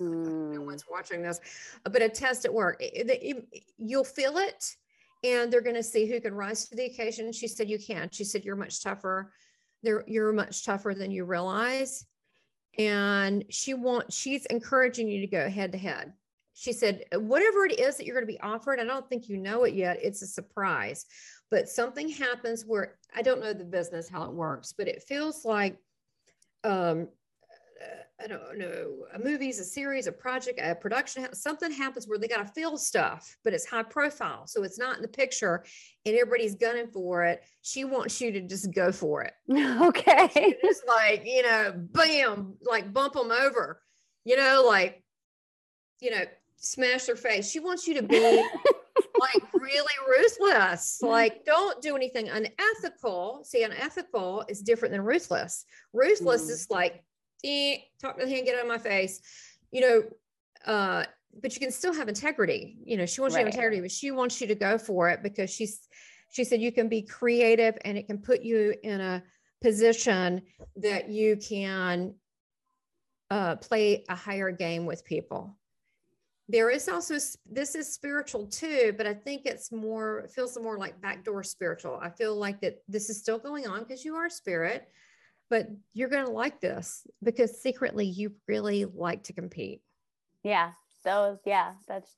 mm. 0.00 0.52
no 0.54 0.60
one's 0.60 0.84
watching 0.90 1.22
this 1.22 1.38
but 1.84 2.02
a 2.02 2.08
test 2.08 2.44
at 2.44 2.52
work 2.52 2.76
it, 2.80 3.08
it, 3.08 3.46
it, 3.52 3.62
you'll 3.78 4.02
feel 4.02 4.38
it 4.38 4.74
and 5.22 5.52
they're 5.52 5.60
going 5.60 5.76
to 5.76 5.82
see 5.84 6.06
who 6.06 6.20
can 6.20 6.34
rise 6.34 6.68
to 6.68 6.74
the 6.74 6.86
occasion 6.86 7.32
she 7.32 7.46
said 7.46 7.70
you 7.70 7.78
can 7.78 8.08
she 8.10 8.24
said 8.24 8.44
you're 8.44 8.56
much 8.56 8.82
tougher 8.82 9.32
They're, 9.84 10.02
you're 10.08 10.32
much 10.32 10.64
tougher 10.64 10.94
than 10.94 11.12
you 11.12 11.24
realize 11.24 12.06
and 12.76 13.44
she 13.50 13.72
wants 13.72 14.16
she's 14.16 14.46
encouraging 14.46 15.08
you 15.08 15.20
to 15.20 15.28
go 15.28 15.48
head 15.48 15.70
to 15.72 15.78
head 15.78 16.12
she 16.58 16.72
said, 16.72 17.04
whatever 17.12 17.66
it 17.66 17.78
is 17.78 17.96
that 17.96 18.04
you're 18.04 18.16
going 18.16 18.26
to 18.26 18.32
be 18.32 18.40
offered, 18.40 18.80
I 18.80 18.84
don't 18.84 19.08
think 19.08 19.28
you 19.28 19.36
know 19.36 19.62
it 19.62 19.74
yet. 19.74 20.00
It's 20.02 20.22
a 20.22 20.26
surprise. 20.26 21.06
But 21.50 21.68
something 21.68 22.08
happens 22.08 22.64
where 22.66 22.96
I 23.14 23.22
don't 23.22 23.40
know 23.40 23.52
the 23.52 23.64
business, 23.64 24.08
how 24.08 24.24
it 24.24 24.32
works, 24.32 24.74
but 24.76 24.88
it 24.88 25.02
feels 25.02 25.44
like, 25.44 25.78
um, 26.64 27.08
I 28.20 28.26
don't 28.26 28.58
know, 28.58 29.06
a 29.14 29.18
movie's 29.18 29.60
a 29.60 29.64
series, 29.64 30.08
a 30.08 30.12
project, 30.12 30.58
a 30.60 30.74
production, 30.74 31.32
something 31.34 31.70
happens 31.70 32.08
where 32.08 32.18
they 32.18 32.26
got 32.26 32.44
to 32.44 32.52
fill 32.52 32.76
stuff, 32.76 33.36
but 33.44 33.54
it's 33.54 33.64
high 33.64 33.84
profile. 33.84 34.46
So 34.48 34.64
it's 34.64 34.78
not 34.78 34.96
in 34.96 35.02
the 35.02 35.08
picture 35.08 35.64
and 36.04 36.16
everybody's 36.16 36.56
gunning 36.56 36.88
for 36.88 37.24
it. 37.24 37.44
She 37.62 37.84
wants 37.84 38.20
you 38.20 38.32
to 38.32 38.40
just 38.40 38.72
go 38.74 38.90
for 38.90 39.22
it. 39.22 39.34
Okay. 39.88 40.28
It's 40.34 40.82
like, 40.86 41.22
you 41.24 41.42
know, 41.42 41.72
bam, 41.76 42.54
like 42.62 42.92
bump 42.92 43.14
them 43.14 43.30
over, 43.30 43.80
you 44.24 44.36
know, 44.36 44.64
like, 44.66 45.04
you 46.00 46.10
know, 46.10 46.24
smash 46.56 47.04
their 47.04 47.16
face. 47.16 47.48
She 47.48 47.60
wants 47.60 47.86
you 47.86 47.94
to 47.94 48.02
be 48.02 48.18
like 49.20 49.47
really 49.68 49.94
ruthless. 50.08 51.00
Like, 51.02 51.44
don't 51.44 51.80
do 51.80 51.94
anything 51.94 52.28
unethical. 52.28 53.42
See, 53.44 53.62
unethical 53.62 54.44
is 54.48 54.62
different 54.62 54.92
than 54.92 55.02
ruthless. 55.02 55.64
Ruthless 55.92 56.46
mm. 56.46 56.50
is 56.50 56.66
like, 56.70 57.04
eh, 57.44 57.78
talk 58.00 58.18
to 58.18 58.24
the 58.24 58.30
hand, 58.30 58.46
get 58.46 58.56
out 58.56 58.62
of 58.62 58.68
my 58.68 58.78
face. 58.78 59.20
You 59.70 59.80
know, 59.80 60.02
uh, 60.66 61.04
but 61.40 61.54
you 61.54 61.60
can 61.60 61.70
still 61.70 61.94
have 61.94 62.08
integrity. 62.08 62.78
You 62.84 62.96
know, 62.96 63.06
she 63.06 63.20
wants 63.20 63.34
right. 63.34 63.40
you 63.40 63.44
to 63.44 63.50
have 63.50 63.54
integrity, 63.54 63.80
but 63.80 63.92
she 63.92 64.10
wants 64.10 64.40
you 64.40 64.46
to 64.48 64.54
go 64.54 64.78
for 64.78 65.10
it 65.10 65.22
because 65.22 65.50
she's 65.50 65.86
she 66.30 66.44
said 66.44 66.60
you 66.60 66.72
can 66.72 66.88
be 66.88 67.02
creative 67.02 67.78
and 67.84 67.96
it 67.96 68.06
can 68.06 68.18
put 68.18 68.42
you 68.42 68.74
in 68.82 69.00
a 69.00 69.22
position 69.62 70.42
that 70.76 71.08
you 71.08 71.36
can 71.36 72.14
uh, 73.30 73.56
play 73.56 74.04
a 74.08 74.14
higher 74.14 74.50
game 74.50 74.86
with 74.86 75.04
people 75.04 75.56
there 76.48 76.70
is 76.70 76.88
also 76.88 77.14
this 77.50 77.74
is 77.74 77.92
spiritual 77.92 78.46
too 78.46 78.94
but 78.96 79.06
i 79.06 79.12
think 79.12 79.42
it's 79.44 79.70
more 79.70 80.20
it 80.20 80.30
feels 80.30 80.58
more 80.58 80.78
like 80.78 81.00
backdoor 81.00 81.42
spiritual. 81.42 81.98
I 82.02 82.10
feel 82.10 82.34
like 82.34 82.60
that 82.62 82.82
this 82.88 83.10
is 83.10 83.18
still 83.18 83.38
going 83.38 83.66
on 83.66 83.80
because 83.80 84.04
you 84.04 84.16
are 84.16 84.30
spirit 84.30 84.88
but 85.50 85.68
you're 85.94 86.08
going 86.08 86.26
to 86.26 86.30
like 86.30 86.60
this 86.60 87.06
because 87.22 87.62
secretly 87.62 88.04
you 88.04 88.32
really 88.46 88.84
like 88.84 89.24
to 89.24 89.32
compete. 89.32 89.80
Yeah 90.42 90.72
those 91.04 91.38
yeah 91.44 91.72
that's 91.86 92.10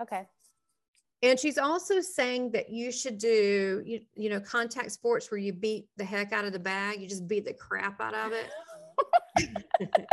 okay. 0.00 0.26
And 1.20 1.38
she's 1.38 1.58
also 1.58 2.00
saying 2.00 2.52
that 2.52 2.70
you 2.70 2.92
should 2.92 3.18
do 3.18 3.82
you, 3.84 4.00
you 4.14 4.30
know 4.30 4.40
contact 4.40 4.92
sports 4.92 5.30
where 5.30 5.38
you 5.38 5.52
beat 5.52 5.88
the 5.96 6.04
heck 6.04 6.32
out 6.32 6.44
of 6.44 6.52
the 6.52 6.58
bag 6.58 7.00
you 7.00 7.08
just 7.08 7.26
beat 7.26 7.44
the 7.44 7.54
crap 7.54 8.00
out 8.00 8.14
of 8.14 8.32
it 8.32 8.50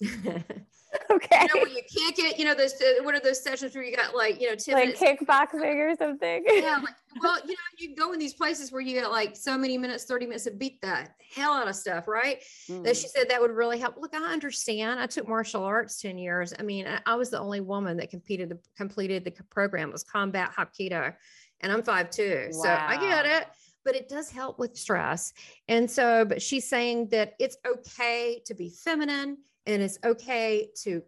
Okay. 1.10 1.46
You 1.54 1.60
know, 1.60 1.66
you 1.66 1.82
kick 1.82 2.18
it, 2.18 2.38
you 2.38 2.44
know, 2.44 2.54
those, 2.54 2.74
uh, 2.74 3.02
what 3.02 3.14
are 3.14 3.20
those 3.20 3.42
sessions 3.42 3.74
where 3.74 3.84
you 3.84 3.94
got 3.94 4.14
like, 4.14 4.40
you 4.40 4.48
know, 4.48 4.54
10 4.54 4.74
like 4.74 4.96
kickboxing 4.96 5.76
or 5.76 5.94
something? 5.96 6.44
Yeah. 6.46 6.78
Like, 6.84 6.94
well, 7.22 7.38
you 7.44 7.52
know, 7.52 7.54
you 7.78 7.94
go 7.94 8.12
in 8.12 8.18
these 8.18 8.34
places 8.34 8.72
where 8.72 8.80
you 8.80 9.00
get 9.00 9.10
like 9.10 9.36
so 9.36 9.56
many 9.56 9.78
minutes, 9.78 10.04
30 10.04 10.26
minutes 10.26 10.44
to 10.44 10.50
beat 10.50 10.80
the 10.80 11.06
hell 11.34 11.52
out 11.52 11.68
of 11.68 11.76
stuff, 11.76 12.08
right? 12.08 12.42
Mm. 12.68 12.82
That 12.82 12.96
she 12.96 13.06
said 13.06 13.28
that 13.28 13.40
would 13.40 13.52
really 13.52 13.78
help. 13.78 13.96
Look, 13.96 14.14
I 14.14 14.32
understand. 14.32 14.98
I 14.98 15.06
took 15.06 15.28
martial 15.28 15.62
arts 15.62 16.00
10 16.00 16.18
years. 16.18 16.52
I 16.58 16.62
mean, 16.62 16.86
I, 16.88 17.00
I 17.06 17.14
was 17.14 17.30
the 17.30 17.38
only 17.38 17.60
woman 17.60 17.96
that 17.98 18.10
competed, 18.10 18.48
the, 18.48 18.58
completed 18.76 19.24
the 19.24 19.30
program. 19.48 19.90
It 19.90 19.92
was 19.92 20.02
combat 20.02 20.52
hapkido 20.56 21.14
and 21.60 21.72
I'm 21.72 21.82
five 21.82 22.10
two. 22.10 22.48
Wow. 22.52 22.62
So 22.62 22.68
I 22.68 22.96
get 23.00 23.26
it 23.26 23.46
but 23.84 23.94
it 23.94 24.08
does 24.08 24.30
help 24.30 24.58
with 24.58 24.74
stress. 24.78 25.34
And 25.68 25.90
so, 25.90 26.24
but 26.24 26.40
she's 26.40 26.66
saying 26.66 27.08
that 27.10 27.34
it's 27.38 27.58
okay 27.66 28.40
to 28.46 28.54
be 28.54 28.70
feminine 28.70 29.36
and 29.66 29.82
it's 29.82 29.98
okay 30.04 30.68
to 30.82 31.02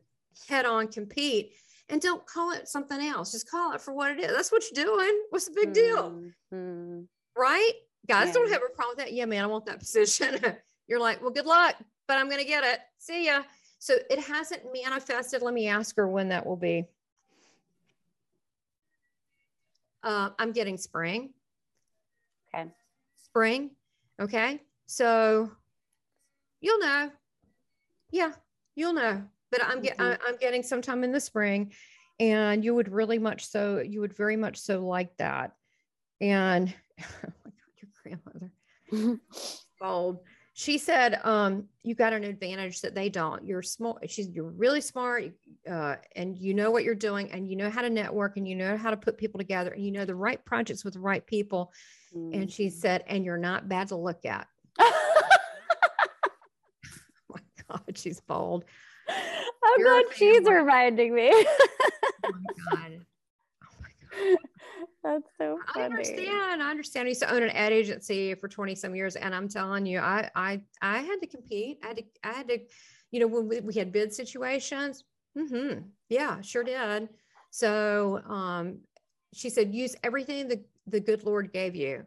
head 0.49 0.65
on 0.65 0.89
compete 0.89 1.53
and 1.89 2.01
don't 2.01 2.27
call 2.27 2.53
it 2.53 2.69
something 2.69 3.01
else. 3.01 3.33
Just 3.33 3.51
call 3.51 3.73
it 3.73 3.81
for 3.81 3.93
what 3.95 4.11
it 4.11 4.21
is. 4.21 4.33
That's 4.33 4.51
what 4.51 4.65
you're 4.71 4.85
doing. 4.85 5.23
What's 5.31 5.47
the 5.47 5.55
big 5.55 5.73
deal? 5.73 6.21
Mm-hmm. 6.53 7.03
right? 7.37 7.73
Guys 8.09 8.29
yeah. 8.29 8.33
don't 8.33 8.51
have 8.51 8.63
a 8.63 8.75
problem 8.75 8.97
with 8.97 9.07
that. 9.07 9.13
Yeah 9.13 9.25
man 9.27 9.45
i 9.45 9.47
want 9.47 9.67
that 9.67 9.79
position. 9.81 10.39
You're 10.89 11.01
like 11.01 11.21
well 11.21 11.31
good 11.31 11.47
luck 11.47 11.77
but 12.09 12.19
i'm 12.19 12.29
gonna 12.29 12.45
get 12.45 12.65
it. 12.65 12.81
See 12.99 13.27
ya. 13.27 13.43
So 13.79 13.95
it 14.11 14.21
hasn't 14.21 14.63
manifested. 14.73 15.43
Let 15.43 15.55
me 15.55 15.69
ask 15.69 15.97
her 15.97 16.09
when 16.09 16.29
that 16.31 16.47
will 16.47 16.57
be. 16.57 16.87
Uh, 20.03 20.31
i'm 20.39 20.53
getting 20.53 20.77
spring. 20.77 21.31
Okay. 22.55 22.71
Spring 23.25 23.71
okay? 24.21 24.61
So 24.87 25.51
you'll 26.61 26.81
know. 26.81 27.11
Yeah 28.11 28.33
you'll 28.77 28.93
know. 28.93 29.25
But 29.51 29.65
I'm 29.65 29.81
get, 29.81 29.97
mm-hmm. 29.99 30.23
I'm 30.27 30.37
getting 30.37 30.63
sometime 30.63 31.03
in 31.03 31.13
the 31.13 31.21
spring, 31.21 31.73
and 32.21 32.65
you 32.65 32.75
would 32.75 32.91
really 32.91 33.19
much 33.19 33.47
so 33.47 33.79
you 33.79 34.01
would 34.01 34.15
very 34.15 34.37
much 34.37 34.59
so 34.59 34.87
like 34.87 35.17
that. 35.17 35.53
And 36.21 36.73
oh 37.01 37.33
my 37.45 37.51
God, 37.51 37.73
your 37.77 38.19
grandmother, 38.91 39.21
bold. 39.81 40.21
She 40.59 40.79
said, 40.79 41.21
um, 41.23 41.67
you 41.83 41.95
got 41.95 42.15
an 42.15 42.25
advantage 42.25 42.81
that 42.81 42.95
they 42.95 43.11
don't. 43.11 43.45
You're 43.45 43.61
smart. 43.61 44.11
She's 44.11 44.31
you're 44.31 44.51
really 44.51 44.81
smart, 44.81 45.33
uh, 45.71 45.97
and 46.15 46.37
you 46.39 46.55
know 46.55 46.71
what 46.71 46.83
you're 46.83 46.95
doing, 46.95 47.31
and 47.31 47.47
you 47.47 47.57
know 47.57 47.69
how 47.69 47.83
to 47.83 47.91
network, 47.91 48.39
and 48.39 48.49
you 48.49 48.55
know 48.55 48.77
how 48.77 48.91
to 48.91 48.97
put 48.97 49.19
people 49.19 49.39
together, 49.39 49.73
and 49.73 49.85
you 49.85 49.93
know 49.93 50.07
the 50.07 50.15
right 50.15 50.43
projects 50.45 50.85
with 50.85 50.95
the 50.95 51.01
right 51.01 51.27
people. 51.27 51.73
Mm-hmm. 52.15 52.41
And 52.41 52.51
she 52.51 52.67
mm-hmm. 52.67 52.79
said, 52.79 53.05
and 53.07 53.25
you're 53.25 53.37
not 53.37 53.69
bad 53.69 53.89
to 53.89 53.97
look 53.97 54.25
at. 54.25 54.49
God, 57.71 57.83
she's 57.95 58.21
bold. 58.21 58.65
I'm 59.09 59.15
You're 59.79 60.03
glad 60.03 60.15
she's 60.15 60.47
reminding 60.47 61.15
me. 61.15 61.31
oh 61.33 62.33
my 62.33 62.41
God. 62.73 63.01
Oh 63.63 63.75
my 63.81 63.89
God. 64.11 64.39
That's 65.05 65.29
so 65.39 65.59
funny. 65.73 65.85
I 65.85 65.87
understand. 65.87 66.63
I 66.63 66.71
understand. 66.71 67.07
I 67.07 67.09
used 67.11 67.23
to 67.23 67.33
own 67.33 67.43
an 67.43 67.51
ad 67.51 67.73
agency 67.73 68.35
for 68.35 68.49
20 68.49 68.75
some 68.75 68.95
years. 68.97 69.15
And 69.17 69.35
I'm 69.35 69.49
telling 69.49 69.87
you, 69.87 70.01
I 70.01 70.31
I 70.35 70.61
I 70.83 70.99
had 70.99 71.21
to 71.21 71.27
compete. 71.27 71.79
I 71.85 71.89
had 71.89 71.97
to, 71.99 72.05
I 72.25 72.33
had 72.33 72.49
to, 72.49 72.59
you 73.13 73.21
know, 73.21 73.29
when 73.29 73.49
we, 73.49 73.61
we 73.61 73.75
had 73.75 73.93
bid 73.93 74.13
situations. 74.13 75.05
Mm-hmm. 75.39 75.81
Yeah, 76.09 76.41
sure 76.41 76.65
did. 76.65 77.09
So 77.51 78.21
um, 78.29 78.79
she 79.33 79.51
said, 79.51 79.75
use 79.75 79.95
everything 80.03 80.49
the, 80.49 80.65
the 80.87 81.01
good 81.01 81.25
Lord 81.25 81.53
gave 81.53 81.77
you. 81.77 82.05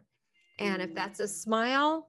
And 0.58 0.82
if 0.82 0.94
that's 0.94 1.20
a 1.20 1.28
smile, 1.28 2.08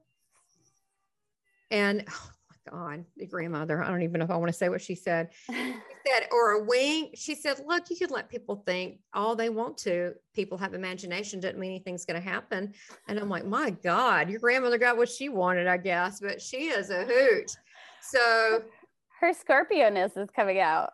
And 1.70 2.04
oh 2.08 2.30
God, 2.70 3.04
the 3.16 3.26
grandmother, 3.26 3.82
I 3.82 3.88
don't 3.88 4.02
even 4.02 4.20
know 4.20 4.24
if 4.24 4.30
I 4.30 4.36
want 4.36 4.48
to 4.48 4.56
say 4.56 4.68
what 4.68 4.80
she 4.80 4.94
said. 4.94 5.30
She 6.04 6.10
said, 6.12 6.28
or 6.32 6.50
a 6.52 6.64
wink. 6.64 7.12
She 7.14 7.36
said, 7.36 7.60
look, 7.64 7.88
you 7.88 7.96
can 7.96 8.10
let 8.10 8.28
people 8.28 8.64
think 8.66 8.98
all 9.14 9.36
they 9.36 9.50
want 9.50 9.78
to. 9.78 10.14
People 10.34 10.58
have 10.58 10.74
imagination, 10.74 11.38
doesn't 11.38 11.60
mean 11.60 11.70
anything's 11.70 12.04
going 12.04 12.20
to 12.20 12.28
happen. 12.28 12.74
And 13.06 13.20
I'm 13.20 13.28
like, 13.28 13.46
my 13.46 13.70
God, 13.70 14.28
your 14.28 14.40
grandmother 14.40 14.78
got 14.78 14.96
what 14.96 15.08
she 15.08 15.28
wanted, 15.28 15.68
I 15.68 15.76
guess, 15.76 16.18
but 16.18 16.42
she 16.42 16.70
is 16.70 16.90
a 16.90 17.04
hoot. 17.04 17.56
So 18.02 18.64
her 19.20 19.32
Scorpio-ness 19.32 20.16
is 20.16 20.28
coming 20.30 20.58
out. 20.58 20.90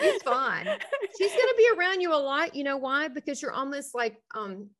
She's 0.00 0.22
fine. 0.22 0.68
She's 1.18 1.32
going 1.32 1.48
to 1.48 1.54
be 1.56 1.68
around 1.76 2.00
you 2.00 2.14
a 2.14 2.16
lot. 2.16 2.54
You 2.54 2.62
know 2.62 2.76
why? 2.76 3.08
Because 3.08 3.42
you're 3.42 3.52
almost 3.52 3.96
like, 3.96 4.16
um, 4.36 4.70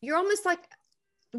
you're 0.00 0.16
almost 0.16 0.46
like 0.46 0.60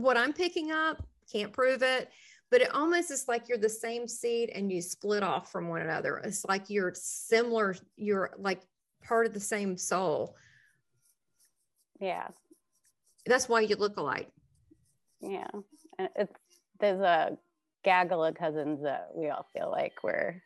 what 0.01 0.17
I'm 0.17 0.33
picking 0.33 0.71
up. 0.71 1.05
Can't 1.31 1.51
prove 1.51 1.83
it, 1.83 2.09
but 2.49 2.61
it 2.61 2.73
almost 2.73 3.11
is 3.11 3.27
like 3.27 3.49
you're 3.49 3.57
the 3.57 3.69
same 3.69 4.07
seed 4.07 4.49
and 4.49 4.71
you 4.71 4.81
split 4.81 5.23
off 5.23 5.51
from 5.51 5.67
one 5.67 5.81
another. 5.81 6.17
It's 6.17 6.45
like 6.45 6.69
you're 6.69 6.93
similar. 6.95 7.75
You're 7.97 8.31
like 8.37 8.61
part 9.03 9.25
of 9.25 9.33
the 9.33 9.39
same 9.39 9.77
soul. 9.77 10.35
Yeah. 11.99 12.27
That's 13.25 13.49
why 13.49 13.61
you 13.61 13.75
look 13.75 13.97
alike. 13.97 14.29
Yeah. 15.19 15.49
It's, 15.99 16.33
there's 16.79 17.01
a 17.01 17.37
gaggle 17.83 18.23
of 18.23 18.35
cousins 18.35 18.83
that 18.83 19.09
we 19.15 19.29
all 19.29 19.47
feel 19.53 19.69
like 19.69 20.03
we're 20.03 20.41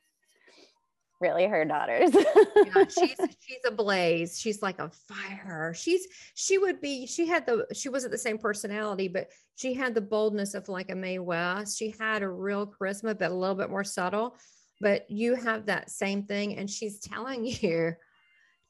really 1.22 1.46
her 1.46 1.64
daughters. 1.64 2.12
yeah, 2.16 2.86
she's 2.86 3.16
she's 3.40 3.62
a 3.66 3.72
blaze. 3.72 4.40
She's 4.40 4.62
like 4.62 4.80
a 4.80 4.90
fire. 5.08 5.74
She's 5.76 6.08
she 6.34 6.58
would 6.58 6.82
be. 6.82 7.06
She 7.06 7.28
had 7.28 7.46
the 7.46 7.68
she 7.74 7.90
wasn't 7.90 8.12
the 8.12 8.18
same 8.18 8.38
personality, 8.38 9.08
but 9.08 9.30
she 9.56 9.74
had 9.74 9.94
the 9.94 10.02
boldness 10.02 10.56
of 10.56 10.68
like 10.68 10.90
a 10.90 10.96
Mae 10.96 11.20
West. 11.20 11.78
She 11.78 11.94
had 12.00 12.24
a 12.24 12.30
real 12.30 12.68
charisma, 12.68 13.18
but 13.18 13.32
a 13.32 13.36
little 13.36 13.56
bit 13.56 13.70
more 13.70 13.84
subtle. 13.84 14.36
But 14.82 15.10
you 15.10 15.36
have 15.36 15.68
that 15.68 15.92
same 15.92 16.24
thing, 16.24 16.58
and 16.58 16.70
she's 16.70 17.00
telling 17.00 17.46
you 17.62 17.94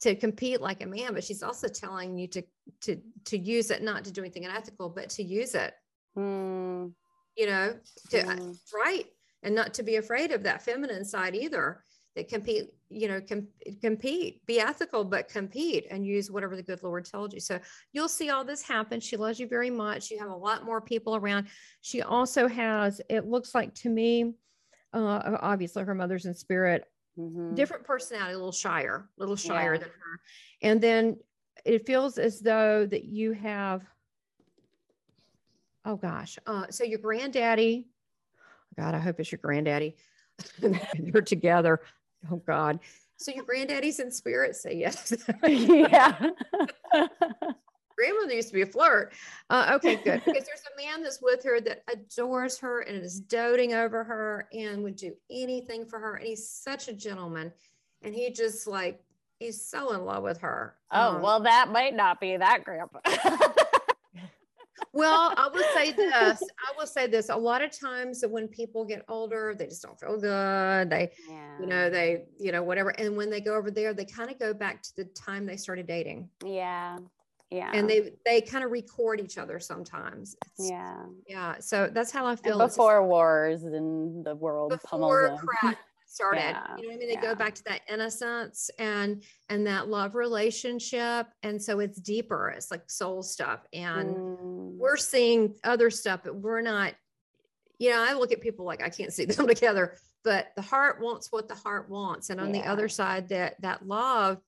to 0.01 0.15
compete 0.15 0.61
like 0.61 0.83
a 0.83 0.87
man, 0.87 1.13
but 1.13 1.23
she's 1.23 1.43
also 1.43 1.67
telling 1.67 2.17
you 2.17 2.27
to 2.27 2.43
to 2.81 2.97
to 3.25 3.37
use 3.37 3.71
it, 3.71 3.81
not 3.81 4.03
to 4.05 4.11
do 4.11 4.21
anything 4.21 4.45
unethical, 4.45 4.89
but 4.89 5.09
to 5.11 5.23
use 5.23 5.55
it. 5.55 5.73
Mm. 6.17 6.91
You 7.37 7.45
know, 7.45 7.75
to 8.09 8.17
mm. 8.17 8.57
right, 8.73 9.05
and 9.41 9.55
not 9.55 9.75
to 9.75 9.83
be 9.83 9.95
afraid 9.95 10.31
of 10.31 10.43
that 10.43 10.63
feminine 10.63 11.05
side 11.05 11.35
either 11.35 11.83
that 12.15 12.27
compete 12.27 12.69
you 12.89 13.07
know 13.07 13.21
com- 13.21 13.47
compete 13.81 14.45
be 14.45 14.59
ethical 14.59 15.03
but 15.03 15.29
compete 15.29 15.87
and 15.89 16.05
use 16.05 16.29
whatever 16.29 16.55
the 16.55 16.63
good 16.63 16.83
lord 16.83 17.05
told 17.05 17.33
you. 17.33 17.39
So 17.39 17.59
you'll 17.93 18.09
see 18.09 18.29
all 18.29 18.43
this 18.43 18.61
happen. 18.61 18.99
She 18.99 19.17
loves 19.17 19.39
you 19.39 19.47
very 19.47 19.69
much. 19.69 20.11
You 20.11 20.19
have 20.19 20.29
a 20.29 20.35
lot 20.35 20.65
more 20.65 20.81
people 20.81 21.15
around. 21.15 21.47
She 21.81 22.01
also 22.01 22.47
has 22.47 23.01
it 23.09 23.25
looks 23.25 23.55
like 23.55 23.73
to 23.75 23.89
me 23.89 24.33
uh, 24.93 25.37
obviously 25.41 25.83
her 25.83 25.95
mother's 25.95 26.25
in 26.25 26.33
spirit. 26.33 26.85
Mm-hmm. 27.19 27.55
different 27.55 27.83
personality 27.83 28.35
a 28.35 28.37
little 28.37 28.53
shyer 28.53 29.09
a 29.17 29.19
little 29.19 29.35
shyer 29.35 29.73
yeah. 29.73 29.79
than 29.81 29.89
her. 29.89 30.21
And 30.61 30.79
then 30.79 31.17
it 31.65 31.85
feels 31.85 32.17
as 32.17 32.39
though 32.39 32.85
that 32.85 33.03
you 33.03 33.33
have 33.33 33.83
oh 35.83 35.97
gosh 35.97 36.39
uh, 36.47 36.67
so 36.69 36.85
your 36.85 36.99
granddaddy 36.99 37.87
god 38.77 38.95
i 38.95 38.99
hope 38.99 39.19
it's 39.19 39.29
your 39.29 39.39
granddaddy 39.43 39.97
they're 40.99 41.21
together 41.21 41.81
Oh 42.31 42.37
God. 42.37 42.79
So 43.17 43.31
your 43.31 43.45
granddaddy's 43.45 43.99
in 43.99 44.11
spirit 44.11 44.55
say 44.55 44.75
yes. 44.75 45.13
yeah. 45.43 46.29
Grandmother 47.97 48.33
used 48.33 48.47
to 48.47 48.53
be 48.55 48.63
a 48.63 48.65
flirt. 48.65 49.13
Uh, 49.49 49.73
okay, 49.75 49.95
good. 49.95 50.23
Because 50.25 50.45
there's 50.45 50.63
a 50.73 50.81
man 50.81 51.03
that's 51.03 51.21
with 51.21 51.43
her 51.43 51.61
that 51.61 51.83
adores 51.91 52.57
her 52.57 52.81
and 52.81 53.03
is 53.03 53.19
doting 53.19 53.73
over 53.73 54.03
her 54.03 54.47
and 54.53 54.81
would 54.83 54.95
do 54.95 55.13
anything 55.29 55.85
for 55.85 55.99
her. 55.99 56.15
And 56.15 56.25
he's 56.25 56.49
such 56.49 56.87
a 56.87 56.93
gentleman. 56.93 57.51
And 58.01 58.15
he 58.15 58.31
just 58.31 58.65
like, 58.65 59.03
he's 59.37 59.63
so 59.63 59.93
in 59.93 60.03
love 60.05 60.23
with 60.23 60.39
her. 60.39 60.75
Oh, 60.91 61.17
um, 61.17 61.21
well, 61.21 61.41
that 61.41 61.69
might 61.69 61.95
not 61.95 62.19
be 62.19 62.37
that 62.37 62.63
grandpa 62.63 62.99
well, 64.93 65.33
I 65.37 65.49
will 65.53 65.63
say 65.73 65.91
this. 65.91 66.41
I 66.41 66.77
will 66.77 66.87
say 66.87 67.07
this. 67.07 67.29
A 67.29 67.35
lot 67.35 67.61
of 67.61 67.77
times 67.77 68.23
when 68.27 68.47
people 68.47 68.85
get 68.85 69.03
older, 69.07 69.55
they 69.57 69.67
just 69.67 69.81
don't 69.81 69.99
feel 69.99 70.19
good. 70.19 70.89
They, 70.89 71.11
yeah. 71.29 71.59
you 71.59 71.65
know, 71.65 71.89
they, 71.89 72.25
you 72.39 72.51
know, 72.51 72.63
whatever. 72.63 72.89
And 72.89 73.15
when 73.15 73.29
they 73.29 73.41
go 73.41 73.55
over 73.55 73.71
there, 73.71 73.93
they 73.93 74.05
kind 74.05 74.29
of 74.29 74.39
go 74.39 74.53
back 74.53 74.81
to 74.83 74.89
the 74.97 75.05
time 75.05 75.45
they 75.45 75.57
started 75.57 75.87
dating. 75.87 76.29
Yeah. 76.45 76.97
Yeah. 77.49 77.69
And 77.73 77.89
they 77.89 78.13
they 78.25 78.39
kind 78.39 78.63
of 78.63 78.71
record 78.71 79.19
each 79.19 79.37
other 79.37 79.59
sometimes. 79.59 80.37
It's, 80.45 80.69
yeah. 80.69 81.03
Yeah. 81.27 81.55
So 81.59 81.89
that's 81.93 82.09
how 82.09 82.25
I 82.25 82.37
feel. 82.37 82.61
And 82.61 82.69
before 82.69 83.05
wars 83.05 83.63
and 83.63 84.25
the 84.25 84.35
world 84.35 84.69
before 84.69 85.37
crap 85.37 85.77
started. 86.11 86.39
Yeah, 86.39 86.75
you 86.77 86.83
know 86.83 86.89
what 86.89 86.95
I 86.95 86.97
mean? 86.97 87.07
They 87.07 87.13
yeah. 87.13 87.21
go 87.21 87.35
back 87.35 87.55
to 87.55 87.63
that 87.65 87.81
innocence 87.89 88.69
and 88.79 89.23
and 89.49 89.67
that 89.67 89.89
love 89.89 90.15
relationship. 90.15 91.27
And 91.43 91.61
so 91.61 91.79
it's 91.79 91.99
deeper. 91.99 92.53
It's 92.55 92.71
like 92.71 92.89
soul 92.89 93.23
stuff. 93.23 93.65
And 93.73 94.15
mm. 94.15 94.60
We're 94.81 94.97
seeing 94.97 95.55
other 95.63 95.89
stuff, 95.89 96.21
but 96.23 96.35
we're 96.35 96.61
not, 96.61 96.93
you 97.77 97.91
know, 97.91 98.03
I 98.03 98.13
look 98.13 98.31
at 98.31 98.41
people 98.41 98.65
like 98.65 98.81
I 98.81 98.89
can't 98.89 99.13
see 99.13 99.25
them 99.25 99.47
together, 99.47 99.97
but 100.23 100.47
the 100.55 100.61
heart 100.61 101.01
wants 101.01 101.31
what 101.31 101.47
the 101.47 101.55
heart 101.55 101.89
wants. 101.89 102.29
And 102.29 102.41
on 102.41 102.53
yeah. 102.53 102.61
the 102.61 102.67
other 102.67 102.89
side, 102.89 103.29
that 103.29 103.61
that 103.61 103.87
love, 103.87 104.41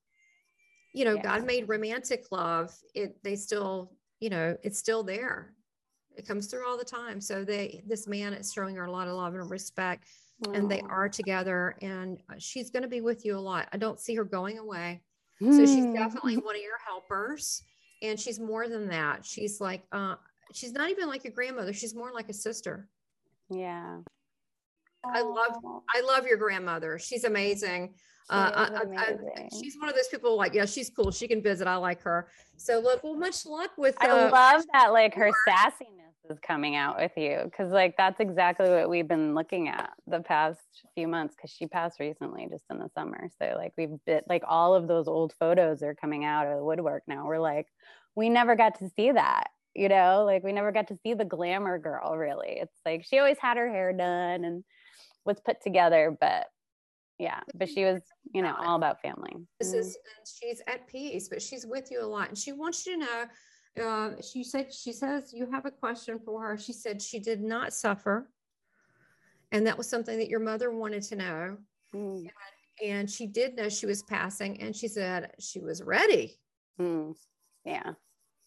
you 0.94 1.06
know, 1.06 1.18
God 1.18 1.46
made 1.46 1.70
romantic 1.70 2.26
love. 2.32 2.76
It 2.94 3.18
they 3.24 3.36
still, 3.36 3.92
you 4.20 4.30
know, 4.30 4.58
it's 4.64 4.80
still 4.80 5.04
there. 5.04 5.54
It 6.16 6.28
comes 6.28 6.48
through 6.48 6.68
all 6.68 6.78
the 6.78 6.84
time. 6.84 7.22
So 7.22 7.44
they 7.44 7.84
this 7.88 8.08
man 8.08 8.34
is 8.34 8.52
showing 8.52 8.76
her 8.76 8.86
a 8.86 8.92
lot 8.92 9.08
of 9.08 9.16
love 9.16 9.36
and 9.36 9.50
respect 9.50 10.08
and 10.54 10.70
they 10.70 10.82
are 10.82 11.08
together 11.08 11.76
and 11.82 12.20
uh, 12.30 12.36
she's 12.38 12.70
going 12.70 12.84
to 12.84 12.90
be 12.90 13.02
with 13.02 13.26
you 13.26 13.38
a 13.38 13.40
lot 13.40 13.68
i 13.72 13.78
don't 13.78 14.00
see 14.00 14.16
her 14.16 14.24
going 14.24 14.58
away 14.58 15.02
mm. 15.42 15.56
so 15.56 15.66
she's 15.66 15.86
definitely 15.94 16.36
one 16.38 16.56
of 16.56 16.62
your 16.62 16.78
helpers 16.86 17.64
and 18.04 18.20
she's 18.20 18.40
more 18.40 18.68
than 18.68 18.88
that 18.90 19.26
she's 19.26 19.60
like 19.60 19.84
uh 19.92 20.16
she's 20.54 20.74
not 20.74 20.90
even 20.90 21.08
like 21.08 21.26
a 21.26 21.32
grandmother 21.32 21.74
she's 21.74 21.96
more 21.96 22.12
like 22.14 22.30
a 22.30 22.34
sister 22.34 22.88
yeah 23.50 23.98
i 25.06 25.22
love 25.22 25.58
i 25.96 26.02
love 26.02 26.28
your 26.28 26.38
grandmother 26.38 27.00
she's 27.00 27.24
amazing 27.24 27.94
uh, 28.30 28.70
I, 28.98 28.98
I, 28.98 29.50
she's 29.62 29.76
one 29.78 29.90
of 29.90 29.96
those 29.96 30.08
people 30.08 30.38
like, 30.38 30.54
yeah, 30.54 30.66
she's 30.66 30.90
cool. 30.90 31.12
She 31.12 31.28
can 31.28 31.44
visit. 31.44 31.68
I 31.68 31.76
like 31.76 32.02
her. 32.04 32.30
So 32.56 32.80
look, 32.80 33.04
well, 33.04 33.16
much 33.16 33.46
luck 33.46 33.72
with. 33.78 34.02
Uh, 34.02 34.08
I 34.08 34.30
love 34.30 34.64
that, 34.72 34.94
like 34.94 35.14
her 35.14 35.30
sassiness 35.46 36.13
is 36.30 36.38
coming 36.40 36.76
out 36.76 36.98
with 36.98 37.12
you 37.18 37.42
because 37.46 37.72
like 37.72 37.96
that's 37.98 38.20
exactly 38.20 38.70
what 38.70 38.90
we've 38.90 39.08
been 39.08 39.36
looking 39.36 39.68
at 39.68 39.92
the 40.08 40.22
past 40.22 40.60
few 40.96 41.08
months 41.08 41.36
because 41.36 41.52
she 41.52 41.68
passed 41.68 42.00
recently 42.00 42.48
just 42.50 42.64
in 42.70 42.80
the 42.80 42.90
summer. 42.96 43.30
So 43.42 43.56
like 43.58 43.74
we've 43.78 43.98
been 44.06 44.22
like 44.30 44.44
all 44.48 44.74
of 44.74 44.88
those 44.88 45.08
old 45.08 45.34
photos 45.40 45.84
are 45.84 45.96
coming 45.96 46.24
out 46.26 46.48
of 46.48 46.58
the 46.58 46.64
woodwork 46.64 47.04
now. 47.08 47.26
We're 47.26 47.40
like 47.40 47.68
we 48.16 48.30
never 48.30 48.56
got 48.56 48.80
to 48.80 48.90
see 48.96 49.12
that 49.12 49.50
you 49.76 49.90
know? 49.90 50.24
Like 50.24 50.44
we 50.44 50.54
never 50.54 50.72
got 50.72 50.88
to 50.90 50.98
see 51.02 51.16
the 51.16 51.26
glamour 51.26 51.80
girl 51.80 52.16
really. 52.16 52.60
It's 52.62 52.80
like 52.86 53.04
she 53.04 53.18
always 53.18 53.38
had 53.40 53.58
her 53.58 53.70
hair 53.70 53.92
done 53.92 54.46
and 54.46 54.64
was 55.26 55.40
put 55.40 55.62
together 55.62 56.16
but 56.20 56.48
yeah 57.20 57.40
but 57.56 57.70
she 57.70 57.86
was 57.86 58.02
you 58.34 58.42
know 58.42 58.56
all 58.60 58.76
about 58.76 59.02
family. 59.02 59.32
this 59.60 59.74
is 59.74 59.98
mm-hmm. 59.98 60.50
she's 60.50 60.62
at 60.68 60.88
peace 60.88 61.30
but 61.30 61.42
she's 61.42 61.66
with 61.66 61.92
you 61.92 62.02
a 62.02 62.06
lot 62.06 62.28
and 62.28 62.38
she 62.38 62.52
wants 62.52 62.86
you 62.86 62.94
to 62.94 63.00
know 63.00 63.26
uh, 63.82 64.12
she 64.22 64.44
said, 64.44 64.74
she 64.74 64.94
says, 64.94 65.34
you 65.34 65.50
have 65.52 65.66
a 65.66 65.72
question 65.72 66.20
for 66.20 66.42
her. 66.42 66.58
She 66.58 66.74
said 66.74 67.02
she 67.02 67.20
did 67.20 67.42
not 67.42 67.74
suffer. 67.74 68.30
And 69.52 69.66
that 69.68 69.78
was 69.78 69.90
something 69.90 70.18
that 70.18 70.30
your 70.30 70.40
mother 70.40 70.72
wanted 70.72 71.04
to 71.04 71.16
know. 71.16 71.58
Mm. 71.96 72.30
And, 72.82 72.90
and, 72.90 73.10
she 73.10 73.28
did 73.28 73.56
know 73.56 73.70
she 73.70 73.86
was 73.86 74.04
passing. 74.04 74.62
And 74.62 74.76
she 74.76 74.88
said 74.88 75.32
she 75.40 75.60
was 75.60 75.82
ready. 75.82 76.40
Mm. 76.80 77.16
Yeah. 77.66 77.94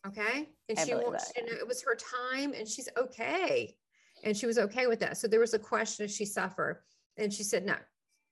Okay. 0.06 0.48
And 0.68 0.78
I 0.78 0.84
she 0.84 0.94
wants 0.94 1.32
to 1.32 1.42
know 1.42 1.52
it 1.52 1.66
was 1.66 1.82
her 1.82 1.96
time 1.96 2.52
and 2.52 2.66
she's 2.66 2.88
okay. 2.96 3.76
And 4.24 4.36
she 4.36 4.46
was 4.46 4.58
okay 4.58 4.86
with 4.86 5.00
that. 5.00 5.16
So 5.16 5.28
there 5.28 5.40
was 5.40 5.54
a 5.54 5.58
question 5.58 6.04
if 6.04 6.10
she 6.10 6.24
suffered. 6.24 6.82
And 7.16 7.32
she 7.32 7.42
said 7.42 7.64
no. 7.64 7.76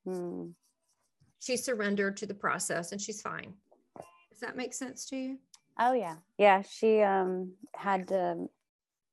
Mm. 0.06 0.52
She 1.40 1.56
surrendered 1.56 2.16
to 2.18 2.26
the 2.26 2.34
process 2.34 2.92
and 2.92 3.00
she's 3.00 3.20
fine. 3.20 3.54
Does 4.30 4.40
that 4.40 4.56
make 4.56 4.74
sense 4.74 5.06
to 5.06 5.16
you? 5.16 5.38
Oh 5.78 5.92
yeah, 5.92 6.16
yeah. 6.38 6.62
She 6.62 7.00
um, 7.02 7.52
had 7.74 8.10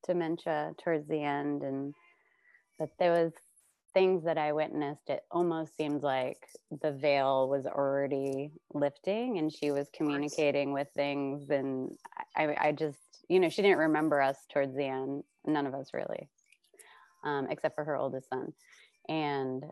dementia 0.06 0.74
towards 0.84 1.08
the 1.08 1.22
end, 1.22 1.64
and 1.64 1.94
but 2.78 2.90
there 3.00 3.12
was 3.12 3.34
things 3.94 4.24
that 4.24 4.38
I 4.38 4.54
witnessed. 4.54 5.10
It 5.10 5.22
almost 5.32 5.76
seems 5.76 6.04
like 6.04 6.48
the 6.82 6.92
veil 6.92 7.50
was 7.50 7.66
already 7.66 8.52
lifting, 8.74 9.38
and 9.38 9.52
she 9.52 9.72
was 9.72 9.90
communicating 9.96 10.72
with 10.72 10.88
things. 10.96 11.50
And 11.50 11.92
I, 12.36 12.56
I 12.60 12.72
just, 12.72 13.00
you 13.28 13.40
know, 13.40 13.50
she 13.50 13.62
didn't 13.62 13.80
remember 13.80 14.22
us 14.22 14.38
towards 14.52 14.76
the 14.76 14.86
end. 14.86 15.24
None 15.46 15.66
of 15.66 15.74
us 15.74 15.90
really, 15.94 16.30
um, 17.24 17.48
except 17.50 17.76
for 17.76 17.84
her 17.84 17.98
oldest 17.98 18.30
son. 18.30 18.54
And 19.10 19.64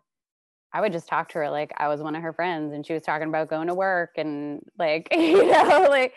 I 0.73 0.81
would 0.81 0.91
just 0.91 1.07
talk 1.07 1.29
to 1.29 1.39
her 1.39 1.49
like 1.49 1.71
I 1.77 1.87
was 1.87 2.01
one 2.01 2.15
of 2.15 2.21
her 2.21 2.33
friends, 2.33 2.73
and 2.73 2.85
she 2.85 2.93
was 2.93 3.03
talking 3.03 3.27
about 3.27 3.49
going 3.49 3.67
to 3.67 3.75
work 3.75 4.11
and 4.17 4.61
like, 4.77 5.07
you 5.11 5.45
know, 5.45 5.87
like 5.89 6.13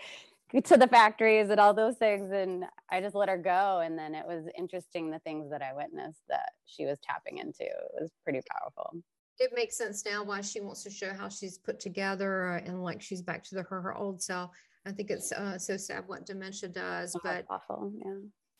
to 0.64 0.76
the 0.76 0.86
factories 0.86 1.50
and 1.50 1.58
all 1.58 1.72
those 1.74 1.96
things. 1.96 2.30
And 2.30 2.64
I 2.90 3.00
just 3.00 3.14
let 3.14 3.28
her 3.28 3.38
go. 3.38 3.80
And 3.84 3.98
then 3.98 4.14
it 4.14 4.26
was 4.26 4.44
interesting 4.56 5.10
the 5.10 5.18
things 5.20 5.50
that 5.50 5.62
I 5.62 5.72
witnessed 5.74 6.22
that 6.28 6.50
she 6.66 6.84
was 6.84 6.98
tapping 7.02 7.38
into. 7.38 7.64
It 7.64 7.92
was 8.00 8.10
pretty 8.24 8.40
powerful. 8.50 9.02
It 9.38 9.52
makes 9.54 9.76
sense 9.76 10.04
now 10.04 10.22
why 10.22 10.42
she 10.42 10.60
wants 10.60 10.82
to 10.84 10.90
show 10.90 11.12
how 11.12 11.28
she's 11.28 11.58
put 11.58 11.80
together 11.80 12.48
uh, 12.48 12.68
and 12.68 12.82
like 12.82 13.00
she's 13.00 13.22
back 13.22 13.42
to 13.44 13.54
the, 13.54 13.62
her 13.62 13.80
her 13.80 13.94
old 13.96 14.22
self. 14.22 14.50
I 14.86 14.92
think 14.92 15.10
it's 15.10 15.32
uh, 15.32 15.58
so 15.58 15.76
sad 15.76 16.04
what 16.06 16.26
dementia 16.26 16.68
does, 16.68 17.16
Oh, 17.16 17.20
but 17.24 17.44
awful. 17.48 17.92
Yeah. 18.04 18.18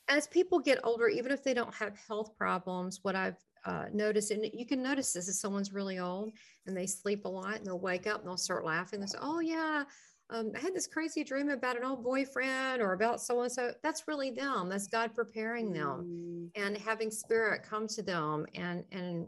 as 0.09 0.27
people 0.29 0.59
get 0.61 0.79
older, 0.85 1.09
even 1.09 1.31
if 1.31 1.45
they 1.45 1.53
don't 1.55 1.75
have 1.75 1.97
health 2.09 2.37
problems, 2.37 3.01
what 3.03 3.15
I've 3.17 3.37
uh, 3.67 3.85
noticed, 3.93 4.31
and 4.31 4.45
you 4.55 4.67
can 4.67 4.83
notice 4.83 5.13
this 5.13 5.29
if 5.29 5.35
someone's 5.35 5.73
really 5.73 5.99
old 5.99 6.33
and 6.67 6.77
they 6.77 6.87
sleep 6.87 7.25
a 7.27 7.29
lot 7.29 7.57
and 7.57 7.67
they'll 7.67 7.79
wake 7.79 8.07
up 8.07 8.21
and 8.21 8.29
they'll 8.29 8.37
start 8.37 8.65
laughing. 8.65 9.01
They'll 9.01 9.09
say, 9.09 9.19
Oh, 9.21 9.41
yeah, 9.41 9.85
um, 10.31 10.53
I 10.57 10.61
had 10.61 10.75
this 10.75 10.87
crazy 10.87 11.25
dream 11.25 11.51
about 11.51 11.77
an 11.77 11.85
old 11.85 12.03
boyfriend 12.03 12.81
or 12.81 12.93
about 12.93 13.21
so 13.21 13.43
and 13.43 13.53
so. 13.53 13.73
That's 13.83 14.09
really 14.09 14.31
them. 14.31 14.69
That's 14.69 14.87
God 14.87 15.15
preparing 15.15 15.73
them 15.73 16.51
and 16.55 16.77
having 16.77 17.11
spirit 17.11 17.63
come 17.63 17.87
to 17.89 18.03
them. 18.03 18.47
And, 18.55 18.85
and, 18.93 19.27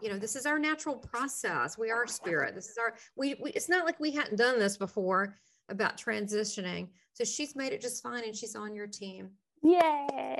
you 0.00 0.08
know, 0.08 0.18
this 0.18 0.36
is 0.36 0.46
our 0.46 0.58
natural 0.58 0.96
process. 0.96 1.76
We 1.76 1.90
are 1.90 2.06
spirit. 2.06 2.54
This 2.54 2.68
is 2.68 2.78
our, 2.78 2.94
we, 3.16 3.34
we 3.42 3.50
it's 3.50 3.68
not 3.68 3.84
like 3.84 3.98
we 3.98 4.12
hadn't 4.12 4.36
done 4.36 4.58
this 4.58 4.76
before 4.76 5.36
about 5.68 5.96
transitioning. 5.96 6.88
So 7.12 7.24
she's 7.24 7.56
made 7.56 7.72
it 7.72 7.80
just 7.80 8.02
fine 8.02 8.24
and 8.24 8.34
she's 8.34 8.54
on 8.54 8.74
your 8.74 8.86
team. 8.86 9.30
Yay. 9.62 10.38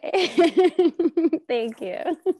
Thank 1.48 1.80
you. 1.80 2.16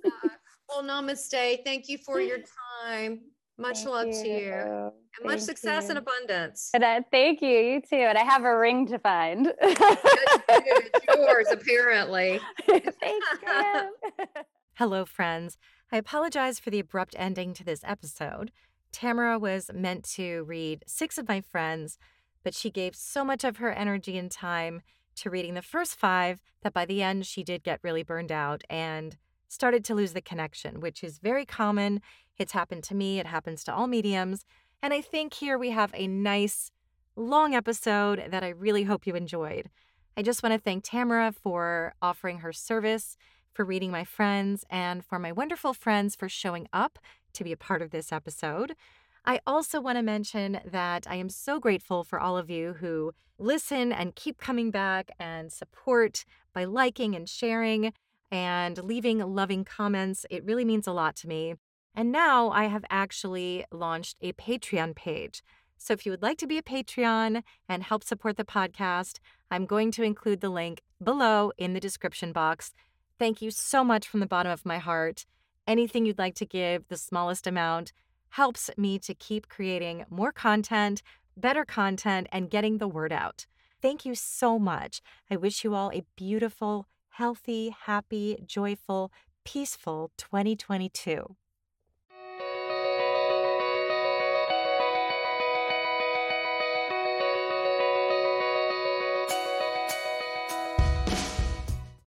Well, 0.71 0.85
namaste. 0.85 1.65
Thank 1.65 1.89
you 1.89 1.99
for 1.99 2.21
your 2.21 2.39
time. 2.85 3.23
Much 3.61 3.77
Thank 3.85 3.89
love 3.91 4.07
to 4.07 4.27
you. 4.27 4.39
you. 4.39 4.53
And 4.53 5.25
much 5.25 5.41
Thank 5.41 5.43
success 5.43 5.91
and 5.91 5.99
abundance. 5.99 6.71
And 6.73 6.83
I, 6.83 7.03
thank 7.11 7.43
you. 7.43 7.51
You 7.51 7.81
too. 7.83 7.97
And 7.97 8.17
I 8.17 8.25
have 8.25 8.45
a 8.45 8.57
ring 8.57 8.87
to 8.87 8.99
find. 8.99 9.53
It's 10.53 11.07
yours, 11.17 11.47
apparently. 11.53 12.41
Thank 12.67 13.23
you. 13.43 13.95
Hello, 14.75 15.05
friends. 15.05 15.59
I 15.93 15.97
apologize 15.97 16.59
for 16.59 16.71
the 16.71 16.81
abrupt 16.81 17.15
ending 17.19 17.55
to 17.55 17.65
this 17.65 17.83
episode. 17.85 18.51
Tamara 18.93 19.39
was 19.39 19.71
meant 19.73 20.05
to 20.17 20.43
read 20.45 20.85
six 20.87 21.19
of 21.19 21.29
my 21.29 21.41
friends, 21.41 21.99
but 22.43 22.55
she 22.55 22.71
gave 22.71 22.97
so 22.97 23.25
much 23.25 23.45
of 23.45 23.59
her 23.59 23.71
energy 23.71 24.19
and 24.19 24.31
time 24.31 24.83
to 25.17 25.31
reading 25.31 25.55
the 25.55 25.63
first 25.63 25.97
five 25.97 26.41
that 26.63 26.73
by 26.73 26.85
the 26.85 27.03
end 27.03 27.27
she 27.27 27.45
did 27.45 27.63
get 27.63 27.81
really 27.83 28.03
burned 28.03 28.33
out 28.33 28.63
and 28.69 29.17
started 29.51 29.85
to 29.85 29.95
lose 29.95 30.13
the 30.13 30.21
connection, 30.23 30.81
which 30.81 31.03
is 31.03 31.19
very 31.19 31.45
common. 31.45 32.01
It's 32.39 32.53
happened 32.53 32.85
to 32.85 32.95
me, 32.95 33.19
it 33.19 33.27
happens 33.27 33.65
to 33.65 33.75
all 33.75 33.89
mediums. 33.89 34.45
And 34.83 34.95
I 34.95 35.01
think 35.01 35.35
here 35.35 35.59
we 35.59 35.71
have 35.71 35.91
a 35.93 36.07
nice, 36.07 36.71
long 37.17 37.55
episode 37.55 38.29
that 38.31 38.45
I 38.45 38.51
really 38.51 38.85
hope 38.85 39.07
you 39.07 39.15
enjoyed. 39.15 39.69
I 40.17 40.23
just 40.23 40.43
want 40.43 40.55
to 40.55 40.59
thank 40.59 40.85
Tamara 40.85 41.33
for 41.33 41.95
offering 42.01 42.39
her 42.39 42.53
service, 42.53 43.17
for 43.53 43.65
reading 43.65 43.91
my 43.91 44.05
friends, 44.05 44.65
and 44.71 45.05
for 45.05 45.19
my 45.19 45.33
wonderful 45.33 45.75
friends 45.75 46.15
for 46.15 46.29
showing 46.29 46.69
up 46.73 46.99
to 47.33 47.45
be 47.45 47.53
a 47.53 47.57
part 47.57 47.83
of 47.83 47.91
this 47.91 48.13
episode. 48.13 48.75
I 49.25 49.41
also 49.47 49.81
want 49.81 49.99
to 49.99 50.03
mention 50.03 50.61
that 50.65 51.07
I 51.09 51.17
am 51.17 51.29
so 51.29 51.59
grateful 51.59 52.05
for 52.05 52.21
all 52.21 52.39
of 52.39 52.49
you 52.49 52.75
who 52.75 53.13
listen 53.39 53.93
and 53.93 54.15
keep 54.15 54.39
coming 54.39 54.71
back 54.71 55.11
and 55.19 55.53
support 55.53 56.25
by 56.55 56.65
liking 56.65 57.15
and 57.17 57.29
sharing 57.29 57.93
and 58.31 58.79
leaving 58.79 59.19
loving 59.19 59.65
comments. 59.65 60.27
It 60.31 60.45
really 60.45 60.65
means 60.65 60.87
a 60.87 60.93
lot 60.93 61.17
to 61.17 61.29
me. 61.29 61.55
And 61.95 62.13
now 62.13 62.51
I 62.51 62.65
have 62.65 62.85
actually 62.91 63.65
launched 63.73 64.17
a 64.21 64.33
Patreon 64.35 64.95
page. 64.95 65.43
So 65.77 65.93
if 65.93 66.05
you 66.05 66.13
would 66.13 66.23
like 66.23 66.39
to 66.39 66.47
be 66.47 66.59
a 66.59 66.63
Patreon 66.63 67.43
and 67.69 67.83
help 67.83 68.05
support 68.05 68.37
the 68.37 68.45
podcast, 68.45 69.19
I'm 69.51 69.67
going 69.67 69.91
to 69.93 70.03
include 70.03 70.41
the 70.41 70.51
link 70.51 70.83
below 71.03 71.53
in 71.59 71.73
the 71.73 71.81
description 71.81 72.33
box. 72.33 72.73
Thank 73.19 73.43
you 73.43 73.51
so 73.51 73.83
much 73.83 74.07
from 74.07 74.21
the 74.21 74.27
bottom 74.27 74.53
of 74.53 74.67
my 74.67 74.79
heart. 74.79 75.25
Anything 75.67 76.07
you'd 76.07 76.19
like 76.19 76.35
to 76.37 76.47
give, 76.47 76.87
the 76.89 76.97
smallest 76.97 77.47
amount, 77.47 77.93
helps 78.31 78.71
me 78.77 78.99
to 79.01 79.15
keep 79.15 79.49
creating 79.49 80.05
more 80.09 80.33
content, 80.33 81.03
better 81.37 81.65
content, 81.65 82.29
and 82.31 82.51
getting 82.51 82.79
the 82.79 82.89
word 82.89 83.13
out. 83.13 83.47
Thank 83.83 84.05
you 84.05 84.15
so 84.15 84.59
much. 84.59 85.01
I 85.31 85.37
wish 85.37 85.65
you 85.65 85.75
all 85.75 85.91
a 85.93 86.05
beautiful, 86.17 86.87
healthy, 87.11 87.71
happy, 87.71 88.39
joyful, 88.47 89.13
peaceful 89.45 90.11
2022. 90.17 91.37